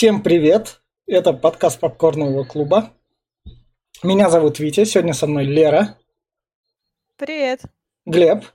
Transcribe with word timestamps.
Всем 0.00 0.22
привет! 0.22 0.80
Это 1.06 1.34
подкаст 1.34 1.78
Попкорного 1.78 2.44
клуба. 2.44 2.88
Меня 4.02 4.30
зовут 4.30 4.58
Витя, 4.58 4.84
сегодня 4.84 5.12
со 5.12 5.26
мной 5.26 5.44
Лера. 5.44 5.98
Привет. 7.18 7.60
Глеб. 8.06 8.46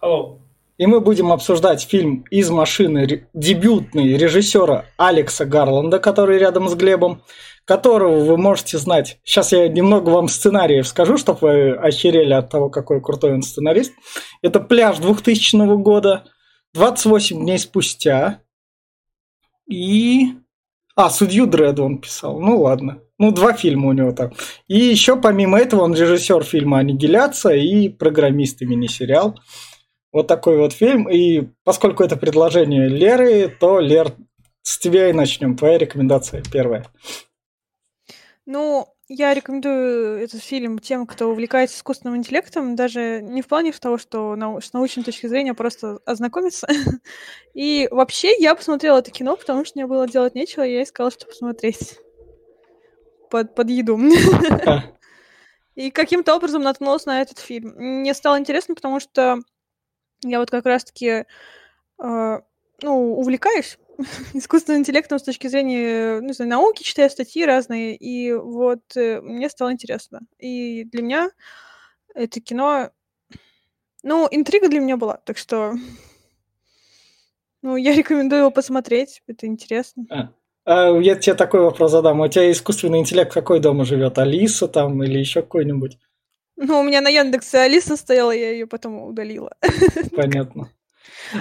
Hello. 0.00 0.38
И 0.78 0.86
мы 0.86 1.00
будем 1.00 1.32
обсуждать 1.32 1.82
фильм 1.82 2.24
«Из 2.30 2.50
машины» 2.50 3.26
дебютный 3.34 4.16
режиссера 4.16 4.84
Алекса 4.96 5.44
Гарланда, 5.44 5.98
который 5.98 6.38
рядом 6.38 6.68
с 6.68 6.76
Глебом, 6.76 7.24
которого 7.64 8.22
вы 8.22 8.36
можете 8.36 8.78
знать. 8.78 9.18
Сейчас 9.24 9.50
я 9.50 9.66
немного 9.66 10.10
вам 10.10 10.28
сценариев 10.28 10.86
скажу, 10.86 11.18
чтобы 11.18 11.38
вы 11.40 11.70
охерели 11.72 12.32
от 12.32 12.48
того, 12.48 12.70
какой 12.70 13.02
крутой 13.02 13.32
он 13.34 13.42
сценарист. 13.42 13.92
Это 14.40 14.60
«Пляж» 14.60 14.98
2000 14.98 15.82
года, 15.82 16.26
«28 16.76 17.34
дней 17.34 17.58
спустя» 17.58 18.41
и 19.68 20.34
а, 20.94 21.10
судью 21.10 21.46
Дред 21.46 21.78
он 21.78 21.98
писал. 21.98 22.40
Ну 22.40 22.60
ладно. 22.60 23.00
Ну, 23.18 23.30
два 23.30 23.52
фильма 23.52 23.88
у 23.88 23.92
него 23.92 24.12
там. 24.12 24.32
И 24.66 24.76
еще 24.76 25.16
помимо 25.16 25.58
этого 25.58 25.82
он 25.82 25.94
режиссер 25.94 26.42
фильма 26.42 26.78
«Аннигиляция» 26.78 27.56
и 27.56 27.88
программист 27.88 28.62
и 28.62 28.66
мини-сериал. 28.66 29.38
Вот 30.12 30.26
такой 30.26 30.58
вот 30.58 30.72
фильм. 30.72 31.08
И 31.08 31.48
поскольку 31.64 32.02
это 32.02 32.16
предложение 32.16 32.88
Леры, 32.88 33.48
то, 33.48 33.78
Лер, 33.78 34.12
с 34.62 34.78
тебя 34.78 35.08
и 35.08 35.12
начнем. 35.12 35.56
Твоя 35.56 35.78
рекомендация 35.78 36.42
первая. 36.52 36.86
Ну, 38.44 38.88
я 39.12 39.34
рекомендую 39.34 40.22
этот 40.22 40.42
фильм 40.42 40.78
тем, 40.78 41.06
кто 41.06 41.30
увлекается 41.30 41.76
искусственным 41.76 42.16
интеллектом, 42.16 42.74
даже 42.76 43.20
не 43.22 43.42
в 43.42 43.46
плане 43.46 43.72
того, 43.72 43.98
что 43.98 44.34
нау- 44.36 44.60
с 44.60 44.72
научной 44.72 45.04
точки 45.04 45.26
зрения 45.26 45.54
просто 45.54 46.00
ознакомиться. 46.06 46.66
И 47.54 47.88
вообще 47.90 48.34
я 48.38 48.54
посмотрела 48.54 48.98
это 48.98 49.10
кино, 49.10 49.36
потому 49.36 49.64
что 49.64 49.78
мне 49.78 49.86
было 49.86 50.08
делать 50.08 50.34
нечего, 50.34 50.66
и 50.66 50.72
я 50.72 50.82
искала, 50.82 51.10
что 51.10 51.26
посмотреть 51.26 51.98
под, 53.30 53.54
под 53.54 53.70
еду. 53.70 53.98
И 55.74 55.90
каким-то 55.90 56.34
образом 56.34 56.62
наткнулась 56.62 57.06
на 57.06 57.22
этот 57.22 57.38
фильм. 57.38 57.74
Мне 57.76 58.14
стало 58.14 58.38
интересно, 58.38 58.74
потому 58.74 59.00
что 59.00 59.38
я 60.22 60.38
вот 60.38 60.50
как 60.50 60.66
раз-таки 60.66 61.24
э, 62.02 62.40
ну, 62.82 63.14
увлекаюсь 63.18 63.78
искусственным 64.34 64.80
интеллектом 64.80 65.18
с 65.18 65.22
точки 65.22 65.46
зрения, 65.46 66.20
ну, 66.20 66.32
знаю, 66.32 66.50
науки, 66.50 66.82
читаю 66.82 67.10
статьи 67.10 67.44
разные, 67.44 67.96
и 67.96 68.32
вот 68.32 68.80
э, 68.96 69.20
мне 69.20 69.48
стало 69.48 69.72
интересно. 69.72 70.20
И 70.38 70.84
для 70.84 71.02
меня 71.02 71.30
это 72.14 72.40
кино... 72.40 72.90
Ну, 74.02 74.28
интрига 74.30 74.68
для 74.68 74.80
меня 74.80 74.96
была, 74.96 75.16
так 75.18 75.38
что... 75.38 75.74
Ну, 77.64 77.76
я 77.76 77.94
рекомендую 77.94 78.40
его 78.40 78.50
посмотреть, 78.50 79.22
это 79.28 79.46
интересно. 79.46 80.04
а. 80.10 80.32
А, 80.64 80.96
я 80.98 81.16
тебе 81.16 81.34
такой 81.34 81.60
вопрос 81.60 81.90
задам. 81.90 82.20
У 82.20 82.28
тебя 82.28 82.50
искусственный 82.50 83.00
интеллект 83.00 83.32
какой 83.32 83.60
дома 83.60 83.84
живет? 83.84 84.18
Алиса 84.18 84.68
там 84.68 85.02
или 85.02 85.18
еще 85.18 85.42
какой-нибудь? 85.42 85.98
Ну, 86.56 86.80
у 86.80 86.82
меня 86.82 87.00
на 87.00 87.08
Яндексе 87.08 87.58
Алиса 87.58 87.96
стояла, 87.96 88.30
я 88.30 88.50
ее 88.50 88.66
потом 88.66 89.02
удалила. 89.02 89.56
Понятно. 90.16 90.70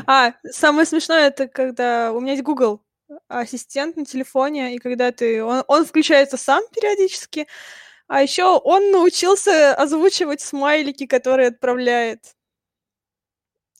А, 0.07 0.33
самое 0.43 0.85
смешное, 0.85 1.27
это 1.27 1.47
когда 1.47 2.11
у 2.13 2.19
меня 2.19 2.33
есть 2.33 2.43
Google 2.43 2.81
ассистент 3.27 3.97
на 3.97 4.05
телефоне, 4.05 4.75
и 4.75 4.79
когда 4.79 5.11
ты... 5.11 5.43
Он, 5.43 5.63
он 5.67 5.85
включается 5.85 6.37
сам 6.37 6.63
периодически, 6.73 7.47
а 8.07 8.21
еще 8.21 8.45
он 8.45 8.91
научился 8.91 9.73
озвучивать 9.73 10.41
смайлики, 10.41 11.05
которые 11.05 11.49
отправляет. 11.49 12.35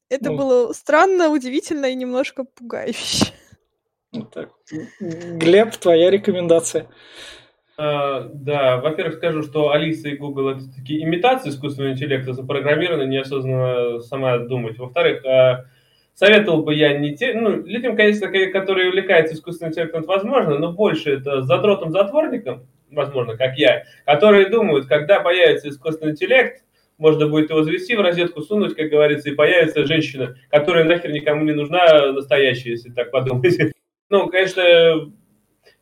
Это 0.10 0.32
Ну. 0.32 0.38
было 0.38 0.74
странно, 0.74 1.30
удивительно 1.30 1.86
и 1.86 1.96
немножко 1.96 2.44
пугающе. 2.44 3.34
Вот 4.12 4.32
так. 4.32 4.50
Глеб, 5.00 5.76
твоя 5.78 6.10
рекомендация. 6.10 6.90
А, 7.78 8.30
да, 8.34 8.78
во-первых, 8.78 9.16
скажу, 9.16 9.44
что 9.44 9.72
Алиса 9.72 10.10
и 10.10 10.18
Google 10.18 10.50
это 10.50 10.62
такие 10.76 11.04
имитации 11.04 11.50
искусственного 11.50 11.94
интеллекта, 11.94 12.34
запрограммированы 12.34 13.08
неосознанно 13.08 14.00
сама 14.02 14.38
думать. 14.40 14.78
Во-вторых, 14.78 15.26
а, 15.26 15.66
советовал 16.14 16.64
бы 16.64 16.76
я 16.76 16.98
не 16.98 17.16
те, 17.16 17.34
ну, 17.34 17.64
людям, 17.66 17.96
конечно, 17.96 18.28
ко- 18.28 18.52
которые 18.52 18.90
увлекаются 18.90 19.36
искусственным 19.36 19.72
интеллектом, 19.72 20.02
это 20.02 20.10
возможно, 20.10 20.60
но 20.60 20.72
больше 20.72 21.12
это 21.14 21.42
задротом-затворникам, 21.42 22.68
возможно, 22.92 23.38
как 23.38 23.58
я, 23.58 23.86
которые 24.06 24.50
думают, 24.50 24.88
когда 24.88 25.20
появится 25.22 25.70
искусственный 25.70 26.12
интеллект, 26.12 26.64
можно 26.98 27.28
будет 27.28 27.50
его 27.50 27.64
завести 27.64 27.96
в 27.96 28.02
розетку, 28.02 28.42
сунуть, 28.42 28.76
как 28.76 28.90
говорится, 28.90 29.30
и 29.30 29.36
появится 29.36 29.86
женщина, 29.88 30.36
которая 30.52 30.84
нахер 30.84 31.12
никому 31.12 31.44
не 31.46 31.54
нужна, 31.54 32.12
настоящая, 32.12 32.72
если 32.72 32.92
так 32.92 33.12
подумать. 33.12 33.58
Ну, 34.12 34.28
конечно, 34.28 35.10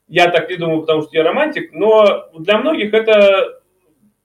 я 0.09 0.29
так 0.29 0.49
не 0.49 0.57
думаю, 0.57 0.81
потому 0.81 1.03
что 1.03 1.11
я 1.13 1.23
романтик, 1.23 1.71
но 1.71 2.29
для 2.37 2.57
многих 2.57 2.93
это 2.93 3.61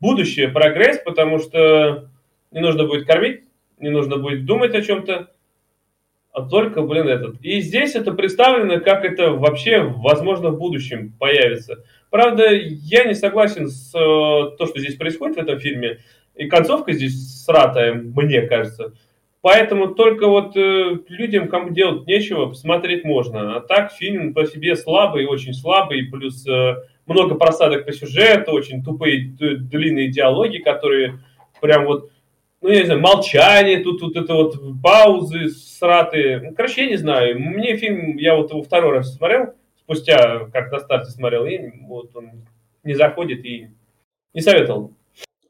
будущее, 0.01 0.49
прогресс, 0.49 0.99
потому 1.05 1.39
что 1.39 2.09
не 2.51 2.61
нужно 2.61 2.87
будет 2.87 3.07
кормить, 3.07 3.43
не 3.79 3.91
нужно 3.91 4.17
будет 4.17 4.47
думать 4.47 4.75
о 4.75 4.83
чем-то, 4.83 5.31
а 6.33 6.43
только, 6.43 6.83
блин, 6.83 7.09
этот. 7.09 7.41
И 7.43 7.61
здесь 7.61 7.95
это 7.95 8.13
представлено, 8.13 8.81
как 8.81 9.05
это 9.05 9.31
вообще, 9.31 9.83
возможно, 9.83 10.51
в 10.51 10.59
будущем 10.59 11.13
появится. 11.19 11.85
Правда, 12.11 12.49
я 12.51 13.05
не 13.05 13.15
согласен 13.15 13.69
с 13.69 13.95
э, 13.95 14.57
то, 14.57 14.67
что 14.67 14.81
здесь 14.81 14.97
происходит 14.97 15.37
в 15.37 15.41
этом 15.41 15.61
фильме. 15.61 15.99
И 16.35 16.47
концовка 16.49 16.93
здесь 16.93 17.45
сратая, 17.45 17.95
мне 17.95 18.43
кажется. 18.43 18.95
Поэтому 19.45 19.89
только 19.89 20.27
вот 20.27 20.57
э, 20.57 21.01
людям, 21.07 21.49
кому 21.49 21.69
делать 21.69 22.07
нечего, 22.07 22.47
посмотреть 22.47 23.05
можно. 23.05 23.57
А 23.57 23.61
так 23.61 23.93
фильм 23.93 24.33
по 24.33 24.47
себе 24.47 24.75
слабый, 24.75 25.27
очень 25.27 25.53
слабый, 25.53 26.05
плюс 26.05 26.49
э, 26.49 26.77
много 27.05 27.35
просадок 27.35 27.85
по 27.85 27.93
сюжету, 27.93 28.53
очень 28.53 28.83
тупые 28.83 29.27
длинные 29.29 30.11
диалоги, 30.11 30.57
которые 30.57 31.19
прям 31.61 31.85
вот, 31.85 32.11
ну 32.63 32.71
я 32.71 32.79
не 32.79 32.87
знаю, 32.87 33.03
молчание, 33.03 33.81
тут 33.81 34.01
вот 34.01 34.17
это 34.17 34.33
вот 34.33 34.57
паузы 34.83 35.51
сратые. 35.51 36.41
Ну, 36.41 36.55
короче, 36.55 36.85
я 36.85 36.89
не 36.89 36.97
знаю. 36.97 37.39
Мне 37.39 37.77
фильм, 37.77 38.17
я 38.17 38.37
вот 38.37 38.51
его 38.51 38.63
второй 38.63 38.93
раз 38.93 39.15
смотрел, 39.15 39.53
спустя, 39.79 40.47
как 40.55 40.73
на 40.73 40.81
старте 40.81 41.11
смотрел, 41.11 41.45
и 41.45 41.59
вот 41.83 42.17
он 42.17 42.47
не 42.83 42.95
заходит 42.95 43.45
и 43.45 43.69
не 44.33 44.41
советовал. 44.41 44.93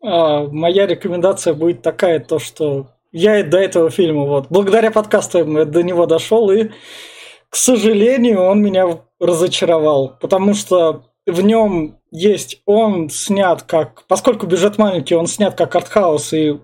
А, 0.02 0.48
моя 0.48 0.84
рекомендация 0.84 1.54
будет 1.54 1.82
такая, 1.82 2.18
то 2.18 2.40
что 2.40 2.88
я 3.14 3.38
и 3.38 3.42
до 3.44 3.58
этого 3.58 3.90
фильма, 3.90 4.24
вот, 4.26 4.46
благодаря 4.50 4.90
подкастам 4.90 5.56
я 5.56 5.64
до 5.64 5.84
него 5.84 6.04
дошел, 6.04 6.50
и, 6.50 6.70
к 7.48 7.54
сожалению, 7.54 8.42
он 8.42 8.60
меня 8.60 8.98
разочаровал, 9.20 10.18
потому 10.20 10.52
что 10.54 11.04
в 11.24 11.40
нем 11.40 12.00
есть, 12.10 12.60
он 12.66 13.08
снят 13.10 13.62
как, 13.62 14.02
поскольку 14.08 14.46
бюджет 14.46 14.78
маленький, 14.78 15.14
он 15.14 15.28
снят 15.28 15.54
как 15.56 15.76
артхаус, 15.76 16.32
и 16.32 16.58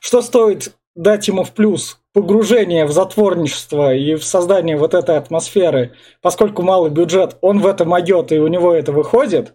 что 0.00 0.20
стоит 0.20 0.74
дать 0.94 1.26
ему 1.26 1.42
в 1.42 1.52
плюс? 1.52 1.98
Погружение 2.12 2.84
в 2.84 2.92
затворничество 2.92 3.94
и 3.94 4.14
в 4.14 4.24
создание 4.24 4.76
вот 4.76 4.92
этой 4.92 5.16
атмосферы, 5.16 5.94
поскольку 6.20 6.60
малый 6.60 6.90
бюджет, 6.90 7.38
он 7.40 7.60
в 7.60 7.66
это 7.66 7.84
идет, 8.00 8.30
и 8.30 8.38
у 8.38 8.46
него 8.46 8.74
это 8.74 8.92
выходит, 8.92 9.54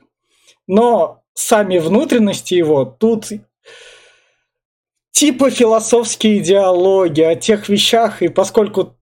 но 0.65 1.21
сами 1.35 1.77
внутренности 1.77 2.55
его 2.55 2.85
тут 2.85 3.27
типа 5.11 5.49
философские 5.49 6.39
диалоги 6.39 7.21
о 7.21 7.35
тех 7.35 7.69
вещах, 7.69 8.21
и 8.21 8.27
поскольку 8.27 8.95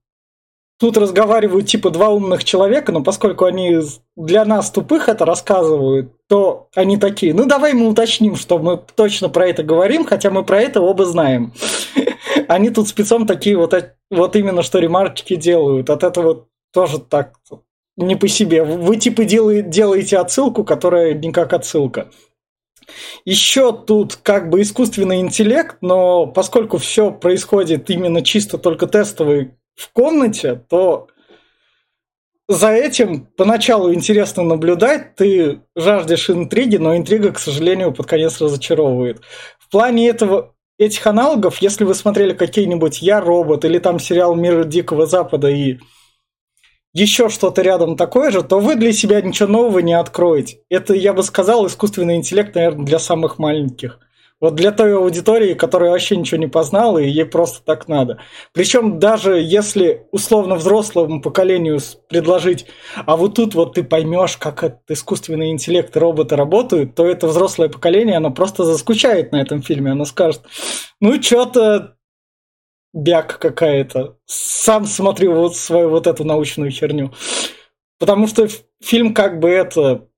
тут 0.78 0.96
разговаривают 0.96 1.66
типа 1.66 1.90
два 1.90 2.08
умных 2.08 2.44
человека, 2.44 2.92
но 2.92 3.02
поскольку 3.02 3.44
они 3.44 3.78
для 4.16 4.44
нас 4.44 4.70
тупых 4.70 5.08
это 5.08 5.24
рассказывают, 5.24 6.12
то 6.28 6.68
они 6.74 6.96
такие, 6.96 7.34
ну 7.34 7.46
давай 7.46 7.72
мы 7.72 7.88
уточним, 7.88 8.36
что 8.36 8.58
мы 8.58 8.80
точно 8.94 9.28
про 9.28 9.48
это 9.48 9.62
говорим, 9.62 10.04
хотя 10.04 10.30
мы 10.30 10.44
про 10.44 10.60
это 10.60 10.80
оба 10.80 11.04
знаем. 11.04 11.52
Они 12.48 12.70
тут 12.70 12.88
спецом 12.88 13.26
такие 13.26 13.56
вот, 13.56 13.74
вот 14.10 14.36
именно 14.36 14.62
что 14.62 14.78
ремарочки 14.78 15.34
делают. 15.34 15.90
От 15.90 16.04
этого 16.04 16.46
тоже 16.72 16.98
так 16.98 17.34
не 17.96 18.16
по 18.16 18.28
себе. 18.28 18.62
Вы 18.64 18.96
типа 18.96 19.24
делаете, 19.24 20.18
отсылку, 20.18 20.64
которая 20.64 21.14
не 21.14 21.30
отсылка. 21.30 22.10
Еще 23.24 23.72
тут 23.72 24.16
как 24.16 24.48
бы 24.48 24.62
искусственный 24.62 25.20
интеллект, 25.20 25.76
но 25.80 26.26
поскольку 26.26 26.78
все 26.78 27.10
происходит 27.10 27.90
именно 27.90 28.22
чисто 28.22 28.58
только 28.58 28.86
тестовый 28.86 29.52
в 29.74 29.90
комнате, 29.92 30.62
то 30.68 31.08
за 32.48 32.70
этим 32.70 33.26
поначалу 33.36 33.92
интересно 33.92 34.42
наблюдать, 34.42 35.14
ты 35.16 35.60
жаждешь 35.76 36.30
интриги, 36.30 36.76
но 36.76 36.96
интрига, 36.96 37.32
к 37.32 37.38
сожалению, 37.38 37.92
под 37.92 38.06
конец 38.06 38.40
разочаровывает. 38.40 39.20
В 39.58 39.68
плане 39.70 40.08
этого, 40.08 40.54
этих 40.78 41.06
аналогов, 41.06 41.58
если 41.58 41.84
вы 41.84 41.94
смотрели 41.94 42.32
какие-нибудь 42.32 43.02
«Я 43.02 43.20
робот» 43.20 43.66
или 43.66 43.78
там 43.78 43.98
сериал 43.98 44.34
«Мир 44.34 44.64
Дикого 44.64 45.04
Запада» 45.04 45.50
и 45.50 45.78
еще 46.98 47.28
что-то 47.28 47.62
рядом 47.62 47.96
такое 47.96 48.30
же, 48.32 48.42
то 48.42 48.58
вы 48.58 48.74
для 48.74 48.92
себя 48.92 49.20
ничего 49.20 49.48
нового 49.48 49.78
не 49.78 49.94
откроете. 49.94 50.58
Это, 50.68 50.94
я 50.94 51.12
бы 51.12 51.22
сказал, 51.22 51.66
искусственный 51.66 52.16
интеллект, 52.16 52.54
наверное, 52.54 52.84
для 52.84 52.98
самых 52.98 53.38
маленьких. 53.38 54.00
Вот 54.40 54.54
для 54.54 54.70
той 54.70 54.96
аудитории, 54.96 55.54
которая 55.54 55.90
вообще 55.90 56.16
ничего 56.16 56.38
не 56.38 56.46
познала, 56.46 56.98
и 56.98 57.08
ей 57.08 57.24
просто 57.24 57.60
так 57.64 57.88
надо. 57.88 58.18
Причем 58.52 59.00
даже 59.00 59.40
если 59.40 60.06
условно 60.12 60.54
взрослому 60.54 61.20
поколению 61.20 61.80
предложить, 62.08 62.66
а 63.04 63.16
вот 63.16 63.34
тут 63.34 63.54
вот 63.54 63.74
ты 63.74 63.82
поймешь, 63.82 64.36
как 64.36 64.62
этот 64.62 64.88
искусственный 64.88 65.50
интеллект 65.50 65.94
и 65.94 65.98
роботы 65.98 66.36
работают, 66.36 66.94
то 66.94 67.04
это 67.04 67.26
взрослое 67.26 67.68
поколение, 67.68 68.16
оно 68.16 68.30
просто 68.30 68.64
заскучает 68.64 69.32
на 69.32 69.40
этом 69.40 69.60
фильме. 69.60 69.90
Оно 69.90 70.04
скажет, 70.04 70.42
ну 71.00 71.20
что-то 71.20 71.97
бяк 72.92 73.38
какая-то. 73.38 74.16
Сам 74.26 74.86
смотрю 74.86 75.34
вот 75.34 75.56
свою 75.56 75.90
вот 75.90 76.06
эту 76.06 76.24
научную 76.24 76.70
херню. 76.70 77.12
Потому 77.98 78.26
что 78.26 78.48
фильм 78.80 79.14
как 79.14 79.38
бы 79.40 79.48
это 79.48 80.08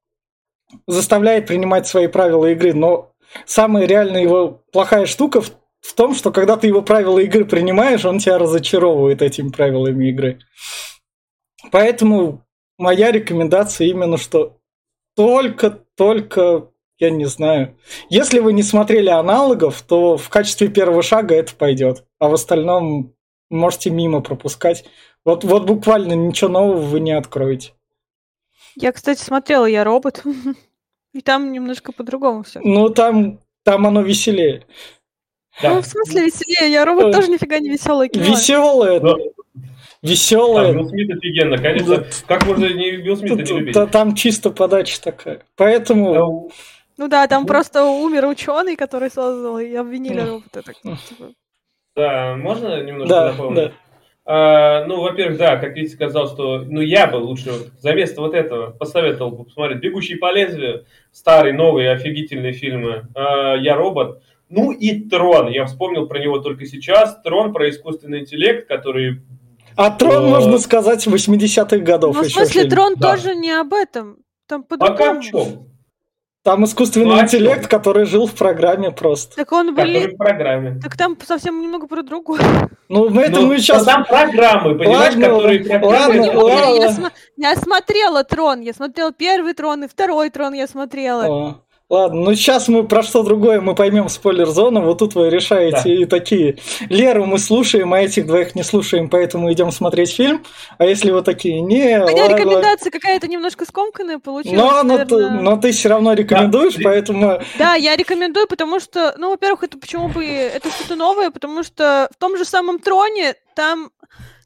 заставляет 0.87 1.47
принимать 1.47 1.87
свои 1.87 2.07
правила 2.07 2.47
игры, 2.47 2.75
но 2.75 3.13
самая 3.47 3.87
реальная 3.87 4.23
его 4.23 4.63
плохая 4.73 5.07
штука 5.07 5.41
в, 5.41 5.51
в 5.81 5.95
том, 5.95 6.15
что 6.15 6.31
когда 6.31 6.57
ты 6.57 6.67
его 6.67 6.83
правила 6.83 7.19
игры 7.19 7.45
принимаешь, 7.45 8.05
он 8.05 8.19
тебя 8.19 8.39
разочаровывает 8.39 9.23
этими 9.23 9.51
правилами 9.51 10.09
игры. 10.09 10.41
Поэтому 11.71 12.45
моя 12.79 13.11
рекомендация 13.13 13.89
именно, 13.89 14.17
что 14.17 14.59
только-только, 15.17 16.70
я 17.01 17.11
не 17.11 17.25
знаю. 17.25 17.77
Если 18.11 18.39
вы 18.39 18.53
не 18.53 18.63
смотрели 18.63 19.09
аналогов, 19.09 19.83
то 19.83 20.17
в 20.17 20.29
качестве 20.29 20.69
первого 20.69 21.03
шага 21.03 21.35
это 21.35 21.55
пойдет. 21.55 22.05
А 22.19 22.29
в 22.29 22.35
остальном 22.35 23.15
можете 23.49 23.91
мимо 23.91 24.21
пропускать. 24.21 24.85
Вот, 25.25 25.43
вот 25.43 25.65
буквально 25.65 26.13
ничего 26.13 26.51
нового 26.51 26.81
вы 26.81 27.01
не 27.01 27.13
откроете. 27.13 27.73
Я, 28.77 28.93
кстати, 28.93 29.21
смотрела 29.21 29.67
«Я 29.67 29.83
робот». 29.83 30.23
И 31.13 31.23
там 31.23 31.51
немножко 31.51 31.91
по-другому 31.91 32.45
все. 32.45 32.61
Ну, 32.63 32.89
там, 32.91 33.41
там 33.65 33.87
оно 33.87 34.03
веселее. 34.03 34.67
Да. 35.61 35.75
Ну, 35.75 35.83
в 35.83 35.87
смысле 35.87 36.27
веселее? 36.27 36.71
Я 36.71 36.85
робот 36.85 37.13
тоже 37.13 37.29
нифига 37.29 37.59
не 37.59 37.69
веселое 37.69 38.09
кино. 38.09 38.25
Веселое. 38.25 39.01
Но... 39.01 39.17
Веселое. 40.03 40.73
Билл 40.73 40.89
Смит 40.89 41.11
офигенно, 41.11 41.59
конечно. 41.59 41.97
Да. 41.99 42.07
Как 42.29 42.47
можно 42.47 42.67
не 42.67 42.99
Билл 42.99 43.17
Смита 43.17 43.35
не 43.35 43.59
любить? 43.59 43.91
Там 43.91 44.15
чисто 44.15 44.51
подача 44.51 45.01
такая. 45.03 45.43
Поэтому... 45.57 46.51
Ну 47.01 47.09
да, 47.09 47.27
там 47.29 47.47
просто 47.47 47.83
умер 47.87 48.27
ученый, 48.27 48.77
который 48.77 49.11
создал, 49.11 49.59
и 49.59 49.75
обвинили 49.75 50.21
робота. 50.21 50.63
Типа. 50.63 51.33
Да, 51.97 52.37
можно 52.37 52.83
немножко 52.83 53.25
напомнить? 53.31 53.73
А, 54.27 54.85
ну, 54.85 55.01
во-первых, 55.01 55.39
да, 55.39 55.57
как 55.57 55.75
Витя 55.77 55.95
сказал, 55.95 56.29
что 56.29 56.59
ну 56.59 56.83
я 56.83 57.07
бы 57.07 57.17
лучше 57.17 57.53
вот, 57.53 57.69
за 57.79 57.95
место 57.95 58.21
вот 58.21 58.35
этого 58.35 58.73
посоветовал 58.73 59.31
бы 59.31 59.45
посмотреть 59.45 59.81
«Бегущий 59.81 60.17
по 60.17 60.31
лезвию», 60.31 60.85
старые, 61.11 61.55
новые, 61.55 61.93
офигительные 61.93 62.53
фильмы, 62.53 63.07
а, 63.15 63.55
«Я 63.55 63.77
робот», 63.77 64.23
ну 64.51 64.71
и 64.71 65.01
«Трон», 65.09 65.49
я 65.49 65.65
вспомнил 65.65 66.07
про 66.07 66.19
него 66.19 66.41
только 66.41 66.67
сейчас, 66.67 67.19
«Трон» 67.23 67.55
про 67.55 67.71
искусственный 67.71 68.21
интеллект, 68.21 68.69
который... 68.69 69.23
А 69.75 69.91
«Трон», 69.91 70.29
можно 70.29 70.59
сказать, 70.59 71.07
80-х 71.07 71.79
годов 71.79 72.15
Ну, 72.15 72.23
в 72.25 72.27
смысле, 72.27 72.61
фильм. 72.61 72.71
«Трон» 72.71 72.95
да. 72.99 73.17
тоже 73.17 73.35
не 73.35 73.53
об 73.53 73.73
этом, 73.73 74.19
там 74.47 74.65
по-другому. 74.65 74.99
Пока 74.99 75.15
в 75.15 75.25
чем? 75.25 75.70
Там 76.43 76.65
искусственный 76.65 77.07
ну, 77.07 77.17
а 77.17 77.23
интеллект, 77.25 77.61
что? 77.61 77.69
который 77.69 78.07
жил 78.07 78.27
в 78.27 78.33
программе 78.33 78.91
просто. 78.91 79.37
Так 79.37 79.53
он, 79.53 79.75
блин... 79.75 80.15
В 80.15 80.17
программе. 80.17 80.81
Так 80.83 80.97
там 80.97 81.19
совсем 81.27 81.61
немного 81.61 81.87
про 81.87 82.03
другое. 82.03 82.41
Ну, 82.89 83.11
мы 83.11 83.23
это 83.23 83.41
ну, 83.41 83.49
мы 83.49 83.59
сейчас... 83.59 83.85
Там 83.85 84.07
программы, 84.07 84.79
понимаешь, 84.79 85.15
ладно, 85.15 85.27
которые... 85.27 85.63
Ладно, 85.69 85.87
ладно, 85.87 86.41
ладно. 86.41 86.83
Я, 86.83 86.93
см... 86.93 87.13
я 87.37 87.57
смотрела 87.57 88.25
Трон, 88.25 88.61
я 88.63 88.73
смотрела 88.73 89.13
первый 89.13 89.53
Трон 89.53 89.85
и 89.85 89.87
второй 89.87 90.31
Трон 90.31 90.55
я 90.55 90.67
смотрела. 90.67 91.27
О. 91.27 91.63
Ладно, 91.91 92.21
ну 92.21 92.35
сейчас 92.37 92.69
мы 92.69 92.87
про 92.87 93.03
что 93.03 93.25
другое 93.25 93.61
мы 93.61 93.75
поймем 93.75 94.09
спойлер-зону, 94.09 94.81
вот 94.83 94.99
тут 94.99 95.17
вы 95.17 95.29
решаете 95.29 95.83
да. 95.83 95.91
и 95.91 96.05
такие. 96.05 96.59
Леру 96.89 97.27
мы 97.27 97.41
слушаем, 97.41 97.93
а 97.93 98.01
этих 98.01 98.27
двоих 98.27 98.55
не 98.55 98.63
слушаем, 98.63 99.11
поэтому 99.11 99.53
идем 99.53 99.73
смотреть 99.73 100.13
фильм. 100.13 100.45
А 100.79 100.85
если 100.85 101.11
вы 101.11 101.23
такие, 101.23 101.61
не, 101.61 101.99
У 102.01 102.09
меня 102.09 102.29
рекомендация 102.29 102.93
какая-то 102.93 103.27
немножко 103.27 103.65
скомканная 103.65 104.21
получилась. 104.21 104.57
Но, 104.57 104.85
но, 104.85 105.05
ты, 105.05 105.31
но 105.31 105.57
ты 105.57 105.73
все 105.73 105.89
равно 105.89 106.13
рекомендуешь, 106.13 106.77
да. 106.77 106.83
поэтому... 106.85 107.41
Да, 107.59 107.75
я 107.75 107.97
рекомендую, 107.97 108.47
потому 108.47 108.79
что, 108.79 109.17
ну, 109.19 109.31
во-первых, 109.31 109.65
это 109.65 109.77
почему 109.77 110.07
бы, 110.07 110.25
это 110.25 110.71
что-то 110.71 110.95
новое, 110.95 111.33
потому 111.33 111.65
что 111.65 112.09
в 112.13 112.21
том 112.21 112.39
же 112.39 112.45
самом 112.45 112.79
Троне 112.79 113.35
там 113.57 113.91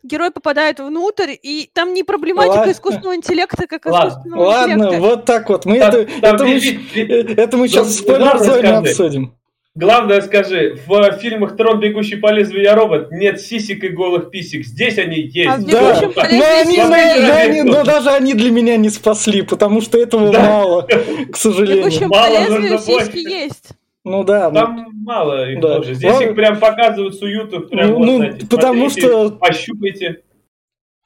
герой 0.05 0.31
попадает 0.31 0.79
внутрь, 0.81 1.35
и 1.43 1.71
там 1.73 1.95
не 1.95 2.03
проблематика 2.03 2.59
ладно. 2.59 2.73
искусственного 2.73 3.17
интеллекта, 3.17 3.67
как 3.67 3.87
ладно. 3.87 4.09
искусственного 4.09 4.45
ладно, 4.45 4.73
интеллекта. 4.73 4.93
Ладно, 4.93 5.09
вот 5.09 5.25
так 5.25 5.49
вот. 5.49 5.65
Мы 5.65 5.79
там, 5.79 5.95
это, 5.95 6.21
там, 6.21 6.35
это, 6.35 6.45
мы, 6.45 7.35
это 7.37 7.57
мы 7.57 7.69
сейчас 7.69 7.89
в 7.89 7.93
спойлер-зоне 7.93 8.69
обсудим. 8.69 9.35
Главное 9.77 10.21
скажи, 10.21 10.79
в 10.87 11.13
фильмах 11.19 11.57
«Трон, 11.57 11.81
бегущий 11.81 12.15
по 12.15 12.31
лезвию, 12.31 12.63
я 12.63 12.77
робот» 12.77 13.11
нет 13.11 13.41
сисек 13.41 13.83
и 13.83 13.89
голых 13.89 14.31
писек. 14.31 14.65
Здесь 14.65 14.99
они 14.99 15.17
есть. 15.17 15.49
А 15.49 15.59
да, 15.59 16.01
но, 16.15 16.45
они, 16.61 16.77
но, 16.77 17.35
они, 17.35 17.63
но 17.63 17.83
даже 17.83 18.11
они 18.11 18.35
для 18.35 18.53
меня 18.53 18.77
не 18.77 18.89
спасли, 18.89 19.43
потому 19.43 19.81
что 19.81 19.99
этого 19.99 20.31
да. 20.31 20.49
мало, 20.49 20.89
к 21.33 21.37
сожалению. 21.37 21.91
В 21.91 22.09
мало 22.09 22.25
по 22.25 22.31
лезвию 22.31 22.79
сиськи 22.79 23.19
есть. 23.19 23.71
Ну 24.05 24.23
да. 24.23 24.51
Там 24.51 24.77
ну, 24.77 24.85
мало 25.03 25.51
их 25.51 25.61
да. 25.61 25.77
тоже. 25.77 25.95
Здесь 25.95 26.13
ну, 26.13 26.21
их 26.21 26.35
прям 26.35 26.61
показывают, 26.61 27.15
суют 27.15 27.71
прям 27.71 27.89
ну, 27.89 27.97
вот, 27.97 28.07
ну, 28.07 28.17
знаете, 28.17 28.47
потому 28.47 28.91
что... 28.91 29.31
Пощупайте. 29.33 30.23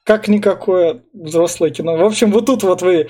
Как 0.03 0.27
никакое 0.27 1.03
взрослое 1.13 1.69
кино. 1.69 1.95
В 1.95 2.03
общем, 2.03 2.31
вот 2.31 2.47
тут 2.47 2.63
вот 2.63 2.81
вы 2.81 3.07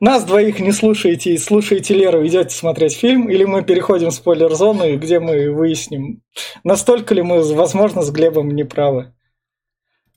нас 0.00 0.24
двоих 0.24 0.60
не 0.60 0.72
слушаете 0.72 1.32
и 1.32 1.38
слушаете 1.38 1.94
Леру, 1.94 2.26
идете 2.26 2.54
смотреть 2.54 2.94
фильм, 2.96 3.28
или 3.28 3.44
мы 3.44 3.62
переходим 3.62 4.10
в 4.10 4.14
спойлер-зону, 4.14 4.96
где 4.98 5.20
мы 5.20 5.50
выясним, 5.50 6.22
настолько 6.62 7.14
ли 7.14 7.22
мы, 7.22 7.42
возможно, 7.54 8.02
с 8.02 8.10
Глебом 8.10 8.50
неправы. 8.50 9.14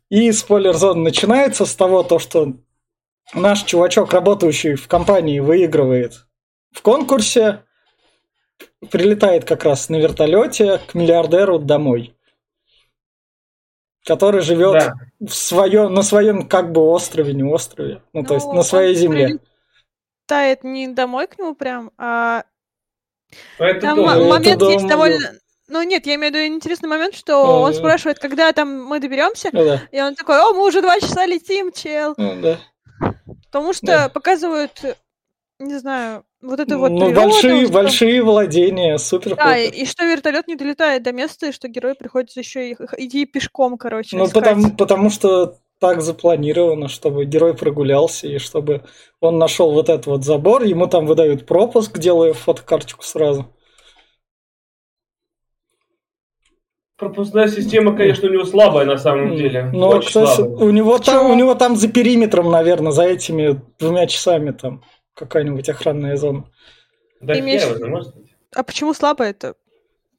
И 0.09 0.31
спойлер-зона 0.31 1.01
начинается 1.01 1.65
с 1.65 1.75
того, 1.75 2.03
то, 2.03 2.19
что 2.19 2.53
наш 3.33 3.63
чувачок, 3.63 4.13
работающий 4.13 4.75
в 4.75 4.87
компании, 4.87 5.39
выигрывает 5.39 6.25
в 6.71 6.81
конкурсе, 6.81 7.63
прилетает 8.91 9.45
как 9.45 9.63
раз 9.63 9.89
на 9.89 9.97
вертолете 9.97 10.79
к 10.79 10.93
миллиардеру 10.93 11.59
домой, 11.59 12.15
который 14.05 14.41
живет 14.41 14.73
да. 14.73 14.93
в 15.19 15.33
своем, 15.33 15.93
на 15.93 16.03
своем 16.03 16.47
как 16.47 16.71
бы 16.71 16.81
острове, 16.81 17.33
не 17.33 17.43
острове, 17.43 18.01
ну, 18.13 18.21
ну 18.21 18.27
то 18.27 18.33
есть 18.35 18.47
на 18.47 18.63
своей 18.63 18.95
земле. 18.95 19.39
Прилетает 20.27 20.63
не 20.63 20.87
домой 20.87 21.27
к 21.27 21.37
нему 21.37 21.55
прям, 21.55 21.91
а 21.97 22.43
это 23.57 23.81
там 23.81 23.97
дом. 23.97 24.05
момент 24.05 24.47
это 24.47 24.65
есть 24.65 24.79
дом, 24.79 24.87
довольно... 24.87 25.33
Ну 25.69 25.83
нет, 25.83 26.05
я 26.05 26.15
имею 26.15 26.31
в 26.31 26.35
виду 26.35 26.55
интересный 26.55 26.87
момент, 26.87 27.13
что 27.13 27.43
а, 27.43 27.59
он 27.59 27.73
спрашивает, 27.73 28.19
когда 28.19 28.53
там 28.53 28.85
мы 28.85 29.01
доберемся, 29.01 29.49
ну, 29.51 29.65
да. 29.65 29.83
и 29.91 30.01
он 30.01 30.15
такой, 30.15 30.39
о, 30.39 30.53
мы 30.53 30.65
уже 30.65 30.81
два 30.81 30.97
часа 31.01 31.25
летим, 31.25 31.73
чел. 31.73 32.13
Ну, 32.15 32.41
да. 32.41 32.59
Потому 33.47 33.73
что 33.73 33.85
да. 33.85 34.09
показывают, 34.09 34.71
не 35.59 35.77
знаю, 35.77 36.23
вот 36.47 36.59
это 36.59 36.77
вот 36.77 36.91
Ну, 36.91 37.13
большие, 37.13 37.65
что... 37.65 37.73
большие 37.73 38.23
владения, 38.23 38.97
супер 38.97 39.35
Да, 39.35 39.57
и, 39.57 39.69
и 39.69 39.85
что 39.85 40.05
вертолет 40.05 40.47
не 40.47 40.55
долетает 40.55 41.03
до 41.03 41.11
места, 41.11 41.47
и 41.47 41.51
что 41.51 41.67
герой 41.67 41.95
приходится 41.95 42.39
еще 42.39 42.71
и, 42.71 42.73
идти 42.97 43.25
пешком, 43.25 43.77
короче. 43.77 44.17
Ну, 44.17 44.27
потому, 44.29 44.71
потому 44.71 45.09
что 45.09 45.57
так 45.79 46.01
запланировано, 46.01 46.87
чтобы 46.87 47.25
герой 47.25 47.53
прогулялся, 47.53 48.27
и 48.27 48.37
чтобы 48.39 48.83
он 49.19 49.37
нашел 49.37 49.73
вот 49.73 49.89
этот 49.89 50.07
вот 50.07 50.23
забор, 50.23 50.63
ему 50.63 50.87
там 50.87 51.05
выдают 51.05 51.45
пропуск, 51.45 51.97
делая 51.99 52.33
фотокарточку 52.33 53.03
сразу. 53.03 53.53
Пропускная 56.97 57.47
система, 57.47 57.95
конечно, 57.95 58.27
у 58.27 58.31
него 58.31 58.43
слабая 58.43 58.83
на 58.85 58.97
самом 58.97 59.35
деле. 59.35 59.69
Ну, 59.71 59.87
Очень 59.89 60.07
кстати, 60.07 60.35
слабая. 60.37 60.67
у 60.67 60.71
него, 60.71 60.97
там, 60.97 61.29
у 61.29 61.35
него 61.35 61.53
там 61.53 61.75
за 61.75 61.89
периметром, 61.89 62.49
наверное, 62.49 62.91
за 62.91 63.03
этими 63.03 63.61
двумя 63.77 64.07
часами 64.07 64.49
там 64.49 64.83
какая-нибудь 65.17 65.67
охранная 65.67 66.15
зона. 66.15 66.45
Да, 67.19 67.37
имеешь... 67.37 67.63
может 67.79 68.15
быть. 68.15 68.27
А 68.55 68.63
почему 68.63 68.93
слабо 68.93 69.23
это? 69.23 69.55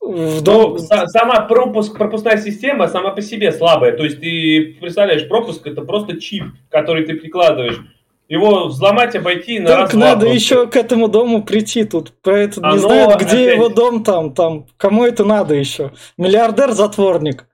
В 0.01 0.43
дом... 0.43 0.77
Ну, 0.77 1.07
сама 1.09 1.41
пропуск, 1.43 1.97
пропускная 1.97 2.39
система 2.39 2.89
сама 2.89 3.11
по 3.11 3.23
себе 3.23 3.53
слабая. 3.53 3.97
То 3.97 4.05
есть 4.05 4.21
ты 4.21 4.77
представляешь, 4.81 5.29
пропуск 5.29 5.67
это 5.67 5.83
просто 5.83 6.21
чип, 6.21 6.45
который 6.71 7.05
ты 7.05 7.15
прикладываешь. 7.15 7.81
Его 8.29 8.67
взломать, 8.67 9.17
обойти 9.17 9.59
на 9.59 9.69
Так 9.69 9.95
надо 9.95 10.27
просто. 10.27 10.35
еще 10.35 10.67
к 10.67 10.77
этому 10.77 11.09
дому 11.09 11.43
прийти 11.43 11.85
тут. 11.85 12.13
Про 12.21 12.41
это 12.41 12.61
не 12.61 12.79
знают, 12.79 13.21
где 13.23 13.45
опять... 13.45 13.55
его 13.57 13.69
дом 13.71 14.05
там, 14.05 14.35
там. 14.35 14.67
Кому 14.77 15.05
это 15.05 15.25
надо 15.25 15.55
еще? 15.55 15.93
Миллиардер-затворник. 16.19 17.48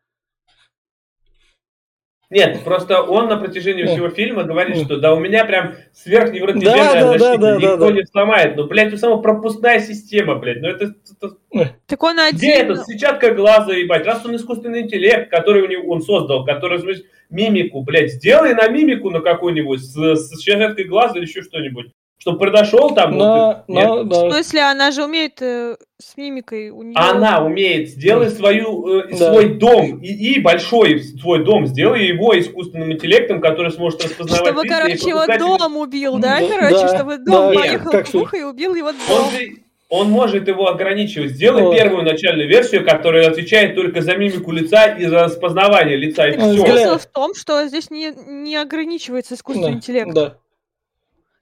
Нет, 2.34 2.64
просто 2.64 3.00
он 3.00 3.28
на 3.28 3.36
протяжении 3.36 3.84
всего 3.84 4.08
фильма 4.08 4.42
говорит, 4.42 4.78
что 4.78 4.96
да, 4.96 5.14
у 5.14 5.20
меня 5.20 5.44
прям 5.44 5.76
сверхневротизированная 5.92 7.00
да, 7.00 7.06
защита, 7.06 7.38
да, 7.38 7.38
да, 7.38 7.56
никто 7.56 7.76
да, 7.76 7.86
да. 7.86 7.92
не 7.92 8.04
сломает. 8.06 8.56
Ну, 8.56 8.66
блядь, 8.66 8.92
у 8.92 8.96
самого 8.96 9.22
пропускная 9.22 9.78
система, 9.78 10.34
блядь, 10.34 10.60
ну 10.60 10.66
это... 10.66 10.94
это... 11.12 11.36
Так 11.86 12.02
он 12.02 12.18
один... 12.18 12.36
Где 12.36 12.54
это? 12.54 12.82
Сетчатка 12.84 13.32
глаза, 13.34 13.72
ебать. 13.72 14.04
Раз 14.04 14.26
он 14.26 14.34
искусственный 14.34 14.80
интеллект, 14.80 15.30
который 15.30 15.62
у 15.62 15.68
него, 15.68 15.88
он 15.92 16.02
создал, 16.02 16.44
который, 16.44 16.82
мимику, 17.30 17.82
блядь, 17.82 18.14
сделай 18.14 18.52
на 18.52 18.66
мимику 18.66 19.10
на 19.10 19.20
какую-нибудь 19.20 19.80
с, 19.80 19.94
с 19.94 20.30
сетчаткой 20.30 20.86
глаза 20.86 21.16
или 21.16 21.26
еще 21.26 21.40
что-нибудь. 21.40 21.92
Чтобы 22.24 22.38
произошел 22.38 22.94
там... 22.94 23.18
Но, 23.18 23.46
вот, 23.48 23.56
нет. 23.68 23.86
но, 23.86 24.02
В 24.02 24.08
да. 24.08 24.30
смысле, 24.30 24.62
она 24.62 24.90
же 24.92 25.04
умеет 25.04 25.42
э, 25.42 25.76
с 26.00 26.16
мимикой. 26.16 26.70
У 26.70 26.82
нее... 26.82 26.94
Она 26.96 27.44
умеет, 27.44 27.90
сделай 27.90 28.30
свою, 28.30 29.00
э, 29.00 29.08
Да. 29.10 29.16
свой 29.30 29.58
дом, 29.58 29.98
и, 30.00 30.06
и 30.06 30.40
большой 30.40 31.00
твой 31.20 31.44
дом, 31.44 31.66
сделай 31.66 32.06
его 32.06 32.38
искусственным 32.40 32.92
интеллектом, 32.94 33.42
который 33.42 33.72
сможет 33.72 34.02
распознавать 34.06 34.46
Чтобы, 34.46 34.62
лица 34.64 34.74
и 34.74 34.80
короче, 34.96 35.08
его 35.10 35.26
дом 35.58 35.76
убил, 35.76 36.16
да, 36.16 36.40
Да, 36.40 36.48
короче, 36.48 36.86
да, 36.86 36.96
чтобы 36.96 37.18
да, 37.18 37.24
дом 37.30 37.50
нет, 37.52 37.60
поехал 37.60 37.90
как 37.90 38.08
в 38.08 38.14
ухо 38.14 38.36
и 38.38 38.42
убил 38.42 38.74
его 38.74 38.88
Он, 38.88 38.94
дом. 39.06 39.30
же- 39.30 39.56
он 39.90 40.08
может 40.10 40.48
его 40.48 40.66
ограничивать. 40.68 41.32
Сделай 41.32 41.62
Ой. 41.62 41.76
первую 41.76 42.04
начальную 42.04 42.48
версию, 42.48 42.86
которая 42.86 43.28
отвечает 43.28 43.74
только 43.74 44.00
за 44.00 44.16
мимику 44.16 44.50
лица 44.50 44.86
и 44.86 45.04
за 45.04 45.24
распознавание 45.24 45.98
лица, 45.98 46.26
и 46.26 46.32
Так 46.38 46.40
все. 46.54 46.66
смысл 46.66 46.98
в 46.98 47.06
том, 47.06 47.34
что 47.34 47.66
здесь 47.66 47.90
не, 47.90 48.12
не 48.26 48.56
ограничивается 48.56 49.34
искусственный 49.34 49.72
Да, 49.72 49.76
интеллект. 49.76 50.14
да. 50.14 50.38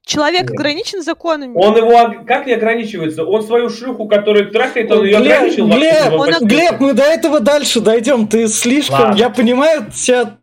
Человек 0.05 0.41
Нет. 0.43 0.51
ограничен 0.51 1.01
законами. 1.01 1.53
Он 1.55 1.77
его 1.77 2.23
как 2.27 2.45
не 2.45 2.53
ограничивается? 2.53 3.23
Он 3.23 3.41
свою 3.41 3.69
шлюху, 3.69 4.05
которую 4.07 4.51
трахает, 4.51 4.91
он 4.91 5.05
ее 5.05 5.17
Глеб, 5.17 5.33
ограничил. 5.37 5.67
Глеб, 5.67 6.13
он-. 6.13 6.47
Глеб, 6.47 6.79
мы 6.81 6.93
до 6.93 7.03
этого 7.03 7.39
дальше 7.39 7.79
дойдем. 7.79 8.27
Ты 8.27 8.49
слишком, 8.49 8.99
Ладно. 8.99 9.15
я 9.15 9.29
понимаю, 9.29 9.85
тебя 9.95 10.37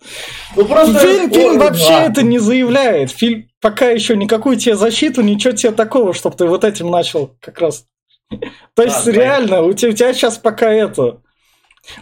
Ну, 0.56 0.64
просто- 0.64 0.98
фильм, 1.00 1.30
фильм 1.30 1.58
вообще 1.58 1.92
ладно. 1.92 2.10
это 2.12 2.22
не 2.22 2.38
заявляет. 2.38 3.10
Фильм 3.10 3.50
пока 3.60 3.90
еще 3.90 4.16
никакую 4.16 4.56
тебе 4.56 4.76
защиту, 4.76 5.20
ничего 5.20 5.52
тебе 5.52 5.72
такого, 5.72 6.14
чтобы 6.14 6.36
ты 6.36 6.46
вот 6.46 6.64
этим 6.64 6.90
начал 6.90 7.36
как 7.40 7.60
раз. 7.60 7.84
То 8.74 8.82
есть 8.82 8.96
Ладно, 8.96 9.10
реально, 9.10 9.62
у 9.62 9.74
тебя, 9.74 9.90
у 9.90 9.92
тебя 9.92 10.14
сейчас 10.14 10.38
пока 10.38 10.70
это. 10.72 11.18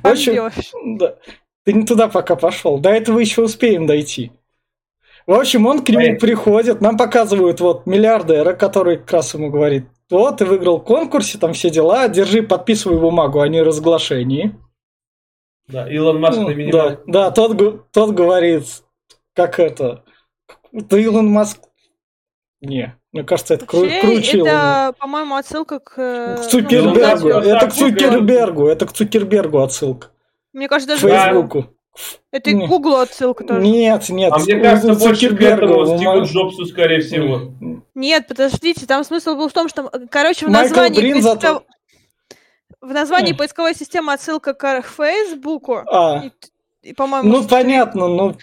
Пойдёшь. 0.02 0.52
да, 0.98 1.14
ты 1.64 1.72
не 1.72 1.84
туда 1.84 2.06
пока 2.06 2.36
пошел. 2.36 2.78
До 2.78 2.90
этого 2.90 3.18
еще 3.18 3.42
успеем 3.42 3.86
дойти. 3.88 4.30
В 5.28 5.32
общем, 5.34 5.66
он 5.66 5.84
к 5.84 5.90
нему 5.90 6.18
приходит, 6.18 6.80
нам 6.80 6.96
показывают 6.96 7.60
вот 7.60 7.84
миллиардера, 7.84 8.54
который 8.54 8.96
как 8.96 9.12
раз 9.12 9.34
ему 9.34 9.50
говорит, 9.50 9.84
вот, 10.08 10.38
ты 10.38 10.46
выиграл 10.46 10.78
в 10.78 10.84
конкурсе, 10.84 11.36
там 11.36 11.52
все 11.52 11.68
дела, 11.68 12.08
держи, 12.08 12.42
подписывай 12.42 12.98
бумагу 12.98 13.40
о 13.40 13.46
неразглашении. 13.46 14.58
Да, 15.66 15.86
Илон 15.86 16.18
Маск 16.18 16.38
Ну, 16.38 16.48
на 16.48 16.72
да, 16.72 17.00
да, 17.06 17.30
тот, 17.30 17.90
тот 17.92 18.12
говорит, 18.12 18.64
как 19.34 19.60
это, 19.60 20.02
да 20.72 20.98
Илон 20.98 21.28
Маск, 21.28 21.58
не, 22.62 22.96
мне 23.12 23.22
кажется, 23.22 23.52
это 23.52 23.66
кру- 23.66 24.00
круче 24.00 24.38
это, 24.38 24.94
по-моему, 24.98 25.34
отсылка 25.34 25.78
к... 25.78 25.98
э, 25.98 26.36
К 26.36 26.38
ну, 26.38 26.48
Цукербергу, 26.48 27.28
Маск, 27.28 27.46
это 27.46 27.66
к 27.66 27.72
Цукербергу, 27.74 28.66
это 28.66 28.86
к 28.86 28.92
Цукербергу 28.94 29.58
отсылка, 29.58 30.08
Мне 30.54 30.68
кажется, 30.68 30.96
к 30.96 31.00
даже 31.02 31.14
Фейсбуку. 31.14 31.66
Это 32.30 32.50
к 32.52 32.54
Гуглу 32.68 32.96
отсылка 32.96 33.44
тоже. 33.44 33.60
Нет, 33.62 34.08
нет, 34.08 34.32
А 34.32 34.38
мне 34.38 34.56
кажется, 34.60 34.94
больше 34.94 35.36
к 35.36 35.40
этому 35.40 35.86
Стиву 35.96 36.22
Джобсу, 36.24 36.66
скорее 36.66 37.00
всего. 37.00 37.52
Нет, 37.94 38.26
подождите, 38.28 38.86
там 38.86 39.04
смысл 39.04 39.34
был 39.34 39.48
в 39.48 39.52
том, 39.52 39.68
что, 39.68 39.88
э, 39.92 40.06
короче, 40.10 40.46
в 40.46 40.50
Майкл 40.50 40.68
названии, 40.68 41.00
Брин 41.00 41.14
поисков- 41.16 41.40
зато- 41.42 41.64
в 42.80 42.92
названии 42.92 43.32
Э. 43.32 43.36
поисковой 43.36 43.74
системы 43.74 44.12
отсылка 44.12 44.54
к 44.54 44.82
Фейсбуку, 44.82 45.82
А, 45.90 46.22
и, 46.82 46.90
и, 46.90 46.92
по-моему, 46.94 47.28
ну 47.28 47.44
понятно, 47.44 48.06
ну, 48.08 48.36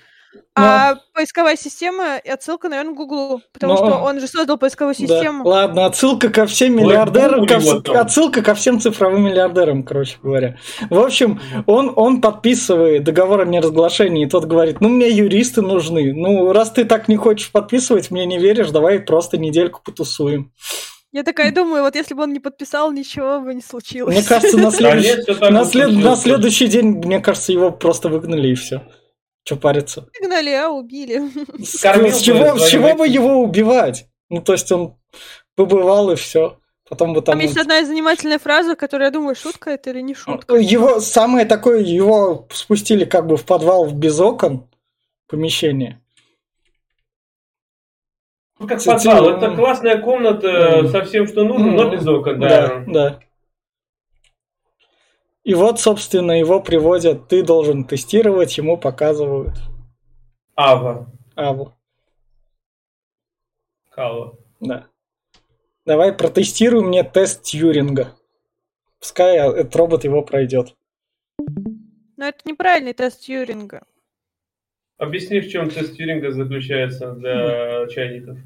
а 0.57 0.95
поисковая 1.13 1.57
система 1.57 2.17
и 2.17 2.29
отсылка, 2.29 2.69
наверное, 2.69 2.93
к 2.93 2.97
Гуглу, 2.97 3.41
потому 3.51 3.73
Ну, 3.73 3.77
что 3.77 3.97
он 3.97 4.19
же 4.21 4.27
создал 4.27 4.57
поисковую 4.57 4.95
да. 4.97 4.99
систему. 5.05 5.45
Ладно, 5.45 5.85
отсылка 5.85 6.29
ко 6.29 6.45
всем 6.45 6.75
Ой, 6.77 6.83
миллиардерам, 6.83 7.41
Google 7.41 7.47
ко 7.47 7.55
вс- 7.91 7.97
отсылка 7.97 8.41
ко 8.41 8.55
всем 8.55 8.79
цифровым 8.79 9.23
миллиардерам, 9.25 9.83
короче 9.83 10.17
говоря. 10.23 10.57
В 10.89 10.97
общем, 10.99 11.41
он, 11.65 11.91
он 11.95 12.21
подписывает 12.21 13.03
договор 13.03 13.41
о 13.41 13.45
неразглашении, 13.45 14.25
и 14.25 14.29
тот 14.29 14.45
говорит, 14.45 14.79
ну, 14.79 14.87
мне 14.89 15.09
юристы 15.09 15.61
нужны. 15.61 16.13
Ну, 16.13 16.53
раз 16.53 16.71
ты 16.71 16.85
так 16.85 17.07
не 17.09 17.17
хочешь 17.17 17.51
подписывать, 17.51 18.09
мне 18.11 18.25
не 18.25 18.37
веришь, 18.39 18.69
давай 18.71 18.99
просто 18.99 19.37
недельку 19.37 19.81
потусуем. 19.83 20.51
Я 21.11 21.23
такая 21.23 21.53
думаю, 21.53 21.83
вот 21.83 21.95
если 21.95 22.13
бы 22.13 22.23
он 22.23 22.33
не 22.33 22.41
подписал, 22.41 22.91
ничего 22.91 23.39
бы 23.39 23.53
не 23.55 23.61
случилось. 23.61 24.13
Мне 24.15 24.23
кажется, 24.23 24.57
Да 24.57 24.69
следующий, 24.71 25.21
след- 25.65 26.03
на 26.03 26.15
следующий 26.15 26.67
день, 26.67 26.87
мне 26.97 27.19
кажется, 27.19 27.53
его 27.53 27.71
просто 27.71 28.09
выгнали 28.09 28.49
и 28.49 28.55
все. 28.55 28.81
Че 29.45 29.55
париться? 29.57 30.07
Выгнали, 30.19 30.49
а 30.49 30.69
убили. 30.69 31.21
С, 31.63 31.79
Кормил 31.79 32.11
с 32.11 32.19
чего, 32.19 32.57
с 32.57 32.67
чего 32.67 32.95
бы 32.95 33.07
его 33.07 33.41
убивать? 33.43 34.07
Ну, 34.29 34.41
то 34.41 34.53
есть 34.53 34.71
он 34.71 34.95
побывал 35.55 36.09
и 36.09 36.15
все. 36.15 36.57
Потом 36.89 37.13
бы 37.13 37.21
там... 37.21 37.33
Там 37.33 37.39
есть 37.39 37.55
одна 37.57 37.83
занимательная 37.85 38.39
фраза, 38.39 38.75
которая, 38.75 39.07
я 39.09 39.11
думаю, 39.11 39.35
шутка 39.35 39.69
это 39.71 39.91
или 39.91 40.01
не 40.01 40.15
шутка. 40.15 40.55
Его 40.55 40.99
самое 40.99 41.45
такое, 41.45 41.79
его 41.81 42.47
спустили 42.51 43.05
как 43.05 43.27
бы 43.27 43.37
в 43.37 43.45
подвал 43.45 43.85
в 43.85 43.93
без 43.93 44.19
окон 44.19 44.67
помещение. 45.27 46.01
Ну, 48.59 48.67
как 48.67 48.83
подвал. 48.83 49.29
м. 49.29 49.35
Это 49.37 49.55
классная 49.55 49.97
комната 49.99 50.47
М. 50.47 50.89
со 50.89 51.03
всем, 51.05 51.27
что 51.27 51.43
нужно, 51.43 51.71
но 51.71 51.89
без 51.91 52.07
окон, 52.07 52.39
Да, 52.39 52.49
да. 52.49 52.83
да. 52.87 53.19
И 55.45 55.53
вот, 55.53 55.79
собственно, 55.79 56.31
его 56.31 56.59
приводят, 56.59 57.27
ты 57.27 57.43
должен 57.43 57.85
тестировать, 57.85 58.57
ему 58.57 58.77
показывают 58.77 59.53
Ава. 60.55 61.07
Аву. 61.35 61.73
Кава. 63.91 64.37
Да. 64.59 64.87
Давай 65.85 66.13
протестируй 66.13 66.83
мне 66.83 67.03
тест 67.03 67.43
Тьюринга. 67.43 68.15
Пускай 68.99 69.37
а, 69.37 69.51
этот 69.51 69.75
робот 69.75 70.03
его 70.03 70.23
пройдет. 70.23 70.73
Но 72.17 72.25
это 72.25 72.39
неправильный 72.45 72.93
тест 72.93 73.21
Тьюринга. 73.21 73.83
Объясни, 74.97 75.41
в 75.41 75.49
чем 75.49 75.69
тест 75.69 75.95
Тьюринга 75.95 76.31
заключается 76.31 77.11
для 77.11 77.87
чайников. 77.89 78.39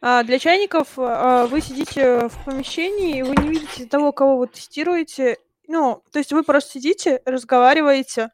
А 0.00 0.24
для 0.24 0.40
чайников 0.40 0.98
а, 0.98 1.46
вы 1.46 1.60
сидите 1.60 2.28
в 2.28 2.44
помещении, 2.44 3.18
и 3.18 3.22
вы 3.22 3.36
не 3.36 3.48
видите 3.48 3.86
того, 3.86 4.10
кого 4.10 4.38
вы 4.38 4.48
тестируете. 4.48 5.38
Ну, 5.66 6.02
то 6.12 6.18
есть 6.18 6.32
вы 6.32 6.42
просто 6.42 6.72
сидите, 6.72 7.22
разговариваете. 7.24 8.30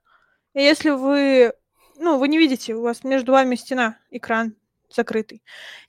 И 0.55 0.63
если 0.63 0.91
вы, 0.91 1.53
ну, 1.97 2.19
вы 2.19 2.29
не 2.29 2.39
видите, 2.39 2.75
у 2.75 2.83
вас 2.83 3.05
между 3.05 3.33
вами 3.33 3.55
стена, 3.55 3.99
экран 4.11 4.57
закрытый. 4.91 5.43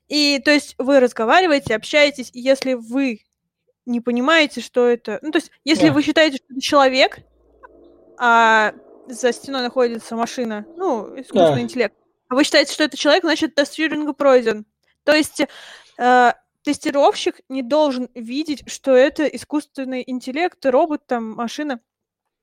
И 0.07 0.39
то 0.43 0.51
есть 0.51 0.75
вы 0.77 0.99
разговариваете, 0.99 1.75
общаетесь, 1.75 2.29
и 2.33 2.39
если 2.39 2.73
вы 2.73 3.21
не 3.85 4.01
понимаете, 4.01 4.61
что 4.61 4.87
это... 4.87 5.19
Ну, 5.21 5.31
то 5.31 5.37
есть 5.39 5.51
если 5.63 5.87
Да. 5.87 5.93
вы 5.93 6.03
считаете, 6.03 6.37
что 6.37 6.45
это 6.51 6.61
человек, 6.61 7.19
а 8.17 8.73
за 9.07 9.33
стеной 9.33 9.63
находится 9.63 10.15
машина, 10.15 10.65
ну, 10.77 11.19
искусственный 11.19 11.55
Да. 11.55 11.61
интеллект, 11.61 11.95
а 12.29 12.35
вы 12.35 12.43
считаете, 12.43 12.73
что 12.73 12.83
это 12.83 12.95
человек, 12.97 13.23
значит, 13.23 13.55
тест 13.55 13.73
Тьюринга 13.73 14.13
пройден. 14.13 14.65
То 15.03 15.15
есть 15.15 15.41
э, 15.97 16.33
тестировщик 16.63 17.41
не 17.49 17.63
должен 17.63 18.09
видеть, 18.13 18.69
что 18.69 18.95
это 18.95 19.25
искусственный 19.25 20.03
интеллект, 20.05 20.63
робот, 20.65 21.05
там, 21.05 21.31
машина. 21.31 21.79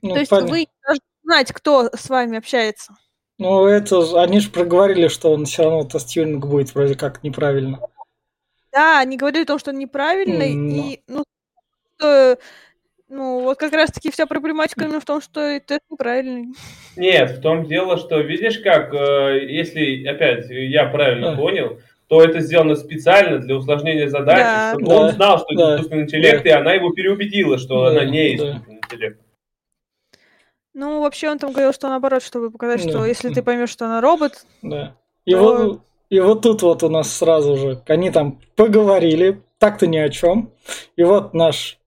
Ну, 0.03 0.15
То 0.15 0.21
есть 0.21 0.31
понятно. 0.31 0.51
вы 0.51 0.67
должны 0.85 1.03
знать, 1.25 1.53
кто 1.53 1.91
с 1.95 2.09
вами 2.09 2.39
общается. 2.39 2.97
Ну, 3.39 3.67
это 3.67 4.21
они 4.21 4.41
же 4.41 4.51
проговорили, 4.51 5.09
что 5.09 5.33
он 5.33 5.45
все 5.45 5.65
равно 5.65 5.85
тест 5.85 6.09
Тьюринга 6.09 6.47
будет 6.47 6.75
вроде 6.75 6.97
как 6.97 7.23
неправильно. 7.23 7.81
Да, 8.73 8.99
они 9.01 9.17
говорили 9.17 9.45
о 9.45 9.47
том, 9.47 9.59
что 9.59 9.71
он 9.71 9.79
неправильный, 9.79 10.55
ну. 10.55 10.91
и, 10.91 11.01
ну, 11.07 11.25
что, 11.97 12.39
ну, 13.09 13.41
вот 13.41 13.59
как 13.59 13.73
раз-таки 13.73 14.11
вся 14.11 14.27
проблематика 14.27 14.85
именно 14.85 15.01
в 15.01 15.05
том, 15.05 15.21
что 15.21 15.41
это 15.41 15.79
неправильный. 15.89 16.49
Нет, 16.97 17.31
в 17.31 17.41
том 17.41 17.67
дело, 17.67 17.97
что 17.97 18.21
видишь 18.21 18.59
как, 18.59 18.93
э, 18.93 19.47
если, 19.49 20.05
опять, 20.07 20.47
я 20.51 20.87
правильно 20.87 21.37
понял, 21.37 21.81
то 22.09 22.23
это 22.23 22.41
сделано 22.41 22.75
специально 22.75 23.39
для 23.39 23.57
усложнения 23.57 24.09
задачи, 24.09 24.39
Да. 24.41 24.71
чтобы 24.75 24.87
Да. 24.89 24.97
он 25.01 25.11
знал, 25.13 25.39
что 25.39 25.47
это 25.51 25.57
Да. 25.57 25.75
искусственный 25.77 26.03
интеллект, 26.05 26.47
и 26.47 26.49
она 26.51 26.73
его 26.73 26.91
переубедила, 26.93 27.59
что 27.59 27.85
Да, 27.85 27.91
она 27.91 28.05
не 28.05 28.37
да. 28.37 28.45
искусственный 28.51 28.77
интеллект. 28.79 29.21
Ну, 30.75 31.01
вообще 31.01 31.29
он 31.29 31.39
там 31.39 31.53
говорил, 31.53 31.73
что 31.73 31.89
наоборот, 31.89 32.23
чтобы 32.23 32.51
показать, 32.51 32.81
что 32.81 33.01
Да. 33.01 33.07
если 33.07 33.33
ты 33.33 33.43
поймешь, 33.43 33.71
что 33.71 33.87
она 33.87 34.01
робот, 34.01 34.47
Да. 34.63 34.95
И, 35.25 35.33
То- 35.33 35.39
вот, 35.41 35.81
и 36.09 36.21
вот 36.21 36.41
тут 36.43 36.63
вот 36.63 36.83
у 36.83 36.89
нас 36.89 37.13
сразу 37.13 37.57
же, 37.57 37.83
они 37.87 38.11
там 38.11 38.41
поговорили, 38.57 39.43
так-то 39.59 39.87
ни 39.87 39.99
о 39.99 40.09
чем. 40.09 40.51
И 40.97 41.03
вот 41.03 41.35
наш 41.35 41.79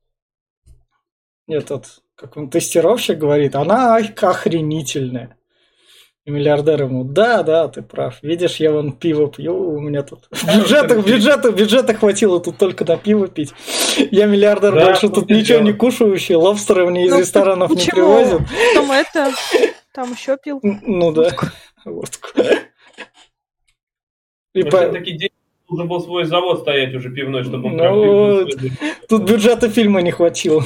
этот, 1.47 2.01
как 2.15 2.37
он, 2.37 2.49
тестировщик 2.51 3.17
говорит, 3.17 3.55
она 3.55 3.97
ох- 3.97 4.23
охренительная. 4.23 5.35
И 6.25 6.29
миллиардер 6.29 6.83
ему, 6.83 7.03
да, 7.03 7.41
да, 7.41 7.67
ты 7.67 7.81
прав. 7.81 8.21
Видишь, 8.21 8.57
я 8.57 8.71
вон 8.71 8.91
пиво 8.91 9.27
пью, 9.27 9.55
у 9.57 9.79
меня 9.79 10.03
тут 10.03 10.27
бюджета, 10.55 11.01
бюджета, 11.01 11.51
бюджета 11.51 11.93
хватило 11.95 12.39
тут 12.39 12.57
только 12.59 12.85
на 12.85 12.95
пиво 12.95 13.27
пить. 13.27 13.53
Я 14.11 14.27
миллиардер, 14.27 14.75
Да, 14.75 14.85
больше 14.85 15.09
тут 15.09 15.29
ничего 15.31 15.57
дело. 15.57 15.61
не 15.63 15.73
кушающий, 15.73 16.35
лобстера 16.35 16.85
мне 16.85 17.05
из 17.05 17.11
Ну, 17.11 17.19
ресторанов 17.19 17.71
не 17.71 17.87
привозят. 17.87 18.41
там 18.75 18.91
это, 18.91 19.31
там 19.93 20.11
еще 20.11 20.37
пил. 20.37 20.59
Ну 20.61 21.11
да, 21.11 21.31
водку. 21.85 22.27
И 24.53 24.63
по- 24.63 24.89
такие 24.89 25.17
деньги 25.17 25.33
должен 25.67 25.87
был 25.87 26.01
свой 26.01 26.25
завод 26.25 26.59
стоять 26.61 26.93
уже 26.93 27.09
пивной, 27.09 27.43
чтобы 27.45 27.69
он 27.69 27.77
Ну 27.77 27.79
прям 27.79 27.95
вот. 27.95 28.49
Тут 29.09 29.23
бюджета 29.23 29.69
фильма 29.69 30.03
не 30.03 30.11
хватило. 30.11 30.63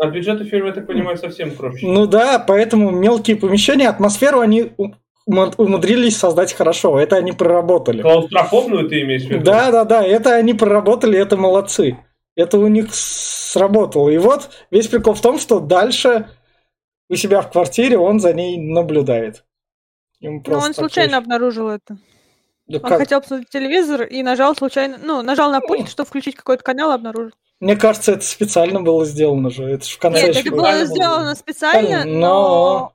А 0.00 0.06
бюджеты 0.06 0.44
фильма, 0.44 0.68
я 0.68 0.72
так 0.72 0.86
понимаю, 0.86 1.18
совсем 1.18 1.54
крошечный. 1.54 1.90
Ну 1.90 2.06
да, 2.06 2.38
поэтому 2.38 2.90
мелкие 2.90 3.36
помещения, 3.36 3.86
атмосферу 3.86 4.40
они 4.40 4.72
у- 4.78 4.94
умудрились 5.26 6.16
создать 6.16 6.54
хорошо. 6.54 6.98
Это 6.98 7.16
они 7.16 7.32
проработали. 7.32 8.00
Клаустрофобную 8.00 8.88
ты 8.88 9.02
имеешь 9.02 9.24
в 9.24 9.30
виду? 9.30 9.44
Да, 9.44 9.70
да, 9.70 9.84
да. 9.84 10.02
Это 10.02 10.34
они 10.34 10.54
проработали, 10.54 11.18
это 11.18 11.36
молодцы. 11.36 11.98
Это 12.34 12.58
у 12.58 12.66
них 12.68 12.94
сработало. 12.94 14.08
И 14.08 14.16
вот 14.16 14.48
весь 14.70 14.88
прикол 14.88 15.12
в 15.12 15.20
том, 15.20 15.38
что 15.38 15.60
дальше 15.60 16.30
у 17.10 17.16
себя 17.16 17.42
в 17.42 17.50
квартире 17.50 17.98
он 17.98 18.20
за 18.20 18.32
ней 18.32 18.56
наблюдает. 18.56 19.44
Ну, 20.20 20.42
он 20.48 20.72
случайно 20.72 21.18
очень... 21.18 21.24
обнаружил 21.24 21.68
это. 21.68 21.98
Да 22.66 22.78
он 22.78 22.88
как? 22.88 23.00
хотел 23.00 23.20
посмотреть 23.20 23.50
телевизор 23.50 24.02
и 24.04 24.22
нажал 24.22 24.56
случайно, 24.56 24.96
ну, 25.02 25.20
нажал 25.20 25.50
на 25.50 25.60
пульт, 25.60 25.90
чтобы 25.90 26.08
включить 26.08 26.36
какой-то 26.36 26.62
канал, 26.62 26.92
обнаружил. 26.92 27.32
Мне 27.60 27.76
кажется, 27.76 28.12
это 28.12 28.24
специально 28.24 28.80
было 28.80 29.04
сделано 29.04 29.50
же. 29.50 29.64
Это 29.64 29.84
же 29.84 29.96
в 29.96 29.98
конце 29.98 30.28
Нет, 30.28 30.36
это 30.36 30.50
было 30.50 30.84
сделано 30.86 31.34
специально, 31.34 32.04
но... 32.04 32.10
но... 32.18 32.94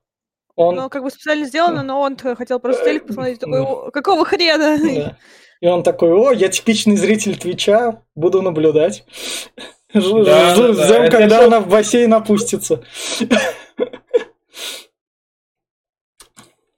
Он... 0.56 0.76
Ну, 0.76 0.90
как 0.90 1.04
бы 1.04 1.12
специально 1.12 1.46
сделано, 1.46 1.84
но 1.84 2.00
он 2.00 2.18
хотел 2.18 2.60
просто 2.60 2.86
телек 2.86 3.06
посмотреть, 3.06 3.40
такой, 3.40 3.92
какого 3.92 4.24
хрена? 4.24 4.78
Да. 4.78 5.18
И 5.60 5.68
он 5.68 5.84
такой, 5.84 6.12
о, 6.12 6.32
я 6.32 6.48
типичный 6.48 6.96
зритель 6.96 7.38
Твича, 7.38 8.02
буду 8.16 8.42
наблюдать. 8.42 9.06
Жду, 9.94 10.24
ждем, 10.24 11.10
когда 11.10 11.46
она 11.46 11.60
в 11.60 11.68
бассейн 11.68 12.14
опустится. 12.14 12.84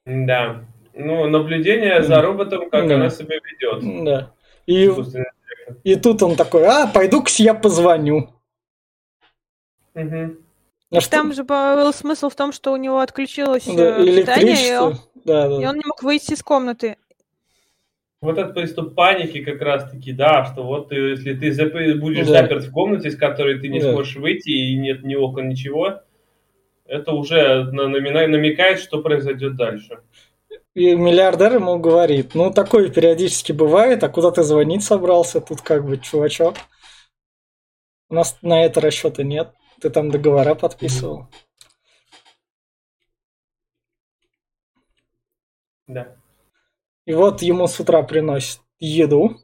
Да. 0.05 0.65
Ну, 0.93 1.27
наблюдение 1.27 2.01
за 2.01 2.21
роботом, 2.21 2.69
как 2.69 2.89
она 2.89 3.09
себя 3.09 3.35
ведет. 3.35 4.05
Да. 4.05 4.31
И, 4.65 4.89
и 5.83 5.95
тут 5.95 6.23
он 6.23 6.35
такой, 6.35 6.65
а, 6.65 6.87
пойду-ка 6.87 7.29
я 7.37 7.53
позвоню. 7.53 8.29
Угу. 9.95 10.37
А 10.91 11.01
Там 11.01 11.33
же 11.33 11.43
был 11.43 11.91
смысл 11.93 12.29
в 12.29 12.35
том, 12.35 12.53
что 12.53 12.71
у 12.71 12.77
него 12.77 12.99
отключилось 12.99 13.65
да, 13.65 13.99
э, 13.99 14.05
питание, 14.21 14.69
и 14.69 14.77
он, 14.77 14.95
да, 15.25 15.49
да. 15.49 15.61
и 15.61 15.65
он 15.65 15.75
не 15.75 15.85
мог 15.85 16.01
выйти 16.01 16.33
из 16.33 16.41
комнаты. 16.41 16.97
Вот 18.21 18.37
этот 18.37 18.53
приступ 18.55 18.95
паники 18.95 19.43
как 19.43 19.61
раз-таки, 19.61 20.11
да, 20.11 20.45
что 20.45 20.63
вот 20.63 20.89
ты, 20.89 20.95
если 20.95 21.33
ты 21.33 21.49
зап- 21.49 21.95
будешь 21.95 22.25
да. 22.27 22.41
заперт 22.41 22.63
в 22.63 22.71
комнате, 22.71 23.09
из 23.09 23.17
которой 23.17 23.59
ты 23.59 23.67
не 23.67 23.79
да. 23.79 23.91
сможешь 23.91 24.15
выйти, 24.15 24.49
и 24.49 24.77
нет 24.77 25.03
ни 25.03 25.15
окон, 25.15 25.49
ничего, 25.49 26.01
это 26.85 27.11
уже 27.11 27.63
намекает, 27.71 28.79
что 28.79 29.01
произойдет 29.01 29.55
дальше. 29.55 29.99
И 30.77 30.93
миллиардер 30.93 31.55
ему 31.55 31.79
говорит, 31.79 32.35
ну, 32.35 32.53
такое 32.53 32.91
периодически 32.91 33.51
бывает, 33.51 34.03
а 34.03 34.09
куда 34.09 34.29
ты 34.29 34.43
звонить 34.43 34.83
собрался, 34.83 35.41
тут 35.41 35.61
как 35.61 35.83
бы, 35.83 35.97
чувачок. 35.97 36.53
У 38.09 38.13
нас 38.13 38.37
на 38.43 38.63
это 38.63 38.79
расчета 38.79 39.23
нет. 39.23 39.55
Ты 39.81 39.89
там 39.89 40.11
договора 40.11 40.53
подписывал. 40.53 41.29
Да. 45.87 46.15
И 47.05 47.13
вот 47.15 47.41
ему 47.41 47.65
с 47.65 47.79
утра 47.79 48.03
приносят 48.03 48.61
еду. 48.77 49.35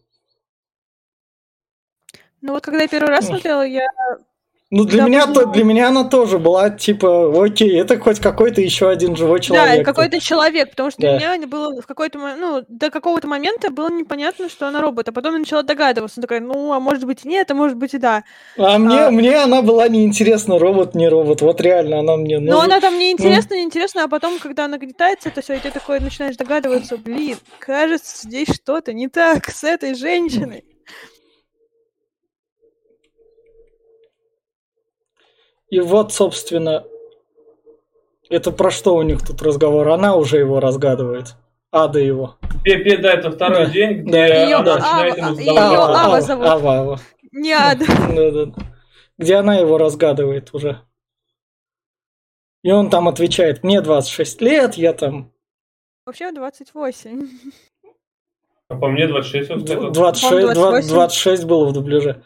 Ну 2.41 2.53
вот 2.53 2.63
когда 2.63 2.83
я 2.83 2.87
первый 2.87 3.09
раз 3.09 3.25
смотрела, 3.25 3.65
я 3.65 3.87
ну, 4.75 4.85
для, 4.85 5.03
меня, 5.03 5.27
то, 5.27 5.45
для 5.45 5.63
меня 5.63 5.89
она 5.89 6.03
тоже 6.03 6.39
была, 6.39 6.71
типа, 6.71 7.45
окей, 7.45 7.79
это 7.79 7.99
хоть 7.99 8.19
какой-то 8.19 8.59
еще 8.59 8.89
один 8.89 9.15
живой 9.15 9.39
человек. 9.39 9.77
Да, 9.77 9.83
какой-то 9.83 10.19
человек, 10.19 10.71
потому 10.71 10.89
что 10.89 10.99
да. 10.99 11.19
для 11.19 11.35
меня 11.35 11.47
было 11.47 11.79
в 11.79 11.85
какой-то 11.85 12.17
ну, 12.17 12.65
до 12.67 12.89
какого-то 12.89 13.27
момента 13.27 13.69
было 13.69 13.91
непонятно, 13.91 14.49
что 14.49 14.67
она 14.67 14.81
робот, 14.81 15.09
а 15.09 15.11
потом 15.11 15.33
я 15.33 15.39
начала 15.39 15.61
догадываться, 15.61 16.21
такая, 16.21 16.39
ну, 16.39 16.73
а 16.73 16.79
может 16.79 17.05
быть 17.05 17.23
и 17.23 17.27
нет, 17.27 17.51
а 17.51 17.53
может 17.53 17.77
быть 17.77 17.93
и 17.93 17.99
да. 17.99 18.23
А, 18.57 18.73
а... 18.73 18.79
мне, 18.79 19.11
мне 19.11 19.35
она 19.35 19.61
была 19.61 19.87
неинтересна, 19.87 20.57
робот, 20.57 20.95
не 20.95 21.07
робот, 21.07 21.41
вот 21.41 21.61
реально 21.61 21.99
она 21.99 22.17
мне... 22.17 22.39
Ну, 22.39 22.53
ну 22.53 22.59
она 22.61 22.79
там 22.79 22.97
неинтересна, 22.97 23.51
ну... 23.51 23.57
неинтересна, 23.57 24.05
а 24.05 24.07
потом, 24.07 24.39
когда 24.39 24.65
она 24.65 24.79
гнетается, 24.79 25.29
это 25.29 25.43
все, 25.43 25.53
и 25.53 25.59
ты 25.59 25.69
такой 25.69 25.99
начинаешь 25.99 26.35
догадываться, 26.35 26.97
блин, 26.97 27.37
кажется, 27.59 28.27
здесь 28.27 28.49
что-то 28.51 28.91
не 28.91 29.07
так 29.07 29.51
с 29.51 29.63
этой 29.63 29.93
женщиной. 29.93 30.63
И 35.73 35.79
вот, 35.79 36.13
собственно, 36.13 36.83
это 38.29 38.51
про 38.51 38.69
что 38.69 38.93
у 38.93 39.01
них 39.01 39.25
тут 39.25 39.41
разговор? 39.41 39.89
Она 39.89 40.15
уже 40.15 40.37
его 40.37 40.59
разгадывает. 40.59 41.33
Ада 41.71 41.97
его. 41.97 42.35
Пепе, 42.63 42.97
да, 42.97 43.13
это 43.13 43.31
второй 43.31 43.65
да. 43.65 43.71
день, 43.71 44.03
где 44.03 44.11
да. 44.11 44.43
Ее, 44.43 44.55
она 44.57 44.75
начинает 44.75 45.17
ему 45.17 45.33
задавать 45.33 45.71
Ее 45.71 45.79
Ава 45.79 46.21
зовут. 46.21 46.45
Ава, 46.45 46.77
Ава. 46.77 46.99
Не 47.31 47.53
Ада. 47.53 47.85
Да, 47.87 48.45
да. 48.45 48.53
Где 49.17 49.33
она 49.33 49.55
его 49.55 49.79
разгадывает 49.79 50.53
уже. 50.53 50.79
И 52.61 52.69
он 52.69 52.91
там 52.91 53.07
отвечает, 53.07 53.63
мне 53.63 53.81
26 53.81 54.41
лет, 54.41 54.75
я 54.75 54.93
там... 54.93 55.33
Вообще 56.05 56.31
28. 56.31 57.29
А 58.67 58.75
по 58.75 58.89
мне 58.89 59.07
26 59.07 59.49
он 59.49 59.65
26, 59.65 60.53
26, 60.53 60.89
26 60.89 61.43
было 61.45 61.65
в 61.65 61.73
дубляже. 61.73 62.23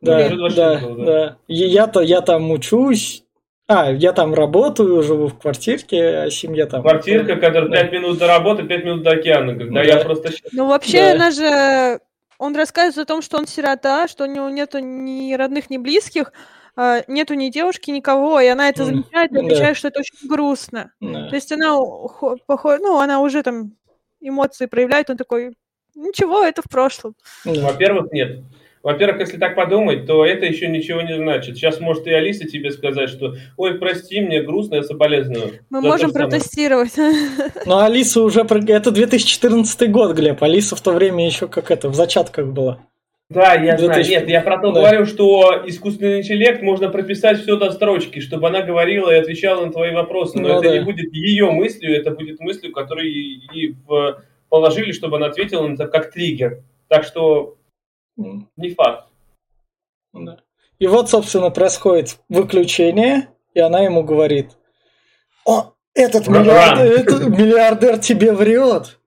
Да, 0.00 0.28
да, 0.28 0.48
да. 0.48 0.80
да. 0.80 1.36
Я-то 1.48 2.00
я 2.00 2.20
там 2.20 2.50
учусь. 2.50 3.24
А, 3.70 3.92
я 3.92 4.14
там 4.14 4.32
работаю, 4.32 5.02
живу 5.02 5.26
в 5.26 5.38
квартирке, 5.38 6.18
а 6.20 6.30
семья 6.30 6.66
там. 6.66 6.80
Квартирка, 6.80 7.36
которая 7.36 7.70
5 7.70 7.92
минут 7.92 8.18
до 8.18 8.26
работы, 8.26 8.62
5 8.62 8.84
минут 8.84 9.02
до 9.02 9.10
океана. 9.10 9.54
Да, 9.54 9.66
да. 9.66 9.82
я 9.82 10.00
просто... 10.00 10.30
Ну, 10.52 10.68
вообще, 10.68 11.00
да. 11.00 11.12
она 11.12 11.30
же... 11.30 12.00
Он 12.38 12.56
рассказывает 12.56 12.98
о 12.98 13.12
том, 13.12 13.20
что 13.20 13.36
он 13.36 13.46
сирота, 13.46 14.08
что 14.08 14.24
у 14.24 14.26
него 14.26 14.48
нету 14.48 14.78
ни 14.78 15.34
родных, 15.34 15.68
ни 15.68 15.76
близких, 15.76 16.32
а, 16.76 17.02
нету 17.08 17.34
ни 17.34 17.50
девушки, 17.50 17.90
никого, 17.90 18.40
и 18.40 18.46
она 18.46 18.70
это 18.70 18.84
замечает 18.84 19.32
и 19.32 19.38
отвечает, 19.38 19.70
да. 19.70 19.74
что 19.74 19.88
это 19.88 20.00
очень 20.00 20.28
грустно. 20.28 20.92
Да. 21.00 21.28
То 21.28 21.34
есть 21.34 21.52
она, 21.52 21.76
похож... 22.46 22.78
ну, 22.80 22.98
она 23.00 23.20
уже 23.20 23.42
там 23.42 23.72
эмоции 24.20 24.64
проявляет, 24.64 25.10
он 25.10 25.16
такой, 25.18 25.56
ничего, 25.94 26.42
это 26.42 26.62
в 26.62 26.70
прошлом. 26.70 27.16
Во-первых, 27.44 28.12
нет. 28.12 28.44
Во-первых, 28.88 29.20
если 29.20 29.36
так 29.36 29.54
подумать, 29.54 30.06
то 30.06 30.24
это 30.24 30.46
еще 30.46 30.66
ничего 30.66 31.02
не 31.02 31.14
значит. 31.14 31.58
Сейчас 31.58 31.78
может 31.78 32.06
и 32.06 32.10
Алиса 32.10 32.48
тебе 32.48 32.70
сказать, 32.70 33.10
что 33.10 33.34
«Ой, 33.58 33.74
прости, 33.74 34.18
мне 34.18 34.40
грустно, 34.40 34.76
я 34.76 34.82
соболезную». 34.82 35.58
Мы 35.68 35.82
можем 35.82 36.10
протестировать. 36.10 36.94
Но 37.66 37.80
Алиса 37.80 38.22
уже... 38.22 38.40
Это 38.40 38.90
2014 38.90 39.90
год, 39.90 40.16
Глеб. 40.16 40.42
Алиса 40.42 40.74
в 40.74 40.80
то 40.80 40.92
время 40.92 41.26
еще 41.26 41.48
как 41.48 41.70
это, 41.70 41.90
в 41.90 41.94
зачатках 41.94 42.46
была. 42.46 42.78
Да, 43.28 43.52
я 43.52 43.76
2000... 43.76 43.84
знаю. 43.84 44.08
Нет, 44.08 44.30
я 44.30 44.40
про 44.40 44.56
то 44.56 44.72
да. 44.72 44.80
говорю, 44.80 45.04
что 45.04 45.64
искусственный 45.66 46.20
интеллект 46.20 46.62
можно 46.62 46.88
прописать 46.88 47.42
все 47.42 47.58
до 47.58 47.70
строчки, 47.72 48.20
чтобы 48.20 48.48
она 48.48 48.62
говорила 48.62 49.10
и 49.10 49.18
отвечала 49.18 49.66
на 49.66 49.70
твои 49.70 49.92
вопросы. 49.92 50.38
Но 50.38 50.48
ну, 50.48 50.54
это 50.60 50.70
да. 50.70 50.78
не 50.78 50.82
будет 50.82 51.12
ее 51.12 51.50
мыслью, 51.50 51.94
это 51.94 52.12
будет 52.12 52.40
мыслью, 52.40 52.72
которую 52.72 53.06
ей 53.06 53.76
положили, 54.48 54.92
чтобы 54.92 55.18
она 55.18 55.26
ответила 55.26 55.68
на 55.68 55.74
это 55.74 55.88
как 55.88 56.10
триггер. 56.10 56.62
Так 56.88 57.04
что 57.04 57.57
не 58.18 58.74
факт. 58.74 59.06
Да. 60.12 60.40
И 60.78 60.86
вот, 60.86 61.10
собственно, 61.10 61.50
происходит 61.50 62.18
выключение, 62.28 63.28
и 63.54 63.60
она 63.60 63.80
ему 63.80 64.02
говорит, 64.02 64.56
о, 65.44 65.72
этот 65.94 66.28
миллиардер, 66.28 66.84
этот 66.84 67.28
миллиардер 67.28 67.98
тебе 67.98 68.32
врет. 68.32 68.98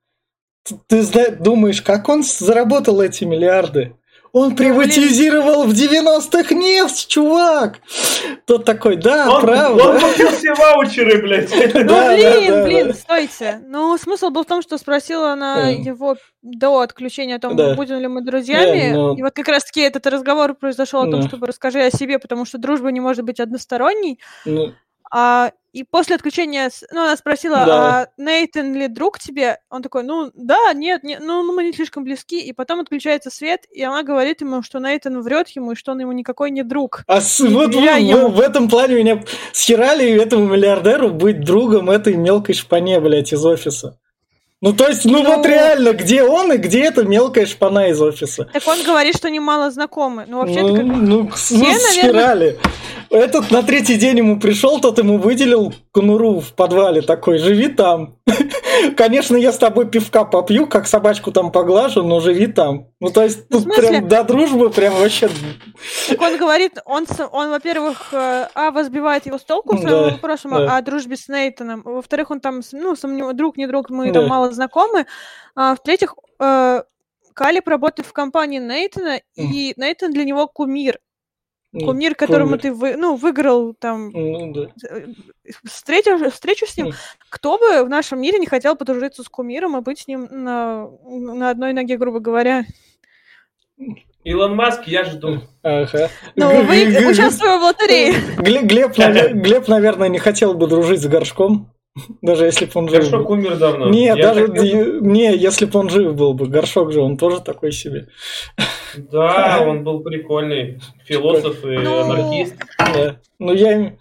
Ты, 0.88 1.06
ты 1.06 1.32
думаешь, 1.32 1.82
как 1.82 2.10
он 2.10 2.24
заработал 2.24 3.02
эти 3.02 3.24
миллиарды? 3.24 3.96
Он 4.34 4.56
приватизировал 4.56 5.66
в 5.66 5.72
90-х 5.72 6.56
нефть, 6.56 7.08
чувак! 7.08 7.80
Тот 8.46 8.64
такой, 8.64 8.96
да, 8.96 9.30
он, 9.30 9.42
правда. 9.42 9.84
Он 9.84 10.00
купил 10.00 10.30
все 10.30 10.54
ваучеры, 10.54 11.22
блядь. 11.22 11.52
Ну, 11.92 12.16
блин, 12.16 12.64
блин, 12.64 12.94
стойте. 12.94 13.62
Ну, 13.68 13.98
смысл 13.98 14.30
был 14.30 14.44
в 14.44 14.48
том, 14.48 14.62
что 14.62 14.78
спросила 14.78 15.34
она 15.34 15.70
его 15.70 16.16
до 16.42 16.80
отключения 16.80 17.36
о 17.36 17.40
том, 17.40 17.56
будем 17.76 18.00
ли 18.00 18.08
мы 18.08 18.22
друзьями. 18.22 19.18
И 19.18 19.22
вот 19.22 19.34
как 19.34 19.48
раз-таки 19.48 19.82
этот 19.82 20.08
разговор 20.08 20.54
произошел 20.54 21.02
о 21.04 21.12
том, 21.12 21.24
чтобы 21.24 21.48
расскажи 21.48 21.82
о 21.82 21.92
себе, 21.92 22.18
потому 22.20 22.46
что 22.46 22.58
дружба 22.58 22.92
не 22.92 23.00
может 23.02 23.26
быть 23.26 23.40
односторонней. 23.40 24.20
Ну. 25.12 25.20
А 25.20 25.52
и 25.74 25.84
после 25.84 26.18
отключения, 26.18 26.70
ну, 26.92 27.04
она 27.04 27.16
спросила, 27.16 27.64
да. 27.66 28.02
а 28.02 28.08
Нейтан 28.18 28.74
ли 28.74 28.90
друг 28.90 29.20
тебе? 29.20 29.60
Он 29.70 29.82
такой, 29.82 30.04
ну, 30.04 30.30
да, 30.34 30.74
нет, 30.74 31.04
нет, 31.04 31.22
ну, 31.24 31.50
мы 31.50 31.64
не 31.64 31.72
слишком 31.72 32.04
близки. 32.04 32.42
И 32.42 32.52
потом 32.52 32.82
отключается 32.82 33.30
свет, 33.30 33.62
и 33.72 33.82
она 33.82 34.04
говорит 34.04 34.42
ему, 34.42 34.64
что 34.64 34.80
Нейтан 34.80 35.22
врет 35.22 35.48
ему, 35.50 35.72
и 35.72 35.76
что 35.76 35.94
он 35.94 36.00
ему 36.00 36.12
никакой 36.12 36.52
не 36.52 36.64
друг. 36.64 37.04
А 37.08 37.22
с, 37.22 37.40
вот 37.40 37.74
в, 37.74 37.80
ему... 37.80 38.28
в 38.28 38.42
этом 38.42 38.68
плане 38.68 38.96
меня 38.96 39.24
схерали 39.54 40.22
этому 40.22 40.48
миллиардеру 40.48 41.10
быть 41.10 41.40
другом 41.40 41.90
этой 41.90 42.16
мелкой 42.16 42.54
шпане, 42.54 43.00
блядь, 43.00 43.32
из 43.32 43.46
офиса. 43.46 43.98
Ну, 44.60 44.74
то 44.74 44.88
есть, 44.88 45.06
ну, 45.06 45.24
ну 45.24 45.38
вот 45.38 45.46
реально, 45.46 45.94
где 45.94 46.24
он 46.24 46.52
и 46.54 46.58
где 46.58 46.84
эта 46.84 47.04
мелкая 47.04 47.48
шпана 47.48 47.90
из 47.90 48.00
офиса? 48.00 48.48
Так 48.54 48.68
он 48.68 48.84
говорит, 48.84 49.16
что 49.16 49.30
немало 49.30 49.72
знакомы. 49.72 50.26
Ну, 50.28 50.38
вообще 50.38 50.62
ну, 50.62 50.76
как... 50.76 50.86
ну, 50.86 51.30
все, 51.30 51.56
ну, 51.56 51.64
наверное... 51.64 52.58
Этот 53.12 53.52
на 53.52 53.62
третий 53.62 53.98
день 53.98 54.20
ему 54.20 54.40
пришел, 54.40 54.80
тот 54.80 54.98
ему 54.98 55.18
выделил 55.18 55.74
конуру 55.92 56.40
в 56.40 56.54
подвале 56.54 57.02
такой, 57.02 57.40
живи 57.40 57.68
там. 57.68 58.16
Конечно, 58.96 59.36
я 59.36 59.52
с 59.52 59.58
тобой 59.58 59.86
пивка 59.90 60.24
попью, 60.24 60.66
как 60.66 60.88
собачку 60.88 61.34
там 61.34 61.52
поглажу, 61.52 62.04
но 62.04 62.22
живи 62.22 62.48
там. 62.48 62.88
Ну, 63.02 63.10
то 63.10 63.24
есть, 63.24 63.48
Ну, 63.50 63.60
в 63.60 63.64
тут 63.66 63.76
прям 63.76 64.08
до 64.08 64.24
дружбы 64.24 64.70
прям 64.70 64.94
вообще... 64.96 65.30
Так 66.08 66.22
он 66.22 66.38
говорит, 66.38 66.80
он, 66.86 67.06
он 67.34 67.50
во-первых, 67.50 68.14
э, 68.14 68.48
а, 68.56 68.72
возбивает 68.72 69.26
его 69.26 69.38
с 69.38 69.44
толку 69.44 69.78
своим 69.78 69.90
Да, 69.90 70.10
вопросом 70.12 70.52
да. 70.52 70.78
о 70.78 70.82
дружбе 70.82 71.18
с 71.18 71.28
Нейтаном. 71.28 71.82
Во-вторых, 71.84 72.32
он 72.32 72.40
там, 72.40 72.62
ну, 72.72 72.96
сомнев- 72.96 73.34
друг, 73.34 73.58
не 73.58 73.68
друг, 73.68 73.90
мы 73.90 74.08
Да. 74.14 74.22
там 74.22 74.30
мало 74.30 74.52
знакомы. 74.54 75.06
А, 75.54 75.76
в-третьих, 75.76 76.16
э, 76.40 76.84
Калиб 77.34 77.68
работает 77.68 78.08
в 78.08 78.14
компании 78.14 78.60
Нейтана, 78.60 79.20
и 79.36 79.74
Нейтан 79.76 80.14
для 80.14 80.24
него 80.24 80.48
кумир. 80.48 81.00
Кумир, 81.74 82.16
которому 82.16 82.50
кумир. 82.58 82.62
ты, 82.62 82.74
вы, 82.74 82.96
ну, 82.98 83.16
выиграл 83.16 83.74
там 83.74 84.10
Ну, 84.10 84.52
да. 84.54 84.62
э, 84.90 85.06
встречу, 85.66 86.30
встречу 86.30 86.66
с 86.68 86.76
ним. 86.78 86.92
Кто 87.30 87.58
бы 87.58 87.84
в 87.86 87.90
нашем 87.90 88.20
мире 88.20 88.40
не 88.40 88.46
хотел 88.48 88.76
подружиться 88.76 89.24
с 89.24 89.30
кумиром 89.30 89.78
и 89.78 89.82
быть 89.82 90.00
с 90.00 90.08
ним 90.08 90.28
на, 90.30 90.90
на 91.08 91.50
одной 91.50 91.72
ноге, 91.74 91.98
грубо 91.98 92.20
говоря. 92.20 92.66
Илон 94.24 94.56
Маск, 94.56 94.84
я 94.86 95.04
жду. 95.06 95.40
Ага. 95.64 96.10
Ну, 96.36 96.64
вы 96.64 97.10
участвуя 97.10 97.58
в 97.58 97.64
лотерее. 97.64 98.14
Гле- 98.38 98.62
Глеб, 98.64 98.92
Глеб, 98.96 99.68
наверное, 99.68 100.10
не 100.10 100.20
хотел 100.20 100.54
бы 100.54 100.68
дружить 100.68 101.02
с 101.02 101.08
Горшком, 101.08 101.74
даже 102.22 102.46
если 102.46 102.66
бы 102.66 102.72
он 102.76 102.90
жив 102.90 103.00
Горшок 103.10 103.26
был. 103.26 103.32
умер 103.32 103.56
давно. 103.58 103.90
Нет, 103.90 104.18
Я 104.18 104.28
даже 104.34 104.48
хотел- 104.48 105.02
не, 105.02 105.36
если 105.36 105.66
бы 105.66 105.80
он 105.80 105.90
жив 105.90 106.14
был 106.16 106.34
бы. 106.36 106.48
Горшок 106.48 106.92
же, 106.92 107.02
он 107.02 107.18
тоже 107.18 107.40
такой 107.42 107.72
себе. 107.72 108.10
Да, 108.98 109.64
он 109.68 109.84
был 109.84 110.02
прикольный. 110.02 110.80
Философ 111.06 111.64
и 111.66 111.78
Ну, 111.78 112.02
анархист. 112.02 112.56
Да. 112.80 113.16
Ну, 113.40 113.54
я... 113.54 113.74
им- 113.74 113.98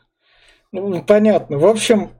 Ну, 0.73 1.03
понятно. 1.03 1.59
В 1.59 1.67
общем, 1.67 2.11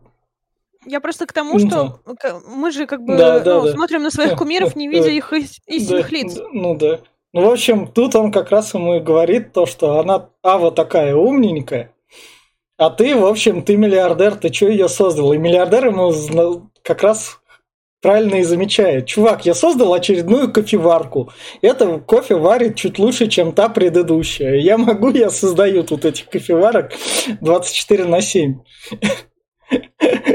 Я 0.87 1.01
просто 1.01 1.27
к 1.27 1.33
тому, 1.33 1.59
Ну 1.59 1.69
что 1.69 2.01
мы 2.49 2.71
же 2.73 2.87
как 2.87 3.03
бы 3.03 3.17
Да, 3.17 3.41
да, 3.41 3.61
ну, 3.61 3.67
да. 3.67 3.73
смотрим 3.73 4.03
на 4.03 4.11
своих 4.11 4.37
кумиров, 4.39 4.77
не 4.77 4.89
видя 4.89 5.11
их 5.11 5.33
ис- 5.33 5.61
истинных 5.67 6.11
да, 6.11 6.17
лиц. 6.17 6.39
ну 6.53 6.75
да. 6.75 7.01
Ну, 7.33 7.47
в 7.49 7.51
общем, 7.53 7.87
тут 7.87 8.17
он 8.17 8.33
как 8.33 8.51
раз 8.51 8.75
ему 8.75 8.97
и 8.97 9.01
говорит 9.01 9.53
то, 9.53 9.65
что 9.67 10.01
она, 10.01 10.31
Ава 10.43 10.73
такая 10.73 11.15
умненькая, 11.15 11.93
а 12.77 12.91
ты, 12.91 13.15
в 13.15 13.25
общем, 13.25 13.63
ты 13.63 13.77
миллиардер, 13.77 14.35
ты 14.37 14.53
что 14.53 14.67
ее 14.69 14.89
создал? 14.89 15.33
И 15.33 15.39
миллиардер 15.39 15.87
ему 15.87 16.71
как 16.83 17.03
раз 17.03 17.40
правильно 18.01 18.37
и 18.37 18.43
замечает. 18.43 19.07
Чувак, 19.07 19.47
я 19.47 19.55
создал 19.55 19.93
очередную 19.93 20.53
кофеварку. 20.53 21.33
Это 21.63 21.99
кофе 21.99 22.37
варит 22.37 22.77
чуть 22.77 22.99
лучше, 22.99 23.29
чем 23.29 23.53
та 23.53 23.69
предыдущая. 23.69 24.55
Я 24.57 24.79
могу, 24.79 25.11
я 25.11 25.31
создаю 25.31 25.83
тут 25.85 26.05
этих 26.05 26.29
кофеварок 26.29 26.93
24 27.41 28.05
на 28.07 28.21
7. 28.21 28.57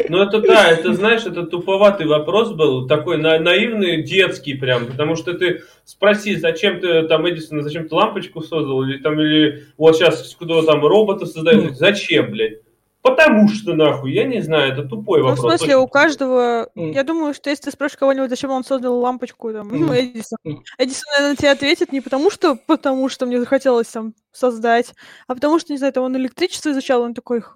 Ну 0.07 0.21
это 0.21 0.39
да, 0.41 0.69
это 0.69 0.93
знаешь, 0.93 1.25
это 1.25 1.43
туповатый 1.43 2.07
вопрос 2.07 2.53
был, 2.53 2.87
такой 2.87 3.17
на, 3.17 3.37
наивный, 3.37 4.01
детский 4.01 4.53
прям, 4.53 4.85
потому 4.85 5.17
что 5.17 5.33
ты 5.33 5.61
спроси, 5.83 6.35
зачем 6.35 6.79
ты 6.79 7.03
там 7.03 7.27
Эдисона, 7.27 7.61
зачем 7.61 7.89
ты 7.89 7.95
лампочку 7.95 8.39
создал, 8.41 8.83
или 8.83 8.97
там, 8.99 9.19
или 9.19 9.65
вот 9.77 9.97
сейчас 9.97 10.35
кто 10.39 10.61
там 10.61 10.85
робота 10.85 11.25
создает, 11.25 11.63
Мгм. 11.65 11.75
зачем, 11.75 12.31
блядь? 12.31 12.59
Потому 13.05 13.47
что 13.49 13.75
нахуй, 13.75 14.13
я 14.13 14.23
не 14.23 14.41
знаю, 14.41 14.73
это 14.73 14.81
тупой 14.81 15.19
Ну, 15.19 15.27
в 15.27 15.29
вопрос. 15.35 15.57
смысле, 15.59 15.77
у 15.77 15.87
каждого... 15.87 16.69
М. 16.75 16.89
Я 16.89 17.03
думаю, 17.03 17.35
что 17.35 17.51
если 17.51 17.65
ты 17.65 17.71
спросишь 17.71 17.97
кого-нибудь, 17.97 18.31
зачем 18.31 18.49
он 18.49 18.63
создал 18.63 18.97
лампочку, 18.97 19.53
там, 19.53 19.67
ну, 19.67 19.85
М. 19.85 19.93
Эдисон, 19.99 20.39
М. 20.43 20.63
Эдисон, 20.79 21.03
наверное, 21.15 21.35
тебе 21.35 21.51
ответит 21.51 21.91
не 21.91 22.01
потому, 22.01 22.31
что 22.31 22.55
потому 22.55 23.07
что 23.09 23.27
мне 23.27 23.39
захотелось 23.39 23.85
там 23.89 24.15
создать, 24.31 24.95
а 25.27 25.35
потому 25.35 25.59
что, 25.59 25.71
не 25.71 25.77
знаю, 25.77 25.93
там 25.93 26.03
он 26.03 26.17
электричество 26.17 26.71
изучал, 26.71 27.03
он 27.03 27.13
такой... 27.13 27.41
«Х, 27.41 27.51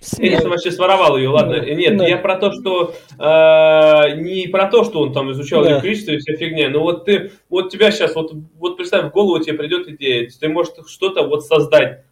свет». 0.00 0.34
Эдисон 0.34 0.50
вообще 0.52 0.70
своровал 0.70 1.16
ее, 1.16 1.30
ладно. 1.30 1.54
Да, 1.58 1.64
Нет, 1.74 1.96
да. 1.96 2.06
я 2.06 2.16
про 2.16 2.36
то, 2.36 2.52
что 2.52 2.94
э, 3.18 4.20
не 4.20 4.46
про 4.46 4.66
то, 4.70 4.84
что 4.84 5.00
он 5.00 5.12
там 5.12 5.32
изучал 5.32 5.64
Да. 5.64 5.72
электричество 5.72 6.12
и 6.12 6.18
вся 6.18 6.34
фигня. 6.36 6.68
Но 6.70 6.82
вот 6.82 7.04
ты, 7.04 7.32
вот 7.48 7.70
тебя 7.70 7.90
сейчас, 7.90 8.14
вот, 8.14 8.32
вот 8.60 8.76
представь, 8.76 9.06
в 9.06 9.10
голову 9.10 9.40
тебе 9.42 9.54
придет 9.58 9.88
идея, 9.88 10.30
ты 10.40 10.48
можешь 10.48 10.72
что-то 10.86 11.26
вот 11.26 11.44
создать, 11.44 12.04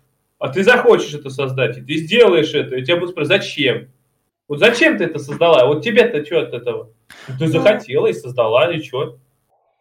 а 0.42 0.48
ты 0.48 0.64
захочешь 0.64 1.14
это 1.14 1.30
создать, 1.30 1.78
и 1.78 1.82
ты 1.82 1.94
сделаешь 1.94 2.52
это, 2.52 2.74
и 2.74 2.82
тебя 2.84 2.96
будут 2.96 3.10
спрашивать, 3.10 3.42
зачем? 3.42 3.88
Вот 4.48 4.58
зачем 4.58 4.98
ты 4.98 5.04
это 5.04 5.20
создала? 5.20 5.66
Вот 5.66 5.84
тебе-то 5.84 6.24
что 6.24 6.40
от 6.40 6.52
этого? 6.52 6.90
Ну, 7.28 7.34
Ты 7.38 7.44
Ну. 7.46 7.52
захотела 7.52 8.08
и 8.08 8.12
создала, 8.12 8.72
и 8.72 8.82
что? 8.82 9.18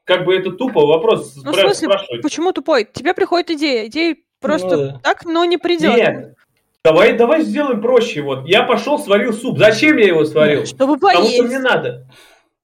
Как 0.04 0.24
бы 0.24 0.36
это 0.36 0.52
тупо 0.52 0.86
вопрос 0.86 1.36
Ну, 1.44 1.52
в 1.52 1.56
смысле, 1.56 1.88
спрашивать. 1.90 2.22
Почему 2.22 2.52
тупой? 2.52 2.88
Тебе 2.94 3.16
приходит 3.16 3.50
идея, 3.50 3.88
идея 3.88 4.16
просто 4.40 4.78
Ну 4.78 4.84
да. 4.84 5.00
так, 5.02 5.26
но 5.26 5.44
не 5.46 5.58
придет. 5.58 5.96
Нет, 5.96 6.36
давай, 6.84 7.18
давай 7.18 7.42
сделаем 7.42 7.82
проще. 7.82 8.22
Вот 8.22 8.48
я 8.48 8.62
пошел, 8.62 9.00
сварил 9.00 9.34
суп. 9.34 9.58
Зачем 9.58 9.98
я 9.98 10.06
его 10.08 10.26
сварил? 10.26 10.66
Чтобы 10.68 10.98
Потому 11.00 11.26
что 11.28 11.38
поесть. 11.38 11.44
мне 11.44 11.60
надо. 11.60 12.08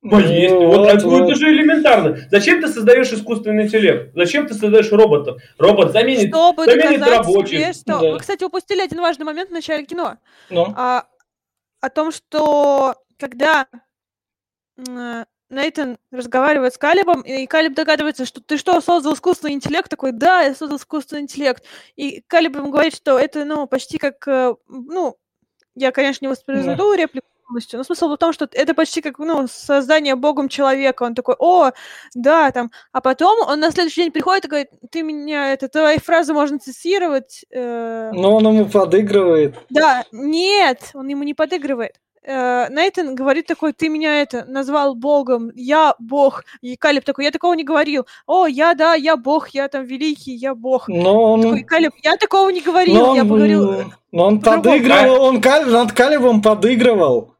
Поесть. 0.09 0.53
Ну, 0.53 0.67
вот, 0.67 0.77
вот, 0.77 0.89
это, 0.89 1.05
ну, 1.05 1.09
вот. 1.09 1.29
это 1.29 1.35
же 1.35 1.51
элементарно. 1.51 2.17
Зачем 2.29 2.61
ты 2.61 2.67
создаешь 2.67 3.11
искусственный 3.11 3.65
интеллект? 3.65 4.11
Зачем 4.15 4.47
ты 4.47 4.53
создаешь 4.53 4.91
роботов? 4.91 5.41
Робот 5.57 5.91
заменит. 5.91 6.29
Чтобы 6.29 6.65
заменит 6.65 6.99
доказать 6.99 7.17
рабочих. 7.17 7.59
себе, 7.59 7.73
что... 7.73 7.99
Да. 7.99 8.11
Вы, 8.11 8.19
кстати, 8.19 8.43
упустили 8.43 8.81
один 8.81 9.01
важный 9.01 9.25
момент 9.25 9.49
в 9.49 9.53
начале 9.53 9.85
кино. 9.85 10.17
Ну, 10.49 10.73
А, 10.75 11.05
о 11.81 11.89
том, 11.89 12.11
что 12.11 12.95
когда 13.17 13.67
Нейтан 15.49 15.97
разговаривает 16.11 16.73
с 16.73 16.77
Калибом, 16.77 17.21
и 17.21 17.45
Калиб 17.47 17.73
догадывается, 17.73 18.25
что 18.25 18.41
ты 18.41 18.57
что, 18.57 18.81
создал 18.81 19.13
искусственный 19.13 19.53
интеллект? 19.53 19.89
Такой, 19.89 20.11
да, 20.11 20.41
я 20.41 20.53
создал 20.53 20.77
искусственный 20.77 21.21
интеллект. 21.21 21.63
И 21.95 22.21
Калиб 22.27 22.55
ему 22.55 22.69
говорит, 22.69 22.95
что 22.95 23.17
это, 23.17 23.45
ну, 23.45 23.65
почти 23.65 23.97
как, 23.97 24.27
э, 24.27 24.55
ну, 24.67 25.15
я, 25.75 25.91
конечно, 25.91 26.25
не 26.25 26.29
воспроизведу 26.29 26.93
реплику 26.93 27.27
полностью, 27.47 27.77
но 27.77 27.83
смысл 27.83 28.09
в 28.09 28.17
том, 28.17 28.33
что 28.33 28.47
это 28.51 28.73
почти 28.73 29.01
как, 29.01 29.19
ну, 29.19 29.47
создание 29.47 30.15
богом 30.15 30.49
человека. 30.49 31.03
Он 31.03 31.15
такой, 31.15 31.35
о, 31.39 31.71
да, 32.13 32.51
там. 32.51 32.71
А 32.91 33.01
потом 33.01 33.47
он 33.47 33.59
на 33.59 33.71
следующий 33.71 34.03
день 34.03 34.11
приходит 34.11 34.45
и 34.45 34.47
говорит, 34.47 34.69
ты 34.91 35.01
меня, 35.01 35.53
это, 35.53 35.67
твои 35.67 35.97
фразы 35.97 36.33
можно 36.33 36.59
цитировать. 36.59 37.45
э, 37.51 38.11
но 38.13 38.35
он 38.35 38.47
ему 38.47 38.65
подыгрывает. 38.65 39.55
да, 39.69 40.03
нет, 40.11 40.91
он 40.93 41.07
ему 41.07 41.23
не 41.23 41.33
подыгрывает. 41.33 41.95
Э, 42.29 42.67
Нейтан 42.69 43.15
говорит 43.15 43.47
такой, 43.47 43.71
ты 43.71 43.87
меня 43.87 44.21
это 44.21 44.43
назвал 44.45 44.95
богом, 44.95 45.49
я 45.55 45.95
бог. 45.97 46.43
И 46.61 46.75
Калиб 46.75 47.05
такой, 47.05 47.23
я 47.23 47.31
такого 47.31 47.53
не 47.53 47.63
говорил. 47.63 48.05
О, 48.25 48.47
я, 48.47 48.73
да, 48.73 48.95
я 48.95 49.15
бог, 49.15 49.49
я 49.49 49.69
там 49.69 49.85
великий, 49.85 50.33
я 50.33 50.53
бог. 50.53 50.89
Но 50.89 51.33
он... 51.33 51.41
Такой, 51.41 51.63
Калиб, 51.63 51.93
я 52.03 52.17
такого 52.17 52.49
не 52.49 52.59
говорил, 52.59 52.95
но 52.95 53.15
я 53.15 53.21
он, 53.21 53.29
поговорил... 53.29 53.71
э, 53.71 53.85
но 54.11 54.27
он 54.27 54.41
подыгрывал, 54.41 55.23
он 55.23 55.41
Каль- 55.41 55.69
над 55.69 55.93
Калибом 55.93 56.41
подыгрывал. 56.41 57.36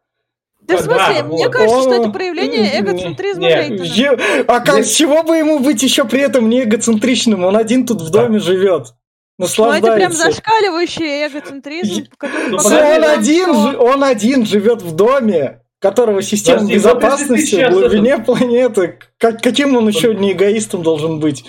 Да, 0.67 0.77
в 0.77 0.86
Да, 0.88 1.06
смысле, 1.06 1.23
мне 1.23 1.45
вот. 1.45 1.51
кажется, 1.53 1.82
что 1.82 1.93
это 1.93 2.10
проявление 2.10 2.80
эгоцентризма 2.80 3.47
не. 3.47 3.88
Е- 3.88 4.43
А 4.47 4.60
как, 4.60 4.84
с 4.86 4.93
чего 4.93 5.23
бы 5.23 5.38
ему 5.38 5.60
быть 5.60 5.82
еще 5.84 6.03
при 6.06 6.21
этом 6.21 6.49
не 6.49 6.63
эгоцентричным? 6.63 7.43
Он 7.43 7.56
один 7.56 7.86
тут 7.86 8.01
в 8.01 8.10
доме 8.10 8.39
живет. 8.39 8.88
Ну, 9.39 9.45
это 9.45 9.53
прям 9.56 9.69
Наслаждается. 10.10 10.17
зашкаливающий 10.23 11.27
эгоцентризм, 11.27 11.93
Е- 11.93 12.08
который 12.17 12.49
Ну, 12.49 12.58
Он 12.58 13.03
один, 13.06 13.45
что- 13.53 13.77
он 13.82 14.03
один 14.03 14.45
живет 14.45 14.82
в 14.82 14.95
доме, 14.95 15.62
которого 15.80 16.21
система 16.23 16.58
Подожди, 16.62 16.73
ты 16.73 16.80
безопасности 16.80 17.67
в 17.69 17.71
глубине 17.71 18.17
планеты. 18.17 18.99
Как, 19.19 19.41
каким 19.41 19.75
он 19.77 19.88
еще 19.88 20.15
не 20.15 20.32
эгоистом 20.32 20.82
должен 20.82 21.19
быть? 21.19 21.45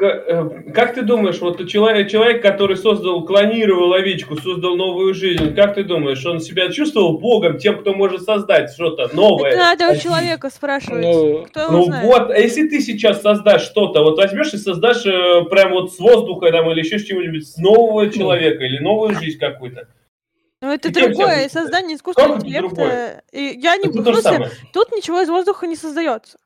Э, 0.00 0.48
Как 0.74 0.94
ты 0.94 1.02
думаешь, 1.02 1.40
вот 1.40 1.66
человек, 1.68 2.10
человек, 2.10 2.42
который 2.42 2.76
создал, 2.76 3.24
клонировал 3.24 3.92
овечку, 3.92 4.36
создал 4.36 4.76
новую 4.76 5.14
жизнь, 5.14 5.54
как 5.54 5.74
ты 5.74 5.84
думаешь, 5.84 6.24
он 6.24 6.40
себя 6.40 6.70
чувствовал 6.70 7.18
богом, 7.18 7.58
тем, 7.58 7.78
кто 7.80 7.94
может 7.94 8.22
создать 8.22 8.72
что-то 8.72 9.14
новое? 9.14 9.50
Это 9.50 9.58
надо 9.58 9.90
у 9.92 9.96
человека 9.96 10.50
спрашивать. 10.50 11.02
Ну, 11.02 11.44
Кто 11.46 11.70
Ну 11.70 11.84
знает? 11.84 12.04
вот, 12.06 12.30
а 12.30 12.38
если 12.38 12.68
ты 12.68 12.80
сейчас 12.80 13.22
создашь 13.22 13.62
что-то, 13.62 14.02
вот 14.02 14.16
возьмешь 14.18 14.54
и 14.54 14.58
создашь 14.58 15.04
э, 15.06 15.44
прям 15.50 15.72
вот 15.72 15.92
с 15.92 15.98
воздуха 15.98 16.50
там 16.50 16.70
или 16.70 16.80
еще 16.80 16.98
с 16.98 17.04
чего-нибудь, 17.04 17.46
с 17.48 17.56
нового 17.58 18.10
человека 18.10 18.64
или 18.64 18.78
новую 18.78 19.14
жизнь 19.14 19.38
какую-то. 19.38 19.88
Ну, 20.60 20.72
это 20.72 20.88
И 20.88 20.92
другое, 20.92 21.48
создание 21.48 21.96
искусственного 21.96 22.36
интеллекта. 22.38 23.22
И 23.32 23.58
я 23.62 23.76
не... 23.76 23.88
Это 23.88 24.00
в 24.00 24.04
то 24.04 24.12
же 24.12 24.22
смысле, 24.22 24.30
самое. 24.38 24.50
Тут 24.72 24.90
ничего 24.92 25.20
из 25.20 25.28
воздуха 25.28 25.66
не 25.68 25.76
создается. 25.76 26.36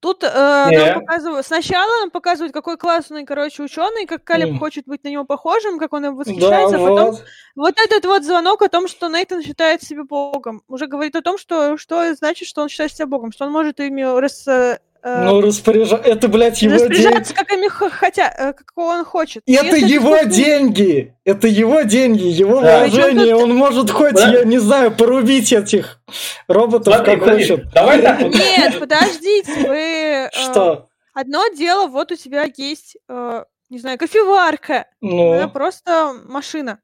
Тут 0.00 0.24
э, 0.24 0.28
нам 0.32 0.70
Не. 0.70 0.94
показывают... 0.94 1.46
Сначала 1.46 2.00
нам 2.00 2.10
показывают, 2.10 2.54
какой 2.54 2.78
классный, 2.78 3.26
короче, 3.26 3.62
ученый, 3.62 4.06
как 4.06 4.24
Калиб 4.24 4.48
М. 4.48 4.58
хочет 4.58 4.86
быть 4.86 5.04
на 5.04 5.08
него 5.08 5.24
похожим, 5.24 5.78
как 5.78 5.92
он 5.92 6.06
им 6.06 6.12
да, 6.12 6.18
восхищается, 6.18 6.76
а 6.76 6.78
потом 6.78 7.10
вот. 7.10 7.24
вот 7.54 7.74
этот 7.78 8.06
вот 8.06 8.24
звонок 8.24 8.62
о 8.62 8.70
том, 8.70 8.88
что 8.88 9.08
Нейтан 9.08 9.42
считает 9.42 9.82
себя 9.82 10.04
богом, 10.04 10.62
уже 10.68 10.86
говорит 10.86 11.16
о 11.16 11.22
том, 11.22 11.36
что, 11.36 11.76
что 11.76 12.14
значит, 12.14 12.48
что 12.48 12.62
он 12.62 12.70
считает 12.70 12.92
себя 12.92 13.06
богом, 13.06 13.30
что 13.30 13.44
он 13.44 13.52
может 13.52 13.78
ими 13.78 14.00
рас, 14.18 14.48
э, 14.48 14.52
э, 14.52 14.78
Ну, 15.02 15.40
распоряжаться. 15.40 16.08
Это, 16.08 16.28
блядь, 16.28 16.60
его 16.62 16.76
деньги. 16.76 16.92
распоряжаться, 16.94 17.34
как 17.34 17.52
ими 17.52 17.68
хотя, 17.68 18.28
э, 18.36 18.52
как 18.52 18.72
он 18.76 19.04
хочет. 19.04 19.42
Это 19.46 19.76
если 19.76 19.88
его 19.94 20.16
искусственный- 20.16 20.34
деньги! 20.44 21.14
Это 21.24 21.48
его 21.48 21.82
деньги, 21.82 22.24
его 22.26 22.60
Да. 22.60 22.78
вложения. 22.80 23.34
Он 23.34 23.54
может 23.54 23.90
хоть, 23.90 24.14
Да. 24.14 24.28
я 24.30 24.44
не 24.44 24.58
знаю, 24.58 24.90
порубить 24.94 25.52
этих 25.52 26.00
роботов 26.48 26.94
Смотри, 26.94 27.12
как 27.16 27.20
подожди, 27.24 27.48
хочет. 27.52 27.72
давай 27.72 28.02
так 28.02 28.20
вот. 28.20 28.34
Нет, 28.34 28.78
подождите, 28.78 29.68
вы... 29.68 29.76
э, 29.76 30.30
Что? 30.32 30.88
Одно 31.14 31.48
дело, 31.48 31.86
вот 31.86 32.12
у 32.12 32.16
тебя 32.16 32.46
есть 32.56 32.96
э, 33.08 33.44
не 33.70 33.78
знаю, 33.78 33.98
кофеварка. 33.98 34.86
Ну, 35.00 35.32
Она 35.32 35.48
просто 35.48 36.12
машина. 36.24 36.80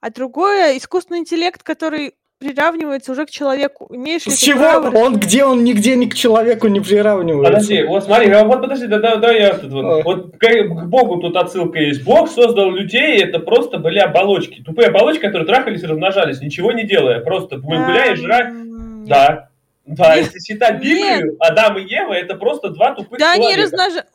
А 0.00 0.10
другое 0.10 0.76
искусственный 0.78 1.20
интеллект, 1.20 1.62
который 1.62 2.14
приравнивается 2.44 3.12
уже 3.12 3.26
к 3.26 3.30
человеку. 3.30 3.88
Имеешь 3.90 4.26
ли 4.26 4.32
с 4.32 4.38
чего? 4.38 4.60
право 4.60 4.96
Он 4.96 5.16
где 5.18 5.44
он 5.44 5.64
нигде 5.64 5.96
ни 5.96 6.06
к 6.06 6.14
человеку 6.14 6.68
не 6.68 6.80
приравнивается. 6.80 7.52
Подожди, 7.52 7.82
вот 7.84 8.04
смотри, 8.04 8.30
а 8.30 8.44
вот 8.44 8.60
подожди, 8.60 8.86
да, 8.86 8.98
да, 8.98 9.16
да, 9.16 9.32
я 9.32 9.54
тут 9.54 9.72
вот, 9.72 10.04
вот 10.04 10.36
к, 10.36 10.46
к 10.46 10.84
Богу 10.86 11.20
тут 11.20 11.36
отсылка 11.36 11.78
есть. 11.78 12.04
Бог 12.04 12.30
создал 12.30 12.70
людей, 12.70 13.22
это 13.22 13.38
просто 13.38 13.78
были 13.78 13.98
оболочки. 13.98 14.62
Тупые 14.62 14.88
оболочки, 14.88 15.22
которые 15.22 15.46
трахались 15.46 15.82
и 15.82 15.86
размножались, 15.86 16.40
ничего 16.40 16.72
не 16.72 16.84
делая. 16.84 17.20
Просто 17.20 17.56
мы 17.56 17.84
гуляем, 17.84 18.16
жрать. 18.16 18.48
М, 18.48 19.04
Да. 19.06 19.48
Да, 19.86 20.16
Нет. 20.16 20.24
если 20.26 20.38
считать 20.40 20.76
Библию, 20.80 21.36
Адам 21.40 21.76
и 21.76 21.82
Ева 21.82 22.14
это 22.14 22.36
просто 22.36 22.70
два 22.70 22.94
тупых 22.94 23.18
Да, 23.18 23.32
они 23.32 23.42
человека. 23.52 23.62
размножаются. 23.64 24.12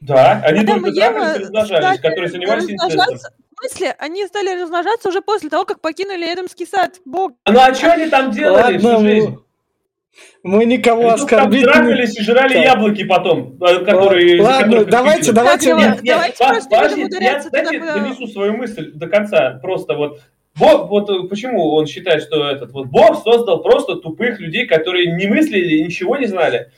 Да, 0.00 0.42
они 0.42 0.60
Адам 0.60 0.80
только 0.80 0.90
и 0.90 0.94
Ева 0.94 1.12
трахались 1.12 1.36
и 1.36 1.42
размножались, 1.42 2.00
которые 2.00 2.28
занимались 2.30 2.70
инцестом. 2.70 3.18
Смысле? 3.70 3.94
Они 3.98 4.26
стали 4.26 4.60
размножаться 4.60 5.08
уже 5.08 5.20
после 5.20 5.50
того, 5.50 5.64
как 5.64 5.80
покинули 5.80 6.24
Эдемский 6.32 6.66
сад. 6.66 7.00
Бог. 7.04 7.32
Ну 7.46 7.58
а 7.58 7.74
что 7.74 7.92
они 7.92 8.06
там 8.08 8.30
делали 8.30 8.74
Ладно, 8.74 8.78
всю 8.78 9.00
жизнь? 9.00 9.36
мы, 10.42 10.58
мы 10.58 10.64
никого 10.64 11.02
там 11.02 11.14
оскорбить 11.14 11.60
не... 11.60 11.64
трахались 11.66 12.18
и 12.18 12.22
жрали 12.22 12.54
Так. 12.54 12.64
яблоки 12.64 13.04
потом, 13.04 13.58
э, 13.60 13.84
которые... 13.84 14.40
Ладно, 14.42 14.84
давайте, 14.84 15.32
давайте... 15.32 15.70
Так, 15.70 15.78
не- 15.78 15.84
давай. 15.84 16.02
Давайте 16.04 16.38
по- 16.38 16.48
просто 16.48 16.70
подожди, 16.70 17.00
я, 17.00 17.42
туда, 17.42 17.64
куда- 17.64 17.94
донесу 17.94 18.26
свою 18.28 18.56
мысль 18.56 18.92
до 18.92 19.08
конца. 19.08 19.58
Просто 19.62 19.94
вот 19.94 20.20
Бог, 20.56 20.88
вот 20.88 21.10
э, 21.10 21.28
почему 21.28 21.74
он 21.74 21.86
считает, 21.86 22.22
что 22.22 22.48
этот 22.48 22.70
вот 22.72 22.86
Бог 22.86 23.22
создал 23.24 23.62
просто 23.62 23.96
тупых 23.96 24.38
людей, 24.38 24.66
которые 24.66 25.12
не 25.16 25.26
мыслили 25.26 25.76
и 25.78 25.82
ничего 25.84 26.16
не 26.16 26.26
знали. 26.26 26.70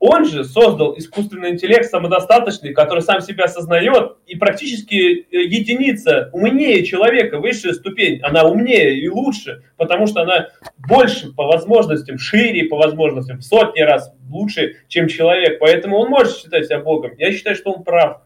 Он 0.00 0.24
же 0.24 0.44
создал 0.44 0.96
искусственный 0.96 1.50
интеллект 1.50 1.90
самодостаточный, 1.90 2.72
который 2.72 3.02
сам 3.02 3.20
себя 3.20 3.44
осознает 3.44 4.16
и 4.26 4.36
практически 4.36 4.94
э, 4.94 5.42
единица 5.42 6.30
умнее 6.32 6.84
человека, 6.84 7.40
высшая 7.40 7.74
ступень. 7.74 8.20
Она 8.22 8.44
умнее 8.44 8.96
и 8.96 9.08
лучше, 9.08 9.64
потому 9.76 10.06
что 10.06 10.22
она 10.22 10.50
больше 10.88 11.32
по 11.32 11.44
возможностям, 11.46 12.16
шире 12.16 12.68
по 12.68 12.76
возможностям, 12.76 13.38
в 13.38 13.42
сотни 13.42 13.80
раз 13.80 14.12
лучше, 14.30 14.76
чем 14.86 15.08
человек. 15.08 15.58
Поэтому 15.58 15.98
он 15.98 16.10
может 16.10 16.36
считать 16.36 16.66
себя 16.66 16.78
Богом. 16.78 17.12
Я 17.18 17.32
считаю, 17.32 17.56
что 17.56 17.72
он 17.72 17.82
прав. 17.82 18.22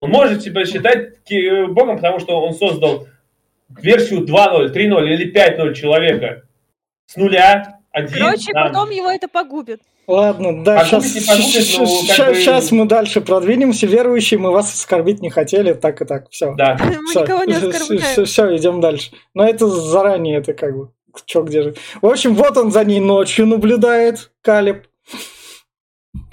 Он 0.00 0.10
может 0.10 0.42
себя 0.42 0.66
считать 0.66 1.30
э, 1.30 1.66
Богом, 1.66 1.96
потому 1.96 2.18
что 2.18 2.40
он 2.40 2.54
создал 2.54 3.06
версию 3.68 4.26
2.0, 4.26 4.72
3.0 4.72 5.08
или 5.10 5.32
5.0 5.32 5.74
человека. 5.74 6.42
С 7.06 7.14
нуля, 7.14 7.75
один. 7.96 8.18
Короче, 8.18 8.52
там. 8.52 8.68
потом 8.68 8.90
его 8.90 9.10
это 9.10 9.26
погубит. 9.26 9.80
Ладно, 10.06 10.62
да, 10.62 10.84
сейчас, 10.84 11.02
бы- 11.02 11.20
сейчас 11.20 12.70
мы 12.70 12.84
дальше 12.84 13.20
продвинемся. 13.20 13.86
Верующие, 13.86 14.38
мы 14.38 14.52
вас 14.52 14.72
оскорбить 14.72 15.20
не 15.20 15.30
хотели, 15.30 15.72
так 15.72 16.00
и 16.00 16.04
так, 16.04 16.30
все. 16.30 16.54
Да. 16.56 16.76
Мы 16.78 17.22
никого 17.22 17.44
не 17.44 17.54
оскорбляем. 17.54 18.24
Все, 18.24 18.56
идем 18.56 18.80
дальше. 18.80 19.12
Но 19.34 19.44
это 19.44 19.66
заранее, 19.66 20.38
это 20.38 20.52
как 20.52 20.76
бы, 20.76 20.90
чё, 21.24 21.42
где 21.42 21.62
же. 21.62 21.74
В 22.02 22.06
общем, 22.06 22.34
вот 22.34 22.56
он 22.56 22.70
за 22.70 22.84
ней 22.84 23.00
ночью 23.00 23.46
наблюдает, 23.46 24.30
Калиб. 24.42 24.84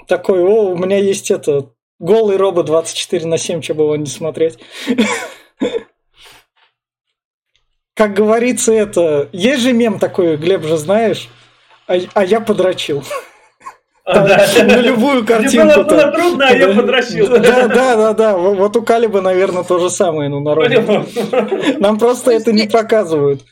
Такой, 0.06 0.42
о, 0.42 0.66
у 0.72 0.76
меня 0.76 0.98
есть 0.98 1.30
это, 1.30 1.70
голый 1.98 2.36
робот 2.36 2.66
24 2.66 3.26
на 3.26 3.38
7, 3.38 3.62
что 3.62 3.74
бы 3.74 3.84
его 3.84 3.96
не 3.96 4.06
смотреть. 4.06 4.58
Как 7.94 8.12
говорится, 8.12 8.72
это... 8.72 9.28
Есть 9.32 9.62
же 9.62 9.72
мем 9.72 9.98
такой, 9.98 10.36
Глеб 10.36 10.64
же 10.64 10.76
знаешь, 10.76 11.28
а, 11.86 11.94
а 12.14 12.24
я 12.24 12.40
подрочил. 12.40 13.02
Там 14.04 14.26
Да. 14.26 14.46
На 14.64 14.80
любую 14.80 15.18
Мне 15.20 15.26
картинку. 15.26 15.66
было, 15.66 15.84
было 15.84 16.12
трудно, 16.12 16.48
а 16.48 16.52
я 16.52 16.74
подрочил. 16.74 17.28
Да, 17.28 17.68
да, 17.68 17.96
да, 17.96 18.12
да. 18.12 18.36
Вот 18.36 18.76
у 18.76 18.82
Калиба, 18.82 19.22
наверное, 19.22 19.64
то 19.64 19.78
же 19.78 19.88
самое, 19.88 20.28
ну, 20.28 20.40
народе. 20.40 20.82
Понял? 20.82 21.06
Нам 21.80 21.98
просто 21.98 22.32
это 22.32 22.52
не 22.52 22.68
показывают. 22.68 23.42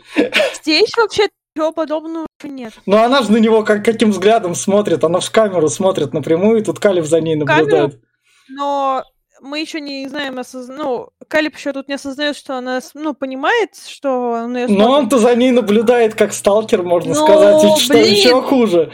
Здесь 0.62 0.90
вообще 0.96 1.28
ничего 1.54 1.72
подобного 1.72 2.26
нет. 2.44 2.74
Но 2.84 3.02
она 3.02 3.22
же 3.22 3.32
на 3.32 3.38
него 3.38 3.62
как, 3.62 3.84
каким 3.84 4.10
взглядом 4.10 4.54
смотрит. 4.54 5.02
Она 5.04 5.20
в 5.20 5.30
камеру 5.30 5.68
смотрит 5.68 6.12
напрямую, 6.12 6.60
и 6.60 6.64
тут 6.64 6.78
Калиб 6.78 7.06
за 7.06 7.20
ней 7.20 7.36
наблюдает. 7.36 7.98
Но 8.50 9.02
мы 9.42 9.60
еще 9.60 9.80
не 9.80 10.08
знаем, 10.08 10.38
осоз... 10.38 10.68
ну, 10.68 11.08
Калиб 11.28 11.56
еще 11.56 11.72
тут 11.72 11.88
не 11.88 11.94
осознает, 11.94 12.36
что 12.36 12.56
она, 12.56 12.80
ну, 12.94 13.12
понимает, 13.14 13.70
что 13.86 14.30
он 14.44 14.56
ее 14.56 14.68
Но 14.68 14.90
он-то 14.92 15.18
за 15.18 15.34
ней 15.34 15.50
наблюдает 15.50 16.14
как 16.14 16.32
сталкер, 16.32 16.82
можно 16.82 17.14
Ну, 17.14 17.26
сказать. 17.26 17.64
И 17.64 17.80
что 17.82 17.92
блин. 17.94 18.04
еще 18.14 18.42
хуже. 18.42 18.92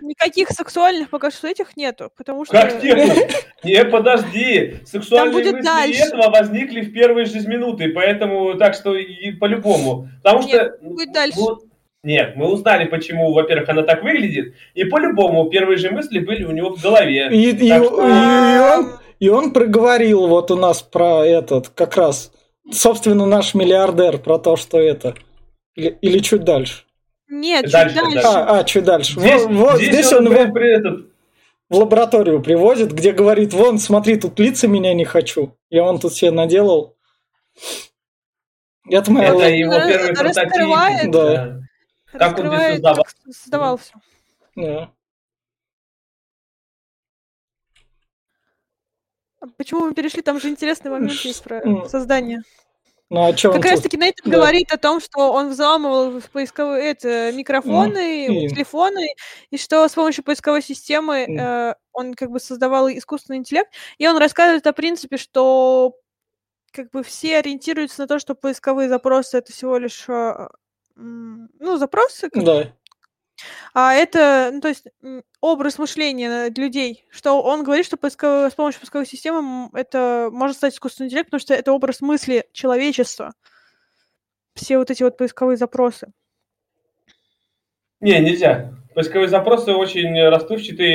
Никаких 0.00 0.50
сексуальных 0.50 1.10
пока 1.10 1.30
что 1.30 1.48
этих 1.48 1.76
нету, 1.76 2.10
потому 2.16 2.44
что... 2.44 2.52
Как 2.54 2.82
нет? 2.82 3.44
Не, 3.64 3.84
подожди. 3.84 4.76
Сексуальные 4.86 5.32
будет 5.32 5.52
мысли 5.54 5.66
дальше. 5.66 6.02
этого 6.04 6.30
возникли 6.30 6.80
в 6.82 6.92
первые 6.92 7.26
же 7.26 7.40
минуты, 7.46 7.88
поэтому 7.88 8.54
так 8.54 8.74
что 8.74 8.94
и 8.96 9.32
по-любому. 9.32 10.08
Потому 10.22 10.42
что... 10.42 10.52
Нет, 10.56 10.78
будет 10.82 11.12
дальше. 11.12 11.38
ну, 11.38 11.58
Нет, 12.04 12.36
мы 12.36 12.46
узнали, 12.46 12.84
почему, 12.84 13.32
во-первых, 13.32 13.68
она 13.68 13.82
так 13.82 14.02
выглядит, 14.04 14.54
и 14.74 14.84
по-любому 14.84 15.50
первые 15.50 15.78
же 15.78 15.90
мысли 15.90 16.20
были 16.20 16.44
у 16.44 16.52
него 16.52 16.70
в 16.76 16.80
голове. 16.82 17.28
И, 17.32 17.50
и- 17.50 17.68
Так 17.68 17.84
что- 17.84 18.08
и 18.08 18.58
он, 18.78 18.92
и 19.20 19.28
он 19.28 19.52
проговорил 19.52 20.26
вот 20.26 20.50
у 20.50 20.56
нас 20.56 20.82
про 20.82 21.24
этот, 21.26 21.68
как 21.70 21.96
раз, 21.96 22.32
собственно, 22.70 23.26
наш 23.26 23.54
миллиардер, 23.54 24.18
про 24.18 24.38
то, 24.38 24.56
что 24.56 24.78
это. 24.78 25.14
Или, 25.74 25.98
или 26.00 26.18
чуть 26.20 26.44
дальше. 26.44 26.84
Нет, 27.28 27.64
чуть 27.64 27.72
Дальше, 27.72 27.94
дальше. 27.96 28.14
дальше. 28.14 28.28
А, 28.28 28.58
а, 28.58 28.64
чуть 28.64 28.84
дальше. 28.84 29.20
Здесь, 29.20 29.42
вот 29.44 29.52
вот 29.52 29.76
здесь 29.76 29.88
здесь, 29.92 30.12
он, 30.12 30.26
он, 30.28 30.32
при- 30.34 30.42
его 30.42 30.52
при 30.52 30.76
этот- 30.76 31.06
в 31.70 31.76
лабораторию 31.78 32.42
привозит, 32.42 32.92
где 32.92 33.12
говорит, 33.12 33.52
вон, 33.54 33.78
смотри, 33.78 34.16
тут 34.16 34.38
лица 34.38 34.68
меня 34.68 34.92
не 34.94 35.04
хочу. 35.04 35.56
И 35.70 35.78
он 35.78 35.98
тут 35.98 36.12
себе 36.14 36.30
наделал. 36.30 36.94
Это 38.90 39.10
моя... 39.10 39.28
Это 39.28 39.38
л- 39.48 39.54
его 39.54 39.72
первый 39.72 40.14
прототип. 40.14 40.42
раскрывает. 40.44 41.10
Да. 41.10 41.60
Как 42.12 42.38
он 42.38 42.46
здесь 42.48 42.70
создавал? 42.72 43.06
создавал 43.30 43.76
все. 43.78 43.92
Да. 44.56 44.90
Почему 49.56 49.80
мы 49.86 49.94
перешли? 49.94 50.22
Там 50.22 50.40
же 50.40 50.48
интересный 50.48 50.90
момент 50.90 51.20
есть 51.20 51.42
про 51.42 51.86
создание. 51.88 52.42
Ну, 53.10 53.20
а 53.20 53.28
он 53.28 53.34
Как 53.34 53.64
раз 53.64 53.74
тут? 53.74 53.82
таки 53.84 53.96
Нейтан 53.98 54.30
Да. 54.30 54.38
говорит 54.38 54.72
о 54.72 54.78
том, 54.78 54.98
что 55.00 55.30
он 55.32 55.50
взламывал 55.50 56.18
в 56.20 56.30
поисковые 56.30 56.90
это, 56.90 57.32
микрофоны, 57.32 58.26
и- 58.26 58.48
телефоны, 58.48 59.06
и 59.50 59.58
что 59.58 59.86
с 59.86 59.92
помощью 59.94 60.24
поисковой 60.24 60.62
системы 60.62 61.18
М. 61.28 61.38
э, 61.38 61.74
он 61.92 62.14
как 62.14 62.30
бы 62.30 62.40
создавал 62.40 62.88
искусственный 62.88 63.38
интеллект. 63.38 63.70
И 63.98 64.08
он 64.08 64.16
рассказывает 64.16 64.66
о 64.66 64.72
принципе, 64.72 65.18
что 65.18 65.94
как 66.72 66.90
бы 66.90 67.02
все 67.04 67.38
ориентируются 67.38 68.00
на 68.02 68.08
то, 68.08 68.18
что 68.18 68.34
поисковые 68.34 68.88
запросы 68.88 69.36
это 69.38 69.52
всего 69.52 69.76
лишь 69.78 70.06
э, 70.08 70.48
ну, 70.96 71.76
запросы, 71.76 72.30
Да. 72.32 72.72
А 73.74 73.94
это, 73.94 74.50
ну, 74.52 74.60
то 74.60 74.68
есть 74.68 74.86
образ 75.40 75.78
мышления 75.78 76.50
для 76.50 76.64
людей, 76.64 77.04
что 77.10 77.42
он 77.42 77.64
говорит, 77.64 77.84
что 77.86 77.96
поисковой- 77.96 78.50
с 78.50 78.54
помощью 78.54 78.80
поисковой 78.80 79.06
системы 79.06 79.68
это 79.74 80.28
может 80.32 80.56
стать 80.56 80.74
искусственный 80.74 81.06
интеллект, 81.08 81.26
потому 81.28 81.40
что 81.40 81.54
это 81.54 81.72
образ 81.72 82.00
мысли 82.00 82.46
человечества. 82.52 83.32
Все 84.54 84.78
вот 84.78 84.90
эти 84.90 85.02
вот 85.02 85.16
поисковые 85.16 85.56
запросы. 85.56 86.12
Не, 88.00 88.18
нельзя. 88.20 88.72
Поисковые 88.94 89.28
запросы 89.28 89.72
очень 89.72 90.14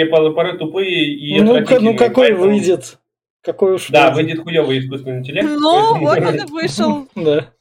пол- 0.10 0.34
порой 0.34 0.58
тупые 0.58 1.06
и 1.14 1.40
Ну, 1.42 1.60
ну 1.60 1.66
какой 1.98 2.30
поэтому- 2.30 2.44
выйдет? 2.44 2.98
Какой 3.42 3.74
уж 3.74 3.88
Да, 3.90 4.12
выйдет. 4.12 4.42
хуёвый 4.44 4.80
искусственный 4.80 5.20
интеллект. 5.20 5.48
Ну, 5.50 5.94
поэтому- 6.06 6.06
вот 6.08 6.18
он 6.20 6.36
и 6.48 6.52
вышел. 6.52 7.08
Да. 7.16 7.52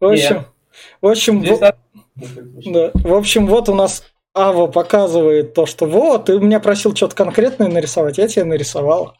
В 0.00 0.06
общем, 0.06 0.44
в 1.00 1.06
общем, 1.08 1.42
да. 1.62 1.76
В 2.94 3.14
общем, 3.14 3.46
вот 3.46 3.68
у 3.68 3.74
нас 3.74 4.04
Ава 4.38 4.66
показывает 4.66 5.54
то, 5.54 5.66
что 5.66 5.86
вот, 5.86 6.26
ты 6.26 6.38
меня 6.38 6.60
просил 6.60 6.94
что-то 6.94 7.14
конкретное 7.16 7.68
нарисовать, 7.68 8.18
я 8.18 8.28
тебе 8.28 8.44
нарисовал. 8.44 9.16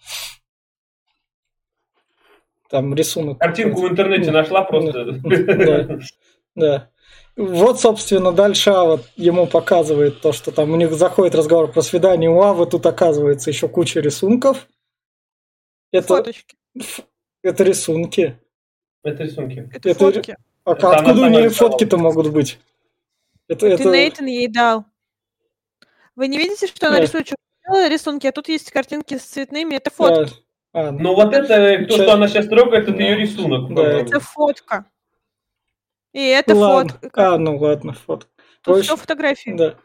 Там 2.70 2.94
рисунок. 2.94 3.38
Картинку 3.38 3.82
в 3.82 3.88
интернете 3.88 4.30
нашла 4.30 4.62
просто. 4.62 5.12
Да. 5.22 5.98
Да. 6.54 6.90
Вот, 7.36 7.80
собственно, 7.80 8.32
дальше 8.32 8.70
Ава 8.70 9.00
ему 9.14 9.46
показывает 9.46 10.20
то, 10.20 10.32
что 10.32 10.50
там 10.50 10.72
у 10.72 10.76
них 10.76 10.92
заходит 10.92 11.36
разговор 11.36 11.70
про 11.70 11.82
свидание. 11.82 12.28
У 12.28 12.42
Авы 12.42 12.66
тут 12.66 12.84
оказывается 12.84 13.50
еще 13.50 13.68
куча 13.68 14.00
рисунков. 14.00 14.66
Это, 15.92 16.08
Фоточки. 16.08 16.56
это 17.42 17.62
рисунки. 17.62 18.38
Это 19.04 19.22
рисунки. 19.22 19.70
Это, 19.72 19.88
это- 19.90 19.98
фотки. 19.98 20.36
А 20.64 20.72
Это 20.72 20.90
откуда 20.90 21.22
у 21.22 21.28
нее 21.28 21.48
фотки-то 21.48 21.96
могут 21.96 22.30
быть? 22.30 22.58
Это, 23.46 23.60
Ты 23.60 23.68
это... 23.68 23.90
Нейтан 23.90 24.26
ей 24.26 24.48
дал. 24.48 24.84
Вы 26.18 26.26
не 26.26 26.36
видите, 26.36 26.66
что 26.66 26.88
она 26.88 26.98
рисует 26.98 27.32
рисунки, 27.88 28.26
а 28.26 28.32
тут 28.32 28.48
есть 28.48 28.72
картинки 28.72 29.16
с 29.18 29.22
цветными, 29.22 29.76
это 29.76 29.92
фотки. 29.92 30.34
А, 30.72 30.88
а, 30.88 30.90
Ну 30.90 31.14
вот 31.14 31.32
это, 31.32 31.86
то, 31.86 31.92
что 31.94 32.12
она 32.14 32.26
сейчас 32.26 32.48
трогает, 32.48 32.88
это 32.88 32.92
Ну, 32.92 32.98
ее 32.98 33.14
рисунок. 33.14 33.72
да. 33.72 34.00
Это 34.00 34.18
фотка. 34.18 34.84
И 36.12 36.26
это 36.26 36.56
ладно. 36.56 36.92
фотка. 37.00 37.34
А, 37.34 37.38
ну 37.38 37.56
ладно, 37.56 37.92
фотка. 37.92 38.28
Тут 38.62 38.78
в 38.78 38.82
все 38.82 38.92
общем, 38.94 39.00
фотографии. 39.02 39.50
Да. 39.56 39.78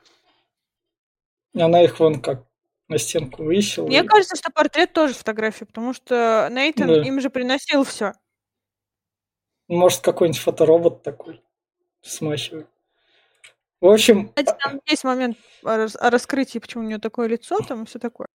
Она 1.55 1.83
их 1.83 1.99
вон 1.99 2.19
как 2.19 2.45
на 2.87 2.97
стенку 2.97 3.43
висел. 3.47 3.85
Мне 3.85 3.99
и- 4.03 4.07
кажется, 4.07 4.35
что 4.35 4.51
портрет 4.51 4.91
тоже 4.91 5.13
фотография, 5.13 5.65
потому 5.65 5.93
что 5.93 6.47
Нейтан 6.51 6.87
Да. 6.87 7.01
им 7.03 7.21
же 7.21 7.29
приносил 7.29 7.83
все. 7.83 8.13
Может, 9.67 10.01
какой-нибудь 10.01 10.41
фоторобот 10.41 11.03
такой 11.03 11.43
смахивает. 12.01 12.67
В 13.83 13.87
общем, 13.89 14.29
Кстати, 14.29 14.57
там 14.63 14.79
есть 14.89 15.03
момент 15.03 15.35
о, 15.65 15.75
рас- 15.75 15.97
о 15.99 16.09
раскрытии, 16.09 16.57
почему 16.59 16.83
у 16.83 16.87
нее 16.87 16.99
такое 16.99 17.27
лицо, 17.27 17.57
там 17.67 17.85
все 17.85 17.99
такое. 17.99 18.27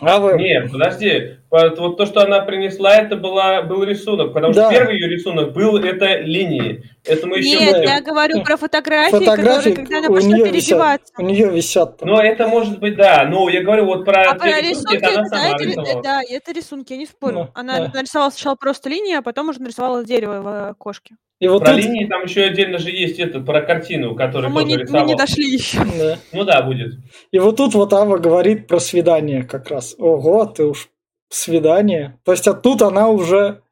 а 0.00 0.18
вы... 0.18 0.32
Нет, 0.36 0.72
подожди. 0.72 1.36
Вот 1.48 1.96
то, 1.96 2.06
что 2.06 2.22
она 2.22 2.40
принесла, 2.40 2.96
это 2.96 3.14
была, 3.16 3.62
был 3.62 3.84
рисунок. 3.84 4.32
Потому 4.34 4.52
Да. 4.52 4.64
что 4.64 4.70
первый 4.76 4.96
ее 4.96 5.08
рисунок 5.08 5.52
был 5.52 5.76
это 5.78 6.18
линии. 6.18 6.82
Это 7.04 7.28
мы 7.28 7.38
еще 7.38 7.56
Нет, 7.56 7.76
будем- 7.76 7.88
я 7.88 8.00
говорю 8.00 8.42
про 8.42 8.56
фотографии, 8.56 9.12
Фотографии 9.18 9.70
которые, 9.70 9.76
когда 9.76 9.98
она 9.98 10.08
пошла 10.08 10.20
нее 10.28 10.36
висят. 10.38 10.52
переодеваться. 10.52 11.12
У 11.18 11.22
нее 11.22 11.50
висят 11.50 11.96
там. 11.98 12.08
Ну, 12.08 12.18
это 12.18 12.48
может 12.48 12.80
быть, 12.80 12.96
да. 12.96 13.24
Но 13.26 13.48
я 13.48 13.62
говорю 13.62 13.84
вот 13.84 14.04
про 14.04 14.22
А 14.30 14.34
про 14.34 14.60
рисунки, 14.60 14.96
это 14.96 15.20
она 15.20 15.28
да, 15.28 15.48
это, 15.54 15.64
рисовала. 15.64 16.02
да, 16.02 16.20
это 16.28 16.52
рисунки, 16.52 16.92
я 16.94 16.98
не 16.98 17.06
спорю. 17.06 17.34
Ну, 17.34 17.48
Она 17.54 17.78
да. 17.78 17.92
нарисовала 17.94 18.30
сначала 18.30 18.56
просто 18.56 18.88
линии, 18.88 19.14
а 19.14 19.22
потом 19.22 19.50
уже 19.50 19.60
нарисовала 19.62 20.04
дерево 20.04 20.40
в 20.42 20.46
э, 20.48 20.68
окошке. 20.70 21.14
И 21.40 21.46
вот 21.46 21.64
Про 21.64 21.72
тут... 21.74 21.84
линии 21.84 22.06
там 22.06 22.24
еще 22.24 22.44
отдельно 22.44 22.78
же 22.78 22.90
есть 22.90 23.20
этот, 23.20 23.46
про 23.46 23.62
картину, 23.62 24.10
Но 24.10 24.14
которую 24.16 24.50
мы 24.50 24.64
не, 24.64 24.76
мы 24.76 25.02
не 25.02 25.14
дошли 25.14 25.44
еще. 25.48 25.78
Да. 25.98 26.18
Ну 26.32 26.44
да, 26.44 26.62
будет. 26.62 26.94
И 27.30 27.38
вот 27.38 27.56
тут 27.56 27.74
вот 27.74 27.92
Ава 27.92 28.18
говорит 28.18 28.66
про 28.66 28.80
свидание 28.80 29.44
как 29.44 29.70
раз. 29.70 29.94
Ого, 29.98 30.46
ты 30.46 30.64
уж 30.64 30.88
свидание. 31.28 32.18
То 32.24 32.32
есть, 32.32 32.48
а 32.48 32.54
тут 32.54 32.82
она 32.82 33.08
уже... 33.08 33.62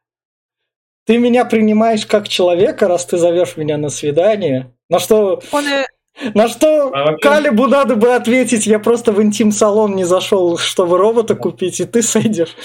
Ты 1.07 1.19
меня 1.19 1.45
принимаешь 1.45 2.07
как 2.07 2.29
человека, 2.29 2.89
раз 2.89 3.07
ты 3.07 3.17
зовешь 3.17 3.57
меня 3.57 3.79
на 3.79 3.89
свидание. 3.89 4.73
На 4.89 4.99
что, 4.99 5.41
Он, 5.53 5.65
э, 5.67 5.87
на 6.35 6.49
что 6.49 6.89
А 6.89 7.05
вообще- 7.05 7.29
Калибу 7.29 7.67
надо 7.67 7.95
бы 7.97 8.15
ответить, 8.15 8.67
я 8.67 8.79
просто 8.79 9.13
в 9.13 9.23
интим-салон 9.23 9.95
не 9.95 10.05
зашел, 10.05 10.59
чтобы 10.59 10.99
робота 10.99 11.35
купить, 11.35 11.81
и 11.81 11.85
ты 11.85 12.03
сойдешь. 12.03 12.57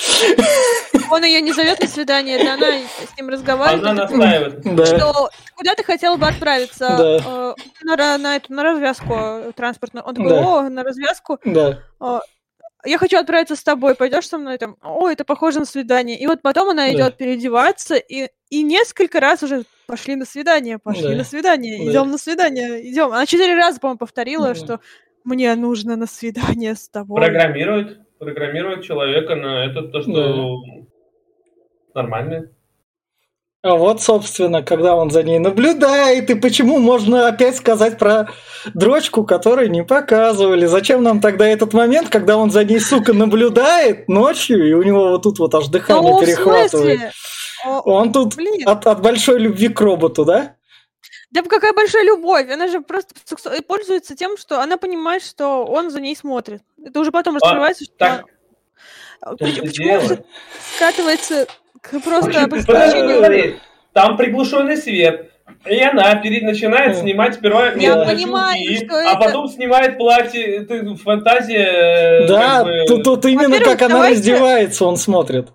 Он 1.12 1.24
ее 1.24 1.42
не 1.42 1.52
зовет 1.54 1.80
на 1.80 1.88
свидание, 1.88 2.38
это 2.40 2.54
она 2.54 2.68
с 2.68 3.18
ним 3.18 3.30
разговаривает. 3.30 3.84
Она 3.84 3.94
настаивает. 4.06 4.62
Да. 4.76 4.86
что 4.86 5.30
куда 5.56 5.76
ты 5.76 5.84
хотел 5.84 6.18
бы 6.18 6.28
отправиться 6.28 6.88
Да. 6.98 7.56
э, 7.56 7.56
на, 7.84 8.18
на 8.18 8.36
эту 8.38 8.54
на 8.54 8.64
развязку 8.64 9.14
транспортную. 9.56 10.04
Он 10.06 10.16
такой, 10.16 10.30
Да. 10.32 10.42
о, 10.48 10.70
на 10.70 10.84
развязку. 10.84 11.40
Да. 11.46 11.80
э, 12.00 12.20
я 12.86 12.98
хочу 12.98 13.18
отправиться 13.20 13.56
с 13.56 13.64
тобой, 13.64 13.94
пойдешь 13.96 14.28
со 14.28 14.38
мной 14.40 14.58
там? 14.58 14.76
О, 14.82 15.08
это 15.08 15.24
похоже 15.24 15.60
на 15.60 15.66
свидание. 15.66 16.18
И 16.20 16.26
вот 16.26 16.42
потом 16.42 16.70
она 16.70 16.88
Да. 16.88 16.94
идет 16.94 17.18
переодеваться, 17.18 17.96
и, 17.96 18.30
и 18.50 18.64
несколько 18.64 19.20
раз 19.20 19.44
уже 19.44 19.64
пошли 19.88 20.16
на 20.16 20.26
свидание, 20.26 20.80
пошли 20.80 21.10
Да. 21.10 21.16
на 21.16 21.24
свидание, 21.24 21.78
Да. 21.86 21.92
идем 21.92 22.10
на 22.12 22.18
свидание, 22.18 22.90
идем. 22.92 23.12
Она 23.12 23.26
четыре 23.26 23.56
раза, 23.56 23.80
по-моему, 23.80 24.00
повторила, 24.00 24.48
Да. 24.50 24.56
что 24.56 24.80
мне 25.24 25.54
нужно 25.56 25.96
на 25.96 26.08
свидание 26.08 26.74
с 26.76 26.90
тобой. 26.90 27.18
Программирует, 27.22 28.00
программирует 28.18 28.84
человека 28.84 29.36
на 29.36 29.66
это, 29.66 29.84
то, 29.84 30.02
что 30.02 30.64
нормально. 31.94 32.50
А 33.64 33.76
вот, 33.76 34.02
собственно, 34.02 34.64
когда 34.64 34.96
он 34.96 35.12
за 35.12 35.22
ней 35.22 35.38
наблюдает, 35.38 36.32
и 36.32 36.34
почему 36.34 36.80
можно 36.80 37.28
опять 37.28 37.56
сказать 37.58 38.00
про 38.00 38.30
дрочку, 38.74 39.24
которую 39.24 39.70
не 39.70 39.84
показывали. 39.84 40.66
Зачем 40.66 41.04
нам 41.04 41.22
тогда 41.22 41.48
этот 41.48 41.74
момент, 41.74 42.10
когда 42.10 42.38
он 42.38 42.50
за 42.50 42.64
ней, 42.64 42.80
сука, 42.80 43.14
наблюдает 43.14 44.08
ночью, 44.10 44.68
и 44.68 44.74
у 44.74 44.82
него 44.82 45.10
вот 45.10 45.22
тут 45.22 45.38
вот 45.38 45.54
аж 45.54 45.68
дыхание 45.68 46.12
в 46.12 46.20
перехватывает. 46.22 47.12
О, 47.64 47.82
Он 47.86 48.12
тут 48.12 48.36
блин. 48.36 48.68
от, 48.68 48.88
от 48.88 49.02
большой 49.04 49.38
любви 49.38 49.68
к 49.68 49.80
роботу, 49.80 50.26
да? 50.26 50.56
Да 51.30 51.44
какая 51.44 51.74
большая 51.74 52.04
любовь! 52.04 52.50
Она 52.50 52.68
же 52.68 52.82
просто 52.82 53.14
сексу- 53.26 53.62
пользуется 53.62 54.16
тем, 54.16 54.38
что 54.38 54.60
она 54.60 54.78
понимает, 54.78 55.24
что 55.24 55.64
он 55.66 55.92
за 55.92 56.02
ней 56.02 56.16
смотрит. 56.16 56.64
Это 56.84 57.00
уже 57.00 57.12
потом 57.12 57.36
раскрывается, 57.36 57.86
что 57.86 57.94
так 57.98 58.26
он- 59.22 59.36
это 59.36 59.46
Поч- 59.46 59.62
Почему 59.62 60.18
скатывается 60.76 61.48
просто. 62.66 63.54
Там 63.94 64.18
приглушенный 64.18 64.78
свет. 64.78 65.28
И 65.66 65.80
она 65.80 66.16
перед, 66.16 66.44
начинает 66.44 66.98
снимать 66.98 67.36
сперва 67.36 67.72
Я 67.74 67.98
э, 67.98 68.06
понимаю, 68.06 68.66
чулки, 68.66 68.86
что 68.86 68.96
а 68.98 69.12
это- 69.12 69.20
потом 69.20 69.48
снимает 69.48 69.98
платье. 69.98 70.58
Это 70.58 70.96
фантазия. 70.96 72.24
э, 72.24 72.28
да, 72.28 72.58
как 72.58 72.66
бы- 72.66 72.86
тут, 72.88 73.04
тут 73.04 73.26
именно 73.26 73.60
как 73.60 73.82
она 73.82 74.10
раздевается, 74.10 74.86
он 74.86 74.98
смотрит. 74.98 75.50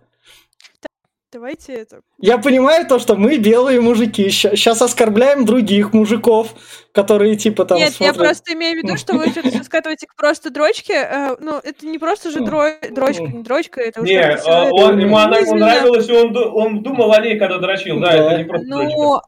Давайте 1.36 1.74
это. 1.74 2.00
Я 2.18 2.38
понимаю 2.38 2.86
то, 2.86 2.98
что 2.98 3.14
мы 3.14 3.36
белые 3.36 3.78
мужики, 3.82 4.30
сейчас 4.30 4.80
оскорбляем 4.80 5.44
других 5.44 5.92
мужиков, 5.92 6.54
которые 6.92 7.36
типа 7.36 7.66
там 7.66 7.76
Нет, 7.76 7.90
я 8.00 8.14
смотрят. 8.14 8.16
просто 8.16 8.54
имею 8.54 8.80
в 8.80 8.82
виду, 8.82 8.96
что 8.96 9.12
вы 9.12 9.28
что-то 9.28 9.62
скатываете 9.62 10.06
к 10.06 10.16
просто 10.16 10.48
дрочке. 10.48 10.94
э, 10.94 11.36
ну, 11.38 11.58
это 11.62 11.86
не 11.86 11.98
просто 11.98 12.30
же 12.30 12.38
дро- 12.40 12.90
дрочка, 12.90 13.24
не 13.24 13.42
дрочка, 13.42 13.82
это 13.82 14.00
уже 14.00 14.10
Не, 14.14 14.22
как-то 14.22 14.62
а, 14.62 14.70
он, 14.72 14.98
ему 14.98 15.18
она 15.18 15.36
ему 15.36 15.56
нравилась, 15.56 16.08
и 16.08 16.12
он, 16.12 16.32
ду- 16.32 16.52
он 16.54 16.82
думал 16.82 17.12
о 17.12 17.20
ней, 17.20 17.38
когда 17.38 17.58
дрочил. 17.58 18.00
Да, 18.00 18.12
Да. 18.12 18.16
это 18.32 18.38
не 18.38 18.44
просто 18.44 18.66
дрочка. 18.68 18.96
Ну, 18.96 19.20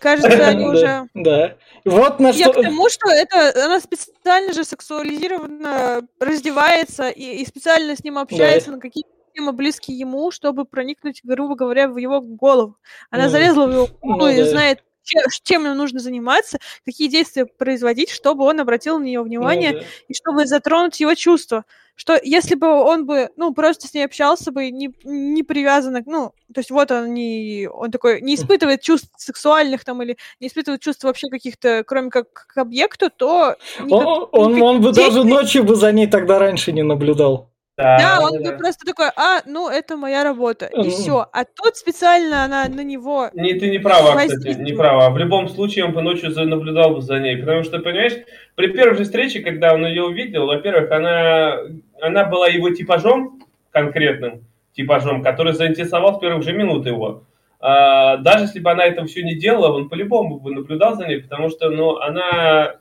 кажется, 0.00 0.46
они 0.48 0.64
Да, 0.64 0.70
уже... 0.72 1.04
Да. 1.14 1.54
Вот 1.84 2.18
на 2.18 2.30
Я 2.30 2.46
что... 2.48 2.60
к 2.60 2.62
тому, 2.64 2.88
что 2.88 3.08
это 3.08 3.64
она 3.66 3.78
специально 3.80 4.52
же 4.52 4.64
сексуализированно 4.64 6.02
раздевается 6.18 7.08
и, 7.08 7.36
и 7.40 7.46
специально 7.46 7.94
с 7.94 8.02
ним 8.02 8.18
общается 8.18 8.72
на 8.72 8.80
какие-то 8.80 9.10
темы 9.34 9.52
близкие 9.52 9.98
ему, 9.98 10.30
чтобы 10.30 10.64
проникнуть, 10.64 11.20
грубо 11.24 11.54
говоря, 11.54 11.88
в 11.88 11.96
его 11.96 12.20
голову. 12.20 12.76
Она 13.10 13.24
Ну, 13.24 13.30
залезла 13.30 13.66
в 13.66 13.72
его 13.72 13.88
голову 14.02 14.18
ну 14.20 14.28
и 14.28 14.36
да. 14.36 14.46
знает, 14.46 14.84
че- 15.02 15.18
чем 15.42 15.64
ему 15.64 15.74
нужно 15.74 15.98
заниматься, 16.00 16.58
какие 16.84 17.08
действия 17.08 17.46
производить, 17.46 18.10
чтобы 18.10 18.44
он 18.44 18.60
обратил 18.60 18.98
на 18.98 19.04
нее 19.04 19.22
внимание 19.22 19.72
Ну, 19.72 19.78
да. 19.80 19.84
и 20.08 20.14
чтобы 20.14 20.46
затронуть 20.46 21.00
его 21.00 21.14
чувства. 21.14 21.64
Что 21.94 22.18
если 22.22 22.54
бы 22.54 22.68
он 22.68 23.04
бы, 23.04 23.28
ну, 23.36 23.52
просто 23.52 23.86
с 23.86 23.92
ней 23.92 24.04
общался 24.06 24.50
бы, 24.50 24.70
не, 24.70 24.90
не 25.04 25.42
привязанно, 25.42 26.02
к- 26.02 26.06
ну, 26.06 26.32
то 26.54 26.60
есть 26.60 26.70
вот 26.70 26.90
он 26.90 27.12
не, 27.12 27.68
он 27.70 27.90
такой, 27.90 28.22
не 28.22 28.34
испытывает 28.34 28.80
чувств 28.80 29.10
сексуальных 29.18 29.84
там 29.84 30.02
или 30.02 30.16
не 30.40 30.46
испытывает 30.48 30.80
чувств 30.80 31.04
вообще 31.04 31.28
каких-то, 31.28 31.84
кроме 31.86 32.08
как 32.08 32.32
к 32.32 32.56
объекту, 32.56 33.10
то... 33.10 33.56
никак- 33.78 33.90
Он, 34.06 34.28
он, 34.32 34.52
никак- 34.54 34.62
он 34.64 34.80
бы 34.80 34.92
даже 34.92 35.22
ночью 35.24 35.64
бы 35.64 35.74
за 35.76 35.92
ней 35.92 36.06
тогда 36.06 36.38
раньше 36.38 36.72
не 36.72 36.82
наблюдал. 36.82 37.51
Да, 37.82 38.18
он 38.22 38.42
да. 38.42 38.52
бы 38.52 38.58
просто 38.58 38.84
такой, 38.86 39.08
а, 39.16 39.42
ну, 39.46 39.68
это 39.68 39.96
моя 39.96 40.24
работа, 40.24 40.66
и 40.66 40.88
все. 40.90 41.26
А 41.32 41.44
тут 41.44 41.76
специально 41.76 42.44
она 42.44 42.68
на 42.68 42.84
него... 42.84 43.30
Не, 43.34 43.54
ты 43.54 43.70
не 43.70 43.78
права, 43.78 44.16
кстати, 44.16 44.58
не 44.60 44.72
права. 44.72 45.10
В 45.10 45.18
любом 45.18 45.48
случае 45.48 45.84
он 45.84 45.92
по 45.92 46.00
ночью 46.00 46.30
наблюдал 46.30 46.94
бы 46.94 47.02
за 47.02 47.18
ней, 47.18 47.36
потому 47.36 47.62
что, 47.62 47.78
понимаешь, 47.78 48.14
при 48.54 48.68
первой 48.68 48.96
же 48.96 49.04
встрече, 49.04 49.40
когда 49.40 49.74
он 49.74 49.86
ее 49.86 50.04
увидел, 50.04 50.46
во-первых, 50.46 50.90
она, 50.90 51.56
она 52.00 52.24
была 52.24 52.48
его 52.48 52.70
типажом, 52.70 53.40
конкретным 53.70 54.44
типажом, 54.74 55.22
который 55.22 55.52
заинтересовал 55.52 56.16
с 56.16 56.20
первых 56.20 56.42
же 56.42 56.52
минут 56.52 56.86
его. 56.86 57.24
А, 57.60 58.16
даже 58.16 58.44
если 58.44 58.60
бы 58.60 58.70
она 58.70 58.84
это 58.84 59.04
все 59.04 59.22
не 59.22 59.36
делала, 59.36 59.72
он 59.72 59.88
по-любому 59.88 60.40
бы 60.40 60.52
наблюдал 60.52 60.96
за 60.96 61.06
ней, 61.06 61.22
потому 61.22 61.48
что, 61.48 61.70
ну, 61.70 61.96
она 61.98 62.76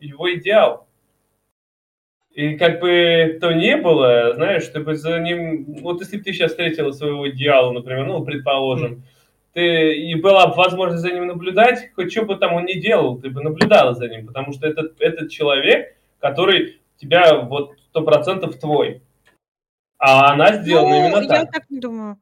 его 0.00 0.32
идеал. 0.34 0.86
И 2.40 2.56
как 2.56 2.80
бы 2.80 3.36
то 3.38 3.52
не 3.52 3.76
было, 3.76 4.32
знаешь, 4.34 4.62
чтобы 4.62 4.96
за 4.96 5.18
ним... 5.18 5.74
Вот 5.82 6.00
если 6.00 6.16
бы 6.16 6.24
ты 6.24 6.32
сейчас 6.32 6.52
встретила 6.52 6.90
своего 6.90 7.28
идеала, 7.28 7.70
например, 7.70 8.06
ну, 8.06 8.24
предположим, 8.24 9.02
ты 9.52 9.94
и 9.94 10.14
была 10.14 10.46
бы 10.46 10.54
возможность 10.54 11.02
за 11.02 11.12
ним 11.12 11.26
наблюдать, 11.26 11.90
хоть 11.94 12.10
что 12.10 12.22
бы 12.22 12.36
там 12.36 12.54
он 12.54 12.64
ни 12.64 12.80
делал, 12.80 13.20
ты 13.20 13.28
бы 13.28 13.42
наблюдала 13.42 13.94
за 13.94 14.08
ним, 14.08 14.26
потому 14.26 14.54
что 14.54 14.66
этот, 14.66 14.98
этот 15.02 15.30
человек, 15.30 15.94
который 16.18 16.80
тебя 16.96 17.42
вот 17.42 17.74
сто 17.90 18.00
процентов 18.00 18.58
твой. 18.58 19.02
А 19.98 20.32
она 20.32 20.62
сделана 20.62 20.88
Ну, 20.88 21.08
именно 21.08 21.22
я 21.22 21.44
так. 21.44 21.52
так 21.52 21.64
не 21.68 21.78
думаю. 21.78 22.18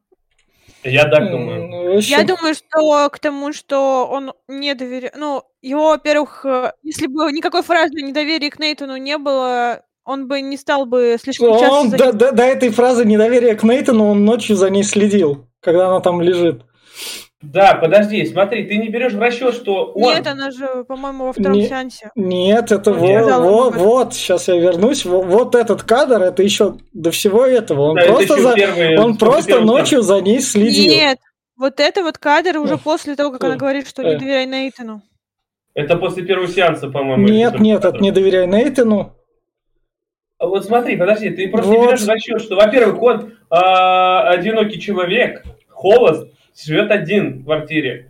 Я 0.82 1.04
так 1.08 1.30
думаю. 1.30 1.68
Ну, 1.68 1.98
Я 1.98 2.24
думаю, 2.24 2.54
что 2.54 3.08
к 3.10 3.20
тому, 3.20 3.52
что 3.52 4.08
он 4.10 4.32
не 4.48 4.74
доверяет... 4.74 5.14
Ну, 5.16 5.44
его, 5.62 5.90
во-первых, 5.90 6.44
э, 6.44 6.72
если 6.82 7.06
бы 7.06 7.30
никакой 7.32 7.62
фразы 7.62 8.00
недоверия 8.00 8.50
к 8.50 8.58
Нейтану 8.58 8.96
не 8.96 9.18
было, 9.18 9.84
он 10.08 10.26
бы 10.26 10.40
не 10.40 10.56
стал 10.56 10.86
бы 10.86 11.16
слишком 11.20 11.58
часто 11.58 11.70
Он 11.74 11.90
за 11.90 11.96
до, 11.98 12.12
до- 12.12 12.32
до 12.32 12.42
этой 12.42 12.70
фразы 12.70 13.04
недоверия 13.04 13.54
к 13.54 13.62
Нейтану 13.62 14.06
он 14.06 14.24
ночью 14.24 14.56
за 14.56 14.70
ней 14.70 14.82
следил, 14.82 15.46
когда 15.60 15.88
она 15.88 16.00
там 16.00 16.22
лежит. 16.22 16.62
Да, 17.42 17.74
подожди, 17.74 18.24
смотри, 18.26 18.64
ты 18.64 18.78
не 18.78 18.88
берешь 18.88 19.12
в 19.12 19.20
расчет, 19.20 19.54
что 19.54 19.92
он... 19.94 20.02
Нет, 20.14 20.26
она 20.26 20.50
же, 20.50 20.82
по-моему, 20.88 21.26
во 21.26 21.32
втором 21.32 21.52
Не- 21.52 21.68
сеансе. 21.68 22.10
Нет, 22.16 22.72
это 22.72 22.92
Ну, 22.92 22.98
во- 22.98 23.40
во- 23.42 23.70
вот, 23.70 24.14
сейчас 24.14 24.48
я 24.48 24.56
вернусь. 24.56 25.04
Во- 25.04 25.22
Вот 25.22 25.54
этот 25.54 25.82
кадр, 25.82 26.22
это 26.22 26.42
еще 26.42 26.78
до 26.92 27.10
всего 27.12 27.44
этого. 27.44 27.82
Он 27.90 27.94
Да, 27.96 28.02
это 28.02 28.12
просто, 28.14 28.34
еще 28.34 28.42
за- 28.42 28.54
первые- 28.54 28.98
он 28.98 29.16
просто 29.18 29.60
ночью 29.60 30.02
за 30.02 30.20
ней 30.20 30.40
следил. 30.40 30.90
Нет, 30.90 31.18
вот 31.56 31.78
это 31.78 32.02
вот 32.02 32.18
кадр 32.18 32.58
уже 32.58 32.76
после 32.78 33.14
того, 33.14 33.30
как 33.30 33.44
э, 33.44 33.46
она 33.46 33.56
говорит, 33.56 33.86
что 33.86 34.02
э. 34.02 34.14
не 34.14 34.18
доверяй 34.18 34.46
Нейтану. 34.46 35.02
Это 35.74 35.96
после 35.96 36.24
первого 36.24 36.48
сеанса, 36.48 36.88
по-моему. 36.88 37.28
Нет, 37.28 37.54
это 37.54 37.62
нет, 37.62 37.84
это 37.84 37.98
не 37.98 38.10
доверяй 38.10 38.46
Нейтану. 38.48 39.12
А 40.38 40.46
Вот 40.46 40.64
смотри, 40.64 40.96
подожди, 40.96 41.30
ты 41.30 41.48
просто 41.48 41.70
не 41.70 41.76
Вот. 41.78 41.88
берешь 41.88 42.02
в 42.02 42.08
расчет, 42.08 42.40
что, 42.40 42.54
во-первых, 42.56 43.02
он 43.02 43.34
а, 43.50 44.28
одинокий 44.30 44.80
человек, 44.80 45.44
холост, 45.68 46.28
живет 46.56 46.90
один 46.92 47.40
в 47.40 47.44
квартире. 47.44 48.06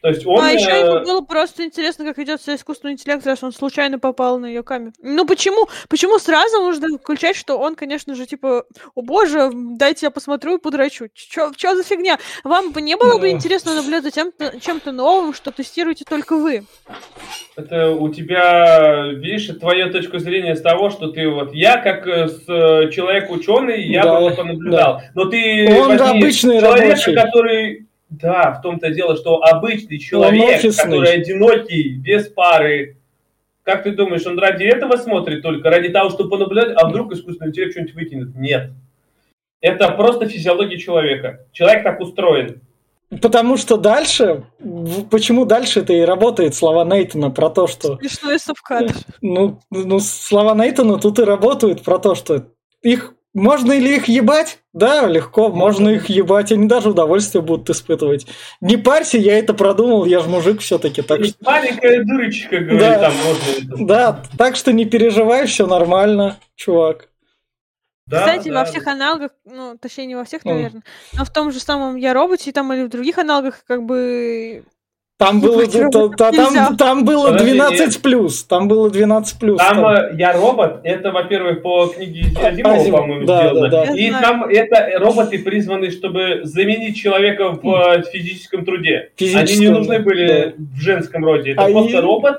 То 0.00 0.08
есть 0.08 0.24
он... 0.26 0.40
А 0.44 0.50
еще 0.52 0.70
э, 0.70 0.78
ему 0.80 1.04
было 1.04 1.20
просто 1.22 1.64
интересно, 1.64 2.04
как 2.04 2.18
ведет 2.18 2.40
себя 2.40 2.54
искусственный 2.54 2.92
интеллект, 2.92 3.26
раз 3.26 3.42
он 3.42 3.52
случайно 3.52 3.98
попал 3.98 4.38
на 4.38 4.46
ее 4.46 4.62
камеру. 4.62 4.92
Ну 5.02 5.26
почему? 5.26 5.68
Почему 5.88 6.18
сразу 6.18 6.60
нужно 6.62 6.98
включать, 6.98 7.34
что 7.34 7.58
он, 7.58 7.74
конечно 7.74 8.14
же, 8.14 8.24
типа, 8.26 8.64
о 8.94 9.02
боже, 9.02 9.50
дайте 9.52 10.06
я 10.06 10.10
посмотрю 10.10 10.56
и 10.56 10.60
подрачу. 10.60 11.08
Чё 11.14 11.50
за 11.74 11.82
фигня? 11.82 12.18
Вам 12.44 12.70
бы 12.70 12.80
не 12.80 12.96
было 12.96 13.14
бы 13.14 13.22
Да. 13.22 13.30
интересно 13.30 13.74
наблюдать 13.74 14.04
за 14.04 14.10
тем, 14.12 14.32
чем-то 14.60 14.92
новым, 14.92 15.34
что 15.34 15.50
тестируете 15.50 16.04
только 16.08 16.36
вы? 16.36 16.64
Это 17.56 17.90
у 17.90 18.08
тебя, 18.12 19.08
видишь, 19.12 19.48
твоя 19.58 19.88
точка 19.90 20.20
зрения 20.20 20.54
с 20.54 20.62
того, 20.62 20.90
что 20.90 21.08
ты 21.10 21.28
вот 21.28 21.52
я 21.52 21.76
как 21.78 22.06
э, 22.06 22.28
с, 22.28 22.44
э, 22.48 22.90
человек 22.92 23.30
ученый, 23.30 23.82
я 23.82 24.04
Да, 24.04 24.20
бы 24.20 24.30
понаблюдал. 24.30 25.02
Но 25.14 25.24
ты 25.24 25.66
Он 25.76 25.88
возьми 25.88 26.18
обычный 26.20 26.60
человека, 26.60 26.88
рабочий. 26.90 27.14
который 27.14 27.87
да, 28.10 28.52
в 28.52 28.62
том-то 28.62 28.90
дело, 28.90 29.16
что 29.16 29.42
обычный 29.42 29.98
человек, 29.98 30.58
офисный. 30.58 30.84
который 30.84 31.12
одинокий, 31.12 31.94
без 31.94 32.28
пары, 32.28 32.96
как 33.62 33.82
ты 33.82 33.92
думаешь, 33.92 34.26
он 34.26 34.38
ради 34.38 34.64
этого 34.64 34.96
смотрит 34.96 35.42
только, 35.42 35.68
ради 35.68 35.90
того, 35.90 36.10
чтобы 36.10 36.30
понаблюдать, 36.30 36.74
а 36.76 36.88
вдруг 36.88 37.12
искусственный 37.12 37.50
интеллект 37.50 37.72
что-нибудь 37.72 37.94
выкинет? 37.94 38.34
Нет. 38.34 38.70
Это 39.60 39.90
просто 39.90 40.26
физиология 40.26 40.78
человека. 40.78 41.46
Человек 41.52 41.82
так 41.82 42.00
устроен. 42.00 42.62
Потому 43.22 43.56
что 43.56 43.76
дальше, 43.76 44.44
почему 45.10 45.46
дальше 45.46 45.80
это 45.80 45.94
и 45.94 46.00
работает 46.00 46.54
слова 46.54 46.84
Нейтана 46.84 47.30
про 47.30 47.48
то, 47.48 47.66
что 47.66 47.96
Смешной 47.96 48.38
субкадр. 48.38 48.94
Ну, 49.22 49.60
ну, 49.70 49.98
слова 49.98 50.54
Нейтана 50.54 50.98
тут 50.98 51.18
и 51.18 51.24
работают 51.24 51.82
про 51.82 51.98
то, 51.98 52.14
что 52.14 52.48
их 52.82 53.14
можно 53.34 53.78
ли 53.78 53.96
их 53.96 54.08
ебать? 54.08 54.58
Да, 54.72 55.06
легко, 55.06 55.48
можно 55.50 55.88
их 55.90 56.08
ебать, 56.08 56.52
они 56.52 56.66
даже 56.66 56.90
удовольствие 56.90 57.42
будут 57.42 57.68
испытывать. 57.70 58.26
Не 58.60 58.76
парься, 58.76 59.18
я 59.18 59.38
это 59.38 59.54
продумал, 59.54 60.04
я 60.04 60.20
же 60.20 60.28
мужик 60.28 60.60
все-таки, 60.60 61.02
так 61.02 61.24
что... 61.24 61.34
Маленькая 61.40 62.04
дырочка, 62.04 62.58
говорит, 62.58 62.80
Да. 62.80 62.98
там 62.98 63.12
можно. 63.16 63.86
Да, 63.86 64.22
так 64.36 64.56
что 64.56 64.72
не 64.72 64.84
переживай, 64.84 65.46
все 65.46 65.66
нормально, 65.66 66.38
чувак. 66.54 67.08
Да, 68.06 68.20
Кстати, 68.20 68.48
да, 68.48 68.60
во 68.60 68.64
всех 68.64 68.84
да. 68.84 68.92
аналогах, 68.92 69.32
ну, 69.44 69.76
точнее, 69.76 70.06
не 70.06 70.14
во 70.14 70.24
всех, 70.24 70.44
наверное, 70.44 70.82
но 71.12 71.24
в 71.26 71.30
том 71.30 71.52
же 71.52 71.60
самом 71.60 71.96
Я 71.96 72.14
роботе, 72.14 72.52
там 72.52 72.72
или 72.72 72.84
в 72.84 72.88
других 72.88 73.18
аналогах, 73.18 73.64
как 73.66 73.84
бы 73.84 74.64
Там 75.18 75.40
было, 75.42 75.66
та- 75.66 76.30
нельзя. 76.30 76.66
там, 76.68 76.76
там 76.76 77.04
было 77.04 77.26
Подожди, 77.32 77.52
12 77.54 78.02
плюс, 78.02 78.44
там 78.44 78.68
было 78.68 78.88
12 78.88 79.38
плюс. 79.40 79.58
Там 79.58 79.84
э, 79.84 80.14
я 80.16 80.32
робот, 80.32 80.80
это, 80.84 81.10
во-первых, 81.10 81.60
по 81.62 81.88
книге 81.88 82.26
Азимова, 82.40 82.74
Азимов, 82.76 83.00
по-моему, 83.00 83.26
да, 83.26 83.48
сделано. 83.48 83.68
да, 83.68 83.86
да. 83.86 83.94
И 83.94 84.02
Я 84.04 84.08
знаю. 84.10 84.24
там 84.24 84.44
это 84.44 84.98
роботы 85.00 85.38
призваны, 85.40 85.90
чтобы 85.90 86.40
заменить 86.44 86.96
человека 86.96 87.50
в 87.50 87.66
э, 87.68 88.02
физическом 88.12 88.64
труде. 88.64 89.10
Они 89.18 89.28
не 89.28 89.34
Физическом, 89.44 89.72
нужны 89.74 89.98
были 89.98 90.54
в 90.56 90.80
женском 90.80 91.24
роде. 91.24 91.50
Это 91.52 91.64
А 91.64 91.70
просто 91.70 91.98
и- 91.98 92.00
робот, 92.00 92.36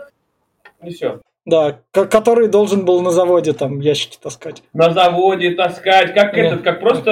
и 0.84 0.90
все. 0.92 1.20
Да, 1.46 1.80
ко- 1.92 2.06
который 2.06 2.48
должен 2.48 2.86
был 2.86 3.02
на 3.02 3.12
заводе 3.12 3.54
там 3.54 3.80
ящики 3.82 4.18
таскать. 4.22 4.62
На 4.72 4.92
заводе 4.92 5.52
таскать, 5.52 6.14
как 6.14 6.34
Да. 6.34 6.40
этот, 6.40 6.62
как 6.62 6.80
просто 6.80 7.12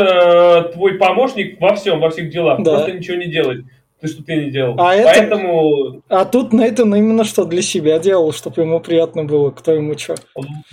э, 0.69 0.73
твой 0.73 0.93
помощник 0.93 1.59
во 1.59 1.75
всем, 1.75 1.99
во 1.99 2.09
всех 2.09 2.29
делах. 2.29 2.61
Да. 2.63 2.75
Просто 2.75 2.91
ничего 2.93 3.17
не 3.17 3.25
делает. 3.27 3.65
Ты 3.99 4.07
что 4.07 4.23
ты 4.23 4.35
не 4.35 4.51
делал. 4.51 4.75
А 4.79 4.93
это- 4.93 5.07
Поэтому, 5.07 6.03
А 6.07 6.25
тут 6.25 6.53
Нейтан 6.53 6.93
именно 6.93 7.23
что 7.23 7.45
для 7.45 7.63
себя 7.63 7.97
делал, 7.97 8.31
чтобы 8.31 8.61
ему 8.61 8.79
приятно 8.79 9.23
было, 9.23 9.49
кто 9.49 9.71
ему 9.73 9.97
что. 9.97 10.15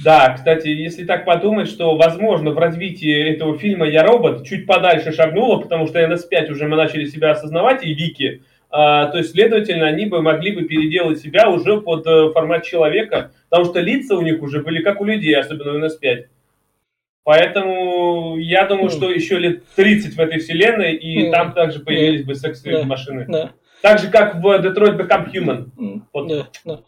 да, 0.05 0.35
кстати, 0.35 0.69
если 0.69 1.05
так 1.05 1.25
подумать, 1.25 1.69
что, 1.69 1.97
возможно, 1.97 2.51
в 2.51 2.59
развитии 2.59 3.31
этого 3.33 3.57
фильма 3.57 3.87
«Я 3.89 4.03
робот» 4.05 4.45
чуть 4.47 4.67
подальше 4.67 5.13
шагнуло, 5.13 5.59
потому 5.61 5.87
что 5.87 6.01
NS5 6.01 6.51
уже 6.51 6.69
мы 6.69 6.77
начали 6.77 7.07
себя 7.07 7.31
осознавать, 7.31 7.83
и 7.85 7.95
Вики, 7.95 8.43
а, 8.71 9.07
то 9.07 9.19
есть, 9.19 9.31
следовательно, 9.33 9.87
они 9.87 10.05
бы 10.07 10.21
могли 10.21 10.53
бы 10.53 10.63
переделать 10.63 11.19
себя 11.21 11.49
уже 11.49 11.81
под 11.81 12.07
э, 12.07 12.31
формат 12.33 12.65
человека, 12.65 13.31
потому 13.49 13.71
что 13.71 13.81
лица 13.81 14.17
у 14.17 14.21
них 14.21 14.43
уже 14.43 14.61
были 14.63 14.83
как 14.83 15.01
у 15.01 15.05
людей, 15.05 15.35
особенно 15.35 15.73
в 15.73 15.77
NS5. 15.77 16.25
Поэтому 17.25 18.37
я 18.39 18.67
думаю, 18.67 18.89
Хм. 18.89 18.93
что 18.93 19.11
еще 19.11 19.39
лет 19.39 19.65
30 19.77 20.15
в 20.15 20.21
этой 20.21 20.39
вселенной, 20.41 20.95
и 20.95 21.29
Хм. 21.29 21.33
там 21.33 21.53
также 21.53 21.81
появились 21.81 22.25
бы 22.25 22.35
секс-машины. 22.35 22.83
Да. 22.83 22.87
машины. 22.87 23.25
Да. 23.29 23.51
Так 23.83 23.99
же, 23.99 24.09
как 24.09 24.37
в 24.37 24.47
Detroit 24.47 24.97
Become 24.99 25.33
Human. 25.33 26.01
Вот. 26.13 26.29
да, 26.29 26.47
да. 26.65 26.81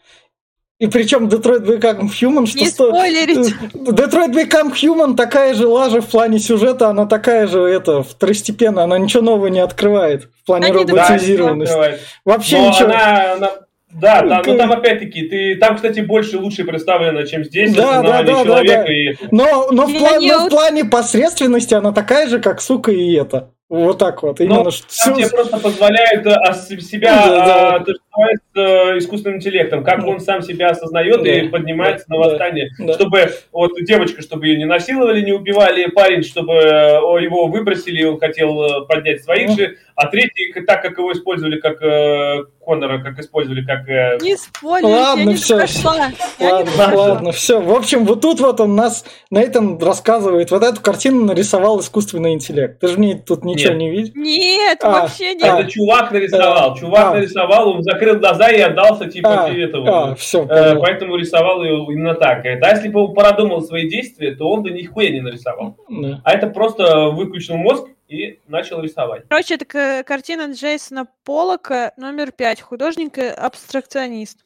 И 0.78 0.88
причем 0.88 1.28
Detroit 1.28 1.64
Become 1.64 2.08
Human, 2.08 2.46
что 2.46 2.58
не 2.58 2.66
сто- 2.68 2.88
спойлерить. 2.90 3.54
Detroit 3.74 4.32
Become 4.34 4.72
Human 4.74 5.16
такая 5.16 5.54
же 5.54 5.66
лажа 5.66 6.02
в 6.02 6.06
плане 6.10 6.38
сюжета, 6.38 6.88
она 6.88 7.06
такая 7.06 7.46
же 7.46 7.60
это 7.62 8.02
второстепенная, 8.02 8.84
она 8.84 8.98
ничего 8.98 9.22
нового 9.22 9.46
не 9.46 9.60
открывает 9.60 10.24
в 10.42 10.44
плане 10.44 10.66
Они 10.66 10.84
Да, 10.84 10.92
роботизированности. 11.08 11.72
открывает. 11.72 12.00
Вообще 12.26 12.58
Но 12.58 12.68
ничего. 12.68 12.88
она, 12.90 13.32
она- 13.32 13.52
да, 14.00 14.22
да, 14.22 14.36
Как- 14.38 14.46
но 14.46 14.56
там 14.56 14.72
опять-таки, 14.72 15.22
ты, 15.28 15.54
там, 15.56 15.76
кстати, 15.76 16.00
больше 16.00 16.38
лучше 16.38 16.64
представлено, 16.64 17.22
чем 17.24 17.44
здесь, 17.44 17.74
Да, 17.74 18.02
да, 18.02 18.22
да, 18.22 18.22
да, 18.22 18.44
человека 18.44 18.84
да. 18.86 18.92
и 18.92 19.14
Но, 19.30 19.68
но, 19.70 19.86
в 19.86 19.90
Я 19.90 19.98
пла- 20.00 20.18
не 20.20 20.32
но 20.32 20.46
в 20.46 20.50
плане 20.50 20.84
посредственности 20.84 21.74
она 21.74 21.92
такая 21.92 22.28
же, 22.28 22.40
как 22.40 22.60
сука 22.60 22.90
и 22.92 23.14
это. 23.14 23.50
Вот 23.68 23.98
так 23.98 24.22
вот. 24.22 24.40
Именно 24.40 24.62
Ну, 24.64 24.70
что 24.70 24.82
Там 24.82 25.14
всё- 25.14 25.14
тебе 25.16 25.28
просто 25.36 25.58
позволяют 25.58 26.24
ос- 26.26 26.68
себя 26.68 27.08
Да, 27.26 27.28
да. 27.28 27.74
а, 27.76 27.84
с 28.24 28.58
э, 28.58 28.98
искусственным 28.98 29.38
интеллектом, 29.38 29.84
как 29.84 30.04
он 30.06 30.20
сам 30.20 30.42
себя 30.42 30.70
осознает 30.70 31.22
Да. 31.22 31.30
и 31.30 31.48
поднимается 31.48 32.06
на 32.08 32.16
восстание. 32.18 32.70
Да. 32.78 32.94
Чтобы 32.94 33.30
вот 33.52 33.72
девочка, 33.82 34.22
чтобы 34.22 34.46
ее 34.46 34.56
не 34.58 34.64
насиловали, 34.64 35.20
не 35.22 35.32
убивали, 35.32 35.86
парень, 35.90 36.22
чтобы 36.22 36.52
э, 36.54 37.22
его 37.22 37.46
выбросили, 37.46 38.04
он 38.04 38.18
хотел 38.18 38.62
э, 38.62 38.86
поднять 38.86 39.22
своих 39.22 39.50
же, 39.50 39.76
а 39.94 40.08
третий, 40.08 40.52
так 40.66 40.82
как 40.82 40.98
его 40.98 41.12
использовали 41.12 41.58
как 41.58 41.82
э, 41.82 42.44
Конора, 42.64 42.98
как 43.02 43.18
использовали 43.18 43.64
как 43.64 43.88
э, 43.88 44.18
Не 44.20 44.36
спойлерить, 44.36 44.96
Ладно, 44.96 45.20
я 45.20 45.26
не 45.26 45.34
всё. 45.34 45.56
прошла. 45.56 45.96
Я 46.38 46.62
не 46.62 46.70
Ладно, 46.76 46.96
ладно, 46.96 47.32
все. 47.32 47.60
В 47.60 47.72
общем, 47.72 48.04
вот 48.04 48.20
тут 48.20 48.40
вот 48.40 48.60
он 48.60 48.74
нас, 48.74 49.04
Нейтан 49.30 49.78
рассказывает, 49.78 50.50
вот 50.50 50.62
эту 50.62 50.80
картину 50.80 51.24
нарисовал 51.24 51.80
искусственный 51.80 52.32
интеллект. 52.34 52.78
Ты 52.80 52.88
же 52.88 52.98
мне 52.98 53.14
тут 53.24 53.44
ничего 53.44 53.70
Нет. 53.74 53.78
не 53.78 53.90
видишь. 53.90 54.12
Нет, 54.14 54.78
А, 54.82 55.02
вообще 55.02 55.34
нет. 55.34 55.44
а. 55.44 55.60
Это 55.60 55.70
чувак 55.70 56.10
нарисовал. 56.12 56.76
Чувак 56.76 57.06
А. 57.06 57.14
нарисовал, 57.14 57.68
он 57.70 57.82
закрыл 57.82 58.05
глаза 58.14 58.50
и 58.50 58.60
отдался 58.60 59.06
типа 59.10 59.46
А, 59.46 59.52
этого. 59.52 60.10
а, 60.10 60.14
все, 60.14 60.46
Э, 60.48 60.76
поэтому 60.78 61.16
рисовал 61.16 61.62
ее 61.62 61.84
именно 61.90 62.14
так. 62.14 62.44
Это, 62.44 62.66
а 62.66 62.70
если 62.70 62.88
бы 62.88 63.04
он 63.04 63.14
продумал 63.14 63.60
свои 63.62 63.88
действия, 63.88 64.34
то 64.34 64.48
он 64.48 64.62
бы 64.62 64.70
нихуя 64.70 65.10
не 65.10 65.20
нарисовал. 65.20 65.76
А 66.24 66.32
это 66.32 66.46
просто 66.46 67.08
выключил 67.08 67.56
мозг 67.56 67.88
и 68.08 68.38
начал 68.46 68.80
рисовать. 68.80 69.24
Короче, 69.28 69.54
это 69.54 70.04
картина 70.04 70.52
Джейсона 70.52 71.08
Поллока 71.24 71.92
номер 71.96 72.30
пять, 72.30 72.60
художник 72.60 73.18
и 73.18 73.26
абстракционист. 73.26 74.38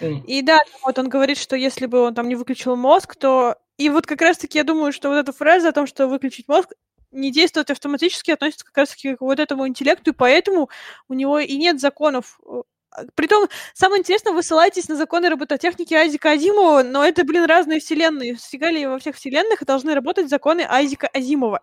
И 0.00 0.42
да, 0.42 0.58
вот 0.84 0.98
он 0.98 1.08
говорит, 1.08 1.38
что 1.38 1.56
если 1.56 1.86
бы 1.86 2.00
он 2.00 2.14
там 2.14 2.28
не 2.28 2.34
выключил 2.34 2.76
мозг, 2.76 3.16
то... 3.16 3.56
И 3.76 3.90
вот 3.90 4.06
как 4.06 4.20
раз-таки 4.20 4.58
я 4.58 4.64
думаю, 4.64 4.92
что 4.92 5.08
вот 5.08 5.16
эта 5.16 5.32
фраза 5.32 5.68
о 5.68 5.72
том, 5.72 5.86
что 5.86 6.08
выключить 6.08 6.48
мозг, 6.48 6.72
не 7.12 7.30
действует 7.32 7.70
автоматически, 7.70 8.32
относится 8.32 8.66
как 8.66 8.76
раз-таки 8.76 9.16
к 9.16 9.20
вот 9.20 9.38
этому 9.38 9.66
интеллекту, 9.66 10.10
и 10.10 10.14
поэтому 10.14 10.68
у 11.08 11.14
него 11.14 11.38
и 11.38 11.56
нет 11.56 11.80
законов. 11.80 12.40
Притом, 13.14 13.48
самое 13.74 14.00
интересное, 14.00 14.32
вы 14.32 14.42
ссылаетесь 14.42 14.88
на 14.88 14.96
законы 14.96 15.28
робототехники 15.28 15.94
Айзека 15.94 16.32
Азимова, 16.32 16.82
но 16.82 17.04
это, 17.04 17.24
блин, 17.24 17.44
разные 17.44 17.80
вселенные. 17.80 18.36
Фига 18.36 18.70
ли 18.70 18.86
во 18.86 18.98
всех 18.98 19.16
вселенных 19.16 19.64
должны 19.64 19.94
работать 19.94 20.28
законы 20.28 20.66
Айзека 20.68 21.08
Азимова? 21.12 21.60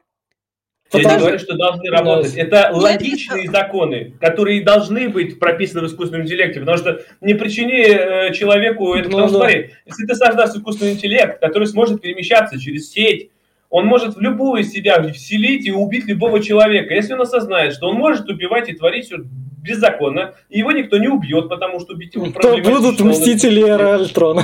Я 0.94 1.14
не 1.14 1.20
говорю, 1.20 1.40
что 1.40 1.58
должны 1.58 1.90
работать. 1.90 2.36
Это 2.36 2.70
логичные 2.72 3.50
законы, 3.50 4.14
которые 4.22 4.64
должны 4.64 5.10
быть 5.10 5.40
прописаны 5.40 5.82
в 5.82 5.90
искусственном 5.90 6.26
интеллекте, 6.26 6.60
потому 6.60 6.78
что 6.78 7.02
не 7.22 7.34
причини 7.34 7.82
э, 7.82 8.34
человеку 8.34 8.94
это. 8.94 9.10
Ну 9.10 9.18
потому 9.18 9.28
что 9.30 9.38
смотри, 9.40 9.72
если 9.86 10.06
ты 10.06 10.16
создашь 10.16 10.52
искусственный 10.52 10.94
интеллект, 10.94 11.40
который 11.40 11.68
сможет 11.68 12.02
перемещаться 12.02 12.60
через 12.60 12.92
сеть, 12.92 13.32
он 13.76 13.88
может 13.88 14.16
в 14.16 14.22
любую 14.22 14.64
себя 14.64 15.04
вселить 15.12 15.66
и 15.68 15.72
убить 15.72 16.06
любого 16.06 16.42
человека. 16.42 16.94
Если 16.94 17.12
он 17.14 17.22
осознает, 17.22 17.74
что 17.74 17.90
он 17.90 17.98
может 17.98 18.30
убивать 18.30 18.70
и 18.70 18.74
творить 18.74 19.08
все 19.08 19.18
беззаконно, 19.18 20.34
и 20.48 20.60
его 20.60 20.72
никто 20.72 20.98
не 20.98 21.10
убьет, 21.10 21.50
потому 21.50 21.82
что 21.82 21.92
убить 21.94 22.16
его 22.16 22.28
То 22.28 22.56
будут 22.60 23.02
мстители 23.02 23.62
Эры 23.68 23.88
Альтрона. 23.90 24.44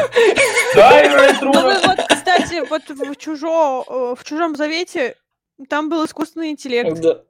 Да, 0.75 1.01
и 1.01 1.07
Ну, 1.41 1.53
Трона. 1.53 1.61
вы 1.61 1.73
вот, 1.87 1.99
кстати, 2.09 2.67
вот 2.69 2.81
в, 2.89 3.15
чужо, 3.15 3.85
э, 3.87 4.15
в 4.19 4.23
чужом 4.25 4.57
завете 4.57 5.15
там 5.69 5.87
был 5.89 6.05
искусственный 6.05 6.49
интеллект, 6.49 6.99
Да. 6.99 7.21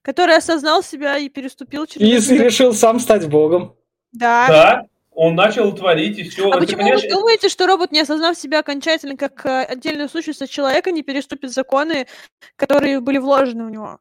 который 0.00 0.34
осознал 0.36 0.82
себя 0.82 1.18
и 1.18 1.28
переступил 1.28 1.84
через. 1.84 2.30
И 2.30 2.38
решил 2.38 2.72
сам 2.72 3.00
стать 3.00 3.28
богом. 3.28 3.74
Да. 4.12 4.46
Да, 4.48 4.82
он 5.18 5.34
начал 5.34 5.74
творить, 5.74 6.16
и 6.16 6.22
все. 6.22 6.48
А 6.48 6.60
почему 6.60 6.84
вы 6.84 7.08
думаете, 7.08 7.48
что 7.48 7.66
робот, 7.66 7.90
не 7.90 8.02
осознав 8.02 8.38
себя 8.38 8.60
окончательно 8.60 9.16
как 9.16 9.44
э, 9.46 9.64
отдельную 9.64 10.08
сущность 10.08 10.48
человека, 10.48 10.92
не 10.92 11.02
переступит 11.02 11.50
законы, 11.50 12.06
которые 12.54 13.00
были 13.00 13.18
вложены 13.18 13.66
в 13.66 13.70
него? 13.70 13.98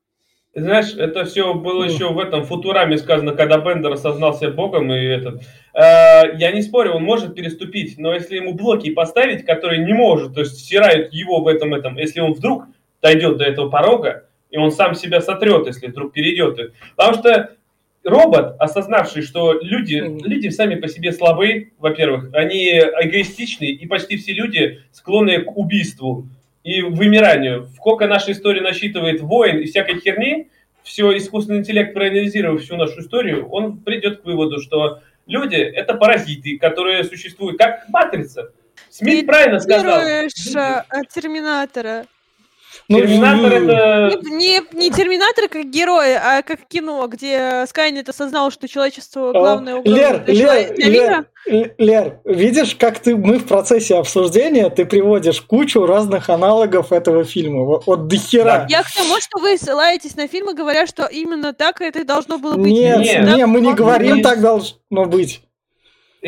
Знаешь, 0.54 0.94
это 0.94 1.26
все 1.26 1.56
было 1.56 1.86
еще 1.86 2.14
в 2.14 2.20
этом 2.20 2.46
футураме 2.46 3.00
сказано, 3.00 3.34
когда 3.34 3.58
Бендер 3.58 3.94
осознал 3.94 4.36
себя 4.36 4.52
богом, 4.52 4.94
и 4.94 5.06
этот. 5.06 5.42
Э, 5.74 6.36
я 6.38 6.52
не 6.52 6.62
спорю, 6.62 6.94
он 6.94 7.04
может 7.04 7.34
переступить, 7.34 7.98
но 7.98 8.14
если 8.14 8.36
ему 8.36 8.54
блоки 8.54 8.92
поставить, 8.92 9.44
которые 9.44 9.84
не 9.84 9.94
может, 9.94 10.36
то 10.36 10.42
есть 10.42 10.60
стирают 10.60 11.12
его 11.14 11.40
в 11.42 11.48
этом 11.48 11.74
этом, 11.74 11.98
если 11.98 12.20
он 12.20 12.34
вдруг 12.34 12.66
дойдет 13.02 13.38
до 13.38 13.44
этого 13.44 13.72
порога, 13.72 14.30
и 14.52 14.58
он 14.58 14.72
сам 14.72 14.94
себя 14.94 15.22
сотрет, 15.22 15.66
если 15.66 15.88
вдруг 15.88 16.14
перейдет. 16.14 16.74
Потому 16.96 17.18
что 17.18 17.57
робот, 18.08 18.56
осознавший, 18.60 19.22
что 19.22 19.60
люди, 19.62 19.96
люди 19.96 20.50
сами 20.50 20.76
по 20.76 20.88
себе 20.88 21.12
слабы, 21.12 21.72
во-первых, 21.78 22.30
они 22.34 22.70
эгоистичны, 22.70 23.66
и 23.66 23.86
почти 23.86 24.18
все 24.18 24.34
люди 24.34 24.82
склонны 24.92 25.42
к 25.42 25.58
убийству 25.58 26.28
и 26.64 26.82
вымиранию. 26.82 27.70
Сколько 27.76 28.08
наша 28.08 28.32
история 28.32 28.62
насчитывает 28.62 29.22
войн 29.22 29.60
и 29.60 29.66
всякой 29.66 30.00
херни, 30.00 30.50
все 30.84 31.16
искусственный 31.18 31.60
интеллект, 31.60 31.94
проанализировав 31.94 32.62
всю 32.62 32.78
нашу 32.78 33.02
историю, 33.02 33.48
он 33.50 33.80
придет 33.80 34.22
к 34.22 34.26
выводу, 34.26 34.62
что 34.62 35.02
люди– 35.26 35.56
это 35.56 35.94
паразиты, 35.94 36.58
которые 36.58 37.04
существуют 37.04 37.58
как 37.58 37.90
матрица. 37.90 38.52
Смит 38.90 39.20
Ты 39.20 39.26
правильно 39.26 39.60
сказал. 39.60 40.00
цитируешь, 40.02 40.56
э, 40.56 41.02
Терминатора. 41.14 42.06
Ну, 42.90 43.00
Терминатор 43.00 43.54
это... 43.54 44.20
Не, 44.30 44.62
не 44.74 44.92
Терминатор 44.92 45.48
как 45.50 45.66
герой, 45.70 46.16
а 46.16 46.42
как 46.42 46.68
кино, 46.68 47.06
где 47.08 47.66
Скайнет 47.68 48.10
осознал, 48.10 48.52
что 48.52 48.68
человечество 48.68 49.32
главное 49.32 49.76
угроза 49.76 49.98
Лер, 49.98 50.20
для, 50.26 50.34
Лер, 50.34 50.74
для 50.76 50.90
мира. 50.90 51.26
Лер, 51.46 51.74
Лер, 51.78 52.20
видишь, 52.26 52.76
как 52.76 53.00
ты 53.00 53.16
мы 53.16 53.40
в 53.40 53.46
процессе 53.46 53.96
обсуждения 53.96 54.70
ты 54.70 54.86
приводишь 54.86 55.42
кучу 55.42 55.86
разных 55.86 56.30
аналогов 56.30 56.92
этого 56.92 57.24
фильма. 57.24 57.64
Вот, 57.64 58.08
до 58.08 58.16
хера. 58.18 58.66
Я 58.70 58.84
к 58.84 58.92
тому, 58.92 59.20
что 59.20 59.40
вы 59.40 59.58
ссылаетесь 59.58 60.16
на 60.16 60.28
фильмы, 60.28 60.54
говоря, 60.54 60.88
что 60.88 61.06
именно 61.06 61.54
так 61.54 61.82
это 61.82 62.00
и 62.00 62.04
должно 62.04 62.38
было 62.38 62.56
быть. 62.56 62.72
Нет, 62.72 63.00
Нет. 63.00 63.36
не, 63.36 63.46
мы 63.46 63.62
не 63.62 63.74
говорим, 63.74 64.18
Нет. 64.18 64.24
так 64.24 64.42
должно 64.42 65.06
быть. 65.06 65.42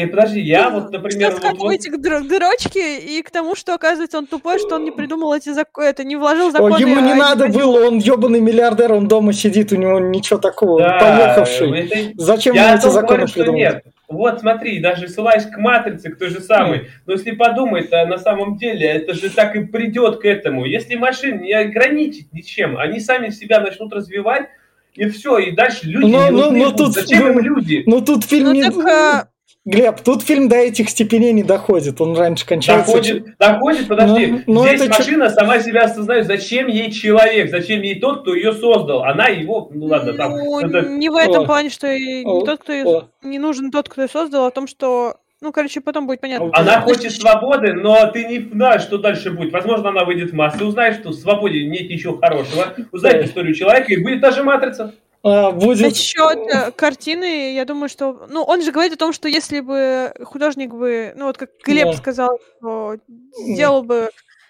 И 0.01 0.05
подожди, 0.05 0.39
я 0.39 0.69
вот, 0.69 0.91
например, 0.91 1.31
Что 1.31 1.41
вот, 1.41 1.41
вот- 1.41 1.49
скатываете 1.49 1.91
к 1.91 1.95
дыр- 1.95 2.25
дырочке 2.27 2.99
и 2.99 3.21
к 3.21 3.31
тому, 3.31 3.55
что, 3.55 3.73
оказывается, 3.73 4.17
он 4.17 4.27
тупой, 4.27 4.57
что 4.59 4.75
он 4.75 4.85
не 4.85 4.91
придумал 4.91 5.33
эти 5.33 5.49
законы, 5.49 5.87
это 5.87 6.05
не 6.05 6.15
вложил 6.15 6.47
О, 6.47 6.51
законы. 6.51 6.79
ему 6.79 6.99
не 7.01 7.11
а 7.11 7.15
надо 7.15 7.47
хотел- 7.47 7.59
было, 7.59 7.87
он 7.87 7.97
ебаный 7.97 8.39
миллиардер, 8.39 8.93
он 8.93 9.07
дома 9.09 9.33
сидит, 9.33 9.73
у 9.73 9.75
него 9.75 9.99
ничего 9.99 10.39
такого, 10.39 10.79
Да, 10.79 10.99
поехавший. 10.99 11.79
это- 11.81 11.97
Зачем 12.15 12.55
Я 12.55 12.75
эти 12.75 12.83
законы 12.87 13.07
говорю, 13.07 13.27
что 13.27 13.35
придумывать? 13.43 13.73
нет. 13.73 13.83
Вот 14.07 14.39
смотри, 14.39 14.79
даже 14.79 15.07
ссылаясь 15.09 15.45
к 15.45 15.57
матрице, 15.57 16.09
к 16.09 16.17
той 16.17 16.29
же 16.29 16.39
самой, 16.39 16.87
но 17.05 17.13
если 17.13 17.31
подумать, 17.31 17.89
то 17.89 18.05
на 18.05 18.17
самом 18.17 18.57
деле 18.57 18.87
это 18.87 19.13
же 19.13 19.29
так 19.29 19.55
и 19.57 19.65
придет 19.65 20.21
к 20.21 20.25
этому. 20.25 20.65
Если 20.65 20.95
машин 20.95 21.41
не 21.41 21.51
ограничить 21.53 22.31
ничем, 22.33 22.77
они 22.77 22.99
сами 23.01 23.29
себя 23.31 23.59
начнут 23.59 23.91
развивать, 23.93 24.47
и 24.95 25.07
все, 25.09 25.37
и 25.37 25.51
дальше 25.51 25.81
люди 25.87 26.11
Но- 26.11 26.25
не 26.25 26.31
но- 26.31 26.37
нужны 26.45 26.57
но 26.59 26.63
будут. 26.71 26.77
тут- 26.77 26.93
Зачем 26.93 27.19
ну, 27.23 27.29
им 27.33 27.39
люди? 27.39 27.83
Ну 27.85 28.01
тут 28.01 28.23
фильм 28.23 28.47
Ну 28.47 28.53
не... 28.53 28.63
так, 28.63 28.77
а, 28.85 29.27
Глеб, 29.69 30.01
тут 30.01 30.23
фильм 30.23 30.49
до 30.49 30.55
этих 30.55 30.89
степеней 30.89 31.31
не 31.31 31.43
доходит, 31.43 32.01
он 32.01 32.15
раньше 32.17 32.45
кончается. 32.45 32.87
Доходит, 32.91 33.37
доходит, 33.37 33.87
подожди. 33.87 34.25
Ну, 34.27 34.41
ну, 34.47 34.63
Здесь 34.67 34.81
это 34.81 34.93
чё- 34.93 34.99
машина 34.99 35.29
сама 35.29 35.59
себя 35.59 35.81
осознает, 35.81 36.25
зачем 36.25 36.67
ей 36.67 36.91
человек, 36.91 37.49
зачем 37.51 37.81
ей 37.81 37.99
тот, 37.99 38.21
кто 38.21 38.33
ее 38.33 38.53
создал. 38.53 39.03
Она 39.03 39.27
его, 39.27 39.69
ну 39.73 39.85
ладно, 39.85 40.13
там. 40.13 40.31
ну, 40.31 40.59
это- 40.59 40.81
не 40.89 41.09
в 41.09 41.15
этом 41.15 41.43
О. 41.43 41.45
плане, 41.45 41.69
что 41.69 41.87
и 41.87 42.23
не 42.23 42.31
О. 42.31 42.41
тот, 42.45 42.61
кто 42.61 42.73
ее- 42.73 43.07
не 43.21 43.37
нужен 43.37 43.71
тот, 43.71 43.89
кто 43.89 44.01
ее 44.01 44.07
создал, 44.07 44.45
а 44.45 44.47
о 44.47 44.51
том, 44.51 44.65
что, 44.67 45.17
ну, 45.41 45.51
короче, 45.51 45.81
потом 45.81 46.07
будет 46.07 46.21
понятно. 46.21 46.49
Она 46.53 46.81
хочет 46.81 47.11
свободы, 47.11 47.73
но 47.73 48.09
ты 48.11 48.25
не 48.25 48.49
знаешь, 48.51 48.81
что 48.81 48.97
дальше 48.97 49.29
будет. 49.31 49.53
Возможно, 49.53 49.89
она 49.89 50.03
выйдет 50.03 50.31
в 50.31 50.33
массу, 50.33 50.65
узнаешь, 50.65 50.95
что 50.95 51.09
в 51.09 51.13
свободе 51.13 51.63
нет 51.65 51.89
ничего 51.89 52.17
хорошего, 52.17 52.73
узнаешь 52.91 53.25
историю 53.25 53.53
человека, 53.53 53.93
и 53.93 54.01
будет 54.01 54.19
даже 54.19 54.43
матрица. 54.43 54.93
А, 55.21 55.51
будет... 55.51 55.89
Насчет 55.89 56.37
э, 56.47 56.71
картины, 56.71 57.53
я 57.53 57.65
думаю, 57.65 57.89
что... 57.89 58.25
Ну, 58.29 58.43
он 58.43 58.61
же 58.61 58.71
говорит 58.71 58.93
о 58.93 58.97
том, 58.97 59.11
что 59.11 59.27
если 59.27 59.59
бы 59.59 60.13
художник 60.23 60.73
бы, 60.73 61.13
ну, 61.15 61.25
вот 61.25 61.37
как 61.37 61.49
Глеб 61.65 61.91
Да. 61.91 61.93
сказал, 61.93 62.39
что 62.57 62.97
сделал 63.37 63.83
бы 63.83 64.09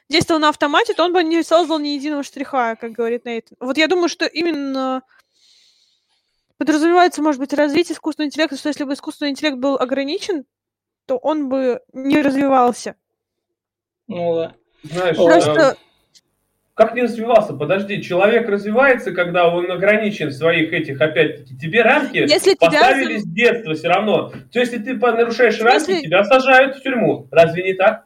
действовал 0.09 0.39
на 0.39 0.49
автомате, 0.49 0.93
то 0.93 1.03
он 1.05 1.13
бы 1.13 1.23
не 1.23 1.43
создал 1.43 1.79
ни 1.79 1.89
единого 1.89 2.23
штриха, 2.23 2.75
как 2.75 2.91
говорит 2.91 3.25
Нейтан. 3.25 3.57
Вот 3.59 3.77
я 3.77 3.87
думаю, 3.87 4.09
что 4.09 4.25
именно 4.25 5.03
подразумевается, 6.57 7.21
может 7.21 7.39
быть, 7.39 7.53
развитие 7.53 7.95
искусственного 7.95 8.27
интеллекта, 8.27 8.57
что 8.57 8.69
если 8.69 8.83
бы 8.83 8.93
искусственный 8.93 9.31
интеллект 9.31 9.57
был 9.57 9.75
ограничен, 9.75 10.45
то 11.05 11.17
он 11.17 11.47
бы 11.47 11.81
не 11.93 12.21
развивался. 12.21 12.95
Ну 14.07 14.35
да. 14.35 14.55
Знаешь, 14.83 15.15
Просто 15.15 15.77
как 16.79 16.95
не 16.95 17.01
развивался? 17.01 17.51
Подожди, 17.53 18.01
человек 18.01 18.47
развивается, 18.47 19.11
когда 19.11 19.53
он 19.53 19.69
ограничен 19.69 20.29
в 20.29 20.31
своих 20.31 20.71
этих, 20.71 21.01
опять-таки, 21.01 21.57
тебе 21.57 21.81
рамки 21.81 22.19
Если 22.19 22.53
тебя 22.53 22.69
поставили 22.69 23.17
с 23.17 23.25
детства 23.25 23.73
все 23.73 23.89
равно. 23.89 24.29
То 24.29 24.59
есть, 24.61 24.71
если 24.71 24.77
ты 24.77 24.93
нарушаешь 24.93 25.59
рамки, 25.59 26.01
тебя 26.01 26.23
сажают 26.23 26.77
в 26.77 26.81
тюрьму. 26.81 27.27
Разве 27.31 27.63
не 27.63 27.73
так? 27.73 28.05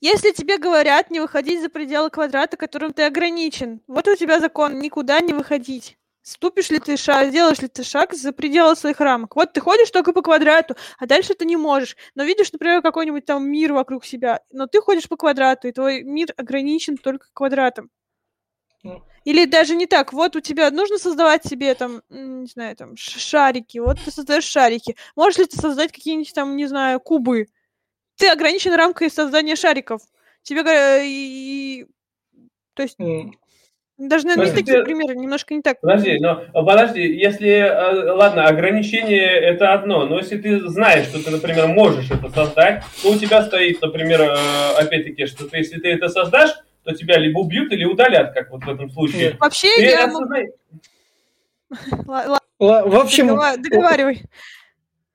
Если 0.00 0.32
тебе 0.32 0.58
говорят 0.58 1.12
не 1.12 1.20
выходить 1.20 1.62
за 1.62 1.68
пределы 1.68 2.10
квадрата, 2.10 2.56
которым 2.56 2.92
ты 2.92 3.04
ограничен, 3.04 3.82
вот 3.86 4.08
у 4.08 4.16
тебя 4.16 4.40
закон, 4.40 4.80
никуда 4.80 5.20
не 5.20 5.32
выходить. 5.32 5.96
Ступишь 6.22 6.70
ли 6.70 6.78
ты 6.78 6.96
шаг, 6.96 7.28
сделаешь 7.28 7.60
ли 7.60 7.68
ты 7.68 7.82
шаг 7.82 8.12
за 8.12 8.32
пределы 8.32 8.76
своих 8.76 9.00
рамок. 9.00 9.34
Вот 9.36 9.52
ты 9.52 9.60
ходишь 9.60 9.90
только 9.90 10.12
по 10.12 10.20
квадрату, 10.20 10.76
а 10.98 11.06
дальше 11.06 11.34
ты 11.34 11.44
не 11.44 11.56
можешь. 11.56 11.96
Но 12.14 12.24
видишь, 12.24 12.52
например, 12.52 12.82
какой-нибудь 12.82 13.24
там 13.24 13.48
мир 13.48 13.72
вокруг 13.72 14.04
себя, 14.04 14.40
но 14.50 14.66
ты 14.66 14.80
ходишь 14.80 15.08
по 15.08 15.16
квадрату, 15.16 15.68
и 15.68 15.72
твой 15.72 16.02
мир 16.02 16.34
ограничен 16.36 16.96
только 16.96 17.28
квадратом. 17.32 17.90
Ну. 18.82 19.02
Или 19.24 19.44
даже 19.44 19.74
не 19.74 19.86
так. 19.86 20.12
Вот 20.12 20.36
у 20.36 20.40
тебя 20.40 20.70
нужно 20.70 20.98
создавать 20.98 21.44
себе 21.44 21.74
там, 21.74 22.02
не 22.08 22.46
знаю, 22.46 22.76
там 22.76 22.96
шарики. 22.96 23.78
Вот 23.78 23.98
ты 24.04 24.10
создаешь 24.10 24.44
шарики. 24.44 24.96
Можешь 25.16 25.38
ли 25.38 25.46
ты 25.46 25.56
создать 25.56 25.92
какие-нибудь 25.92 26.32
там, 26.32 26.56
не 26.56 26.66
знаю, 26.66 27.00
кубы? 27.00 27.48
Ты 28.16 28.28
ограничен 28.28 28.72
рамкой 28.74 29.10
создания 29.10 29.56
шариков. 29.56 30.02
Тебе 30.42 31.02
и... 31.04 31.86
То 32.74 32.82
есть. 32.82 32.96
Даже, 33.98 34.26
наверное, 34.26 34.44
не 34.46 34.50
Подожди, 34.50 34.64
такие 34.64 34.78
ты- 34.78 34.84
примеры, 34.84 35.16
немножко 35.16 35.54
не 35.54 35.60
так. 35.62 35.80
Подожди, 35.80 36.18
но 36.20 36.42
подожди, 36.52 37.02
если, 37.02 37.48
э, 37.50 38.12
ладно, 38.12 38.46
ограничение 38.46 39.26
это 39.26 39.72
одно, 39.72 40.06
но 40.06 40.18
если 40.18 40.38
ты 40.38 40.60
знаешь, 40.68 41.06
что 41.06 41.22
ты, 41.22 41.30
например, 41.30 41.66
можешь 41.66 42.10
это 42.10 42.30
создать, 42.30 42.84
то 43.02 43.10
у 43.10 43.16
тебя 43.16 43.42
стоит, 43.42 43.82
например, 43.82 44.20
э, 44.22 44.36
опять-таки, 44.78 45.26
что 45.26 45.48
ты, 45.48 45.58
если 45.58 45.80
ты 45.80 45.88
это 45.88 46.08
создашь, 46.08 46.50
то 46.84 46.94
тебя 46.94 47.18
либо 47.18 47.40
убьют 47.40 47.72
или 47.72 47.84
удалят, 47.84 48.32
как 48.34 48.50
вот 48.50 48.64
в 48.64 48.68
этом 48.70 48.88
случае. 48.90 49.36
Вообще, 49.40 49.68
Ты 49.76 49.82
я... 49.84 50.06
осознай- 50.06 50.52
Ла- 52.60 52.86
В 52.86 52.96
общем, 52.96 53.28
догова- 53.28 53.56
Договаривай. 53.56 54.22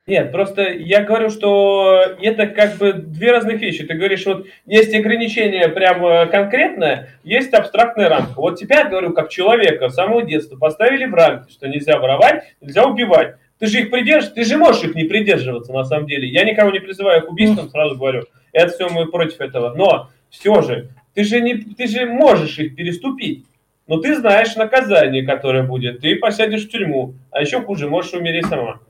Нет, 0.06 0.34
просто 0.34 0.64
я 0.64 1.02
говорю, 1.02 1.30
что 1.30 2.02
это 2.22 2.48
как 2.48 2.76
бы 2.76 2.92
две 2.92 3.32
разных 3.32 3.62
вещи. 3.62 3.86
Ты 3.86 3.94
говоришь, 3.94 4.26
вот 4.26 4.46
есть 4.66 4.94
ограничение 4.94 5.70
прямо 5.70 6.26
конкретное, 6.26 7.10
есть 7.24 7.54
абстрактная 7.54 8.10
рамка. 8.10 8.34
Вот 8.36 8.60
тебя, 8.60 8.84
говорю, 8.84 9.14
как 9.14 9.30
человека 9.30 9.88
с 9.88 9.96
самого 9.96 10.24
детства 10.24 10.58
поставили 10.58 11.06
в 11.06 11.14
рамки, 11.14 11.54
что 11.54 11.70
нельзя 11.70 12.00
воровать, 12.00 12.54
нельзя 12.60 12.84
убивать. 12.84 13.36
Ты 13.60 13.68
же 13.68 13.80
их 13.80 13.92
придерживаешь, 13.92 14.34
ты 14.36 14.44
же 14.44 14.58
можешь 14.58 14.84
их 14.84 14.96
не 14.96 15.06
придерживаться 15.06 15.72
на 15.72 15.86
самом 15.86 16.06
деле. 16.06 16.28
Я 16.28 16.44
никого 16.44 16.70
не 16.72 16.82
призываю 16.82 17.22
к 17.22 17.32
убийствам, 17.32 17.70
сразу 17.70 17.96
говорю. 17.96 18.24
Это 18.52 18.74
все 18.74 18.90
мы 18.90 19.06
против 19.06 19.40
этого. 19.40 19.74
Но 19.74 20.10
все 20.30 20.62
же, 20.64 20.90
ты 21.14 21.24
же, 21.24 21.40
не, 21.40 21.56
ты 21.56 21.88
же 21.88 22.06
можешь 22.06 22.60
их 22.60 22.76
переступить. 22.76 23.46
Но 23.88 24.02
ты 24.02 24.16
знаешь 24.16 24.58
наказание, 24.58 25.26
которое 25.26 25.64
будет. 25.64 26.02
Ты 26.02 26.18
посядешь 26.18 26.66
в 26.66 26.70
тюрьму. 26.70 27.14
А 27.32 27.40
еще 27.40 27.62
хуже, 27.62 27.88
можешь 27.88 28.14
умереть 28.14 28.48
сама. 28.48 28.82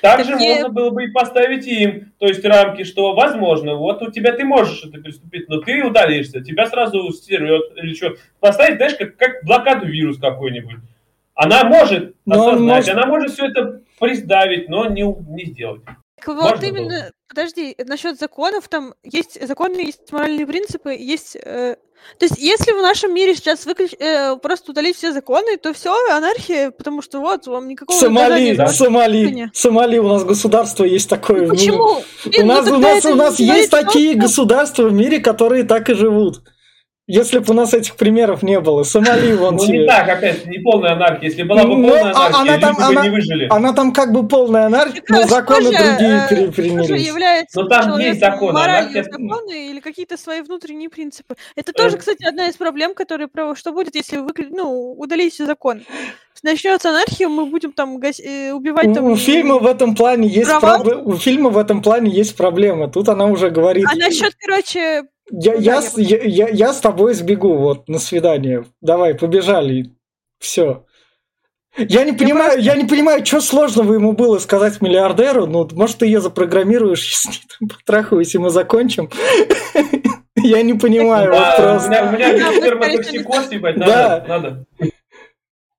Также 0.00 0.32
Так 0.32 0.40
не- 0.40 0.54
можно 0.54 0.68
было 0.68 0.90
бы 0.90 1.04
и 1.04 1.08
поставить 1.10 1.66
им, 1.66 2.12
то 2.18 2.26
есть 2.26 2.44
рамки, 2.44 2.84
что 2.84 3.14
возможно, 3.14 3.74
вот 3.74 4.02
у 4.02 4.10
тебя 4.10 4.32
ты 4.32 4.44
можешь 4.44 4.84
это 4.84 5.00
переступить, 5.00 5.48
но 5.48 5.60
ты 5.60 5.82
удалишься, 5.84 6.40
тебя 6.40 6.66
сразу 6.66 7.10
стерет 7.12 7.76
или 7.76 7.94
что. 7.94 8.14
Поставить, 8.40 8.76
знаешь, 8.76 8.94
как, 8.96 9.16
как 9.16 9.44
блокаду 9.44 9.86
вирус 9.86 10.18
какой-нибудь. 10.18 10.76
Она 11.34 11.64
может 11.64 12.14
Но 12.26 12.34
осознать, 12.48 12.86
может- 12.86 12.94
она 12.94 13.06
может 13.06 13.30
все 13.32 13.46
это 13.46 13.80
приставить, 13.98 14.68
но 14.68 14.86
не, 14.88 15.02
не 15.02 15.46
сделать. 15.46 15.82
Так 16.16 16.26
вот 16.28 16.36
Можно 16.52 16.66
именно, 16.66 17.10
подожди, 17.28 17.74
насчет 17.84 18.16
законов, 18.18 18.68
там 18.68 18.94
есть 19.02 19.44
законы, 19.44 19.80
есть 19.80 20.12
моральные 20.12 20.46
принципы, 20.46 20.92
есть... 20.94 21.36
э, 21.36 21.76
то 22.18 22.26
есть, 22.26 22.38
если 22.38 22.72
в 22.72 22.82
нашем 22.82 23.14
мире 23.14 23.34
сейчас 23.34 23.66
выключ... 23.66 23.92
э, 23.98 24.36
просто 24.36 24.72
удалить 24.72 24.96
все 24.96 25.12
законы, 25.12 25.56
то 25.56 25.72
все, 25.72 25.94
анархия, 26.10 26.70
потому 26.70 27.02
что 27.02 27.20
вот, 27.20 27.46
вам 27.46 27.68
никакого 27.68 27.98
Сомали, 27.98 28.54
за 28.54 28.66
Сомали. 28.68 29.50
Сомали, 29.54 29.98
у 29.98 30.08
нас 30.08 30.24
государство 30.24 30.84
есть 30.84 31.08
такое. 31.08 31.42
Ну, 31.42 31.46
Ну, 31.46 31.54
Почему? 31.54 32.02
У 32.24 32.28
Блин, 32.28 32.46
ну 32.46 32.54
нас, 32.54 32.68
у 32.68 32.76
нас, 32.78 33.04
у 33.04 33.14
нас 33.14 33.38
есть 33.38 33.70
такие 33.70 34.14
государства 34.14 34.84
в 34.84 34.92
мире, 34.92 35.20
которые 35.20 35.64
так 35.64 35.88
и 35.90 35.94
живут. 35.94 36.42
Если 37.08 37.40
бы 37.40 37.46
у 37.50 37.52
нас 37.54 37.74
этих 37.74 37.96
примеров 37.96 38.44
не 38.44 38.60
было. 38.60 38.84
Сомали, 38.84 39.32
вон 39.34 39.56
Ну 39.56 39.66
тебе. 39.66 39.80
не 39.80 39.86
так, 39.86 40.08
опять, 40.08 40.46
не 40.46 40.60
полная 40.60 40.92
анархия. 40.92 41.28
Если 41.30 41.42
была 41.42 41.64
бы 41.64 41.76
Ну, 41.76 41.88
полная 41.88 42.12
а- 42.12 42.26
анархия, 42.28 42.40
она 42.40 42.58
там- 42.58 42.70
люди 42.70 42.78
бы 42.78 42.84
она- 42.92 43.02
не 43.02 43.10
выжили. 43.10 43.46
Она 43.50 43.72
там 43.72 43.92
как 43.92 44.12
бы 44.12 44.28
полная 44.28 44.66
анархия, 44.66 45.02
но 45.08 45.26
законы 45.26 45.62
другие 45.64 46.24
э, 46.24 46.28
пере- 46.28 46.42
что 46.42 46.46
же 46.46 46.52
перенялись. 46.52 47.06
является 47.08 47.60
Но 47.60 47.68
там 47.68 47.98
есть 47.98 48.20
законы, 48.20 48.52
моралью 48.52 48.90
анархия- 48.90 49.02
законы 49.02 49.70
или 49.70 49.80
какие-то 49.80 50.16
свои 50.16 50.42
внутренние 50.42 50.88
принципы. 50.90 51.34
Это 51.56 51.72
тоже, 51.72 51.96
Э. 51.96 51.98
кстати, 51.98 52.24
одна 52.24 52.46
из 52.48 52.56
проблем, 52.56 52.94
которые 52.94 53.26
про- 53.26 53.56
что 53.56 53.72
будет, 53.72 53.96
если 53.96 54.18
вы 54.18 54.30
ну, 54.50 54.92
удалить 54.92 55.34
все 55.34 55.44
законы. 55.44 55.82
Начнется 56.42 56.90
анархия, 56.90 57.28
мы 57.28 57.46
будем 57.46 57.72
там 57.72 57.98
гас- 57.98 58.18
э, 58.20 58.52
убивать 58.52 58.92
там. 58.92 59.04
У 59.04 59.16
фильма 59.16 59.58
в 59.58 59.66
этом 59.66 59.94
плане 59.94 60.26
есть 60.28 60.50
проблема. 60.60 61.02
У 61.02 61.16
фильма 61.16 61.50
в 61.50 61.58
этом 61.58 61.82
плане 61.82 62.10
есть 62.10 62.36
проблема. 62.36 62.88
Тут 62.88 63.08
она 63.08 63.26
уже 63.26 63.50
говорит. 63.50 63.86
А 63.90 63.94
насчет, 63.94 64.34
короче, 64.44 65.04
Я, 65.30 65.54
я, 65.54 65.80
с- 65.80 65.96
я, 65.98 66.18
я, 66.22 66.48
я 66.48 66.72
с 66.72 66.80
тобой 66.80 67.14
сбегу, 67.14 67.56
вот, 67.58 67.88
на 67.88 67.98
свидание. 68.00 68.64
Давай, 68.80 69.14
побежали. 69.14 69.92
Все. 70.40 70.84
Я 71.78 72.04
не 72.04 72.12
понимаю, 72.12 72.60
я 72.60 72.74
не 72.74 72.84
понимаю, 72.84 73.24
что 73.24 73.40
сложного 73.40 73.94
ему 73.94 74.12
было 74.12 74.38
сказать 74.38 74.82
миллиардеру. 74.82 75.46
Ну, 75.46 75.66
может, 75.72 75.98
ты 75.98 76.06
ее 76.06 76.20
запрограммируешь, 76.20 77.14
с 77.16 77.26
ней 77.26 77.40
там 77.58 77.68
потрахаюсь, 77.68 78.34
и 78.34 78.38
мы 78.38 78.50
закончим. 78.50 79.08
Я 80.36 80.62
не 80.62 80.74
понимаю, 80.74 81.30
вот 81.32 81.56
просто. 81.56 81.88
меня, 81.88 82.04
у 82.08 82.12
меня 82.12 82.32
гипертоксикоз, 82.52 83.52
ебать, 83.52 83.76
надо. 83.76 84.64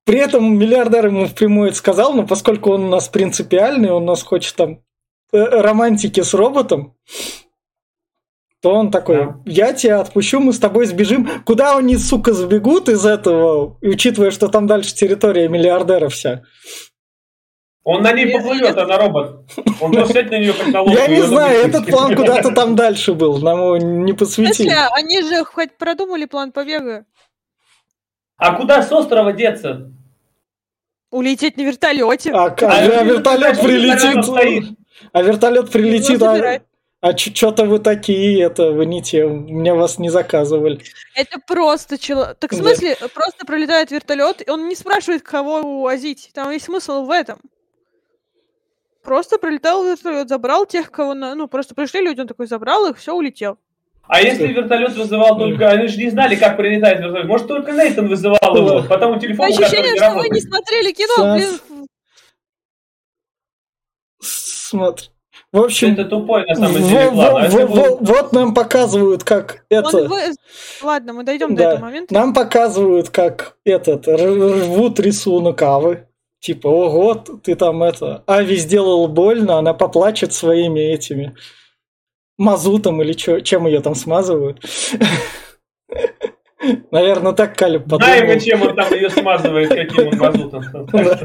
При 0.04 0.18
этом 0.18 0.58
миллиардер 0.58 1.06
ему 1.06 1.26
впрямую 1.26 1.68
это 1.68 1.78
сказал, 1.78 2.12
но 2.12 2.26
поскольку 2.26 2.72
он 2.72 2.84
у 2.84 2.88
нас 2.88 3.08
принципиальный, 3.08 3.90
он 3.90 4.02
у 4.02 4.06
нас 4.06 4.22
хочет 4.22 4.54
там 4.54 4.80
э, 5.32 5.42
романтики 5.42 6.20
с 6.20 6.34
роботом, 6.34 6.94
то 8.60 8.72
он 8.72 8.90
такой, 8.90 9.16
Да. 9.16 9.40
я 9.46 9.72
тебя 9.72 10.00
отпущу, 10.00 10.40
мы 10.40 10.52
с 10.52 10.58
тобой 10.58 10.86
сбежим. 10.86 11.28
Куда 11.44 11.76
они, 11.76 11.96
сука, 11.96 12.32
сбегут 12.32 12.88
из 12.88 13.04
этого, 13.04 13.78
учитывая, 13.82 14.30
что 14.30 14.48
там 14.48 14.66
дальше 14.66 14.94
территория 14.94 15.48
миллиардера 15.48 16.08
вся? 16.08 16.42
Он 17.86 18.02
на 18.02 18.12
ней 18.12 18.32
поплывет, 18.32 18.76
она 18.78 18.96
робот. 18.96 19.46
Он 19.80 19.92
просто 19.92 20.22
на 20.22 20.38
нее 20.38 20.54
как 20.54 20.68
на 20.68 20.80
лодку. 20.80 20.98
Я 20.98 21.06
не 21.06 21.20
знаю, 21.22 21.66
этот 21.66 21.86
план 21.86 22.16
куда-то 22.16 22.50
там 22.52 22.74
дальше 22.74 23.12
был, 23.12 23.38
нам 23.38 23.58
его 23.58 23.76
не 23.76 24.14
посвятили. 24.14 24.72
они 24.92 25.22
же 25.22 25.44
хоть 25.44 25.76
продумали 25.76 26.24
план 26.24 26.50
побега. 26.50 27.04
А 28.36 28.56
куда 28.56 28.82
с 28.82 28.90
острова 28.92 29.32
деться? 29.32 29.90
Улететь 31.10 31.56
на 31.56 31.62
вертолете. 31.62 32.32
А, 32.32 32.50
к- 32.50 32.62
а 32.64 32.70
А 32.72 33.02
вертолет 33.04 33.60
прилетит, 33.60 34.68
а 35.12 35.22
вертолет 35.22 35.70
прилетит, 35.70 36.20
а, 36.22 36.60
а 37.00 37.16
что-то 37.16 37.66
вы 37.66 37.78
такие, 37.78 38.42
это, 38.42 38.72
вы 38.72 38.86
не 38.86 39.02
те, 39.02 39.24
мне 39.26 39.74
вас 39.74 39.98
не 39.98 40.08
заказывали. 40.10 40.80
Это 41.14 41.38
просто 41.46 41.98
чело... 41.98 42.34
Так 42.38 42.52
в 42.52 42.56
Да. 42.56 42.62
смысле, 42.62 42.96
просто 43.14 43.46
пролетает 43.46 43.90
вертолет, 43.92 44.46
и 44.46 44.50
он 44.50 44.68
не 44.68 44.74
спрашивает, 44.74 45.22
кого 45.22 45.58
увозить. 45.60 46.30
Там 46.34 46.50
есть 46.50 46.64
смысл 46.64 47.04
в 47.04 47.10
этом. 47.10 47.38
Просто 49.04 49.38
пролетал 49.38 49.84
вертолет, 49.84 50.28
забрал 50.28 50.66
тех, 50.66 50.90
кого... 50.90 51.14
на- 51.14 51.34
Ну, 51.34 51.46
просто 51.46 51.74
пришли 51.74 52.00
люди, 52.00 52.22
он 52.22 52.26
такой 52.26 52.46
забрал 52.46 52.86
их, 52.86 52.96
все, 52.98 53.14
улетел. 53.14 53.58
А 54.06 54.20
если 54.20 54.48
вертолет 54.48 54.94
вызывал 54.94 55.38
только... 55.38 55.70
Они 55.70 55.88
же 55.88 55.96
не 55.98 56.10
знали, 56.10 56.36
как 56.36 56.56
прилетает 56.56 57.00
вертолет. 57.00 57.26
Может, 57.26 57.48
только 57.48 57.72
Нейтан 57.72 58.08
вызывал 58.08 58.54
его. 58.56 58.82
Потому 58.88 59.18
телефон, 59.18 59.46
Ощущение, 59.46 59.96
что 59.96 60.14
вы 60.14 60.28
не 60.28 60.40
смотрели 60.40 60.92
кино, 60.92 61.34
блин. 61.34 61.88
Смотри. 64.20 65.08
В 65.52 65.60
общем, 65.62 65.92
Это 65.92 66.04
тупой, 66.06 66.44
на 66.46 66.54
самом 66.56 66.82
деле, 66.82 67.10
план. 67.12 67.44
А 67.44 67.48
во- 67.48 67.58
бы- 67.60 67.66
во- 67.66 67.96
вот 67.96 68.32
нам 68.32 68.54
показывают, 68.54 69.22
как 69.22 69.64
Он 69.70 69.78
это... 69.78 70.08
вы- 70.08 70.20
Ладно, 70.82 71.12
мы 71.12 71.22
дойдем 71.22 71.54
Да. 71.54 71.62
до 71.62 71.70
этого 71.70 71.84
момента. 71.86 72.14
Нам 72.14 72.34
показывают, 72.34 73.10
как 73.10 73.56
этот 73.64 74.08
рвут 74.08 74.98
рисунок 74.98 75.62
Авы. 75.62 76.08
Типа, 76.40 76.66
ого, 76.66 77.14
ты 77.14 77.54
там 77.54 77.82
это... 77.84 78.24
Ави 78.26 78.56
сделал 78.56 79.06
больно, 79.06 79.58
она 79.58 79.74
поплачет 79.74 80.32
своими 80.32 80.80
этими 80.80 81.36
мазутом 82.38 83.02
или 83.02 83.12
чё, 83.12 83.40
чем 83.40 83.66
ее 83.66 83.80
там 83.80 83.94
смазывают. 83.94 84.60
Наверное, 86.90 87.32
так 87.32 87.56
Калиб 87.56 87.82
Знаем 87.86 88.26
мы, 88.26 88.34
подумал. 88.34 88.40
чем 88.40 88.62
он 88.62 88.76
там 88.76 88.92
ее 88.94 89.10
смазывает, 89.10 89.68
каким 89.68 90.08
он 90.08 90.18
мазутом. 90.18 90.64
Да. 90.92 91.20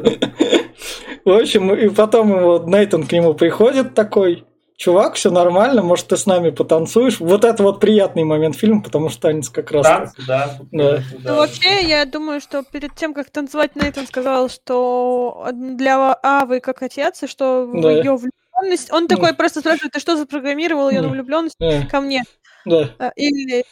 В 1.26 1.32
общем, 1.32 1.74
и 1.74 1.89
потом 1.89 2.30
его 2.38 2.64
Нейтан 2.66 3.05
к 3.05 3.12
нему 3.12 3.34
приходит 3.34 3.93
такой, 3.93 4.45
чувак, 4.78 5.16
все 5.16 5.30
нормально, 5.30 5.82
может, 5.82 6.07
ты 6.07 6.18
с 6.18 6.26
нами 6.26 6.49
потанцуешь. 6.49 7.20
Вот 7.20 7.45
это 7.45 7.62
вот 7.64 7.80
приятный 7.80 8.24
момент 8.24 8.55
фильма, 8.55 8.82
потому 8.82 9.10
что 9.10 9.22
танец 9.22 9.49
как 9.49 9.72
раз... 9.72 9.86
Танцы, 9.86 10.22
да. 10.28 10.57
Да. 10.72 10.99
Ну, 11.24 11.36
вообще, 11.36 11.84
я 11.84 12.05
думаю, 12.05 12.41
что 12.41 12.64
перед 12.64 12.95
тем, 12.95 13.14
как 13.14 13.30
танцевать, 13.30 13.76
Нейтан 13.76 14.07
сказал, 14.07 14.49
что 14.49 15.45
для 15.53 16.18
Авы 16.24 16.60
как 16.60 16.82
отец, 16.82 17.24
и 17.24 17.28
что 17.28 17.70
Да. 17.74 17.91
ее 17.91 18.18
влюбленность... 18.60 18.91
Он 18.91 19.07
такой 19.07 19.34
просто 19.34 19.60
спрашивает, 19.62 19.93
ты 19.93 19.99
что 19.99 20.16
запрограммировал 20.18 20.89
ее 20.89 21.01
на 21.01 21.07
Да. 21.07 21.14
влюбленность 21.14 21.55
Э, 21.60 21.86
ко 21.88 22.01
мне? 22.01 22.24
Да. 22.66 22.95
А, 22.99 23.12
Или 23.16 23.66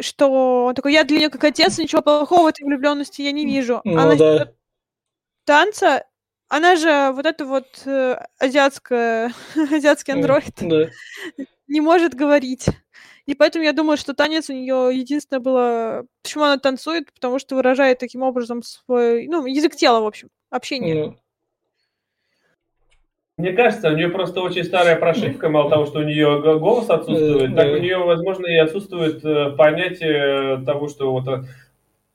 что 0.00 0.66
он 0.66 0.74
такой, 0.74 0.92
я 0.92 1.04
для 1.04 1.18
нее 1.18 1.28
как 1.30 1.42
отец, 1.44 1.78
ничего 1.78 2.02
плохого 2.02 2.44
в 2.44 2.46
этой 2.46 2.64
влюбленности 2.64 3.22
я 3.22 3.32
не 3.32 3.44
вижу. 3.44 3.80
Ну 3.84 3.98
а 3.98 4.04
насчет 4.06 4.18
да. 4.18 4.52
танца, 5.44 6.04
она 6.48 6.76
же 6.76 7.12
вот 7.12 7.26
эта 7.26 7.44
вот 7.44 7.82
э, 7.86 8.16
азиатская, 8.38 9.32
азиатский 9.56 10.14
андроид 10.14 10.54
Да. 10.60 10.90
не 11.66 11.80
может 11.80 12.14
говорить. 12.14 12.66
И 13.26 13.34
поэтому 13.34 13.64
я 13.64 13.72
думаю, 13.72 13.96
что 13.96 14.14
танец 14.14 14.50
у 14.50 14.52
нее 14.52 14.90
единственное 14.92 15.40
было... 15.40 16.04
Почему 16.22 16.44
она 16.44 16.58
танцует? 16.58 17.12
Потому 17.12 17.38
что 17.38 17.54
выражает 17.54 17.98
таким 17.98 18.22
образом 18.22 18.62
свой... 18.62 19.28
Ну, 19.28 19.46
язык 19.46 19.76
тела, 19.76 20.00
в 20.00 20.06
общем, 20.06 20.30
общение. 20.50 20.94
Ну, 20.94 21.16
Мне 23.40 23.52
кажется, 23.52 23.88
у 23.88 23.96
нее 23.96 24.08
просто 24.08 24.42
очень 24.42 24.64
старая 24.64 24.96
прошивка, 24.96 25.48
мало 25.48 25.70
того, 25.70 25.86
что 25.86 26.00
у 26.00 26.02
нее 26.02 26.40
голос 26.58 26.90
отсутствует, 26.90 27.52
Э, 27.52 27.54
так 27.54 27.66
да. 27.68 27.72
у 27.72 27.78
нее, 27.78 27.96
возможно, 27.96 28.46
и 28.46 28.56
отсутствует 28.56 29.24
э, 29.24 29.52
понятие 29.56 30.58
того, 30.66 30.88
что 30.88 31.10
вот 31.10 31.24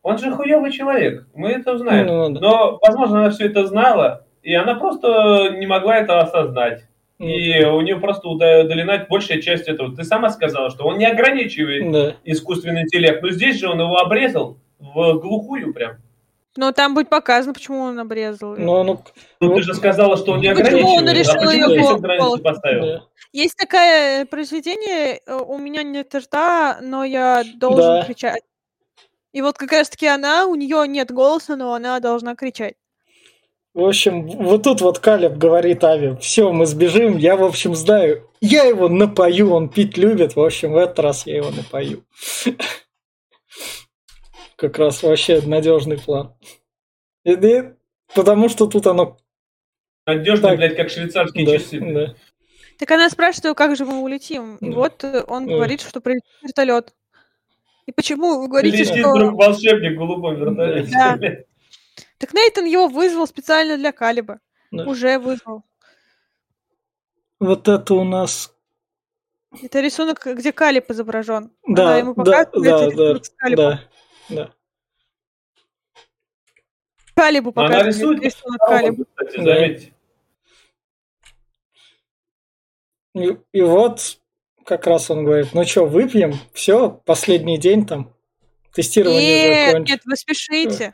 он 0.04 0.18
же 0.20 0.32
хуёвый 0.32 0.72
человек, 0.72 1.26
мы 1.34 1.50
это 1.50 1.80
знаем. 1.80 2.06
Ну. 2.06 2.30
Но, 2.30 2.78
возможно, 2.80 3.22
она 3.22 3.30
все 3.32 3.48
это 3.48 3.66
знала, 3.66 4.28
и 4.44 4.54
она 4.54 4.76
просто 4.76 5.56
не 5.58 5.66
могла 5.66 5.98
это 5.98 6.20
осознать. 6.20 6.84
ну, 7.18 7.26
И 7.28 7.64
у 7.66 7.82
нее 7.82 7.96
просто 7.98 8.28
уда- 8.28 8.62
удалена 8.62 9.04
большая 9.10 9.42
часть 9.42 9.68
этого. 9.68 9.96
Ты 9.96 10.04
сама 10.04 10.30
сказала, 10.30 10.70
что 10.70 10.86
он 10.86 11.00
не 11.00 11.06
ограничивает 11.08 11.92
Да. 11.92 12.14
искусственный 12.24 12.82
интеллект, 12.84 13.24
но 13.24 13.30
здесь 13.32 13.60
же 13.60 13.68
он 13.68 13.80
его 13.80 13.98
обрезал 13.98 14.58
в 14.80 15.14
глухую 15.16 15.74
прям. 15.74 15.94
Но 16.58 16.72
там 16.72 16.94
будет 16.94 17.10
показано, 17.10 17.54
почему 17.54 17.80
он 17.82 18.00
обрезал. 18.00 18.56
её. 18.56 18.66
Ну, 18.66 18.84
ну, 18.84 19.04
Ну, 19.42 19.50
Ну, 19.50 19.56
ты 19.58 19.64
же 19.64 19.74
сказала, 19.74 20.16
что 20.18 20.32
он 20.34 20.40
не 20.40 20.50
почему 20.54 20.68
ограничивает. 20.68 20.98
он 21.02 21.08
а 21.10 21.14
решил 21.14 21.34
почему 21.34 21.52
её 21.52 21.68
здесь 21.68 21.82
гол- 21.82 21.98
границу 22.00 22.26
голос? 22.28 22.42
поставил? 22.42 22.82
да. 22.86 23.04
Есть 23.34 23.58
такое 23.58 24.26
произведение 24.26 25.20
э, 25.26 25.36
«У 25.36 25.58
меня 25.58 25.84
нет 25.84 26.16
рта, 26.16 26.80
но 26.82 27.04
я 27.04 27.44
должен 27.58 28.00
Да. 28.00 28.04
кричать». 28.04 28.42
И 29.34 29.42
вот 29.42 29.58
как 29.58 29.74
раз-таки 29.74 30.08
она, 30.08 30.46
у 30.46 30.56
нее 30.56 30.88
нет 30.88 31.12
голоса, 31.12 31.58
но 31.58 31.74
она 31.74 32.00
должна 32.00 32.36
кричать. 32.36 32.76
В 33.74 33.84
общем, 33.84 34.26
вот 34.26 34.64
тут 34.64 34.80
вот 34.80 35.00
Калеб 35.00 35.34
говорит 35.34 35.84
Ави, 35.84 36.16
все, 36.22 36.54
мы 36.54 36.66
сбежим, 36.66 37.18
я, 37.18 37.36
в 37.36 37.44
общем, 37.44 37.76
знаю, 37.76 38.26
я 38.40 38.64
его 38.64 38.88
напою, 38.88 39.52
он 39.52 39.68
пить 39.68 39.98
любит, 39.98 40.38
в 40.38 40.40
общем, 40.40 40.72
в 40.72 40.78
этот 40.78 40.98
раз 41.00 41.28
я 41.28 41.36
его 41.36 41.50
напою. 41.52 42.06
Как 44.56 44.78
раз 44.78 45.04
вообще 45.04 45.42
надежный 45.42 45.98
план. 45.98 46.34
И- 47.24 47.34
и 47.34 47.64
потому 48.14 48.50
что 48.50 48.68
тут 48.68 48.88
оно... 48.88 49.18
Надежный, 50.06 50.50
Так. 50.50 50.58
блядь, 50.58 50.76
как 50.76 50.90
швейцарские 50.90 51.46
да, 51.46 51.58
часы. 51.58 51.80
да. 51.80 52.16
Так 52.78 52.92
она 52.92 53.10
спрашивает, 53.10 53.58
как 53.58 53.76
же 53.76 53.86
мы 53.86 54.02
улетим. 54.02 54.58
И 54.58 54.70
Да. 54.70 54.76
вот 54.76 55.04
он 55.28 55.48
Да. 55.48 55.54
говорит, 55.56 55.82
что 55.82 56.00
прилетит 56.00 56.30
вертолет. 56.42 56.94
И 57.88 57.92
почему 57.92 58.40
вы 58.40 58.48
говорите, 58.48 58.78
Летит 58.78 58.98
что... 58.98 59.12
вдруг 59.12 59.34
волшебник 59.36 59.96
в 59.96 59.98
голубом 60.00 60.36
вертолете. 60.36 60.92
Да. 60.92 61.18
Так 62.18 62.34
Нейтан 62.34 62.66
его 62.66 62.88
вызвал 62.88 63.28
специально 63.28 63.78
для 63.78 63.92
Калиба. 63.92 64.40
Да. 64.72 64.86
Уже 64.86 65.20
вызвал. 65.20 65.64
Вот 67.40 67.68
это 67.68 67.94
у 67.96 68.04
нас... 68.04 68.54
Это 69.62 69.80
рисунок, 69.80 70.26
где 70.26 70.52
Калиб 70.52 70.90
изображен. 70.92 71.52
Да, 71.68 71.84
Она 71.90 71.98
ему 71.98 72.14
да, 72.16 72.44
показывает 72.46 72.64
да, 72.64 72.86
рисунок 72.88 73.18
да, 73.18 73.24
с 73.24 73.30
Калибом. 73.30 73.64
да, 73.66 73.82
да. 74.30 74.52
Калибу 77.16 77.54
Но 77.56 77.62
она 77.66 77.80
показывает 77.80 77.96
рисует 78.20 78.24
рисунок 78.24 78.60
Калиба. 78.68 79.06
Кстати, 79.06 79.44
заметьте. 79.44 79.94
И, 83.14 83.38
и 83.54 83.62
вот 83.62 84.20
как 84.66 84.86
раз 84.88 85.10
он 85.10 85.24
говорит, 85.24 85.54
ну 85.54 85.64
что, 85.66 85.86
выпьем, 85.86 86.34
все, 86.54 86.90
последний 87.06 87.58
день 87.58 87.86
там, 87.86 88.14
тестирование 88.74 89.22
Нет, 89.22 89.68
закончено. 89.68 89.94
нет, 89.94 90.02
вы 90.06 90.16
спешите. 90.18 90.94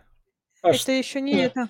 А 0.61 0.69
это 0.69 0.77
что- 0.77 0.91
еще 0.91 1.21
не 1.21 1.33
нет. 1.33 1.51
это. 1.55 1.69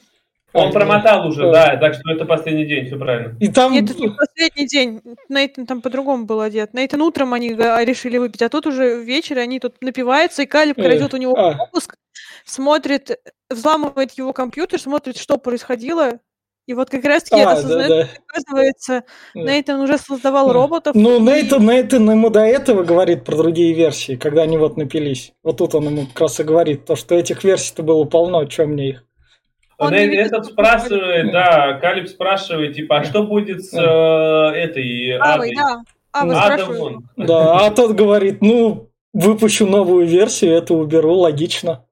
Он 0.54 0.72
промотал 0.72 1.28
уже, 1.28 1.44
Да. 1.52 1.68
да, 1.72 1.78
так 1.78 1.94
что 1.94 2.12
это 2.12 2.26
последний 2.26 2.66
день, 2.66 2.86
все 2.88 2.98
правильно. 2.98 3.36
И 3.40 3.48
там... 3.48 3.72
Нет, 3.72 3.90
это 3.90 4.00
не 4.00 4.10
последний 4.10 4.68
день. 4.68 5.02
Нейтан 5.30 5.66
там 5.66 5.82
по-другому 5.82 6.26
был 6.26 6.42
одет. 6.42 6.74
Нейтан 6.74 7.02
утром 7.02 7.34
они 7.34 7.50
решили 7.54 8.18
выпить, 8.18 8.42
а 8.42 8.50
тут 8.50 8.68
уже 8.68 9.02
вечер, 9.04 9.38
и 9.38 9.42
они 9.42 9.60
тут 9.60 9.82
напиваются, 9.82 10.44
и 10.44 10.46
Калиб 10.46 10.76
крадет 10.76 11.14
у 11.14 11.18
него 11.18 11.34
а. 11.38 11.54
пропуск, 11.54 11.96
смотрит, 12.46 13.20
взламывает 13.50 14.12
его 14.14 14.34
компьютер, 14.34 14.80
смотрит, 14.80 15.18
что 15.18 15.38
происходило, 15.38 16.20
и 16.68 16.74
вот 16.74 16.90
как 16.90 17.04
раз-таки 17.06 17.42
А, 17.42 17.46
да, 17.46 17.52
осознает, 17.54 17.90
да. 17.90 18.08
оказывается, 18.28 19.04
Да. 19.34 19.42
Нейтан 19.42 19.80
уже 19.82 19.98
создавал 19.98 20.48
Да. 20.48 20.54
роботов. 20.54 20.96
Ну, 20.96 21.18
и- 21.18 21.20
Нейтан, 21.22 21.66
Нейтан 21.66 22.10
ему 22.12 22.30
до 22.30 22.42
этого 22.42 22.84
говорит 22.84 23.24
про 23.24 23.36
другие 23.38 23.74
версии, 23.74 24.16
когда 24.16 24.44
они 24.44 24.58
вот 24.58 24.78
напились. 24.78 25.32
Вот 25.44 25.58
тут 25.58 25.76
он 25.76 25.86
ему 25.86 26.06
как 26.08 26.22
раз 26.22 26.40
и 26.40 26.44
говорит, 26.44 26.86
то, 26.86 26.96
что 26.96 27.16
этих 27.16 27.44
версий-то 27.44 27.84
было 27.84 28.04
полно, 28.04 28.50
что 28.50 28.66
мне 28.68 28.90
их? 28.90 29.06
Он 29.82 29.94
этот 29.94 30.46
спрашивает, 30.46 31.32
да, 31.32 31.74
Калиб 31.74 32.08
спрашивает, 32.08 32.76
типа, 32.76 33.00
а 33.00 33.04
что 33.04 33.24
будет 33.24 33.64
с 33.64 33.74
э, 33.74 34.58
этой 34.58 35.18
Адой? 35.18 35.56
да. 35.56 35.84
А, 36.12 36.26
вы 36.26 36.34
Ну, 36.34 36.88
Ада. 37.18 37.28
Да, 37.28 37.66
а 37.66 37.72
тот 37.72 37.94
говорит, 37.94 38.42
ну, 38.42 38.90
выпущу 39.14 39.66
новую 39.66 40.06
версию, 40.06 40.54
это 40.54 40.74
уберу, 40.74 41.14
логично. 41.14 41.86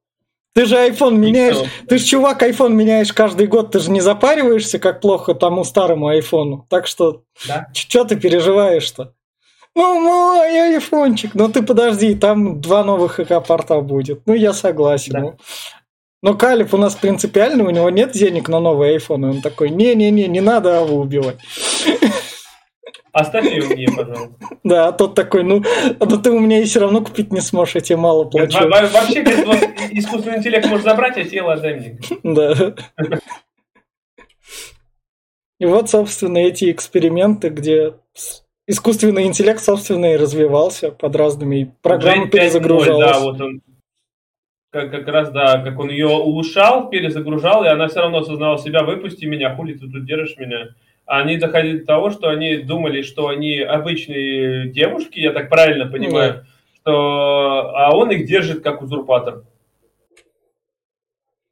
Ты 0.54 0.66
же 0.66 0.76
iPhone 0.76 1.16
меняешь, 1.16 1.58
ты 1.88 1.98
же, 1.98 2.06
чувак, 2.06 2.44
iPhone 2.44 2.72
меняешь 2.72 3.14
каждый 3.14 3.48
год, 3.48 3.72
ты 3.72 3.80
же 3.80 3.92
не 3.92 4.02
запариваешься, 4.02 4.78
как 4.78 5.00
плохо 5.00 5.34
тому 5.34 5.64
старому 5.64 6.08
айфону. 6.08 6.66
Так 6.70 6.88
что, 6.88 7.24
да? 7.48 7.68
что 7.74 8.04
ты 8.04 8.18
переживаешь-то? 8.18 9.14
Ну, 9.76 10.00
мой 10.02 10.74
айфончик, 10.74 11.36
ну 11.36 11.48
ты 11.48 11.62
подожди, 11.62 12.16
там 12.16 12.60
два 12.60 12.84
новых 12.84 13.20
ЭК-порта 13.20 13.80
будет. 13.82 14.24
Ну, 14.26 14.34
я 14.34 14.52
согласен. 14.52 15.14
Да. 15.14 15.36
Но 16.22 16.36
Калиб 16.36 16.74
у 16.74 16.78
нас 16.78 16.96
принципиально, 16.96 17.64
у 17.64 17.70
него 17.70 17.90
нет 17.90 18.12
денег 18.12 18.50
на 18.50 18.60
новый 18.60 18.98
iPhone. 18.98 19.22
И 19.22 19.30
он 19.36 19.42
такой, 19.42 19.70
не-не-не, 19.70 20.28
не 20.28 20.42
надо 20.42 20.82
его 20.82 20.98
убивать. 20.98 21.38
Оставь 23.12 23.46
ее 23.46 23.64
мне, 23.64 23.88
пожалуйста. 23.88 24.36
Да, 24.64 24.88
а 24.90 24.92
тот 24.92 25.16
такой, 25.16 25.44
ну, 25.44 25.64
ну 26.00 26.22
ты 26.22 26.30
у 26.32 26.40
меня 26.40 26.60
и 26.62 26.66
все 26.66 26.82
равно 26.82 27.02
купить 27.02 27.32
не 27.32 27.42
сможешь, 27.42 27.76
я 27.76 27.82
тебе 27.82 27.98
мало 27.98 28.26
плачу. 28.26 28.60
Вообще, 28.68 29.24
искусственный 29.92 30.38
интеллект 30.38 30.68
можешь 30.68 30.86
забрать, 30.86 31.18
а 31.18 31.24
тело 31.24 31.54
отдай 31.54 31.76
мне. 31.76 32.00
Да. 32.24 32.76
И 35.60 35.66
вот, 35.66 35.90
собственно, 35.90 36.38
эти 36.38 36.72
эксперименты, 36.72 37.50
где 37.50 37.94
искусственный 38.68 39.26
интеллект, 39.26 39.62
собственно, 39.62 40.14
и 40.14 40.18
развивался 40.18 40.92
под 40.92 41.16
разными 41.16 41.76
программами 41.82 42.30
перезагружался. 42.30 43.14
Да, 43.14 43.20
вот 43.20 43.42
он 43.42 43.62
как, 44.72 44.92
как 44.92 45.08
раз, 45.08 45.32
да, 45.32 45.62
как 45.64 45.80
он 45.80 45.90
ее 45.90 46.08
улучшал, 46.08 46.90
перезагружал, 46.90 47.64
и 47.64 47.68
она 47.68 47.88
все 47.88 48.02
равно 48.02 48.20
осознала 48.20 48.58
себя, 48.58 48.84
выпусти 48.84 49.26
меня, 49.26 49.56
хули 49.56 49.74
ты 49.74 49.90
тут 49.90 50.06
держишь 50.06 50.38
меня 50.38 50.70
они 51.10 51.38
доходили 51.38 51.80
до 51.80 51.86
того, 51.88 52.12
что 52.12 52.30
они 52.30 52.58
думали, 52.58 53.02
что 53.02 53.30
они 53.30 53.60
обычные 53.60 54.70
девушки, 54.70 55.20
я 55.20 55.34
так 55.34 55.50
правильно 55.50 55.88
понимаю, 55.88 56.34
да. 56.34 56.46
что, 56.76 57.76
а 57.76 57.98
он 57.98 58.12
их 58.12 58.28
держит 58.28 58.62
как 58.64 58.84
узурпатор. 58.84 59.44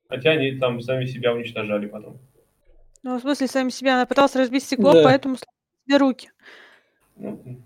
Хотя 0.08 0.32
они 0.32 0.52
там 0.52 0.80
сами 0.82 1.06
себя 1.06 1.34
уничтожали 1.34 1.88
потом. 1.88 2.20
Ну, 3.02 3.18
в 3.18 3.22
смысле, 3.22 3.48
сами 3.48 3.70
себя. 3.70 3.96
Она 3.96 4.06
пыталась 4.06 4.36
разбить 4.36 4.64
стекло, 4.64 4.94
да. 4.94 5.04
поэтому 5.04 5.38
себе 5.38 5.98
руки. 5.98 6.30
Ну, 7.16 7.60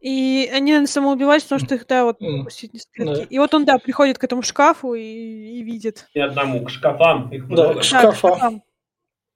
и 0.00 0.50
они, 0.52 0.72
наверное, 0.72 0.86
самоубивались, 0.86 1.42
потому 1.42 1.60
что 1.60 1.74
их, 1.74 1.86
да, 1.86 2.04
вот 2.04 2.18
да. 2.20 3.22
И 3.28 3.38
вот 3.38 3.52
он, 3.54 3.64
да, 3.64 3.78
приходит 3.78 4.18
к 4.18 4.24
этому 4.24 4.42
шкафу 4.42 4.94
и, 4.94 5.02
и 5.02 5.62
видит. 5.62 6.06
И 6.14 6.20
одному, 6.20 6.64
к 6.64 6.70
шкафам. 6.70 7.28
Их 7.30 7.46
да, 7.48 7.74
к 7.74 7.84
шкафам. 7.84 8.02
Да, 8.02 8.12
к 8.12 8.16
шкафам. 8.16 8.62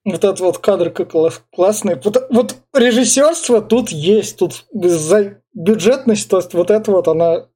Вот 0.05 0.17
этот 0.17 0.41
вот 0.41 0.59
кадр 0.59 0.91
как 0.91 1.13
классный. 1.51 1.95
Вот, 2.03 2.27
вот 2.31 2.57
режиссерство 2.75 3.63
тут 3.63 3.89
есть, 3.91 4.39
тут 4.39 4.67
за 4.73 5.41
бюджетность, 5.55 6.29
то 6.29 6.39
есть 6.39 6.53
вот 6.55 6.71
это 6.71 6.91
вот 6.91 7.09
она... 7.09 7.47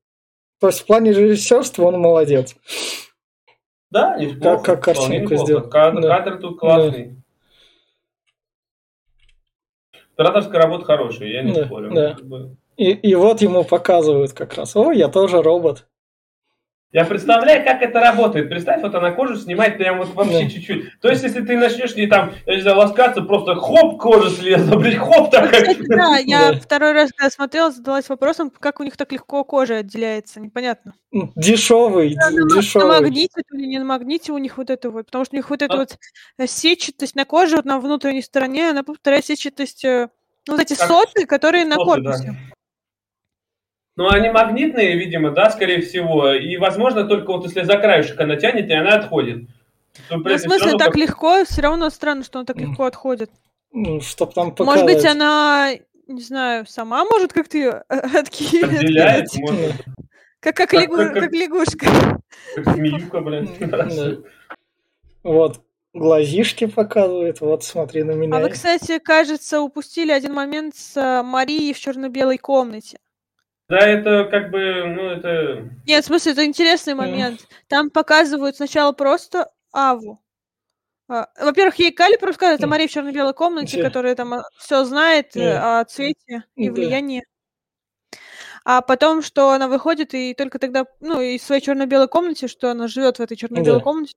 То 0.61 0.69
есть 0.69 0.81
в 0.81 0.87
плане 0.87 1.13
режиссерства 1.13 1.85
он 1.85 2.01
молодец. 2.01 2.57
Да, 3.91 4.17
неплохо. 4.19 4.63
Как, 4.63 4.85
как 4.85 4.97
картинку 4.97 5.37
сделал. 5.37 5.69
Кадр, 5.69 6.01
да. 6.01 6.09
кадр 6.09 6.39
тут 6.41 6.59
классный. 6.59 7.05
Да. 7.05 7.19
Операторская 10.15 10.63
работа 10.63 10.85
хорошая, 10.85 11.29
я 11.29 11.43
не 11.43 11.53
да, 11.53 11.67
спорю. 11.67 11.93
Да. 11.95 12.17
И, 12.79 12.93
и 12.93 13.15
вот 13.17 13.43
ему 13.43 13.65
показывают 13.65 14.33
как 14.33 14.55
раз, 14.55 14.77
о, 14.77 14.93
я 14.93 15.09
тоже 15.09 15.43
робот. 15.43 15.87
Я 16.91 17.05
представляю, 17.05 17.65
как 17.65 17.83
это 17.83 18.01
работает. 18.01 18.49
Представь, 18.49 18.81
вот 18.81 18.95
она 18.95 19.11
кожу 19.11 19.37
снимает 19.37 19.77
прям 19.77 19.99
вот 19.99 20.15
вообще 20.15 20.45
да. 20.45 20.49
чуть-чуть. 20.49 21.01
То 21.03 21.11
есть, 21.11 21.23
если 21.23 21.43
ты 21.43 21.59
начнешь 21.59 21.95
не 21.97 22.07
там, 22.07 22.33
я 22.47 22.55
не 22.55 22.63
знаю, 22.63 22.79
ласкаться, 22.79 23.21
просто 23.21 23.57
хоп, 23.57 24.01
кожа 24.01 24.31
слезла, 24.31 24.77
блядь, 24.77 24.97
хоп, 24.97 25.31
так. 25.31 25.51
Кстати, 25.53 25.87
да, 25.87 26.17
я 26.17 26.53
да. 26.53 26.61
второй 26.61 26.93
раз, 26.93 27.11
когда 27.15 27.31
смотрела, 27.31 27.71
задалась 27.71 28.09
вопросом, 28.09 28.51
как 28.59 28.81
у 28.81 28.85
них 28.85 28.97
так 28.97 29.13
легко 29.13 29.45
кожа 29.45 29.79
отделяется, 29.79 30.41
непонятно. 30.41 30.95
Дешевый, 31.13 32.15
да, 32.15 32.31
дешевый. 32.31 32.89
На 32.89 33.01
магните 33.03 33.43
или 33.53 33.67
не 33.67 33.79
на 33.79 33.85
магните 33.85 34.33
у 34.33 34.39
них 34.39 34.57
вот 34.57 34.71
это 34.71 34.91
вот, 34.91 35.07
потому 35.07 35.27
что 35.27 35.35
у 35.35 35.37
них 35.37 35.51
вот 35.51 35.61
эта 35.61 35.75
а? 35.75 35.79
вот 35.79 35.99
э, 36.39 36.47
сетчатость 36.47 37.17
на 37.17 37.27
коже, 37.27 37.57
вот 37.57 37.67
на 37.67 37.81
внутренней 37.81 38.23
стороне, 38.23 38.71
она 38.71 38.83
повторяет 38.83 39.27
сетчатость, 39.27 39.85
э, 39.85 40.09
ну, 40.47 40.55
вот 40.55 40.63
эти 40.63 40.75
как? 40.75 40.89
соты, 40.89 41.27
которые 41.27 41.65
соты, 41.65 41.77
на 41.77 41.85
корпусе. 41.85 42.29
Да. 42.29 42.48
Ну, 43.99 44.09
они 44.09 44.31
магнитные, 44.31 44.97
видимо, 44.97 45.33
да, 45.33 45.51
скорее 45.51 45.83
всего. 45.83 46.33
И, 46.33 46.57
возможно, 46.57 47.03
только 47.03 47.33
вот 47.33 47.47
если 47.47 47.65
за 47.65 47.79
краешек 47.79 48.21
она 48.21 48.37
тянет, 48.37 48.71
и 48.71 48.73
она 48.73 48.91
отходит. 48.91 49.49
Ну, 50.09 50.23
в 50.23 50.39
смысле, 50.39 50.79
так 50.79 50.93
как... 50.93 50.97
легко, 50.97 51.45
все 51.45 51.63
равно 51.63 51.91
странно, 51.91 52.23
что 52.23 52.39
он 52.39 52.47
так 52.47 52.59
легко 52.59 52.85
отходит. 52.85 53.29
Ну, 53.73 54.01
чтоб 54.01 54.33
там 54.33 54.53
показать. 54.53 54.85
Может 54.85 54.87
быть, 54.87 55.05
она, 55.05 55.73
не 56.07 56.23
знаю, 56.23 56.65
сама 56.69 57.05
может 57.07 57.33
как-то 57.33 57.59
ее 57.59 57.71
откинуть? 57.89 58.79
Отделяет, 58.79 59.35
может. 59.35 59.75
Как, 60.39 60.57
как, 60.57 60.71
как, 60.71 60.81
лягу... 60.81 60.97
как, 60.97 61.15
как 61.15 61.33
лягушка. 61.33 62.21
Как 62.55 62.75
змеюка, 62.77 63.21
блин. 63.21 63.51
Вот, 65.25 65.61
глазишки 65.93 66.67
показывает, 66.67 67.41
вот 67.41 67.65
смотри 67.65 68.05
на 68.05 68.13
меня. 68.13 68.37
А 68.37 68.41
вы, 68.41 68.51
кстати, 68.51 69.01
кажется, 69.01 69.61
упустили 69.61 70.13
один 70.13 70.35
момент 70.35 70.77
с 70.77 70.97
э, 70.97 71.25
Марией 71.25 71.75
в 71.75 71.81
черно-белой 71.81 72.39
комнате. 72.39 72.99
Да, 73.69 73.79
это 73.81 74.25
как 74.31 74.51
бы, 74.51 74.85
ну, 74.87 75.03
это... 75.11 75.69
Нет, 75.87 76.03
в 76.03 76.07
смысле, 76.07 76.33
это 76.33 76.45
интересный 76.47 76.95
момент. 76.95 77.47
Там 77.69 77.91
показывают 77.91 78.57
сначала 78.57 78.93
просто 78.93 79.51
Аву. 79.73 80.23
А, 81.09 81.29
во-первых, 81.41 81.79
ей 81.79 81.93
Калип 81.93 82.23
рассказывает 82.23 82.63
о 82.63 82.67
Марии 82.67 82.87
в 82.87 82.91
черно-белой 82.91 83.35
комнате, 83.35 83.83
которая 83.83 84.15
там 84.15 84.35
а, 84.35 84.43
все 84.59 84.85
знает 84.85 85.37
э, 85.37 85.57
о 85.57 85.85
цвете 85.85 86.45
и 86.55 86.69
влиянии. 86.69 87.25
А 88.65 88.83
потом, 88.83 89.23
что 89.23 89.51
она 89.53 89.69
выходит 89.69 90.13
и 90.13 90.35
только 90.35 90.59
тогда, 90.59 90.85
ну, 91.01 91.21
из 91.23 91.43
своей 91.43 91.63
черно-белой 91.63 92.09
комнате, 92.09 92.49
что 92.49 92.71
она 92.71 92.89
живет 92.89 93.19
в 93.19 93.23
этой 93.23 93.37
черно-белой 93.37 93.81
комнате, 93.81 94.15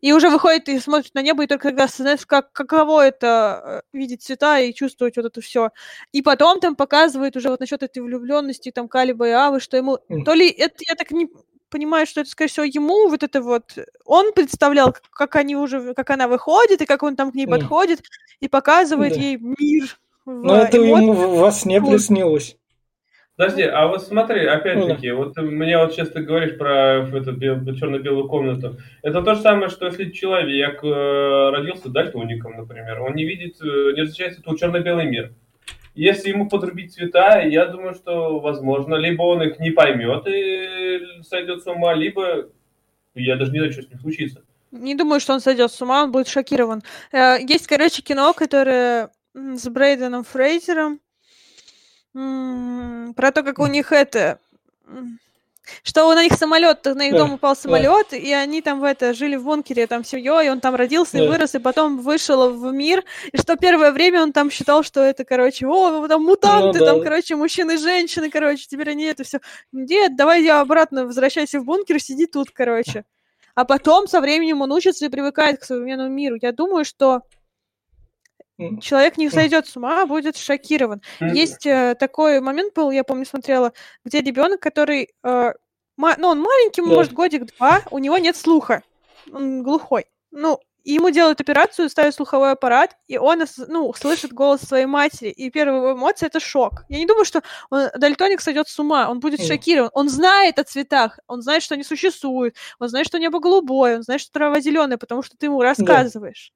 и 0.00 0.12
уже 0.12 0.30
выходит 0.30 0.68
и 0.68 0.78
смотрит 0.78 1.14
на 1.14 1.22
небо, 1.22 1.44
и 1.44 1.46
только 1.46 1.68
тогда 1.68 1.84
осознаешь, 1.84 2.26
как, 2.26 2.52
каково 2.52 3.06
это 3.06 3.82
э, 3.92 3.96
видеть 3.96 4.22
цвета 4.22 4.58
и 4.58 4.74
чувствовать 4.74 5.16
вот 5.16 5.26
это 5.26 5.40
все. 5.40 5.70
И 6.12 6.22
потом 6.22 6.60
там 6.60 6.76
показывает 6.76 7.36
уже 7.36 7.50
вот 7.50 7.60
насчет 7.60 7.82
этой 7.82 8.02
влюбленности, 8.02 8.70
там, 8.70 8.88
Калиба 8.88 9.28
и 9.28 9.32
Авы, 9.32 9.60
что 9.60 9.76
ему... 9.76 9.98
То 10.24 10.34
ли 10.34 10.48
это, 10.48 10.76
я 10.88 10.94
так 10.94 11.10
не 11.10 11.28
понимаю, 11.70 12.06
что 12.06 12.20
это, 12.20 12.30
скорее 12.30 12.50
всего, 12.50 12.64
ему 12.64 13.08
вот 13.08 13.22
это 13.22 13.40
вот... 13.40 13.76
Он 14.04 14.32
представлял, 14.32 14.94
как 15.10 15.36
они 15.36 15.56
уже... 15.56 15.94
Как 15.94 16.10
она 16.10 16.28
выходит, 16.28 16.82
и 16.82 16.86
как 16.86 17.02
он 17.02 17.16
там 17.16 17.32
к 17.32 17.34
ней 17.34 17.46
подходит, 17.46 18.02
и 18.40 18.48
показывает 18.48 19.14
да. 19.14 19.20
ей 19.20 19.38
мир. 19.38 19.98
Но 20.26 20.56
это 20.56 20.76
ему 20.76 21.12
во 21.14 21.50
сне 21.52 21.80
приснилось. 21.80 22.57
Подожди, 23.38 23.62
а 23.62 23.86
вот 23.86 24.02
смотри, 24.02 24.46
опять-таки, 24.46 25.12
вот 25.12 25.34
ты 25.34 25.42
мне 25.42 25.78
вот 25.78 25.92
сейчас 25.92 26.08
ты 26.08 26.22
говоришь 26.22 26.58
про 26.58 27.06
эту 27.06 27.76
черно-белую 27.76 28.26
комнату. 28.26 28.78
Это 29.00 29.22
то 29.22 29.36
же 29.36 29.42
самое, 29.42 29.68
что 29.68 29.86
если 29.86 30.10
человек 30.10 30.82
э, 30.82 31.50
родился 31.50 31.88
дальтоником, 31.88 32.56
например, 32.56 33.00
он 33.00 33.14
не 33.14 33.24
видит, 33.24 33.62
э, 33.62 33.92
не 33.94 34.02
различает 34.02 34.40
это 34.40 34.58
черно-белый 34.58 35.06
мир. 35.06 35.34
Если 35.94 36.30
ему 36.30 36.48
подрубить 36.48 36.92
цвета, 36.94 37.40
я 37.42 37.66
думаю, 37.66 37.94
что 37.94 38.40
возможно, 38.40 38.96
либо 38.96 39.22
он 39.22 39.40
их 39.42 39.60
не 39.60 39.70
поймет 39.70 40.26
и 40.26 41.22
сойдет 41.22 41.62
с 41.62 41.66
ума, 41.68 41.94
либо 41.94 42.48
я 43.14 43.36
даже 43.36 43.52
не 43.52 43.60
знаю, 43.60 43.72
что 43.72 43.82
с 43.82 43.88
ним 43.88 44.00
случится. 44.00 44.42
Не 44.72 44.96
думаю, 44.96 45.20
что 45.20 45.34
он 45.34 45.38
сойдет 45.38 45.70
с 45.70 45.80
ума, 45.80 46.02
он 46.02 46.10
будет 46.10 46.26
шокирован. 46.26 46.82
Э, 47.12 47.36
есть, 47.40 47.68
короче, 47.68 48.02
кино, 48.02 48.32
которое 48.32 49.10
с 49.32 49.68
Брейденом 49.68 50.24
Фрейзером, 50.24 50.98
про 52.12 53.32
то, 53.32 53.42
как 53.42 53.58
у 53.58 53.66
них 53.66 53.92
это... 53.92 54.38
Что 55.82 56.14
на 56.14 56.24
них 56.24 56.32
самолет, 56.32 56.84
на 56.86 57.08
их 57.08 57.14
дом 57.14 57.34
упал 57.34 57.54
самолет, 57.54 58.14
и 58.14 58.32
они 58.32 58.62
там 58.62 58.80
в 58.80 58.84
это 58.84 59.12
жили 59.12 59.36
в 59.36 59.44
бункере 59.44 59.86
там 59.86 60.02
семьей, 60.02 60.46
и 60.46 60.48
он 60.48 60.60
там 60.60 60.74
родился 60.74 61.18
и 61.18 61.28
вырос, 61.28 61.54
и 61.54 61.58
потом 61.58 61.98
вышел 61.98 62.50
в 62.54 62.72
мир, 62.72 63.04
и 63.32 63.36
что 63.36 63.54
первое 63.56 63.92
время 63.92 64.22
он 64.22 64.32
там 64.32 64.50
считал, 64.50 64.82
что 64.82 65.02
это, 65.02 65.26
короче, 65.26 65.66
о, 65.66 66.08
там 66.08 66.24
мутанты, 66.24 66.78
ну, 66.78 66.84
да. 66.86 66.92
там, 66.92 67.02
короче, 67.02 67.36
мужчины 67.36 67.74
и 67.74 67.76
женщины, 67.76 68.30
короче, 68.30 68.66
теперь 68.66 68.90
они 68.90 69.04
это 69.04 69.24
все. 69.24 69.40
Нет, 69.70 70.16
давай 70.16 70.42
я 70.42 70.60
обратно 70.60 71.04
возвращайся 71.04 71.60
в 71.60 71.64
бункер, 71.64 72.00
сиди 72.00 72.24
тут, 72.24 72.50
короче. 72.50 73.04
А 73.54 73.64
потом 73.64 74.06
со 74.06 74.20
временем 74.20 74.62
он 74.62 74.72
учится 74.72 75.04
и 75.04 75.08
привыкает 75.08 75.60
к 75.60 75.64
современному 75.64 76.08
миру. 76.08 76.38
Я 76.40 76.52
думаю, 76.52 76.84
что 76.84 77.22
человек 78.80 79.16
не 79.16 79.30
сойдет 79.30 79.66
с 79.66 79.76
ума, 79.76 80.02
а 80.02 80.06
будет 80.06 80.36
шокирован. 80.36 81.00
Есть 81.20 81.66
э, 81.66 81.94
такой 81.98 82.40
момент 82.40 82.74
был, 82.74 82.90
я 82.90 83.04
помню, 83.04 83.24
смотрела, 83.24 83.72
где 84.04 84.20
ребенок, 84.20 84.60
который, 84.60 85.10
э, 85.22 85.52
ма- 85.96 86.16
ну, 86.18 86.28
он 86.28 86.40
маленький, 86.40 86.82
да. 86.82 86.88
может, 86.88 87.12
годик-два, 87.12 87.82
у 87.90 87.98
него 87.98 88.18
нет 88.18 88.36
слуха, 88.36 88.82
он 89.32 89.62
глухой. 89.62 90.06
Ну, 90.30 90.58
ему 90.84 91.10
делают 91.10 91.40
операцию, 91.40 91.88
ставят 91.88 92.14
слуховой 92.14 92.52
аппарат, 92.52 92.96
и 93.06 93.18
он, 93.18 93.44
ну, 93.68 93.92
слышит 93.94 94.32
голос 94.32 94.60
своей 94.62 94.86
матери, 94.86 95.28
и 95.30 95.50
первая 95.50 95.76
его 95.76 95.92
эмоция— 95.92 96.26
это 96.28 96.40
шок. 96.40 96.84
Я 96.88 96.98
не 96.98 97.06
думаю, 97.06 97.24
что 97.24 97.42
он, 97.70 97.88
дальтоник 97.96 98.40
сойдет 98.40 98.68
с 98.68 98.78
ума, 98.78 99.08
он 99.10 99.20
будет 99.20 99.40
шокирован. 99.46 99.90
Он 99.92 100.08
знает 100.08 100.58
о 100.58 100.64
цветах, 100.64 101.18
он 101.26 101.42
знает, 101.42 101.62
что 101.62 101.74
они 101.74 101.84
существуют, 101.84 102.56
он 102.78 102.88
знает, 102.88 103.06
что 103.06 103.18
небо 103.18 103.38
голубое, 103.38 103.96
он 103.96 104.02
знает, 104.02 104.20
что 104.20 104.32
трава 104.32 104.60
зеленая, 104.60 104.98
потому 104.98 105.22
что 105.22 105.36
ты 105.36 105.46
ему 105.46 105.60
рассказываешь. 105.62 106.52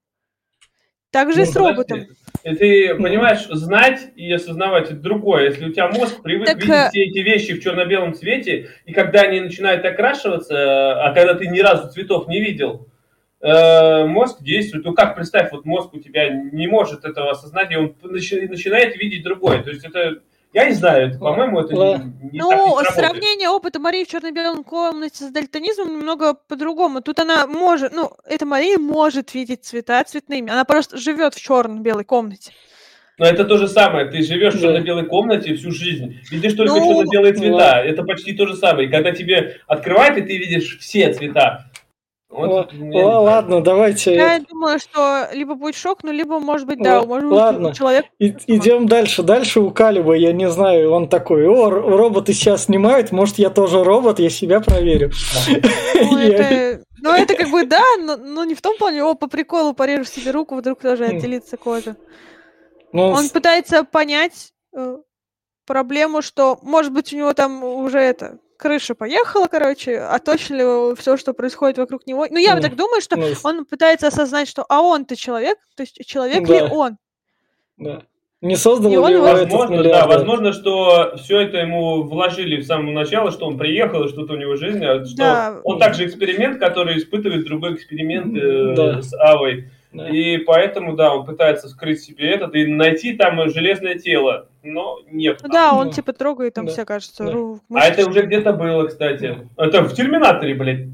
Так 1.12 1.30
же 1.30 1.40
Ну, 1.40 1.44
и 1.44 1.46
с 1.46 1.54
роботом. 1.54 2.06
И 2.42 2.54
ты 2.56 2.94
понимаешь, 2.96 3.46
знать 3.50 4.00
и 4.16 4.32
осознавать 4.32 4.86
это 4.86 4.96
другое. 4.96 5.44
Если 5.44 5.66
у 5.66 5.72
тебя 5.72 5.88
мозг 5.88 6.22
привык 6.22 6.46
Так, 6.46 6.56
видеть 6.56 6.70
э, 6.70 6.88
все 6.88 7.02
эти 7.04 7.18
вещи 7.18 7.52
в 7.52 7.62
черно-белом 7.62 8.14
цвете, 8.14 8.70
и 8.86 8.92
когда 8.92 9.20
они 9.20 9.40
начинают 9.40 9.84
окрашиваться, 9.84 11.04
а 11.04 11.12
когда 11.12 11.34
ты 11.34 11.46
ни 11.46 11.60
разу 11.60 11.92
цветов 11.92 12.26
не 12.28 12.40
видел, 12.40 12.88
э, 13.42 14.06
мозг 14.06 14.42
действует. 14.42 14.86
Ну 14.86 14.94
как, 14.94 15.14
представь, 15.14 15.52
вот 15.52 15.66
мозг 15.66 15.92
у 15.92 16.00
тебя 16.00 16.30
не 16.30 16.66
может 16.66 17.04
этого 17.04 17.30
осознать, 17.30 17.70
и 17.70 17.76
он 17.76 17.94
начи- 18.02 18.48
начинает 18.48 18.96
видеть 18.96 19.22
другое. 19.22 19.62
То 19.62 19.70
есть 19.70 19.84
это, 19.84 20.22
я 20.52 20.68
не 20.68 20.74
знаю, 20.74 21.18
по-моему, 21.18 21.60
это 21.60 21.74
не, 21.74 22.30
не 22.32 22.38
Ну, 22.40 22.50
так 22.78 22.90
не 22.90 22.94
сравнение 23.02 23.48
опыта 23.48 23.78
Марии 23.80 24.04
в 24.04 24.08
черно-белом 24.08 24.64
комнате 24.64 25.24
с 25.24 25.30
дальтонизмом 25.30 25.98
немного 25.98 26.34
по-другому. 26.34 27.00
Тут 27.00 27.18
она 27.20 27.46
может, 27.46 27.92
ну, 27.92 28.12
эта 28.26 28.44
Мария 28.46 28.78
может 28.78 29.34
видеть 29.34 29.64
цвета 29.64 30.02
цветными. 30.04 30.50
Она 30.50 30.64
просто 30.64 30.98
живет 30.98 31.34
в 31.34 31.40
черно-белой 31.40 32.04
комнате. 32.04 32.52
Но 33.18 33.26
это 33.26 33.44
то 33.44 33.56
же 33.58 33.68
самое. 33.68 34.10
Ты 34.10 34.22
живешь 34.22 34.54
в 34.54 34.60
Да. 34.60 34.68
черно-белой 34.68 35.06
комнате 35.06 35.54
всю 35.54 35.70
жизнь, 35.70 36.18
видишь 36.30 36.54
только 36.54 36.72
Ну, 36.74 36.80
черно-белые 36.80 37.34
цвета. 37.34 37.54
ладно. 37.54 37.78
Это 37.80 38.02
почти 38.04 38.32
то 38.32 38.46
же 38.46 38.56
самое. 38.56 38.88
И 38.88 38.90
когда 38.90 39.12
тебе 39.12 39.58
открывают, 39.66 40.16
и 40.18 40.22
ты 40.22 40.36
видишь 40.38 40.78
все 40.80 41.12
цвета. 41.12 41.66
Вот, 42.32 42.72
знаю. 42.72 43.22
Ладно, 43.22 43.62
давайте 43.62 44.14
Я 44.14 44.40
думаю, 44.40 44.78
что 44.78 45.28
либо 45.34 45.54
будет 45.54 45.74
шок, 45.76 46.02
ну, 46.02 46.10
либо, 46.12 46.38
может 46.40 46.66
быть, 46.66 46.82
да, 46.82 47.00
Ла- 47.00 47.06
может 47.06 47.28
быть, 47.28 47.38
ладно. 47.38 47.74
человек... 47.74 48.06
и- 48.18 48.34
идем 48.46 48.86
дальше. 48.86 49.22
Дальше 49.22 49.60
у 49.60 49.70
Калиба, 49.70 50.14
я 50.14 50.32
не 50.32 50.48
знаю, 50.48 50.92
он 50.92 51.08
такой, 51.08 51.46
о, 51.46 51.68
роботы 51.68 52.32
сейчас 52.32 52.64
снимают, 52.64 53.12
может 53.12 53.36
я 53.38 53.50
тоже 53.50 53.84
робот, 53.84 54.18
я 54.18 54.30
себя 54.30 54.60
проверю. 54.60 55.10
Ну, 55.94 56.18
это, 56.18 56.82
ну, 57.02 57.12
это 57.12 57.34
как 57.34 57.50
бы 57.50 57.66
да, 57.66 57.82
но, 57.98 58.16
но 58.16 58.44
не 58.44 58.54
в 58.54 58.62
том 58.62 58.78
плане, 58.78 59.04
о, 59.04 59.14
по 59.14 59.26
приколу 59.26 59.74
порежу 59.74 60.04
себе 60.04 60.30
руку, 60.30 60.54
вдруг 60.56 60.80
тоже 60.80 61.06
Хм. 61.06 61.16
отделится 61.18 61.58
кожа. 61.58 61.96
Ну, 62.92 63.08
Он 63.10 63.28
пытается 63.28 63.84
понять 63.84 64.52
э, 64.74 64.96
проблему, 65.66 66.22
что, 66.22 66.58
может 66.62 66.92
быть, 66.92 67.12
у 67.12 67.16
него 67.16 67.34
там 67.34 67.62
уже 67.62 67.98
это 67.98 68.38
крыша 68.62 68.94
поехала, 68.94 69.46
короче, 69.48 69.98
а 69.98 70.18
точно 70.20 70.54
ли 70.54 70.96
все, 70.96 71.16
что 71.16 71.34
происходит 71.34 71.78
вокруг 71.78 72.06
него. 72.06 72.26
Ну, 72.30 72.38
я 72.38 72.54
Ну, 72.54 72.60
так 72.62 72.76
думаю, 72.76 73.00
что 73.02 73.16
с- 73.20 73.44
он 73.44 73.64
пытается 73.64 74.06
осознать, 74.06 74.48
что 74.48 74.64
а 74.68 74.80
он-то 74.82 75.16
человек, 75.16 75.58
то 75.76 75.82
есть 75.82 75.98
человек 76.06 76.46
Да. 76.46 76.54
ли 76.54 76.60
он? 76.70 76.96
да. 77.76 78.02
Не 78.40 78.56
создал 78.56 78.90
его 78.90 79.02
Возможно, 79.02 79.82
да, 79.84 80.04
возможно, 80.08 80.52
что 80.52 81.14
все 81.16 81.40
это 81.42 81.58
ему 81.58 82.02
вложили 82.02 82.60
с 82.60 82.66
самого 82.66 82.90
начала, 82.92 83.30
что 83.30 83.46
он 83.46 83.56
приехал, 83.56 84.02
и 84.04 84.08
что-то 84.08 84.32
у 84.32 84.36
него 84.36 84.54
в 84.54 84.56
жизни, 84.56 84.84
а 84.84 85.04
что 85.04 85.16
Да. 85.16 85.60
он 85.62 85.78
также 85.78 86.06
эксперимент, 86.06 86.58
который 86.58 86.98
испытывает 86.98 87.44
другой 87.44 87.74
эксперимент 87.74 88.36
э, 88.36 88.74
Да. 88.74 89.00
с 89.02 89.12
Авой. 89.14 89.70
Да. 89.92 90.08
И 90.08 90.38
поэтому, 90.38 90.96
да, 90.96 91.14
он 91.14 91.26
пытается 91.26 91.68
скрыть 91.68 92.02
себе 92.02 92.30
этот 92.30 92.54
и 92.54 92.66
найти 92.66 93.12
там 93.14 93.48
железное 93.50 93.96
тело, 93.96 94.48
но 94.62 94.98
нет. 95.10 95.40
Ну 95.42 95.48
да, 95.50 95.74
он 95.74 95.88
Ну, 95.88 95.92
типа 95.92 96.12
трогает 96.14 96.54
там 96.54 96.66
да, 96.66 96.72
все, 96.72 96.84
кажется, 96.86 97.24
да. 97.24 97.32
ру- 97.32 97.60
А 97.74 97.86
это 97.86 98.08
уже 98.08 98.22
где-то 98.22 98.52
было, 98.54 98.86
кстати. 98.86 99.38
Это 99.56 99.82
в 99.82 99.94
Терминаторе, 99.94 100.54
блядь. 100.54 100.86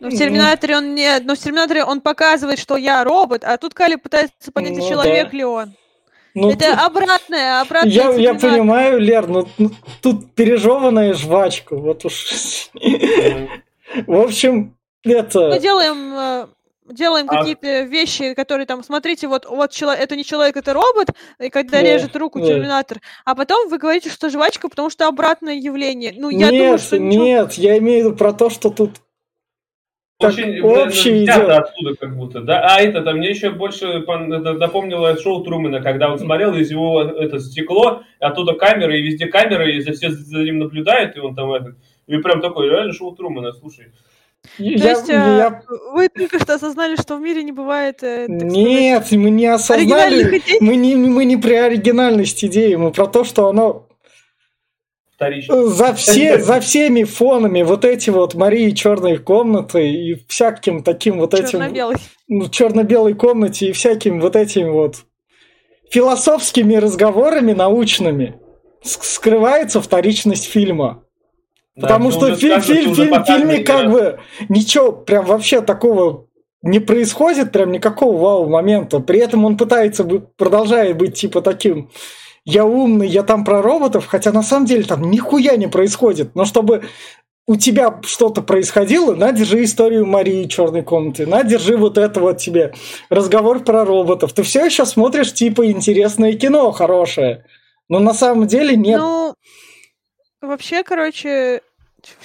Но 0.00 0.10
в 0.10 0.14
Терминаторе 0.16 0.76
он 0.76 0.94
не... 0.94 1.18
Но 1.20 1.34
в 1.34 1.38
Терминаторе 1.38 1.84
он 1.84 2.00
показывает, 2.00 2.58
что 2.58 2.76
я 2.76 3.02
робот, 3.04 3.42
а 3.44 3.56
тут 3.56 3.74
Кали 3.74 3.96
пытается 3.96 4.52
понять, 4.52 4.76
Ну 4.76 4.88
человек 4.88 5.30
да. 5.30 5.36
ли 5.36 5.44
он. 5.44 5.74
Ну, 6.34 6.50
это 6.50 6.70
тут- 6.70 6.78
обратное, 6.80 7.60
обратное. 7.60 7.92
я, 7.92 8.12
я 8.12 8.34
понимаю, 8.34 8.98
Лер, 8.98 9.28
но 9.28 9.48
ну, 9.56 9.70
тут 10.02 10.32
пережеванная 10.34 11.14
жвачка, 11.14 11.76
вот 11.76 12.04
уж. 12.04 12.70
В 14.06 14.12
общем, 14.12 14.76
это... 15.04 15.50
Мы 15.50 15.60
делаем, 15.60 16.12
э, 16.12 16.46
делаем 16.88 17.26
А- 17.28 17.38
какие-то 17.38 17.82
вещи, 17.82 18.34
которые 18.34 18.66
там, 18.66 18.82
смотрите, 18.82 19.26
вот, 19.28 19.46
вот 19.46 19.70
чело- 19.70 19.92
это 19.92 20.16
не 20.16 20.24
человек, 20.24 20.56
это 20.56 20.72
робот, 20.72 21.08
и 21.40 21.48
когда 21.48 21.80
Да, 21.80 21.82
режет 21.82 22.14
руку 22.16 22.40
да. 22.40 22.46
Терминатор, 22.46 22.98
а 23.24 23.34
потом 23.34 23.68
вы 23.68 23.78
говорите, 23.78 24.10
что 24.10 24.28
жвачка, 24.30 24.68
потому 24.68 24.90
что 24.90 25.06
обратное 25.08 25.54
явление. 25.54 26.12
Ну, 26.16 26.28
я 26.30 26.50
нет, 26.50 26.62
думаю, 26.62 26.78
что 26.78 26.98
ничего- 26.98 27.24
нет, 27.24 27.52
я 27.54 27.78
имею 27.78 28.04
в 28.04 28.06
виду 28.08 28.16
про 28.18 28.32
то, 28.32 28.50
что 28.50 28.70
тут 28.70 28.90
Очень 30.20 30.60
общее 30.62 31.22
взято 31.24 31.40
идет. 31.40 31.50
оттуда 31.50 31.94
как 31.96 32.16
будто, 32.16 32.40
да. 32.40 32.60
А 32.76 32.80
это 32.80 33.02
там 33.02 33.18
мне 33.18 33.30
еще 33.30 33.50
больше 33.50 33.98
напомнило 33.98 35.16
шоу 35.18 35.42
Трумана, 35.42 35.82
когда 35.82 36.10
он 36.10 36.18
смотрел 36.18 36.54
из 36.54 36.70
его 36.70 37.02
это 37.02 37.40
стекло, 37.40 38.02
оттуда 38.20 38.54
камеры, 38.54 38.98
и 38.98 39.02
везде 39.02 39.26
камеры, 39.26 39.76
и 39.76 39.80
за 39.80 39.92
все 39.92 40.10
за 40.10 40.42
ним 40.42 40.58
наблюдают, 40.60 41.16
и 41.16 41.20
он 41.20 41.34
там 41.34 41.52
это. 41.52 41.76
И 42.06 42.16
прям 42.18 42.40
такой, 42.40 42.68
реально 42.68 42.92
шоу 42.92 43.14
Трумана, 43.14 43.52
слушай. 43.52 43.86
То 44.56 44.62
я, 44.62 44.90
есть, 44.90 45.08
э, 45.08 45.12
я- 45.12 45.62
вы 45.92 46.08
только 46.08 46.38
что 46.38 46.54
осознали, 46.54 46.96
что 46.96 47.16
в 47.16 47.20
мире 47.20 47.42
не 47.42 47.52
бывает... 47.52 48.02
э, 48.02 48.26
сказать, 48.26 48.52
Нет, 48.52 49.12
мы 49.12 49.30
не 49.30 49.46
осознали, 49.46 50.42
мы 50.60 50.76
не, 50.76 50.94
мы 50.94 51.24
не 51.24 51.36
про 51.36 51.64
оригинальность 51.64 52.44
идеи, 52.44 52.74
мы 52.74 52.92
про 52.92 53.06
то, 53.06 53.24
что 53.24 53.48
оно 53.48 53.88
Вторично. 55.16 55.66
за, 55.66 55.94
все, 55.94 56.38
за 56.38 56.60
всеми 56.60 57.04
фонами 57.04 57.62
вот 57.62 57.84
эти 57.84 58.10
вот 58.10 58.34
Марии 58.34 58.70
черной 58.70 59.18
комнаты 59.18 59.90
и 59.90 60.24
всяким 60.28 60.82
таким 60.82 61.18
вот 61.18 61.34
этим 61.34 61.48
черно-белый. 61.48 61.96
ну, 62.28 62.48
черно-белой 62.48 63.14
комнате 63.14 63.68
и 63.68 63.72
всяким 63.72 64.20
вот 64.20 64.36
этим 64.36 64.72
вот 64.72 65.04
философскими 65.90 66.74
разговорами 66.74 67.52
научными 67.52 68.40
скрывается 68.82 69.80
вторичность 69.80 70.44
фильма. 70.44 71.03
Потому 71.80 72.10
ты 72.10 72.16
что 72.16 72.26
уже 72.26 72.36
фи- 72.36 72.46
сказано, 72.48 72.62
фи- 72.62 72.82
что 72.82 72.90
уже 72.90 73.04
фильм- 73.04 73.22
в 73.22 73.26
фильме 73.26 73.58
как 73.58 73.90
бы 73.90 74.18
ничего 74.48 74.92
прям 74.92 75.24
вообще 75.24 75.60
такого 75.60 76.26
не 76.62 76.78
происходит, 76.78 77.52
прям 77.52 77.72
никакого 77.72 78.16
вау-момента. 78.16 79.00
При 79.00 79.18
этом 79.18 79.44
он 79.44 79.56
пытается, 79.56 80.04
продолжает 80.04 80.96
быть 80.96 81.14
типа 81.14 81.42
таким 81.42 81.90
я 82.44 82.64
умный, 82.64 83.08
я 83.08 83.22
там 83.22 83.44
про 83.44 83.62
роботов, 83.62 84.06
хотя 84.06 84.30
на 84.32 84.42
самом 84.42 84.66
деле 84.66 84.84
там 84.84 85.10
нихуя 85.10 85.56
не 85.56 85.66
происходит. 85.66 86.34
Но 86.34 86.44
чтобы 86.44 86.84
у 87.46 87.56
тебя 87.56 88.00
что-то 88.02 88.42
происходило, 88.42 89.14
на, 89.14 89.32
держи 89.32 89.64
историю 89.64 90.06
Марии 90.06 90.44
Черной 90.46 90.82
комнаты, 90.82 91.26
на, 91.26 91.42
держи 91.42 91.76
вот 91.76 91.98
это 91.98 92.20
вот 92.20 92.38
тебе 92.38 92.72
разговор 93.10 93.62
про 93.64 93.84
роботов. 93.84 94.32
Ты 94.32 94.42
все 94.42 94.64
еще 94.64 94.86
смотришь 94.86 95.32
типа 95.32 95.70
интересное 95.70 96.32
кино 96.34 96.70
хорошее. 96.72 97.44
Но 97.88 97.98
на 97.98 98.14
самом 98.14 98.46
деле 98.46 98.76
нет. 98.76 99.00
Ну, 99.00 99.34
вообще, 100.46 100.82
короче, 100.82 101.62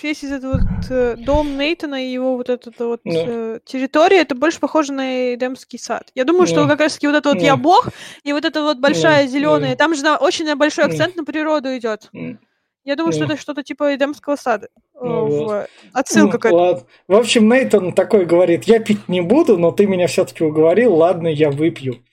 весь 0.01 0.23
этот 0.23 0.43
вот 0.43 0.61
э, 0.89 1.15
дом 1.17 1.57
Нейтана 1.57 2.05
и 2.05 2.11
его 2.11 2.35
вот 2.35 2.49
эта 2.49 2.71
вот 2.85 3.01
Да. 3.05 3.11
э, 3.13 3.59
территория, 3.65 4.21
это 4.21 4.35
больше 4.35 4.59
похоже 4.59 4.91
на 4.93 5.33
Эдемский 5.35 5.79
сад. 5.79 6.11
Я 6.15 6.25
думаю, 6.25 6.47
что 6.47 6.63
Да. 6.63 6.69
как 6.69 6.81
раз 6.81 6.93
таки 6.95 7.07
вот 7.07 7.15
это 7.15 7.29
вот 7.29 7.37
Да. 7.39 7.45
я 7.45 7.55
бог, 7.55 7.89
и 8.23 8.33
вот 8.33 8.43
эта 8.45 8.61
вот 8.61 8.77
большая 8.79 9.23
Да. 9.23 9.27
зеленая, 9.29 9.71
Да. 9.71 9.75
там 9.77 9.95
же 9.95 10.03
на- 10.03 10.17
очень 10.17 10.53
большой 10.55 10.85
Да. 10.85 10.89
акцент 10.91 11.15
на 11.15 11.23
природу 11.23 11.75
идет. 11.77 12.09
М. 12.13 12.39
Я 12.85 12.95
думаю, 12.95 13.11
что 13.13 13.25
Да. 13.27 13.33
это 13.33 13.41
что-то 13.41 13.63
типа 13.63 13.95
Эдемского 13.95 14.35
сада. 14.35 14.67
э, 14.95 14.99
Ну 15.01 15.25
в- 15.27 15.43
вот. 15.45 15.67
Отсылка 15.93 16.33
Ну, 16.33 16.39
к 16.39 16.45
этому. 16.45 16.61
ладно. 16.61 16.83
В 17.07 17.15
общем, 17.15 17.47
Нейтан 17.49 17.93
такой 17.93 18.25
говорит, 18.25 18.65
я 18.65 18.79
пить 18.79 19.07
не 19.07 19.21
буду, 19.21 19.57
но 19.57 19.71
ты 19.71 19.85
меня 19.87 20.07
все-таки 20.07 20.43
уговорил, 20.43 20.93
ладно, 20.95 21.27
я 21.29 21.51
выпью. 21.51 22.03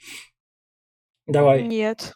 Давай. 1.27 1.63
Нет. 1.63 2.15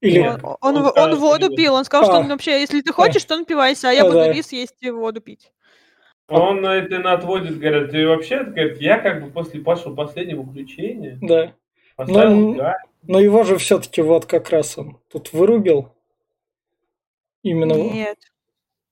Или... 0.00 0.20
Нет. 0.20 0.40
Он, 0.42 0.56
он, 0.60 0.76
Он 0.76 0.92
он 0.96 1.10
что 1.12 1.16
воду 1.16 1.48
не 1.50 1.56
пил. 1.56 1.74
Он 1.74 1.84
сказал, 1.84 2.04
что 2.06 2.16
А. 2.16 2.20
он 2.20 2.28
вообще, 2.28 2.60
если 2.60 2.80
ты 2.80 2.92
хочешь, 2.92 3.24
то 3.24 3.36
напивайся, 3.36 3.90
а 3.90 3.92
я 3.92 4.02
А, 4.02 4.06
буду 4.06 4.16
да. 4.18 4.32
рис 4.32 4.50
есть 4.52 4.76
и 4.80 4.90
воду 4.90 5.20
пить. 5.20 5.52
Он 6.28 6.60
на 6.60 6.76
это 6.76 6.98
на 7.00 7.12
отводит, 7.14 7.58
говорят, 7.58 7.90
ты 7.90 8.06
вообще, 8.06 8.44
говорит, 8.44 8.80
я 8.80 8.98
как 8.98 9.22
бы 9.22 9.30
после 9.30 9.60
вашего 9.60 9.94
последнего 9.94 10.44
включения 10.44 11.18
Да. 11.20 11.52
поставил 11.96 12.54
Ну, 12.54 12.62
Но 13.02 13.20
его 13.20 13.42
же 13.42 13.58
все-таки 13.58 14.00
вот 14.00 14.26
как 14.26 14.50
раз 14.50 14.78
он 14.78 14.98
тут 15.10 15.32
вырубил. 15.32 15.92
Именно... 17.42 17.74
Нет. 17.74 18.18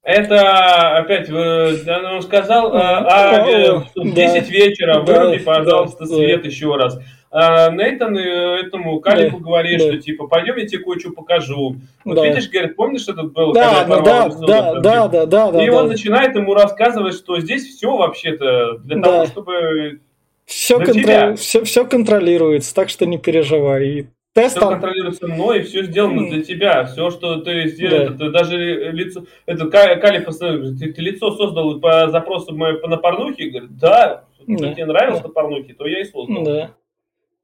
Это 0.03 0.97
опять, 0.97 1.29
да, 1.29 2.15
он 2.15 2.23
сказал, 2.23 2.75
э, 2.75 2.79
а, 2.81 3.47
э, 3.47 3.73
в 3.79 3.93
Да. 3.95 4.11
10 4.11 4.49
вечера, 4.49 5.03
Да, 5.03 5.25
выруби, 5.25 5.43
пожалуйста, 5.43 6.07
да, 6.07 6.07
свет 6.07 6.47
еще 6.47 6.75
раз. 6.77 6.99
А 7.41 7.71
Нейтан 7.71 8.17
э, 8.17 8.63
этому 8.67 8.99
Калибу 8.99 9.39
говорит, 9.39 9.79
да. 9.79 9.87
что 9.87 9.99
типа, 9.99 10.27
пойдем, 10.27 10.57
я 10.57 10.67
тебе 10.67 10.83
кое-что 10.83 11.13
покажу. 11.13 11.77
Вот 12.05 12.17
Да. 12.17 12.27
видишь, 12.27 12.51
говорит, 12.51 12.75
помнишь, 12.75 13.07
этот 13.07 13.33
был, 13.33 13.53
Да, 13.53 13.85
когда 13.85 14.01
да, 14.01 14.29
да, 14.29 14.81
да, 14.81 15.09
да, 15.09 15.27
да, 15.27 15.51
да, 15.53 15.63
И 15.65 15.71
да. 15.71 15.77
он 15.77 15.87
начинает 15.89 16.35
ему 16.35 16.53
рассказывать, 16.55 17.15
что 17.15 17.39
здесь 17.39 17.65
все 17.77 17.97
вообще-то 17.97 18.79
для 18.79 18.97
Да. 18.97 19.03
того, 19.03 19.27
чтобы 19.27 20.01
Все, 20.47 20.79
для 20.81 20.93
тебя. 20.93 21.37
все, 21.37 21.63
все 21.63 21.85
контролируется, 21.87 22.75
так 22.75 22.89
что 22.89 23.07
не 23.07 23.19
переживай. 23.19 23.87
И 23.87 24.07
тест 24.35 24.57
все 24.57 24.69
контролируется 24.71 25.29
мной, 25.29 25.61
и 25.61 25.63
все 25.63 25.85
сделано 25.85 26.29
для 26.31 26.43
тебя. 26.43 26.87
Все, 26.87 27.11
что 27.11 27.37
ты 27.37 27.69
сделал, 27.69 28.09
Да. 28.09 28.15
это 28.15 28.31
даже 28.33 28.57
лицо, 28.91 29.23
это 29.47 29.67
Ка- 29.67 29.95
Кали 29.97 30.25
постоянно 30.25 30.59
говорит, 30.59 30.81
ты, 30.81 30.93
ты 30.93 31.03
лицо 31.03 31.31
создал 31.37 31.79
по 31.79 32.09
запросу 32.11 32.57
моей- 32.57 32.79
по- 32.79 32.89
на 32.89 32.97
порнухе? 32.97 33.51
Говорит, 33.51 33.79
да, 33.79 34.25
Да. 34.49 34.73
тебе 34.73 34.87
нравилось 34.87 35.23
на 35.23 35.29
порнухе, 35.29 35.75
то 35.75 35.87
я 35.87 36.01
и 36.01 36.05
создал. 36.05 36.43
Да. 36.43 36.71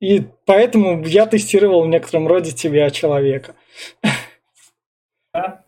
И 0.05 0.23
поэтому 0.45 1.03
я 1.07 1.25
тестировал 1.27 1.83
в 1.85 1.89
некотором 1.89 2.27
роде 2.29 2.53
тебя, 2.53 2.91
человека. 2.91 3.55
Да. 5.33 5.65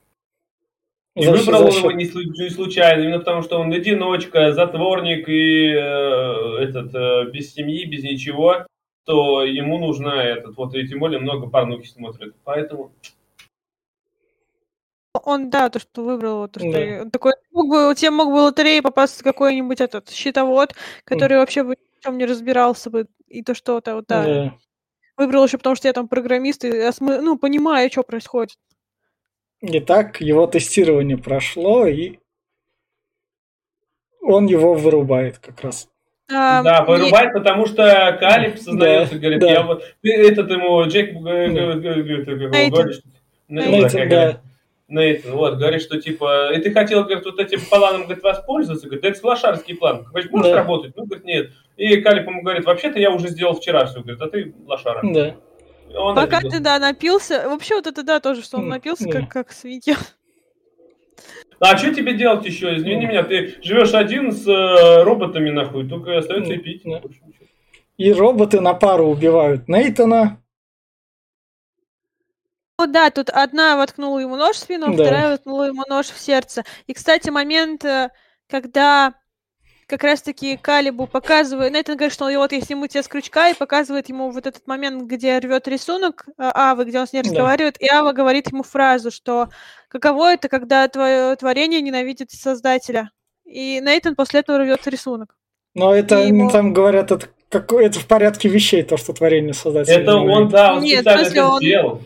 И 1.15 1.23
За- 1.25 1.33
выбрал 1.33 1.59
за 1.61 1.65
он 1.65 1.71
счет- 1.73 1.79
его 1.81 1.91
не, 1.93 2.05
слу- 2.05 2.25
не 2.25 2.51
случайно, 2.51 3.03
именно 3.03 3.19
потому 3.21 3.41
что 3.43 3.59
он 3.59 3.73
одиночка, 3.73 4.53
затворник 4.53 5.27
и 5.29 5.69
э, 5.73 6.63
этот 6.65 6.95
э, 6.95 7.31
без 7.33 7.55
семьи, 7.55 7.85
без 7.87 8.03
ничего. 8.05 8.67
то 9.07 9.45
ему 9.45 9.79
нужно 9.79 10.09
этот, 10.09 10.57
вот, 10.57 10.75
и 10.75 10.87
тем 10.89 10.99
более 10.99 11.21
много 11.21 11.47
порнухи 11.49 11.87
смотрит. 11.89 12.35
Поэтому 12.45 12.91
Он, 15.25 15.49
да, 15.49 15.71
то, 15.71 15.79
что 15.79 16.05
выбрал, 16.05 16.47
то, 16.49 16.61
что 16.61 16.73
Да. 16.73 16.79
я- 16.79 17.05
такой, 17.11 17.33
мог 17.53 17.69
бы, 17.69 17.91
у 17.91 17.95
тебя 17.95 18.11
мог 18.11 18.29
бы 18.29 18.35
в 18.35 18.45
лотерее 18.47 18.83
попасться 18.83 19.25
какой-нибудь 19.25 19.81
этот 19.81 20.11
щитовод, 20.11 20.75
который 21.05 21.39
вообще 21.39 21.63
бы 21.63 21.71
ни 21.77 21.99
в 22.01 22.03
чем 22.05 22.19
не 22.19 22.27
разбирался 22.27 22.91
бы, 22.91 23.07
и 23.29 23.43
то, 23.43 23.55
что 23.55 23.81
то 23.81 23.97
вот, 23.97 24.07
да, 24.09 24.23
Да. 24.25 24.55
выбрал 25.17 25.45
еще 25.45 25.59
потому, 25.59 25.77
что 25.77 25.89
я 25.89 25.93
там 25.93 26.09
программист, 26.09 26.65
и 26.65 26.69
осмы- 26.69 27.21
ну, 27.21 27.39
понимаю, 27.39 27.91
что 27.91 28.03
происходит. 28.03 28.57
Итак, 29.61 30.21
его 30.21 30.47
тестирование 30.47 31.17
прошло, 31.19 31.87
и 31.87 32.19
он 34.21 34.47
его 34.47 34.75
вырубает 34.75 35.39
как 35.39 35.61
раз. 35.63 35.89
А, 36.33 36.63
Да, 36.63 36.85
вырубает, 36.85 37.33
потому 37.33 37.67
что 37.67 38.17
Калиб 38.21 38.59
сознается, 38.59 39.15
Да, 39.15 39.21
говорит, 39.21 39.41
да. 39.41 39.47
я 39.51 39.63
вот, 39.63 39.85
ты 40.03 40.13
этот 40.13 40.51
ему, 40.51 40.83
Джек, 40.89 41.11
э, 41.11 41.15
э, 41.15 41.47
э, 41.47 42.31
э, 42.33 42.37
говорит, 42.37 42.95
что- 42.97 43.09
Ну, 43.49 43.63
Ну, 43.63 43.71
Нейтан, 43.71 43.91
да. 43.93 44.07
говорит, 44.07 44.37
Нейтан, 44.89 45.33
вот, 45.33 45.55
говорит, 45.59 45.83
что 45.83 46.01
типа, 46.01 46.53
и 46.53 46.61
ты 46.61 46.73
хотел, 46.73 47.05
говорит, 47.05 47.25
вот 47.25 47.39
этим 47.39 47.61
планом, 47.69 48.03
говорит, 48.07 48.25
воспользоваться, 48.25 48.87
говорит, 48.87 49.03
да 49.03 49.09
это 49.11 49.25
лошарский 49.27 49.77
план, 49.77 50.03
говорит, 50.03 50.31
можешь 50.33 50.51
Да. 50.51 50.57
работать? 50.57 50.97
Ну, 50.97 51.05
говорит, 51.07 51.25
нет. 51.25 51.51
И 51.77 52.01
Калиб 52.01 52.27
ему 52.27 52.43
говорит, 52.43 52.65
вообще-то 52.65 52.99
я 52.99 53.11
уже 53.11 53.29
сделал 53.29 53.55
вчера 53.55 53.85
все, 53.87 54.01
говорит, 54.01 54.21
а 54.21 54.29
ты 54.29 54.55
лошара. 54.67 55.01
Да. 55.03 55.37
И 55.91 55.95
он 55.95 56.15
Пока 56.17 56.41
ты, 56.41 56.59
да, 56.61 56.79
напился. 56.79 57.49
Вообще, 57.49 57.77
вот 57.77 57.87
это 57.87 58.03
да, 58.03 58.19
тоже, 58.21 58.43
что 58.43 58.59
он 58.59 58.69
напился, 58.69 59.09
как, 59.09 59.29
как 59.29 59.53
свинья. 59.53 59.97
А 61.61 61.77
что 61.79 61.95
тебе 61.95 62.15
делать 62.15 62.45
еще? 62.45 62.77
Извини 62.77 63.07
Ну. 63.07 63.13
меня, 63.13 63.23
ты 63.23 63.57
живешь 63.63 63.95
один 63.95 64.33
с 64.33 64.47
э, 64.47 65.03
роботами, 65.05 65.51
нахуй, 65.51 65.89
только 65.89 66.19
остается 66.19 66.53
и 66.53 66.57
Ну, 66.57 66.63
пить. 66.63 66.83
да. 66.85 67.01
И 67.97 68.13
роботы 68.13 68.61
на 68.61 68.75
пару 68.75 69.07
убивают 69.07 69.67
Нейтана. 69.69 70.43
Ну 72.79 72.87
да, 72.87 73.11
тут 73.11 73.31
одна 73.31 73.77
воткнула 73.79 74.19
ему 74.19 74.37
нож 74.37 74.57
в 74.57 74.59
спину, 74.59 74.95
Да. 74.95 75.05
вторая 75.05 75.31
воткнула 75.31 75.65
ему 75.69 75.83
нож 75.89 76.07
в 76.07 76.19
сердце. 76.19 76.63
И, 76.87 76.93
кстати, 76.93 77.31
момент, 77.31 77.85
э, 77.87 78.11
когда 78.49 79.15
как 79.87 80.03
раз-таки 80.03 80.57
Калибу 80.57 81.07
показывает, 81.07 81.73
Нейтан 81.73 81.97
говорит, 81.97 82.13
что 82.13 82.25
вот 82.27 82.53
я 82.53 82.61
сниму 82.61 82.87
тебя 82.89 83.03
с 83.03 83.09
крючка, 83.09 83.51
и 83.51 83.55
показывает 83.55 84.09
ему 84.09 84.31
вот 84.31 84.47
этот 84.47 84.67
момент, 84.67 85.05
где 85.05 85.39
рвет 85.39 85.69
рисунок 85.69 86.27
э, 86.29 86.33
Авы, 86.55 86.85
где 86.85 86.99
он 87.01 87.07
с 87.07 87.13
ней 87.13 87.23
Да. 87.23 87.29
разговаривает, 87.29 87.81
и 87.81 87.87
Ава 87.89 88.13
говорит 88.13 88.51
ему 88.51 88.63
фразу, 88.63 89.11
что 89.11 89.49
каково 89.89 90.35
это, 90.35 90.49
когда 90.49 90.87
твое 90.89 91.37
творение 91.37 91.81
ненавидит 91.81 92.31
создателя. 92.33 93.11
И 93.45 93.81
Нейтан 93.81 94.17
после 94.17 94.41
этого 94.41 94.59
рвет 94.59 94.87
рисунок. 94.89 95.37
Но 95.75 95.95
это 95.95 96.23
И 96.25 96.49
там 96.51 96.73
говорят, 96.73 97.13
это, 97.13 97.29
какое, 97.49 97.87
это 97.87 98.01
в 98.01 98.07
порядке 98.07 98.49
вещей, 98.49 98.83
то, 98.83 98.97
что 98.97 99.13
творение 99.13 99.55
создателя. 99.55 100.01
Это 100.03 100.17
он, 100.17 100.49
да, 100.49 100.75
он 100.75 100.83
Нет, 100.83 100.99
в 100.99 101.03
специально 101.03 101.25
смысле, 101.25 101.41
это 101.41 101.49
он- 101.49 101.61
сделал. 101.61 102.01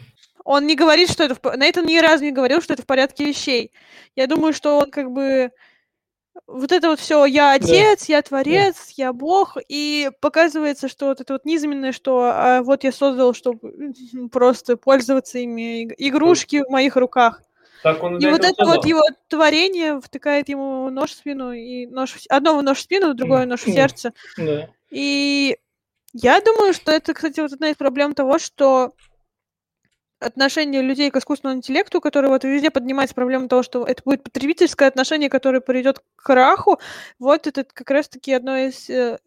Он 0.44 0.66
не 0.66 0.74
говорит, 0.74 1.10
что 1.10 1.22
это... 1.24 1.34
в 1.34 1.56
Нейтан 1.56 1.86
ни 1.86 1.98
разу 1.98 2.24
не 2.24 2.32
говорил, 2.32 2.60
что 2.60 2.72
это 2.74 2.82
в 2.82 2.86
порядке 2.86 3.24
вещей. 3.24 3.70
Я 4.16 4.26
думаю, 4.26 4.52
что 4.52 4.78
он 4.80 4.90
как 4.90 5.10
бы... 5.12 5.50
Вот 6.46 6.72
это 6.72 6.88
вот 6.88 7.00
все, 7.00 7.24
я 7.26 7.52
отец, 7.52 8.08
я 8.08 8.22
творец, 8.22 8.90
я 8.96 9.12
бог, 9.12 9.56
и 9.68 10.10
показывается, 10.20 10.88
что 10.88 11.06
вот 11.06 11.20
это 11.20 11.34
вот 11.34 11.44
низменное, 11.44 11.92
что 11.92 12.30
а, 12.32 12.62
вот 12.62 12.84
я 12.84 12.92
создал, 12.92 13.34
чтобы 13.34 13.92
просто 14.30 14.76
пользоваться 14.76 15.38
ими, 15.38 15.84
иг- 15.84 15.94
игрушки 15.98 16.62
в 16.66 16.70
моих 16.70 16.96
руках. 16.96 17.42
Так 17.82 18.02
он 18.02 18.18
И 18.18 18.26
вот 18.26 18.44
это 18.44 18.64
вот 18.64 18.84
его 18.84 19.02
творение 19.28 20.00
втыкает 20.00 20.48
ему 20.48 20.90
нож 20.90 21.10
в 21.10 21.14
спину, 21.14 21.52
и 21.52 21.86
нож 21.86 22.12
в... 22.12 22.26
одного 22.28 22.62
нож 22.62 22.78
в 22.78 22.82
спину, 22.82 23.14
другой 23.14 23.46
нож 23.46 23.62
в 23.62 23.72
сердце. 23.72 24.12
Да. 24.36 24.68
И 24.90 25.56
я 26.12 26.40
думаю, 26.40 26.74
что 26.74 26.92
это, 26.92 27.14
кстати, 27.14 27.40
вот 27.40 27.52
одна 27.52 27.70
из 27.70 27.76
проблем 27.76 28.14
того, 28.14 28.38
что 28.38 28.92
отношение 30.20 30.82
людей 30.82 31.10
к 31.10 31.16
искусственному 31.16 31.58
интеллекту, 31.58 32.00
которое 32.00 32.28
вот 32.28 32.44
везде 32.44 32.70
поднимается 32.70 33.14
проблема 33.14 33.48
того, 33.48 33.62
что 33.62 33.84
это 33.84 34.02
будет 34.04 34.22
потребительское 34.22 34.88
отношение, 34.88 35.28
которое 35.28 35.60
приведет 35.60 35.98
к 35.98 36.22
краху, 36.22 36.78
вот 37.18 37.46
это 37.46 37.64
как 37.64 37.90
раз-таки 37.90 38.32
одно 38.32 38.56
из... 38.56 38.88
э, 38.90 39.18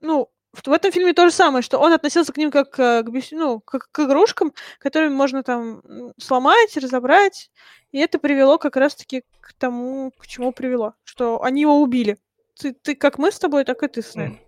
Ну, 0.00 0.28
в, 0.52 0.68
в 0.68 0.72
этом 0.72 0.92
фильме 0.92 1.12
то 1.14 1.26
же 1.26 1.32
самое, 1.34 1.62
что 1.62 1.78
он 1.78 1.92
относился 1.92 2.32
к 2.32 2.36
ним 2.36 2.50
как 2.50 2.78
э, 2.78 3.02
к, 3.02 3.10
ну, 3.32 3.60
как 3.60 3.90
к 3.90 4.00
игрушкам, 4.00 4.52
которыми 4.78 5.14
можно 5.14 5.42
там 5.42 5.82
сломать, 6.18 6.76
разобрать, 6.76 7.50
и 7.90 7.98
это 7.98 8.18
привело 8.18 8.58
как 8.58 8.76
раз-таки 8.76 9.24
к 9.40 9.52
тому, 9.54 10.12
к 10.18 10.26
чему 10.26 10.52
привело, 10.52 10.94
что 11.04 11.42
они 11.42 11.62
его 11.62 11.80
убили. 11.80 12.18
Ты, 12.58 12.72
ты 12.72 12.94
как 12.94 13.18
мы 13.18 13.32
с 13.32 13.38
тобой, 13.38 13.64
так 13.64 13.82
и 13.82 13.88
ты 13.88 14.02
с 14.02 14.14
нами. 14.14 14.40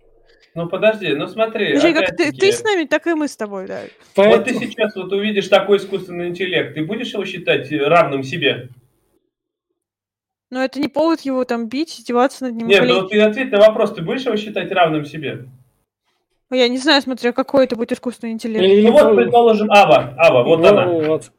Ну 0.57 0.67
подожди, 0.67 1.13
ну 1.13 1.27
смотри. 1.27 1.75
Точнее, 1.75 1.93
как 1.93 2.15
ты, 2.17 2.31
ты 2.31 2.51
с 2.51 2.63
нами, 2.63 2.85
так 2.85 3.05
и 3.05 3.13
мы 3.13 3.27
с 3.27 3.37
тобой, 3.37 3.67
да. 3.67 3.81
Вот 4.15 4.43
ты 4.43 4.53
Поэтому- 4.53 4.59
сейчас 4.59 4.95
вот 4.95 5.13
увидишь 5.13 5.49
такой 5.49 5.77
искусственный 5.77 6.29
интеллект, 6.29 6.73
ты 6.73 6.83
будешь 6.83 7.13
его 7.13 7.23
считать 7.25 7.71
равным 7.71 8.23
себе? 8.23 8.69
Но 10.49 10.63
это 10.63 10.79
не 10.79 10.87
повод 10.87 11.21
его 11.21 11.45
там 11.45 11.67
бить, 11.67 11.99
издеваться 11.99 12.45
над 12.45 12.55
ним. 12.55 12.65
Нет, 12.65 12.85
ну 12.87 13.01
вот 13.01 13.11
ты 13.11 13.21
ответь 13.21 13.51
на 13.51 13.59
вопрос, 13.59 13.93
ты 13.93 14.01
будешь 14.01 14.25
его 14.25 14.35
считать 14.35 14.71
равным 14.71 15.05
себе? 15.05 15.45
Я 16.49 16.67
не 16.69 16.79
знаю, 16.79 17.03
смотря 17.03 17.33
какой 17.33 17.65
это 17.65 17.75
будет 17.75 17.91
искусственный 17.91 18.33
интеллект. 18.33 18.65
Или- 18.65 18.87
Ну 18.87 18.93
вот, 18.93 19.15
предположим, 19.15 19.69
Ава, 19.69 20.15
Ава, 20.17 20.43
вот 20.43 20.59
Во- 20.61 20.69
она. 20.69 20.87
вот. 20.87 21.31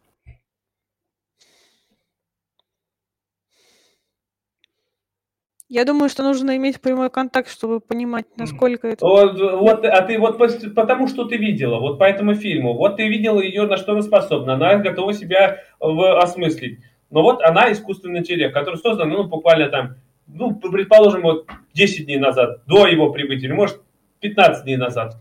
Я 5.68 5.84
думаю, 5.84 6.08
что 6.08 6.22
нужно 6.22 6.56
иметь 6.56 6.80
прямой 6.80 7.10
контакт, 7.10 7.50
чтобы 7.50 7.80
понимать, 7.80 8.24
насколько 8.36 8.88
это... 8.88 9.04
Вот, 9.04 9.38
вот, 9.38 9.84
а 9.84 10.00
ты 10.02 10.18
вот 10.18 10.38
потому 10.74 11.08
что 11.08 11.26
ты 11.26 11.36
видела, 11.36 11.78
вот 11.78 11.98
по 11.98 12.04
этому 12.04 12.34
фильму, 12.34 12.72
вот 12.72 12.96
ты 12.96 13.06
видела 13.06 13.40
ее, 13.40 13.66
на 13.66 13.76
что 13.76 13.92
она 13.92 14.00
способна, 14.00 14.54
она 14.54 14.76
готова 14.76 15.12
себя 15.12 15.58
в- 15.78 16.18
осмыслить. 16.20 16.80
Но 17.10 17.22
вот 17.22 17.42
она 17.42 17.70
искусственный 17.70 18.20
интеллект, 18.20 18.54
который 18.54 18.76
создан, 18.76 19.10
ну, 19.10 19.24
буквально 19.24 19.68
там, 19.68 19.96
ну, 20.26 20.54
предположим, 20.54 21.20
вот 21.22 21.46
10 21.74 22.06
дней 22.06 22.18
назад, 22.18 22.62
до 22.66 22.86
его 22.86 23.12
прибытия, 23.12 23.46
или, 23.48 23.52
может, 23.54 23.82
15 24.20 24.64
дней 24.64 24.76
назад. 24.76 25.16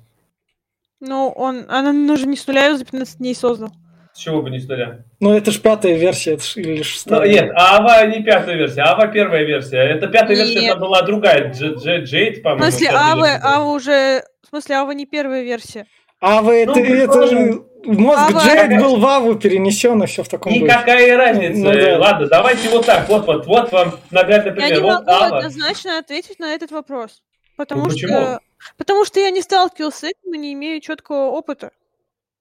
Ну, 1.02 1.28
он... 1.36 1.66
Она 1.68 1.92
уже 2.14 2.26
не 2.26 2.38
с 2.38 2.48
нуля 2.48 2.76
за 2.76 2.86
15 2.86 3.18
дней 3.18 3.36
создал. 3.36 3.70
С 4.18 4.20
чего 4.20 4.42
бы 4.42 4.50
не 4.50 4.60
стреля? 4.60 5.06
Ну, 5.20 5.32
это 5.32 5.52
ж 5.52 5.60
пятая 5.62 5.94
версия, 5.94 6.34
это 6.34 6.44
ж- 6.44 6.58
или 6.58 6.78
Ну, 6.80 6.84
шестая. 6.84 7.30
нет, 7.30 7.52
а 7.56 7.78
Ава 7.78 8.04
не 8.08 8.24
пятая 8.24 8.56
версия, 8.56 8.82
Ава 8.82 9.06
первая 9.10 9.44
версия. 9.44 9.78
Это 9.78 10.08
пятая 10.08 10.36
версия, 10.36 10.60
Нет. 10.62 10.72
это 10.72 10.80
была 10.80 11.04
другая, 11.04 11.52
Дж- 11.54 11.76
Дж- 11.76 12.02
Джейд, 12.02 12.40
В 12.40 12.42
по-моему. 12.42 12.64
смысле, 12.64 12.88
пятая 12.88 13.12
Ава, 13.12 13.26
версия. 13.28 13.42
Ава 13.44 13.66
уже... 13.76 14.24
В 14.44 14.48
смысле, 14.50 14.76
Ава 14.78 14.92
не 14.92 15.06
первая 15.06 15.44
версия. 15.44 15.86
А 16.20 16.42
вы 16.42 16.64
это, 16.64 16.72
Ну, 16.72 16.78
это 16.80 16.90
предположим, 16.90 17.66
мозг 17.86 18.20
Ава- 18.32 18.42
Джейд 18.44 18.82
был 18.82 18.98
в 19.00 19.06
Аву 19.06 19.36
перенесен, 19.36 20.02
и 20.02 20.08
все 20.08 20.24
в 20.24 20.30
таком 20.30 20.52
духе. 20.52 20.66
Никакая 20.66 21.16
разница. 21.16 21.60
Ну 21.60 21.72
да. 21.74 22.00
Ладно, 22.00 22.28
давайте 22.28 22.70
вот 22.70 22.86
так. 22.88 23.08
Вот, 23.10 23.28
вот, 23.28 23.46
вот 23.46 23.72
вам 23.72 24.00
наглядный 24.10 24.50
Я 24.50 24.56
пример. 24.56 24.74
не 24.74 24.80
Вот 24.82 25.06
могу 25.06 25.12
Ава. 25.12 25.38
однозначно 25.38 26.00
ответить 26.00 26.40
на 26.40 26.56
этот 26.56 26.72
вопрос. 26.72 27.22
Потому 27.56 27.84
Ну, 27.84 27.90
что... 27.92 28.00
почему? 28.08 28.40
Потому 28.80 29.06
что 29.06 29.20
я 29.20 29.30
не 29.30 29.44
сталкивался 29.44 30.00
с 30.00 30.04
этим 30.06 30.34
и 30.34 30.38
не 30.40 30.54
имею 30.54 30.82
четкого 30.82 31.28
опыта. 31.30 31.70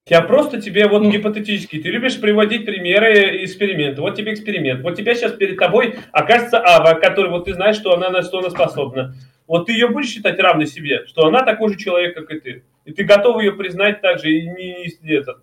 Я 0.09 0.23
просто 0.23 0.61
тебе 0.61 0.87
вот 0.87 1.03
гипотетически, 1.03 1.83
ты 1.83 1.89
любишь 1.89 2.21
приводить 2.21 2.65
примеры 2.65 3.45
эксперимента. 3.45 4.03
Вот 4.03 4.15
тебе 4.15 4.35
эксперимент. 4.35 4.83
Вот 4.83 4.95
тебя 4.95 5.17
сейчас 5.17 5.33
перед 5.33 5.59
тобой 5.59 5.99
окажется 6.13 6.63
Ава, 6.65 6.95
который 6.95 7.29
вот 7.29 7.47
ты 7.47 7.55
знаешь, 7.55 7.75
что 7.75 7.93
она 7.93 8.09
на 8.11 8.23
что 8.23 8.39
она 8.39 8.51
способна. 8.51 9.17
Вот 9.49 9.67
ты 9.67 9.73
ее 9.73 9.89
будешь 9.89 10.09
считать 10.09 10.39
равной 10.39 10.69
себе, 10.69 11.07
что 11.07 11.27
она 11.27 11.43
такой 11.43 11.73
же 11.73 11.79
человек, 11.79 12.15
как 12.15 12.31
и 12.31 12.39
ты. 12.39 12.65
И 12.85 12.93
ты 12.93 13.03
готов 13.03 13.43
ее 13.43 13.53
признать 13.53 14.01
также 14.01 14.31
и 14.31 14.47
не, 14.47 14.87
не 15.03 15.13
это. 15.13 15.41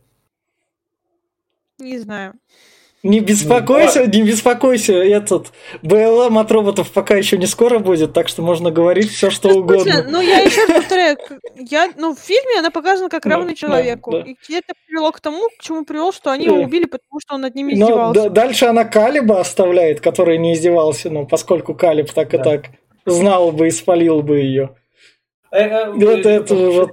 Не 1.78 1.98
знаю. 1.98 2.34
Не 3.04 3.20
беспокойся, 3.20 4.06
не 4.08 4.24
беспокойся, 4.24 4.94
этот 4.94 5.52
БЛМ 5.82 6.38
от 6.38 6.50
роботов 6.52 6.90
пока 6.90 7.18
еще 7.18 7.38
не 7.38 7.48
скоро 7.48 7.80
будет, 7.80 8.14
так 8.14 8.30
что 8.30 8.42
можно 8.42 8.72
говорить 8.72 9.12
все, 9.12 9.30
что 9.30 9.50
Ну, 9.50 9.58
угодно. 9.58 10.06
Ну, 10.10 10.22
я 10.22 10.40
еще 10.40 10.66
повторяю, 10.74 11.18
я, 11.56 11.92
ну, 11.98 12.16
в 12.16 12.20
фильме 12.20 12.60
она 12.60 12.72
показана 12.72 13.10
как 13.10 13.26
равный 13.26 13.50
да, 13.52 13.56
человеку. 13.56 14.12
да. 14.12 14.20
И 14.22 14.54
это 14.54 14.74
привело 14.88 15.12
к 15.12 15.20
тому, 15.20 15.50
к 15.50 15.62
чему 15.62 15.84
привело, 15.84 16.14
что 16.14 16.32
они 16.32 16.46
его 16.46 16.62
убили, 16.62 16.86
потому 16.86 17.20
что 17.20 17.36
он 17.36 17.42
над 17.42 17.56
ними 17.56 17.74
Но 17.76 17.86
издевался. 17.88 18.22
да- 18.24 18.30
дальше 18.30 18.66
она 18.68 18.86
Калиба 18.86 19.42
оставляет, 19.42 20.00
который 20.00 20.38
не 20.38 20.54
издевался, 20.54 21.10
но 21.10 21.26
поскольку 21.26 21.76
Калиб 21.76 22.10
так 22.14 22.34
и 22.34 22.38
так 22.38 22.68
знал 23.06 23.52
бы 23.52 23.68
и 23.68 23.72
спалил 23.72 24.22
бы 24.22 24.40
ее. 24.40 24.76
Э, 25.52 25.60
э, 25.60 25.92
Вот 25.92 26.26
э, 26.26 26.30
это 26.30 26.56
вот. 26.56 26.92